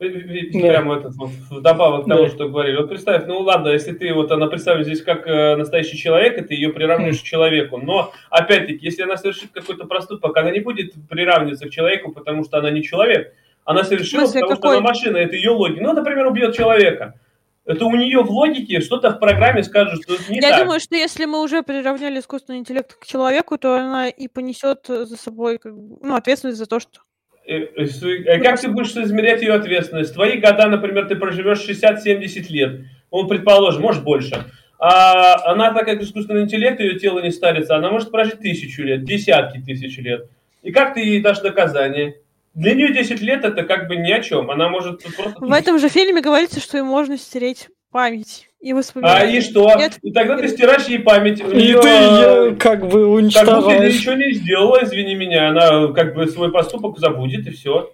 Да. 0.00 0.06
Прямо 0.06 0.96
этот 0.96 1.16
вот 1.16 1.30
вдобавок 1.50 2.04
к 2.04 2.08
тому, 2.08 2.24
Да. 2.24 2.28
что 2.28 2.48
говорили. 2.48 2.76
Вот 2.76 2.88
представь, 2.88 3.26
ну 3.26 3.40
ладно, 3.40 3.68
если 3.70 3.92
ты 3.92 4.14
вот 4.14 4.30
она 4.30 4.46
представлена 4.46 4.84
здесь 4.84 5.02
как 5.02 5.26
э, 5.26 5.56
настоящий 5.56 5.96
человек, 5.96 6.38
и 6.38 6.42
ты 6.42 6.54
ее 6.54 6.68
приравниваешь 6.68 7.20
к 7.20 7.24
человеку. 7.24 7.78
Но 7.78 8.12
опять-таки, 8.30 8.78
если 8.84 9.02
она 9.02 9.16
совершит 9.16 9.50
какой-то 9.50 9.86
проступок, 9.86 10.36
она 10.36 10.52
не 10.52 10.60
будет 10.60 10.92
приравниваться 11.08 11.66
к 11.66 11.70
человеку, 11.70 12.12
потому 12.12 12.44
что 12.44 12.58
она 12.58 12.70
не 12.70 12.84
человек. 12.84 13.34
Она 13.64 13.82
совершила, 13.82 14.20
смысле, 14.20 14.40
потому 14.42 14.56
что 14.56 14.62
какой? 14.62 14.76
она 14.78 14.86
машина, 14.86 15.16
это 15.16 15.34
ее 15.34 15.50
логика. 15.50 15.82
Ну, 15.82 15.92
например, 15.92 16.26
убьет 16.26 16.54
человека. 16.54 17.18
Это 17.64 17.84
у 17.84 17.90
нее 17.90 18.22
в 18.22 18.30
логике 18.30 18.80
что-то 18.80 19.10
в 19.10 19.18
программе 19.18 19.62
скажет, 19.62 20.02
что 20.02 20.14
это 20.14 20.32
не 20.32 20.38
Я 20.38 20.50
так. 20.50 20.60
думаю, 20.60 20.80
что 20.80 20.94
если 20.94 21.26
мы 21.26 21.42
уже 21.42 21.62
приравняли 21.62 22.20
искусственный 22.20 22.60
интеллект 22.60 22.94
к 22.94 23.04
человеку, 23.04 23.58
то 23.58 23.74
она 23.74 24.08
и 24.08 24.26
понесет 24.28 24.86
за 24.86 25.16
собой 25.16 25.60
ну, 25.64 26.14
ответственность 26.14 26.58
за 26.58 26.66
то, 26.66 26.80
что... 26.80 27.00
Как 27.48 28.60
ты 28.60 28.68
будешь 28.68 28.94
измерять 28.94 29.40
ее 29.40 29.54
ответственность? 29.54 30.12
Твои 30.12 30.38
года, 30.38 30.68
например, 30.68 31.06
ты 31.06 31.16
проживешь 31.16 31.66
60-70 31.66 32.46
лет. 32.50 32.80
Он, 33.10 33.26
предположим, 33.26 33.82
может 33.82 34.04
больше. 34.04 34.44
А 34.78 35.50
она, 35.50 35.72
так 35.72 35.86
как 35.86 36.02
искусственный 36.02 36.42
интеллект, 36.42 36.78
ее 36.78 36.98
тело 36.98 37.20
не 37.20 37.30
старится, 37.30 37.76
она 37.76 37.90
может 37.90 38.10
прожить 38.10 38.40
тысячу 38.40 38.82
лет, 38.82 39.04
десятки 39.04 39.58
тысяч 39.58 39.98
лет. 39.98 40.28
И 40.62 40.70
как 40.70 40.94
ты 40.94 41.00
ей 41.00 41.20
дашь 41.20 41.40
доказание? 41.40 42.20
Для 42.54 42.74
нее 42.74 42.92
10 42.92 43.20
лет 43.20 43.44
это 43.44 43.62
как 43.62 43.88
бы 43.88 43.96
ни 43.96 44.10
о 44.10 44.20
чем. 44.20 44.50
Она 44.50 44.68
может 44.68 45.02
просто... 45.16 45.40
В 45.40 45.52
этом 45.52 45.78
же 45.78 45.88
фильме 45.88 46.20
говорится, 46.20 46.60
что 46.60 46.76
ей 46.76 46.82
можно 46.82 47.16
стереть 47.16 47.68
память 47.90 48.47
и 48.60 48.72
воспоминания. 48.72 49.20
А 49.20 49.24
и 49.24 49.40
что? 49.40 49.74
Нет. 49.76 49.98
И 50.02 50.12
тогда 50.12 50.36
ты 50.36 50.48
стираешь 50.48 50.86
ей 50.86 50.98
память. 50.98 51.42
У 51.42 51.50
и 51.50 51.56
нее, 51.56 51.80
ты 51.80 51.88
ее 51.88 52.56
как 52.56 52.86
бы 52.86 53.06
уничтожаешь. 53.06 53.48
Как 53.48 53.64
будто 53.64 53.78
ты 53.78 53.92
ничего 53.92 54.14
не 54.14 54.32
сделала, 54.32 54.84
извини 54.84 55.14
меня. 55.14 55.48
Она 55.48 55.92
как 55.92 56.14
бы 56.14 56.26
свой 56.26 56.50
поступок 56.50 56.98
забудет 56.98 57.46
и 57.46 57.50
все. 57.50 57.92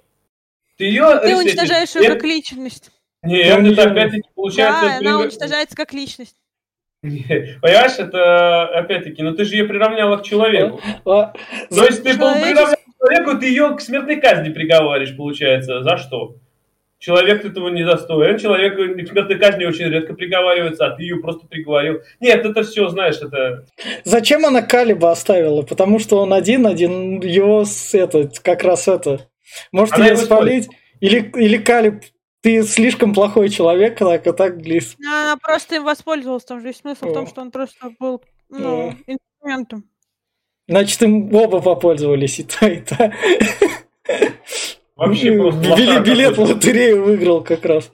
Ты 0.76 0.84
ее... 0.84 1.20
Ты 1.22 1.36
уничтожаешь 1.36 1.94
ее 1.94 2.08
как 2.08 2.24
личность. 2.24 2.90
Нет, 3.22 3.64
это 3.64 3.90
опять-таки 3.90 4.28
получается... 4.34 4.82
Да, 4.82 4.96
она 4.98 5.20
уничтожается 5.20 5.76
как 5.76 5.92
личность. 5.92 6.36
Понимаешь, 7.02 7.98
это 7.98 8.66
опять-таки, 8.68 9.22
ну 9.22 9.34
ты 9.34 9.44
же 9.44 9.56
ее 9.56 9.64
приравняла 9.64 10.16
к 10.16 10.22
человеку. 10.22 10.80
То 11.04 11.34
есть 11.70 12.02
ты 12.02 12.14
приравнял 12.14 12.74
к 12.74 12.78
человеку, 12.98 13.38
ты 13.38 13.46
ее 13.46 13.76
к 13.76 13.80
смертной 13.82 14.16
казни 14.16 14.48
приговариваешь, 14.48 15.14
получается. 15.16 15.82
За 15.82 15.98
что? 15.98 16.36
Человек 16.98 17.44
этого 17.44 17.68
не 17.68 17.84
достоин, 17.84 18.38
человек 18.38 18.76
к 18.76 19.08
смертной 19.08 19.38
казни 19.38 19.64
очень 19.64 19.86
редко 19.86 20.14
приговаривается, 20.14 20.86
а 20.86 20.90
ты 20.96 21.02
ее 21.02 21.16
просто 21.16 21.46
приговорил. 21.46 22.00
Нет, 22.20 22.46
это 22.46 22.62
все, 22.62 22.88
знаешь, 22.88 23.16
это... 23.16 23.66
Зачем 24.04 24.46
она 24.46 24.62
Калиба 24.62 25.10
оставила? 25.10 25.62
Потому 25.62 25.98
что 25.98 26.22
он 26.22 26.32
один-один, 26.32 27.20
его 27.20 27.64
это, 27.92 28.30
как 28.42 28.64
раз 28.64 28.88
это... 28.88 29.28
Может 29.70 29.98
ее 29.98 30.16
спалить? 30.16 30.68
Или, 31.00 31.30
или 31.36 31.58
Калиб 31.58 32.02
ты 32.44 32.62
слишком 32.62 33.14
плохой 33.14 33.48
человек, 33.48 33.98
так 33.98 34.26
и 34.26 34.32
так 34.32 34.58
глис. 34.58 34.96
Она 35.00 35.38
просто 35.38 35.76
им 35.76 35.84
воспользовалась, 35.84 36.44
там 36.44 36.60
же 36.60 36.68
есть 36.68 36.80
смысл 36.80 37.06
О. 37.06 37.08
в 37.08 37.12
том, 37.14 37.26
что 37.26 37.40
он 37.40 37.50
просто 37.50 37.90
был 37.98 38.22
ну, 38.50 38.88
О. 38.88 38.94
инструментом. 39.06 39.84
Значит, 40.68 41.02
им 41.02 41.34
оба 41.34 41.62
попользовались, 41.62 42.38
и 42.40 42.44
та, 42.44 42.68
и 42.68 42.82
та. 42.82 43.12
Вообще 44.96 45.36
просто 45.36 46.00
билет 46.00 46.36
в 46.36 46.42
лотерею 46.42 47.04
выиграл 47.04 47.42
как 47.42 47.64
раз. 47.64 47.90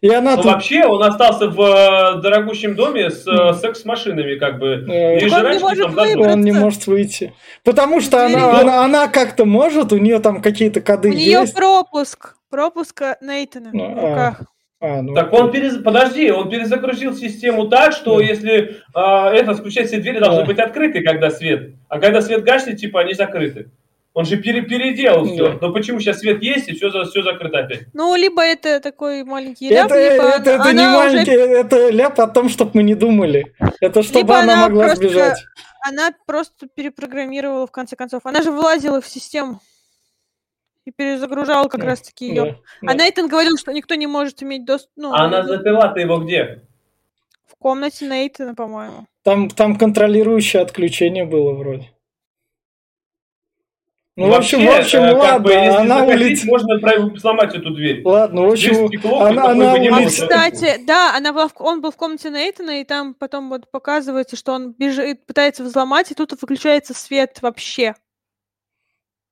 И 0.00 0.08
она 0.08 0.32
ну, 0.32 0.42
тут... 0.42 0.46
Вообще, 0.46 0.84
он 0.84 1.02
остался 1.02 1.48
в 1.48 1.60
э, 1.60 2.20
дорогущем 2.20 2.74
доме 2.74 3.10
с 3.10 3.26
э, 3.26 3.54
секс-машинами, 3.54 4.38
как 4.38 4.58
бы. 4.58 4.84
Э, 4.88 5.18
и 5.18 5.30
он, 5.30 5.50
не 5.50 5.58
может 5.58 5.94
там, 5.94 6.20
он 6.20 6.40
не 6.42 6.52
может 6.52 6.86
выйти. 6.86 7.32
Потому 7.64 8.00
что 8.00 8.24
она, 8.24 8.60
она, 8.60 8.84
она 8.84 9.08
как-то 9.08 9.46
может, 9.46 9.92
у 9.92 9.96
нее 9.96 10.18
там 10.18 10.42
какие-то 10.42 10.80
коды 10.80 11.08
у 11.08 11.12
есть. 11.12 11.26
У 11.26 11.30
нее 11.30 11.52
пропуск. 11.54 12.36
Пропуск 12.50 13.02
Нейтана 13.20 13.70
ну, 13.72 13.94
в 13.94 13.94
руках. 13.94 14.42
А, 14.80 15.02
ну, 15.02 15.14
так 15.14 15.32
он 15.32 15.50
перез... 15.50 15.78
подожди, 15.78 16.30
он 16.30 16.50
перезагрузил 16.50 17.14
систему 17.14 17.66
так, 17.68 17.92
что 17.92 18.18
да. 18.18 18.24
если 18.24 18.76
а, 18.94 19.32
это 19.32 19.54
включать 19.54 19.88
все 19.88 19.98
двери 19.98 20.18
должны 20.18 20.42
да. 20.42 20.46
быть 20.46 20.58
открыты, 20.58 21.02
когда 21.02 21.30
свет, 21.30 21.74
а 21.88 21.98
когда 21.98 22.20
свет 22.20 22.44
гаснет, 22.44 22.76
типа 22.76 23.00
они 23.00 23.14
закрыты. 23.14 23.70
Он 24.16 24.24
же 24.24 24.38
пере 24.38 24.62
переделал 24.62 25.26
все. 25.26 25.58
Но 25.60 25.74
почему 25.74 26.00
сейчас 26.00 26.20
свет 26.20 26.42
есть 26.42 26.68
и 26.68 26.72
все, 26.72 26.88
все 26.88 27.22
закрыто 27.22 27.58
опять? 27.58 27.88
Ну, 27.92 28.16
либо 28.16 28.42
это 28.42 28.80
такой 28.80 29.24
маленький 29.24 29.68
ляп, 29.68 29.92
это, 29.92 30.10
либо 30.10 30.24
это, 30.24 30.50
это 30.52 30.72
не 30.72 30.88
маленький, 30.88 31.36
уже... 31.36 31.52
это 31.52 31.90
ляп 31.90 32.18
о 32.18 32.26
том, 32.26 32.48
чтобы 32.48 32.70
мы 32.72 32.82
не 32.82 32.94
думали. 32.94 33.54
Это 33.78 34.02
чтобы 34.02 34.20
либо 34.20 34.38
она, 34.38 34.54
она 34.54 34.62
могла 34.68 34.84
просто, 34.86 35.04
сбежать. 35.04 35.44
Она 35.86 36.12
просто 36.24 36.66
перепрограммировала 36.66 37.66
в 37.66 37.70
конце 37.70 37.94
концов. 37.94 38.22
Она 38.24 38.40
же 38.40 38.52
вылазила 38.52 39.02
в 39.02 39.06
систему 39.06 39.60
и 40.86 40.92
перезагружала 40.92 41.68
как 41.68 41.82
да, 41.82 41.88
раз-таки 41.88 42.28
ее. 42.28 42.44
Да, 42.80 42.90
а 42.90 42.94
да. 42.94 43.04
Нейтан 43.04 43.28
говорил, 43.28 43.58
что 43.58 43.70
никто 43.72 43.96
не 43.96 44.06
может 44.06 44.42
иметь 44.42 44.64
доступ. 44.64 44.92
Ну, 44.96 45.12
а 45.12 45.26
она 45.26 45.42
заперла-то 45.42 46.00
его 46.00 46.20
где? 46.20 46.62
В 47.46 47.54
комнате 47.58 48.06
Нейтана, 48.06 48.54
по-моему. 48.54 49.08
Там, 49.24 49.50
там 49.50 49.76
контролирующее 49.76 50.62
отключение 50.62 51.26
было 51.26 51.52
вроде. 51.52 51.90
Ну, 54.18 54.30
Вообще, 54.30 54.56
в 54.56 54.60
общем, 54.70 55.02
в 55.02 55.04
общем, 55.04 55.18
ладно, 55.18 55.38
бы, 55.40 55.52
если 55.52 55.76
она 55.76 56.04
улетела. 56.06 56.50
Можно 56.50 57.18
сломать 57.18 57.54
эту 57.54 57.70
дверь. 57.70 58.00
Ладно, 58.02 58.42
в 58.46 58.52
общем, 58.52 58.88
стекло, 58.88 59.20
она, 59.20 59.50
она 59.50 59.74
улетела. 59.74 60.06
Кстати, 60.06 60.80
да, 60.86 61.14
она 61.14 61.34
была, 61.34 61.50
он 61.56 61.82
был 61.82 61.90
в 61.90 61.96
комнате 61.96 62.30
Нейтана, 62.30 62.80
и 62.80 62.84
там 62.84 63.12
потом 63.12 63.50
вот 63.50 63.70
показывается, 63.70 64.36
что 64.36 64.52
он 64.52 64.72
бежит, 64.72 65.26
пытается 65.26 65.64
взломать, 65.64 66.10
и 66.10 66.14
тут 66.14 66.32
выключается 66.40 66.94
свет 66.94 67.40
вообще. 67.42 67.94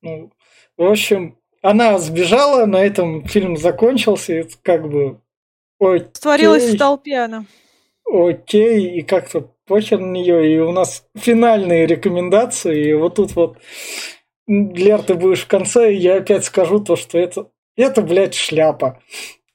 Ну, 0.02 0.30
в 0.76 0.84
общем, 0.84 1.38
она 1.62 1.98
сбежала, 1.98 2.66
на 2.66 2.84
этом 2.84 3.24
фильм 3.24 3.56
закончился, 3.56 4.40
и 4.40 4.44
как 4.62 4.86
бы... 4.86 5.18
Окей, 5.80 6.08
Створилась 6.12 6.74
в 6.74 6.76
толпе 6.76 7.20
она. 7.20 7.46
Окей, 8.06 8.98
и 8.98 9.02
как-то 9.02 9.48
похер 9.66 9.98
на 9.98 10.12
нее, 10.12 10.54
и 10.54 10.58
у 10.58 10.72
нас 10.72 11.06
финальные 11.16 11.86
рекомендации, 11.86 12.90
и 12.90 12.92
вот 12.92 13.14
тут 13.14 13.34
вот 13.34 13.56
Лер, 14.46 15.02
ты 15.02 15.14
будешь 15.14 15.42
в 15.42 15.46
конце, 15.46 15.92
и 15.92 15.98
я 15.98 16.16
опять 16.16 16.44
скажу 16.44 16.80
то, 16.80 16.96
что 16.96 17.18
это, 17.18 17.48
это, 17.76 18.02
блядь, 18.02 18.34
шляпа. 18.34 19.00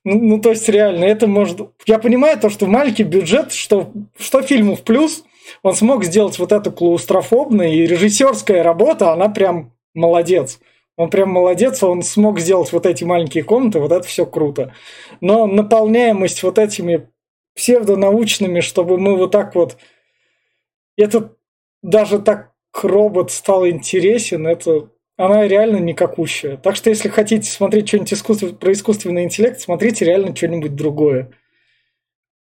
Ну, 0.04 0.20
ну, 0.20 0.42
то 0.42 0.50
есть, 0.50 0.68
реально, 0.70 1.06
это 1.06 1.28
может... 1.28 1.60
Я 1.86 2.00
понимаю 2.00 2.40
то, 2.40 2.50
что 2.50 2.66
маленький 2.66 3.04
бюджет, 3.04 3.52
что, 3.52 3.92
что 4.18 4.42
фильму 4.42 4.76
в 4.76 4.84
плюс, 4.84 5.24
он 5.62 5.76
смог 5.76 6.04
сделать 6.06 6.40
вот 6.40 6.52
эту 6.52 6.72
клаустрофобную, 6.72 7.72
и 7.72 7.86
режиссерская 7.86 8.64
работа, 8.64 9.14
она 9.14 9.30
прям 9.30 9.74
молодец. 9.94 10.60
Он 10.96 11.10
прям 11.10 11.30
молодец, 11.30 11.84
он 11.84 12.02
смог 12.02 12.40
сделать 12.40 12.72
вот 12.74 12.86
эти 12.86 13.04
маленькие 13.04 13.44
комнаты, 13.44 13.80
вот 13.80 13.92
это 13.92 14.08
все 14.08 14.26
круто. 14.26 14.74
Но 15.22 15.46
наполняемость 15.46 16.44
вот 16.44 16.58
этими 16.58 17.10
псевдонаучными, 17.56 18.62
чтобы 18.62 18.98
мы 18.98 19.16
вот 19.16 19.32
так 19.32 19.56
вот... 19.56 19.78
Это 20.98 21.36
даже 21.82 22.20
так 22.20 22.49
робот 22.74 23.32
стал 23.32 23.68
интересен, 23.68 24.48
это 24.48 24.90
она 25.18 25.48
реально 25.48 25.78
никакущая. 25.78 26.58
Так 26.58 26.76
что 26.76 26.90
если 26.90 27.10
хотите 27.10 27.50
смотреть 27.50 27.90
что-нибудь 27.90 28.14
искусств... 28.14 28.58
про 28.58 28.72
искусственный 28.72 29.24
интеллект, 29.24 29.60
смотрите 29.60 30.06
реально 30.06 30.36
что-нибудь 30.36 30.76
другое. 30.76 31.32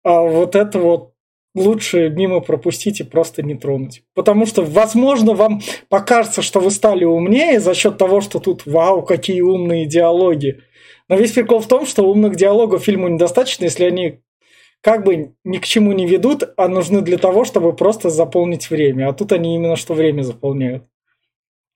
А 0.05 0.23
вот 0.23 0.55
это 0.55 0.79
вот 0.79 1.13
лучше 1.57 2.09
мимо 2.09 2.41
пропустить 2.41 3.01
и 3.01 3.05
просто 3.05 3.43
не 3.43 3.57
тронуть. 3.57 4.05
Потому 4.15 4.47
что, 4.47 4.63
возможно, 4.63 5.35
вам 5.35 5.61
покажется, 5.89 6.41
что 6.41 6.61
вы 6.61 6.71
стали 6.71 7.05
умнее 7.05 7.59
за 7.59 7.75
счет 7.75 7.99
того, 7.99 8.21
что 8.21 8.39
тут, 8.39 8.65
вау, 8.65 9.03
какие 9.03 9.41
умные 9.41 9.87
диалоги. 9.87 10.61
Но 11.09 11.17
весь 11.17 11.33
прикол 11.33 11.61
в 11.61 11.67
том, 11.67 11.87
что 11.87 12.05
умных 12.05 12.37
диалогов 12.37 12.85
фильму 12.85 13.09
недостаточно, 13.09 13.65
если 13.65 13.85
они 13.85 14.21
как 14.81 15.05
бы 15.05 15.35
ни 15.45 15.59
к 15.59 15.65
чему 15.65 15.93
не 15.93 16.07
ведут, 16.07 16.45
а 16.57 16.69
нужны 16.69 17.03
для 17.03 17.19
того, 17.19 17.45
чтобы 17.45 17.75
просто 17.75 18.11
заполнить 18.11 18.71
время. 18.71 19.09
А 19.09 19.13
тут 19.13 19.33
они 19.33 19.55
именно 19.55 19.77
что 19.77 19.95
время 19.95 20.23
заполняют. 20.23 20.85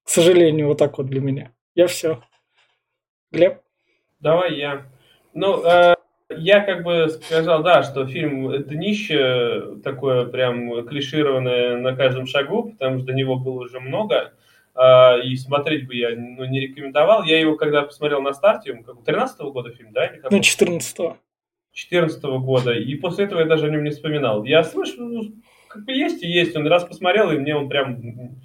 К 0.04 0.08
сожалению, 0.08 0.68
вот 0.68 0.78
так 0.78 0.98
вот 0.98 1.06
для 1.06 1.20
меня. 1.20 1.52
Я 1.74 1.86
все. 1.86 2.22
Глеб? 3.30 3.60
Давай 4.20 4.54
я. 4.56 4.86
Ну, 5.34 5.64
э, 5.64 5.94
я 6.36 6.60
как 6.60 6.84
бы 6.84 7.08
сказал, 7.08 7.62
да, 7.62 7.82
что 7.82 8.06
фильм 8.06 8.62
днище 8.64 9.76
такое 9.82 10.26
прям 10.26 10.86
клишированное 10.86 11.78
на 11.78 11.96
каждом 11.96 12.26
шагу, 12.26 12.72
потому 12.72 12.98
что 12.98 13.06
до 13.06 13.14
него 13.14 13.36
было 13.36 13.62
уже 13.62 13.80
много, 13.80 14.32
э, 14.74 15.22
и 15.22 15.36
смотреть 15.36 15.86
бы 15.86 15.94
я 15.96 16.10
ну, 16.16 16.44
не 16.44 16.60
рекомендовал. 16.60 17.24
Я 17.24 17.40
его 17.40 17.56
когда 17.56 17.82
посмотрел 17.82 18.20
на 18.20 18.32
старте, 18.32 18.74
как 18.74 18.96
13-го 18.96 19.50
года 19.50 19.70
фильм, 19.70 19.92
да? 19.92 20.10
Ну, 20.30 20.38
14-го. 20.38 21.16
2014 21.72 22.22
года, 22.44 22.72
и 22.72 22.94
после 22.96 23.24
этого 23.24 23.40
я 23.40 23.46
даже 23.46 23.66
о 23.66 23.70
нем 23.70 23.84
не 23.84 23.90
вспоминал. 23.90 24.44
Я 24.44 24.62
слышу, 24.62 25.02
ну, 25.02 25.22
как 25.68 25.84
бы 25.84 25.92
есть 25.92 26.22
и 26.22 26.28
есть, 26.28 26.54
он 26.54 26.66
раз 26.66 26.84
посмотрел, 26.84 27.30
и 27.30 27.38
мне 27.38 27.56
он 27.56 27.68
прям... 27.68 28.36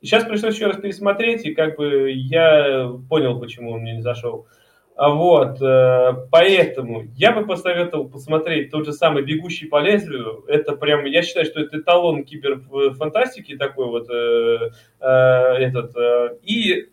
Сейчас 0.00 0.24
пришлось 0.24 0.54
еще 0.54 0.66
раз 0.66 0.76
пересмотреть, 0.76 1.44
и 1.44 1.54
как 1.54 1.76
бы 1.76 2.12
я 2.12 2.88
понял, 3.08 3.40
почему 3.40 3.72
он 3.72 3.80
мне 3.80 3.96
не 3.96 4.02
зашел. 4.02 4.46
А 4.94 5.10
вот, 5.10 5.60
э, 5.60 6.26
поэтому 6.30 7.04
я 7.16 7.32
бы 7.32 7.46
посоветовал 7.46 8.08
посмотреть 8.08 8.70
тот 8.70 8.84
же 8.84 8.92
самый 8.92 9.24
«Бегущий 9.24 9.66
по 9.66 9.80
лезвию». 9.80 10.44
Это 10.46 10.72
прям, 10.72 11.04
я 11.04 11.22
считаю, 11.22 11.46
что 11.46 11.60
это 11.60 11.78
эталон 11.78 12.24
киберфантастики 12.24 13.56
такой 13.56 13.86
вот 13.86 14.08
э, 14.10 14.70
э, 15.00 15.08
этот. 15.08 15.94
И 16.42 16.90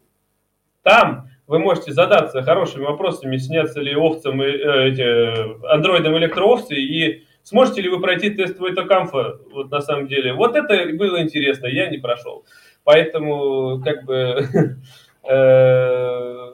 там 0.82 1.30
вы 1.48 1.60
можете 1.60 1.91
задаться 1.91 2.41
хорошими 2.44 2.84
вопросами, 2.84 3.38
снятся 3.38 3.80
ли 3.80 3.95
овцам 3.95 4.41
э, 4.41 4.90
эти, 4.90 5.65
андроидам 5.68 6.18
электроовцы, 6.18 6.76
и 6.76 7.24
сможете 7.44 7.82
ли 7.82 7.90
вы 7.90 8.02
пройти 8.02 8.32
тест 8.32 8.60
Войтокамфа, 8.60 9.40
вот 9.52 9.72
на 9.72 9.82
самом 9.82 10.07
деле. 10.07 10.34
Вот 10.34 10.56
это 10.56 10.88
было 10.95 11.22
интересно, 11.22 11.68
я 11.68 11.90
не 11.90 11.98
прошел. 11.98 12.45
Поэтому, 12.84 13.82
как 13.84 14.06
бы, 14.06 14.48
э, 15.24 16.53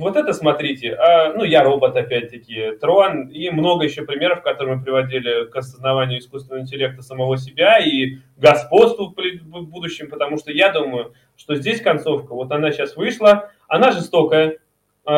вот 0.00 0.16
это 0.16 0.32
смотрите, 0.32 0.94
а, 0.94 1.32
ну, 1.32 1.44
я 1.44 1.62
робот, 1.62 1.96
опять-таки, 1.96 2.72
Трон, 2.80 3.28
и 3.28 3.50
много 3.50 3.84
еще 3.84 4.02
примеров, 4.02 4.42
которые 4.42 4.76
мы 4.76 4.82
приводили 4.82 5.46
к 5.46 5.56
осознаванию 5.56 6.18
искусственного 6.18 6.62
интеллекта 6.62 7.02
самого 7.02 7.36
себя 7.36 7.78
и 7.78 8.18
господству 8.36 9.14
в 9.14 9.62
будущем, 9.66 10.10
потому 10.10 10.38
что 10.38 10.52
я 10.52 10.70
думаю, 10.70 11.14
что 11.36 11.54
здесь 11.54 11.80
концовка, 11.80 12.34
вот 12.34 12.52
она 12.52 12.72
сейчас 12.72 12.96
вышла, 12.96 13.50
она 13.68 13.92
жестокая, 13.92 14.58
э, 15.06 15.12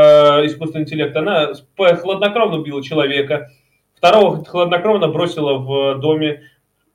искусственный 0.46 0.84
интеллект, 0.84 1.16
она 1.16 1.52
хладнокровно 1.76 2.58
убила 2.58 2.82
человека, 2.82 3.50
второго 3.94 4.44
хладнокровно 4.44 5.08
бросила 5.08 5.54
в 5.58 5.98
доме. 6.00 6.42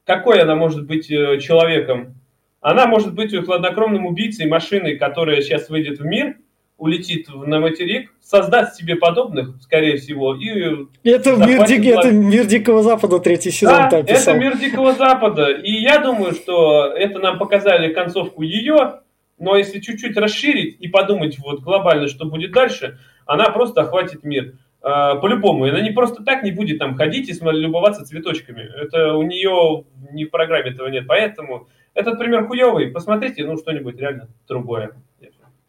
Какой 0.05 0.41
она 0.41 0.55
может 0.55 0.85
быть 0.85 1.09
э, 1.11 1.39
человеком? 1.39 2.15
Она 2.61 2.87
может 2.87 3.13
быть 3.13 3.35
хладнокровным 3.35 4.05
убийцей 4.05 4.47
машиной, 4.47 4.97
которая 4.97 5.41
сейчас 5.41 5.69
выйдет 5.69 5.99
в 5.99 6.05
мир, 6.05 6.37
улетит 6.77 7.27
на 7.33 7.59
материк, 7.59 8.13
создаст 8.21 8.75
себе 8.75 8.95
подобных, 8.95 9.61
скорее 9.61 9.97
всего, 9.97 10.35
и... 10.35 10.87
Это 11.03 11.35
мир, 11.35 11.65
ди... 11.65 11.89
это 11.89 12.11
мир 12.11 12.45
Дикого 12.45 12.83
Запада, 12.83 13.19
третий 13.19 13.51
сезон 13.51 13.89
да, 13.89 13.99
это 13.99 14.33
мир 14.33 14.57
Дикого 14.57 14.93
Запада. 14.93 15.51
И 15.51 15.71
я 15.71 15.99
думаю, 15.99 16.33
что 16.33 16.87
это 16.87 17.19
нам 17.19 17.37
показали 17.37 17.93
концовку 17.93 18.41
ее, 18.41 19.01
но 19.39 19.55
если 19.55 19.79
чуть-чуть 19.79 20.17
расширить 20.17 20.77
и 20.79 20.87
подумать 20.87 21.37
вот 21.39 21.61
глобально, 21.61 22.07
что 22.07 22.25
будет 22.25 22.51
дальше, 22.51 22.97
она 23.25 23.49
просто 23.49 23.81
охватит 23.81 24.23
мир. 24.23 24.55
А, 24.83 25.15
по-любому. 25.15 25.63
Она 25.63 25.79
не 25.79 25.91
просто 25.91 26.23
так 26.23 26.43
не 26.43 26.51
будет 26.51 26.77
там 26.77 26.95
ходить 26.95 27.29
и 27.29 27.33
любоваться 27.33 28.05
цветочками. 28.05 28.61
Это 28.61 29.13
у 29.13 29.23
нее 29.23 29.85
ни 30.11 30.25
в 30.25 30.29
программе 30.29 30.71
этого 30.71 30.89
нет. 30.89 31.05
Поэтому 31.07 31.69
этот 31.93 32.19
пример 32.19 32.45
хуевый. 32.45 32.91
Посмотрите, 32.91 33.45
ну, 33.45 33.57
что-нибудь 33.57 33.97
реально 33.97 34.27
другое. 34.45 34.91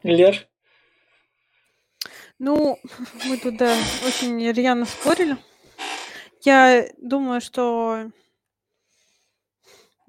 Лер? 0.03 0.35
Ну, 2.39 2.79
мы 3.27 3.37
тут, 3.37 3.57
да, 3.57 3.75
очень 4.07 4.39
рьяно 4.53 4.85
спорили. 4.85 5.37
Я 6.43 6.89
думаю, 6.99 7.41
что 7.41 8.11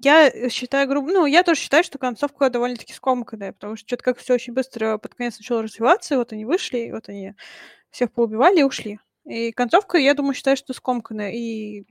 я 0.00 0.50
считаю 0.50 0.86
грубо, 0.88 1.10
ну, 1.10 1.26
я 1.26 1.42
тоже 1.42 1.60
считаю, 1.60 1.82
что 1.82 1.98
концовка 1.98 2.50
довольно-таки 2.50 2.92
скомканная, 2.92 3.52
потому 3.52 3.76
что 3.76 3.86
что-то 3.86 4.04
как 4.04 4.18
все 4.18 4.34
очень 4.34 4.52
быстро 4.52 4.98
под 4.98 5.14
конец 5.14 5.38
начало 5.38 5.62
развиваться, 5.62 6.14
и 6.14 6.18
вот 6.18 6.32
они 6.32 6.44
вышли, 6.44 6.78
и 6.80 6.92
вот 6.92 7.08
они 7.08 7.34
всех 7.90 8.12
поубивали 8.12 8.60
и 8.60 8.64
ушли. 8.64 9.00
И 9.24 9.52
концовка, 9.52 9.98
я 9.98 10.14
думаю, 10.14 10.34
считаю, 10.34 10.56
что 10.56 10.74
скомканная. 10.74 11.32
И 11.32 11.86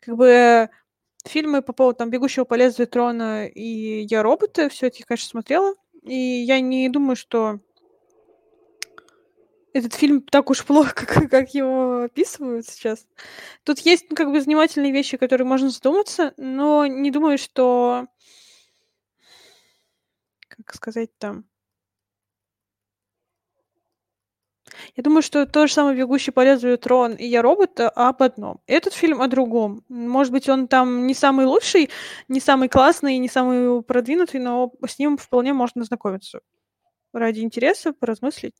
как 0.00 0.16
бы 0.16 0.70
фильмы 1.26 1.62
по 1.62 1.72
поводу 1.72 1.98
там 1.98 2.10
«Бегущего 2.10 2.44
по 2.44 2.54
лезвию 2.54 2.88
трона» 2.88 3.46
и 3.48 4.06
«Я 4.08 4.22
роботы», 4.22 4.68
все 4.68 4.88
это 4.88 4.98
я, 4.98 5.04
конечно, 5.06 5.28
смотрела. 5.28 5.74
И 6.02 6.14
я 6.14 6.60
не 6.60 6.88
думаю, 6.88 7.16
что 7.16 7.60
этот 9.76 9.94
фильм 9.94 10.22
так 10.22 10.50
уж 10.50 10.64
плохо, 10.64 10.94
как, 11.06 11.30
как 11.30 11.54
его 11.54 12.02
описывают 12.04 12.66
сейчас. 12.66 13.06
Тут 13.64 13.80
есть, 13.80 14.06
ну, 14.10 14.16
как 14.16 14.30
бы, 14.30 14.40
занимательные 14.40 14.92
вещи, 14.92 15.16
которые 15.16 15.46
можно 15.46 15.70
задуматься, 15.70 16.32
но 16.36 16.86
не 16.86 17.10
думаю, 17.10 17.38
что... 17.38 18.06
Как 20.48 20.74
сказать 20.74 21.10
там... 21.18 21.44
Я 24.94 25.02
думаю, 25.02 25.22
что 25.22 25.46
то 25.46 25.66
же 25.66 25.72
самое 25.72 25.96
«Бегущий 25.96 26.32
по 26.32 26.44
лезвию 26.44 26.76
трон» 26.78 27.14
и 27.14 27.26
«Я 27.26 27.40
робот» 27.40 27.80
об 27.80 28.22
одном. 28.22 28.60
Этот 28.66 28.92
фильм 28.92 29.22
о 29.22 29.28
другом. 29.28 29.84
Может 29.88 30.32
быть, 30.32 30.48
он 30.48 30.68
там 30.68 31.06
не 31.06 31.14
самый 31.14 31.46
лучший, 31.46 31.90
не 32.28 32.40
самый 32.40 32.68
классный, 32.68 33.16
не 33.18 33.28
самый 33.28 33.82
продвинутый, 33.82 34.40
но 34.40 34.72
с 34.86 34.98
ним 34.98 35.16
вполне 35.16 35.54
можно 35.54 35.84
знакомиться. 35.84 36.40
Ради 37.12 37.40
интереса, 37.40 37.92
поразмыслить. 37.94 38.54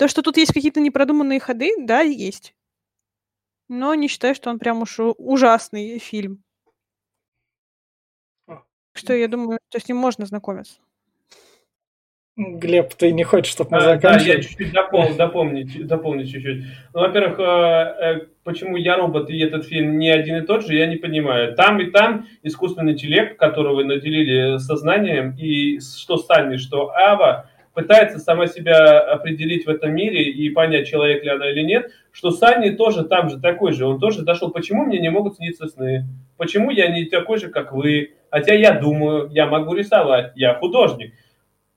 То, 0.00 0.08
что 0.08 0.22
тут 0.22 0.38
есть 0.38 0.54
какие-то 0.54 0.80
непродуманные 0.80 1.40
ходы, 1.40 1.72
да, 1.78 2.00
есть. 2.00 2.54
Но 3.68 3.94
не 3.94 4.08
считаю, 4.08 4.34
что 4.34 4.48
он 4.48 4.58
прям 4.58 4.80
уж 4.80 4.98
ужасный 4.98 5.98
фильм. 5.98 6.42
А. 8.48 8.62
Что 8.94 9.12
я 9.12 9.28
думаю, 9.28 9.58
что 9.68 9.78
с 9.78 9.86
ним 9.86 9.98
можно 9.98 10.24
знакомиться. 10.24 10.80
Глеб, 12.34 12.94
ты 12.94 13.12
не 13.12 13.24
хочешь, 13.24 13.52
чтобы 13.52 13.72
мы 13.72 13.76
а, 13.76 13.80
заканчивали? 13.80 14.26
Да, 14.26 14.32
я 14.36 14.42
чуть-чуть 14.42 14.72
дополню, 14.72 15.16
дополнить, 15.16 15.86
дополнить 15.86 16.30
чуть-чуть. 16.30 16.64
Ну, 16.94 17.00
во-первых, 17.00 17.38
э, 17.38 17.42
э, 17.42 18.26
почему 18.42 18.78
«Я 18.78 18.96
робот» 18.96 19.28
и 19.28 19.38
этот 19.40 19.66
фильм 19.66 19.98
не 19.98 20.08
один 20.08 20.42
и 20.42 20.46
тот 20.46 20.64
же, 20.64 20.76
я 20.76 20.86
не 20.86 20.96
понимаю. 20.96 21.54
Там 21.54 21.78
и 21.78 21.90
там 21.90 22.26
искусственный 22.42 22.94
интеллект, 22.94 23.38
которого 23.38 23.84
наделили 23.84 24.56
сознанием, 24.56 25.36
и 25.36 25.78
что 25.78 26.16
Стальни, 26.16 26.56
что 26.56 26.88
Ава, 26.88 27.50
пытается 27.80 28.18
сама 28.18 28.46
себя 28.46 29.00
определить 29.00 29.64
в 29.64 29.70
этом 29.70 29.94
мире 29.94 30.22
и 30.22 30.50
понять, 30.50 30.86
человек 30.86 31.24
ли 31.24 31.30
она 31.30 31.50
или 31.50 31.62
нет, 31.62 31.90
что 32.12 32.30
Санни 32.30 32.70
тоже 32.70 33.04
там 33.04 33.30
же 33.30 33.40
такой 33.40 33.72
же, 33.72 33.86
он 33.86 33.98
тоже 33.98 34.22
дошел. 34.22 34.50
Почему 34.50 34.84
мне 34.84 35.00
не 35.00 35.08
могут 35.08 35.36
сниться 35.36 35.66
сны? 35.66 36.04
Почему 36.36 36.70
я 36.70 36.88
не 36.88 37.06
такой 37.06 37.38
же, 37.38 37.48
как 37.48 37.72
вы? 37.72 38.12
Хотя 38.30 38.54
я 38.54 38.72
думаю, 38.72 39.30
я 39.30 39.46
могу 39.46 39.74
рисовать, 39.74 40.32
я 40.36 40.54
художник. 40.54 41.14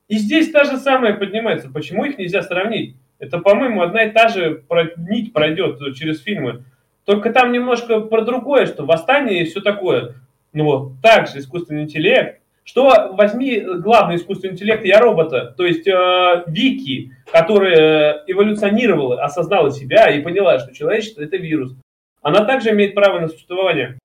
И 0.09 0.17
здесь 0.17 0.51
та 0.51 0.65
же 0.65 0.77
самая 0.77 1.13
поднимается. 1.13 1.71
Почему 1.71 2.03
их 2.03 2.17
нельзя 2.17 2.41
сравнить? 2.41 2.97
Это, 3.19 3.39
по-моему, 3.39 3.81
одна 3.81 4.03
и 4.03 4.11
та 4.11 4.27
же 4.27 4.63
нить 4.97 5.31
пройдет 5.31 5.79
через 5.95 6.21
фильмы. 6.21 6.65
Только 7.05 7.31
там 7.31 7.51
немножко 7.53 8.01
про 8.01 8.21
другое, 8.23 8.65
что 8.65 8.85
восстание 8.85 9.41
и 9.41 9.45
все 9.45 9.61
такое. 9.61 10.15
Вот, 10.53 11.01
также 11.01 11.39
искусственный 11.39 11.83
интеллект, 11.83 12.41
что 12.63 13.13
возьми 13.13 13.59
главный 13.59 14.15
искусственный 14.15 14.53
интеллект 14.53 14.85
я 14.85 14.99
робота, 14.99 15.53
то 15.57 15.65
есть 15.65 15.87
э, 15.87 16.43
Вики, 16.47 17.11
которая 17.31 18.23
эволюционировала, 18.27 19.21
осознала 19.21 19.71
себя 19.71 20.09
и 20.09 20.21
поняла, 20.21 20.59
что 20.59 20.73
человечество 20.73 21.21
это 21.21 21.37
вирус. 21.37 21.75
Она 22.21 22.45
также 22.45 22.71
имеет 22.71 22.95
право 22.95 23.19
на 23.19 23.27
существование. 23.27 23.99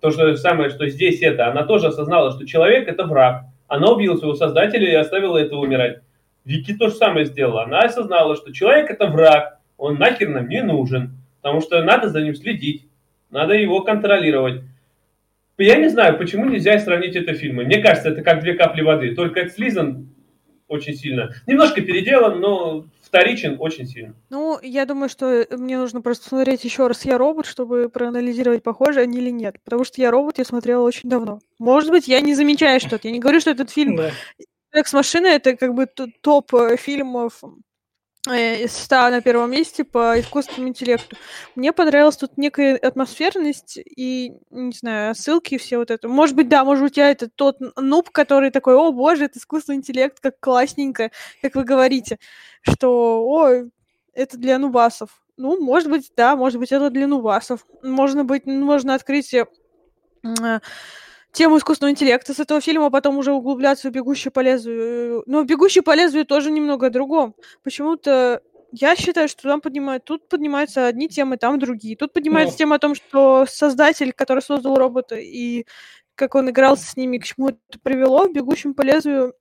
То 0.00 0.10
же 0.10 0.36
самое, 0.36 0.70
что 0.70 0.86
здесь 0.88 1.22
это. 1.22 1.48
Она 1.48 1.64
тоже 1.64 1.88
осознала, 1.88 2.30
что 2.30 2.46
человек 2.46 2.88
это 2.88 3.04
враг. 3.04 3.46
Она 3.66 3.90
убила 3.90 4.16
своего 4.16 4.34
создателя 4.34 4.90
и 4.90 4.94
оставила 4.94 5.36
этого 5.36 5.60
умирать. 5.60 5.98
Вики 6.44 6.72
то 6.72 6.88
же 6.88 6.94
самое 6.94 7.26
сделала. 7.26 7.64
Она 7.64 7.80
осознала, 7.80 8.36
что 8.36 8.52
человек 8.52 8.90
это 8.90 9.06
враг. 9.06 9.58
Он 9.76 9.98
нахер 9.98 10.28
нам 10.28 10.48
не 10.48 10.62
нужен. 10.62 11.18
Потому 11.42 11.60
что 11.60 11.82
надо 11.82 12.08
за 12.08 12.20
ним 12.20 12.34
следить. 12.34 12.88
Надо 13.30 13.54
его 13.54 13.82
контролировать. 13.82 14.62
Я 15.58 15.76
не 15.76 15.88
знаю, 15.88 16.16
почему 16.18 16.44
нельзя 16.44 16.78
сравнить 16.78 17.16
это 17.16 17.34
фильмы. 17.34 17.64
Мне 17.64 17.82
кажется, 17.82 18.10
это 18.10 18.22
как 18.22 18.40
две 18.40 18.54
капли 18.54 18.82
воды. 18.82 19.14
Только 19.14 19.40
это 19.40 19.50
слизан 19.50 20.08
очень 20.68 20.94
сильно. 20.94 21.34
Немножко 21.46 21.80
переделан, 21.80 22.40
но 22.40 22.86
вторичен 23.02 23.56
очень 23.58 23.86
сильно. 23.86 24.14
Ну, 24.30 24.58
я 24.62 24.84
думаю, 24.86 25.08
что 25.08 25.46
мне 25.50 25.78
нужно 25.78 26.00
просто 26.00 26.28
смотреть 26.28 26.64
еще 26.64 26.86
раз 26.86 27.04
«Я 27.04 27.18
робот», 27.18 27.46
чтобы 27.46 27.88
проанализировать, 27.88 28.62
похожи 28.62 29.00
они 29.00 29.18
или 29.18 29.30
нет. 29.30 29.56
Потому 29.64 29.84
что 29.84 30.00
«Я 30.00 30.10
робот» 30.10 30.38
я 30.38 30.44
смотрела 30.44 30.82
очень 30.82 31.08
давно. 31.08 31.40
Может 31.58 31.90
быть, 31.90 32.06
я 32.06 32.20
не 32.20 32.34
замечаю 32.34 32.80
что-то. 32.80 33.08
Я 33.08 33.12
не 33.12 33.20
говорю, 33.20 33.40
что 33.40 33.50
этот 33.50 33.70
фильм 33.70 33.96
да. 33.96 34.10
«Секс 34.72 34.92
машина»— 34.92 35.26
это 35.28 35.56
как 35.56 35.74
бы 35.74 35.86
топ 36.20 36.54
э, 36.54 36.76
фильмов 36.76 37.42
Э, 37.42 37.46
ста 38.68 39.10
на 39.10 39.20
первом 39.20 39.50
месте 39.50 39.84
по 39.84 40.18
искусственному 40.20 40.68
интеллекту. 40.68 41.16
Мне 41.54 41.72
понравилась 41.72 42.16
тут 42.16 42.36
некая 42.36 42.76
атмосферность 42.76 43.78
и, 43.78 44.32
не 44.50 44.72
знаю, 44.72 45.14
ссылки 45.14 45.54
и 45.54 45.58
все 45.58 45.78
вот 45.78 45.90
это. 45.90 46.08
Может 46.08 46.36
быть, 46.36 46.48
да, 46.48 46.64
может 46.64 46.84
быть, 46.84 46.96
я 46.96 47.10
это 47.10 47.28
тот 47.28 47.58
нуб, 47.76 48.10
который 48.10 48.50
такой, 48.50 48.74
о 48.76 48.92
боже, 48.92 49.24
это 49.24 49.38
искусственный 49.38 49.78
интеллект, 49.78 50.20
как 50.20 50.38
классненько, 50.40 51.10
как 51.42 51.54
вы 51.54 51.64
говорите, 51.64 52.18
что, 52.62 53.22
о, 53.24 53.68
это 54.14 54.36
для 54.36 54.58
нубасов. 54.58 55.10
Ну, 55.36 55.60
может 55.62 55.88
быть, 55.88 56.12
да, 56.16 56.34
может 56.36 56.58
быть, 56.58 56.72
это 56.72 56.90
для 56.90 57.06
нубасов. 57.06 57.64
Можно 57.82 58.24
быть, 58.24 58.44
можно 58.46 58.94
открыть 58.94 59.32
э, 59.32 59.46
тему 61.38 61.56
искусственного 61.56 61.92
интеллекта 61.92 62.34
с 62.34 62.40
этого 62.40 62.60
фильма, 62.60 62.86
а 62.86 62.90
потом 62.90 63.16
уже 63.16 63.32
углубляться 63.32 63.88
в 63.88 63.92
«Бегущий 63.92 64.28
по 64.28 64.40
лезвию». 64.40 65.22
Но 65.26 65.44
«Бегущий 65.44 65.82
по 65.82 65.94
лезвию» 65.94 66.26
тоже 66.26 66.50
немного 66.50 66.88
о 66.88 66.90
другом. 66.90 67.36
Почему-то 67.62 68.42
я 68.72 68.96
считаю, 68.96 69.28
что 69.28 69.44
там 69.44 69.60
поднимают, 69.60 70.04
тут 70.04 70.28
поднимаются 70.28 70.86
одни 70.88 71.08
темы, 71.08 71.36
там 71.36 71.60
другие. 71.60 71.96
Тут 71.96 72.12
поднимается 72.12 72.54
Но... 72.54 72.58
тема 72.58 72.76
о 72.76 72.78
том, 72.80 72.96
что 72.96 73.46
создатель, 73.48 74.12
который 74.12 74.42
создал 74.42 74.76
робота, 74.76 75.14
и 75.14 75.64
как 76.16 76.34
он 76.34 76.50
игрался 76.50 76.90
с 76.90 76.96
ними, 76.96 77.18
к 77.18 77.24
чему 77.24 77.50
это 77.50 77.78
привело 77.82 78.26
в 78.26 78.32
«Бегущем 78.32 78.74
по 78.74 78.82
лезвию», 78.82 79.32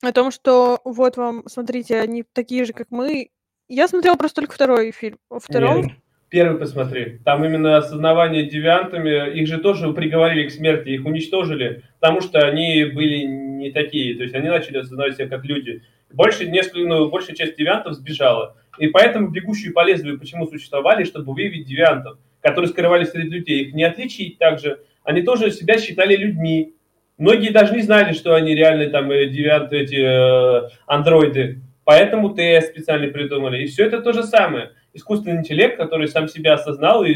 о 0.00 0.12
том, 0.12 0.30
что 0.30 0.80
вот 0.84 1.16
вам, 1.16 1.42
смотрите, 1.48 1.98
они 1.98 2.22
такие 2.32 2.64
же, 2.64 2.72
как 2.72 2.86
мы. 2.90 3.30
Я 3.66 3.88
смотрела 3.88 4.14
просто 4.14 4.42
только 4.42 4.54
второй 4.54 4.92
фильм. 4.92 5.18
Во 5.28 5.40
втором... 5.40 5.82
Нет. 5.82 5.92
Первый 6.30 6.58
посмотри. 6.58 7.20
Там 7.24 7.42
именно 7.44 7.78
осознавание 7.78 8.44
девиантами, 8.44 9.34
их 9.38 9.48
же 9.48 9.58
тоже 9.58 9.92
приговорили 9.94 10.46
к 10.46 10.52
смерти, 10.52 10.90
их 10.90 11.06
уничтожили, 11.06 11.84
потому 12.00 12.20
что 12.20 12.46
они 12.46 12.84
были 12.84 13.22
не 13.24 13.70
такие. 13.70 14.14
То 14.14 14.24
есть 14.24 14.34
они 14.34 14.48
начали 14.48 14.78
осознавать 14.78 15.14
себя 15.14 15.26
как 15.28 15.44
люди. 15.46 15.82
Больше, 16.12 16.46
несколько, 16.46 16.86
ну, 16.86 17.08
большая 17.08 17.34
часть 17.34 17.56
девиантов 17.56 17.94
сбежала. 17.94 18.56
И 18.78 18.88
поэтому 18.88 19.28
бегущие 19.28 19.72
по 19.72 19.84
лезвию 19.84 20.18
почему 20.18 20.46
существовали, 20.46 21.04
чтобы 21.04 21.32
выявить 21.32 21.66
девиантов, 21.66 22.18
которые 22.42 22.68
скрывались 22.68 23.10
среди 23.10 23.30
людей. 23.30 23.62
Их 23.64 23.74
не 23.74 23.84
отличить 23.84 24.38
также. 24.38 24.80
Они 25.04 25.22
тоже 25.22 25.50
себя 25.50 25.78
считали 25.78 26.14
людьми. 26.14 26.74
Многие 27.16 27.50
даже 27.50 27.74
не 27.74 27.82
знали, 27.82 28.12
что 28.12 28.34
они 28.34 28.54
реально 28.54 28.90
там 28.90 29.10
э, 29.10 29.26
девианты, 29.26 29.78
эти 29.78 29.96
э, 29.96 30.68
андроиды. 30.86 31.62
поэтому 31.84 32.34
тест 32.34 32.70
специально 32.70 33.08
придумали. 33.08 33.62
И 33.62 33.66
все 33.66 33.86
это 33.86 34.00
то 34.00 34.12
же 34.12 34.22
самое. 34.22 34.70
Искусственный 34.92 35.40
интеллект, 35.40 35.76
который 35.76 36.08
сам 36.08 36.28
себя 36.28 36.54
осознал 36.54 37.04
и 37.04 37.14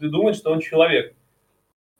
думает, 0.00 0.36
что 0.36 0.50
он 0.50 0.60
человек. 0.60 1.14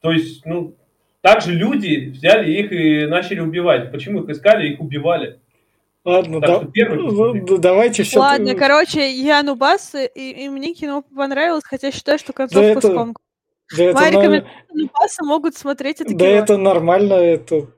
То 0.00 0.10
есть, 0.10 0.44
ну, 0.44 0.74
также 1.20 1.52
люди 1.52 2.10
взяли 2.10 2.52
их 2.52 2.72
и 2.72 3.06
начали 3.06 3.40
убивать. 3.40 3.92
Почему 3.92 4.22
их 4.22 4.30
искали, 4.30 4.72
их 4.72 4.80
убивали. 4.80 5.38
Ладно, 6.04 6.40
да, 6.40 6.64
первый, 6.64 7.58
давайте 7.58 8.02
все. 8.02 8.18
Ладно, 8.18 8.56
короче, 8.56 9.12
я 9.12 9.40
Нубас, 9.44 9.94
и, 9.94 10.06
и 10.44 10.48
мне 10.48 10.74
кино 10.74 11.02
понравилось, 11.14 11.62
хотя 11.64 11.92
считаю, 11.92 12.18
что 12.18 12.32
концовка 12.32 12.74
да 12.74 12.80
скомкана. 12.80 13.14
Да 13.76 13.92
Мои 13.92 14.10
рекомендации 14.10 14.48
Нубаса 14.74 15.24
могут 15.24 15.56
смотреть 15.56 16.00
это 16.00 16.14
Да 16.14 16.26
это 16.26 16.56
нормально, 16.56 17.14
это 17.14 17.68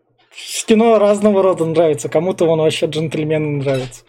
кино 0.67 0.99
разного 0.99 1.43
рода 1.43 1.65
нравится. 1.65 2.09
Кому-то 2.09 2.47
он 2.47 2.61
вообще 2.61 2.87
джентльмены 2.87 3.63
нравится. 3.63 4.03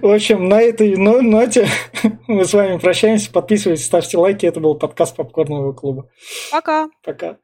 В 0.00 0.12
общем, 0.12 0.48
на 0.48 0.60
этой 0.60 0.96
ноте 0.96 1.68
мы 2.26 2.44
с 2.44 2.52
вами 2.52 2.78
прощаемся. 2.78 3.30
Подписывайтесь, 3.30 3.86
ставьте 3.86 4.18
лайки. 4.18 4.46
Это 4.46 4.60
был 4.60 4.74
подкаст 4.74 5.16
Попкорного 5.16 5.72
клуба. 5.72 6.08
Пока. 6.50 6.88
Пока. 7.02 7.36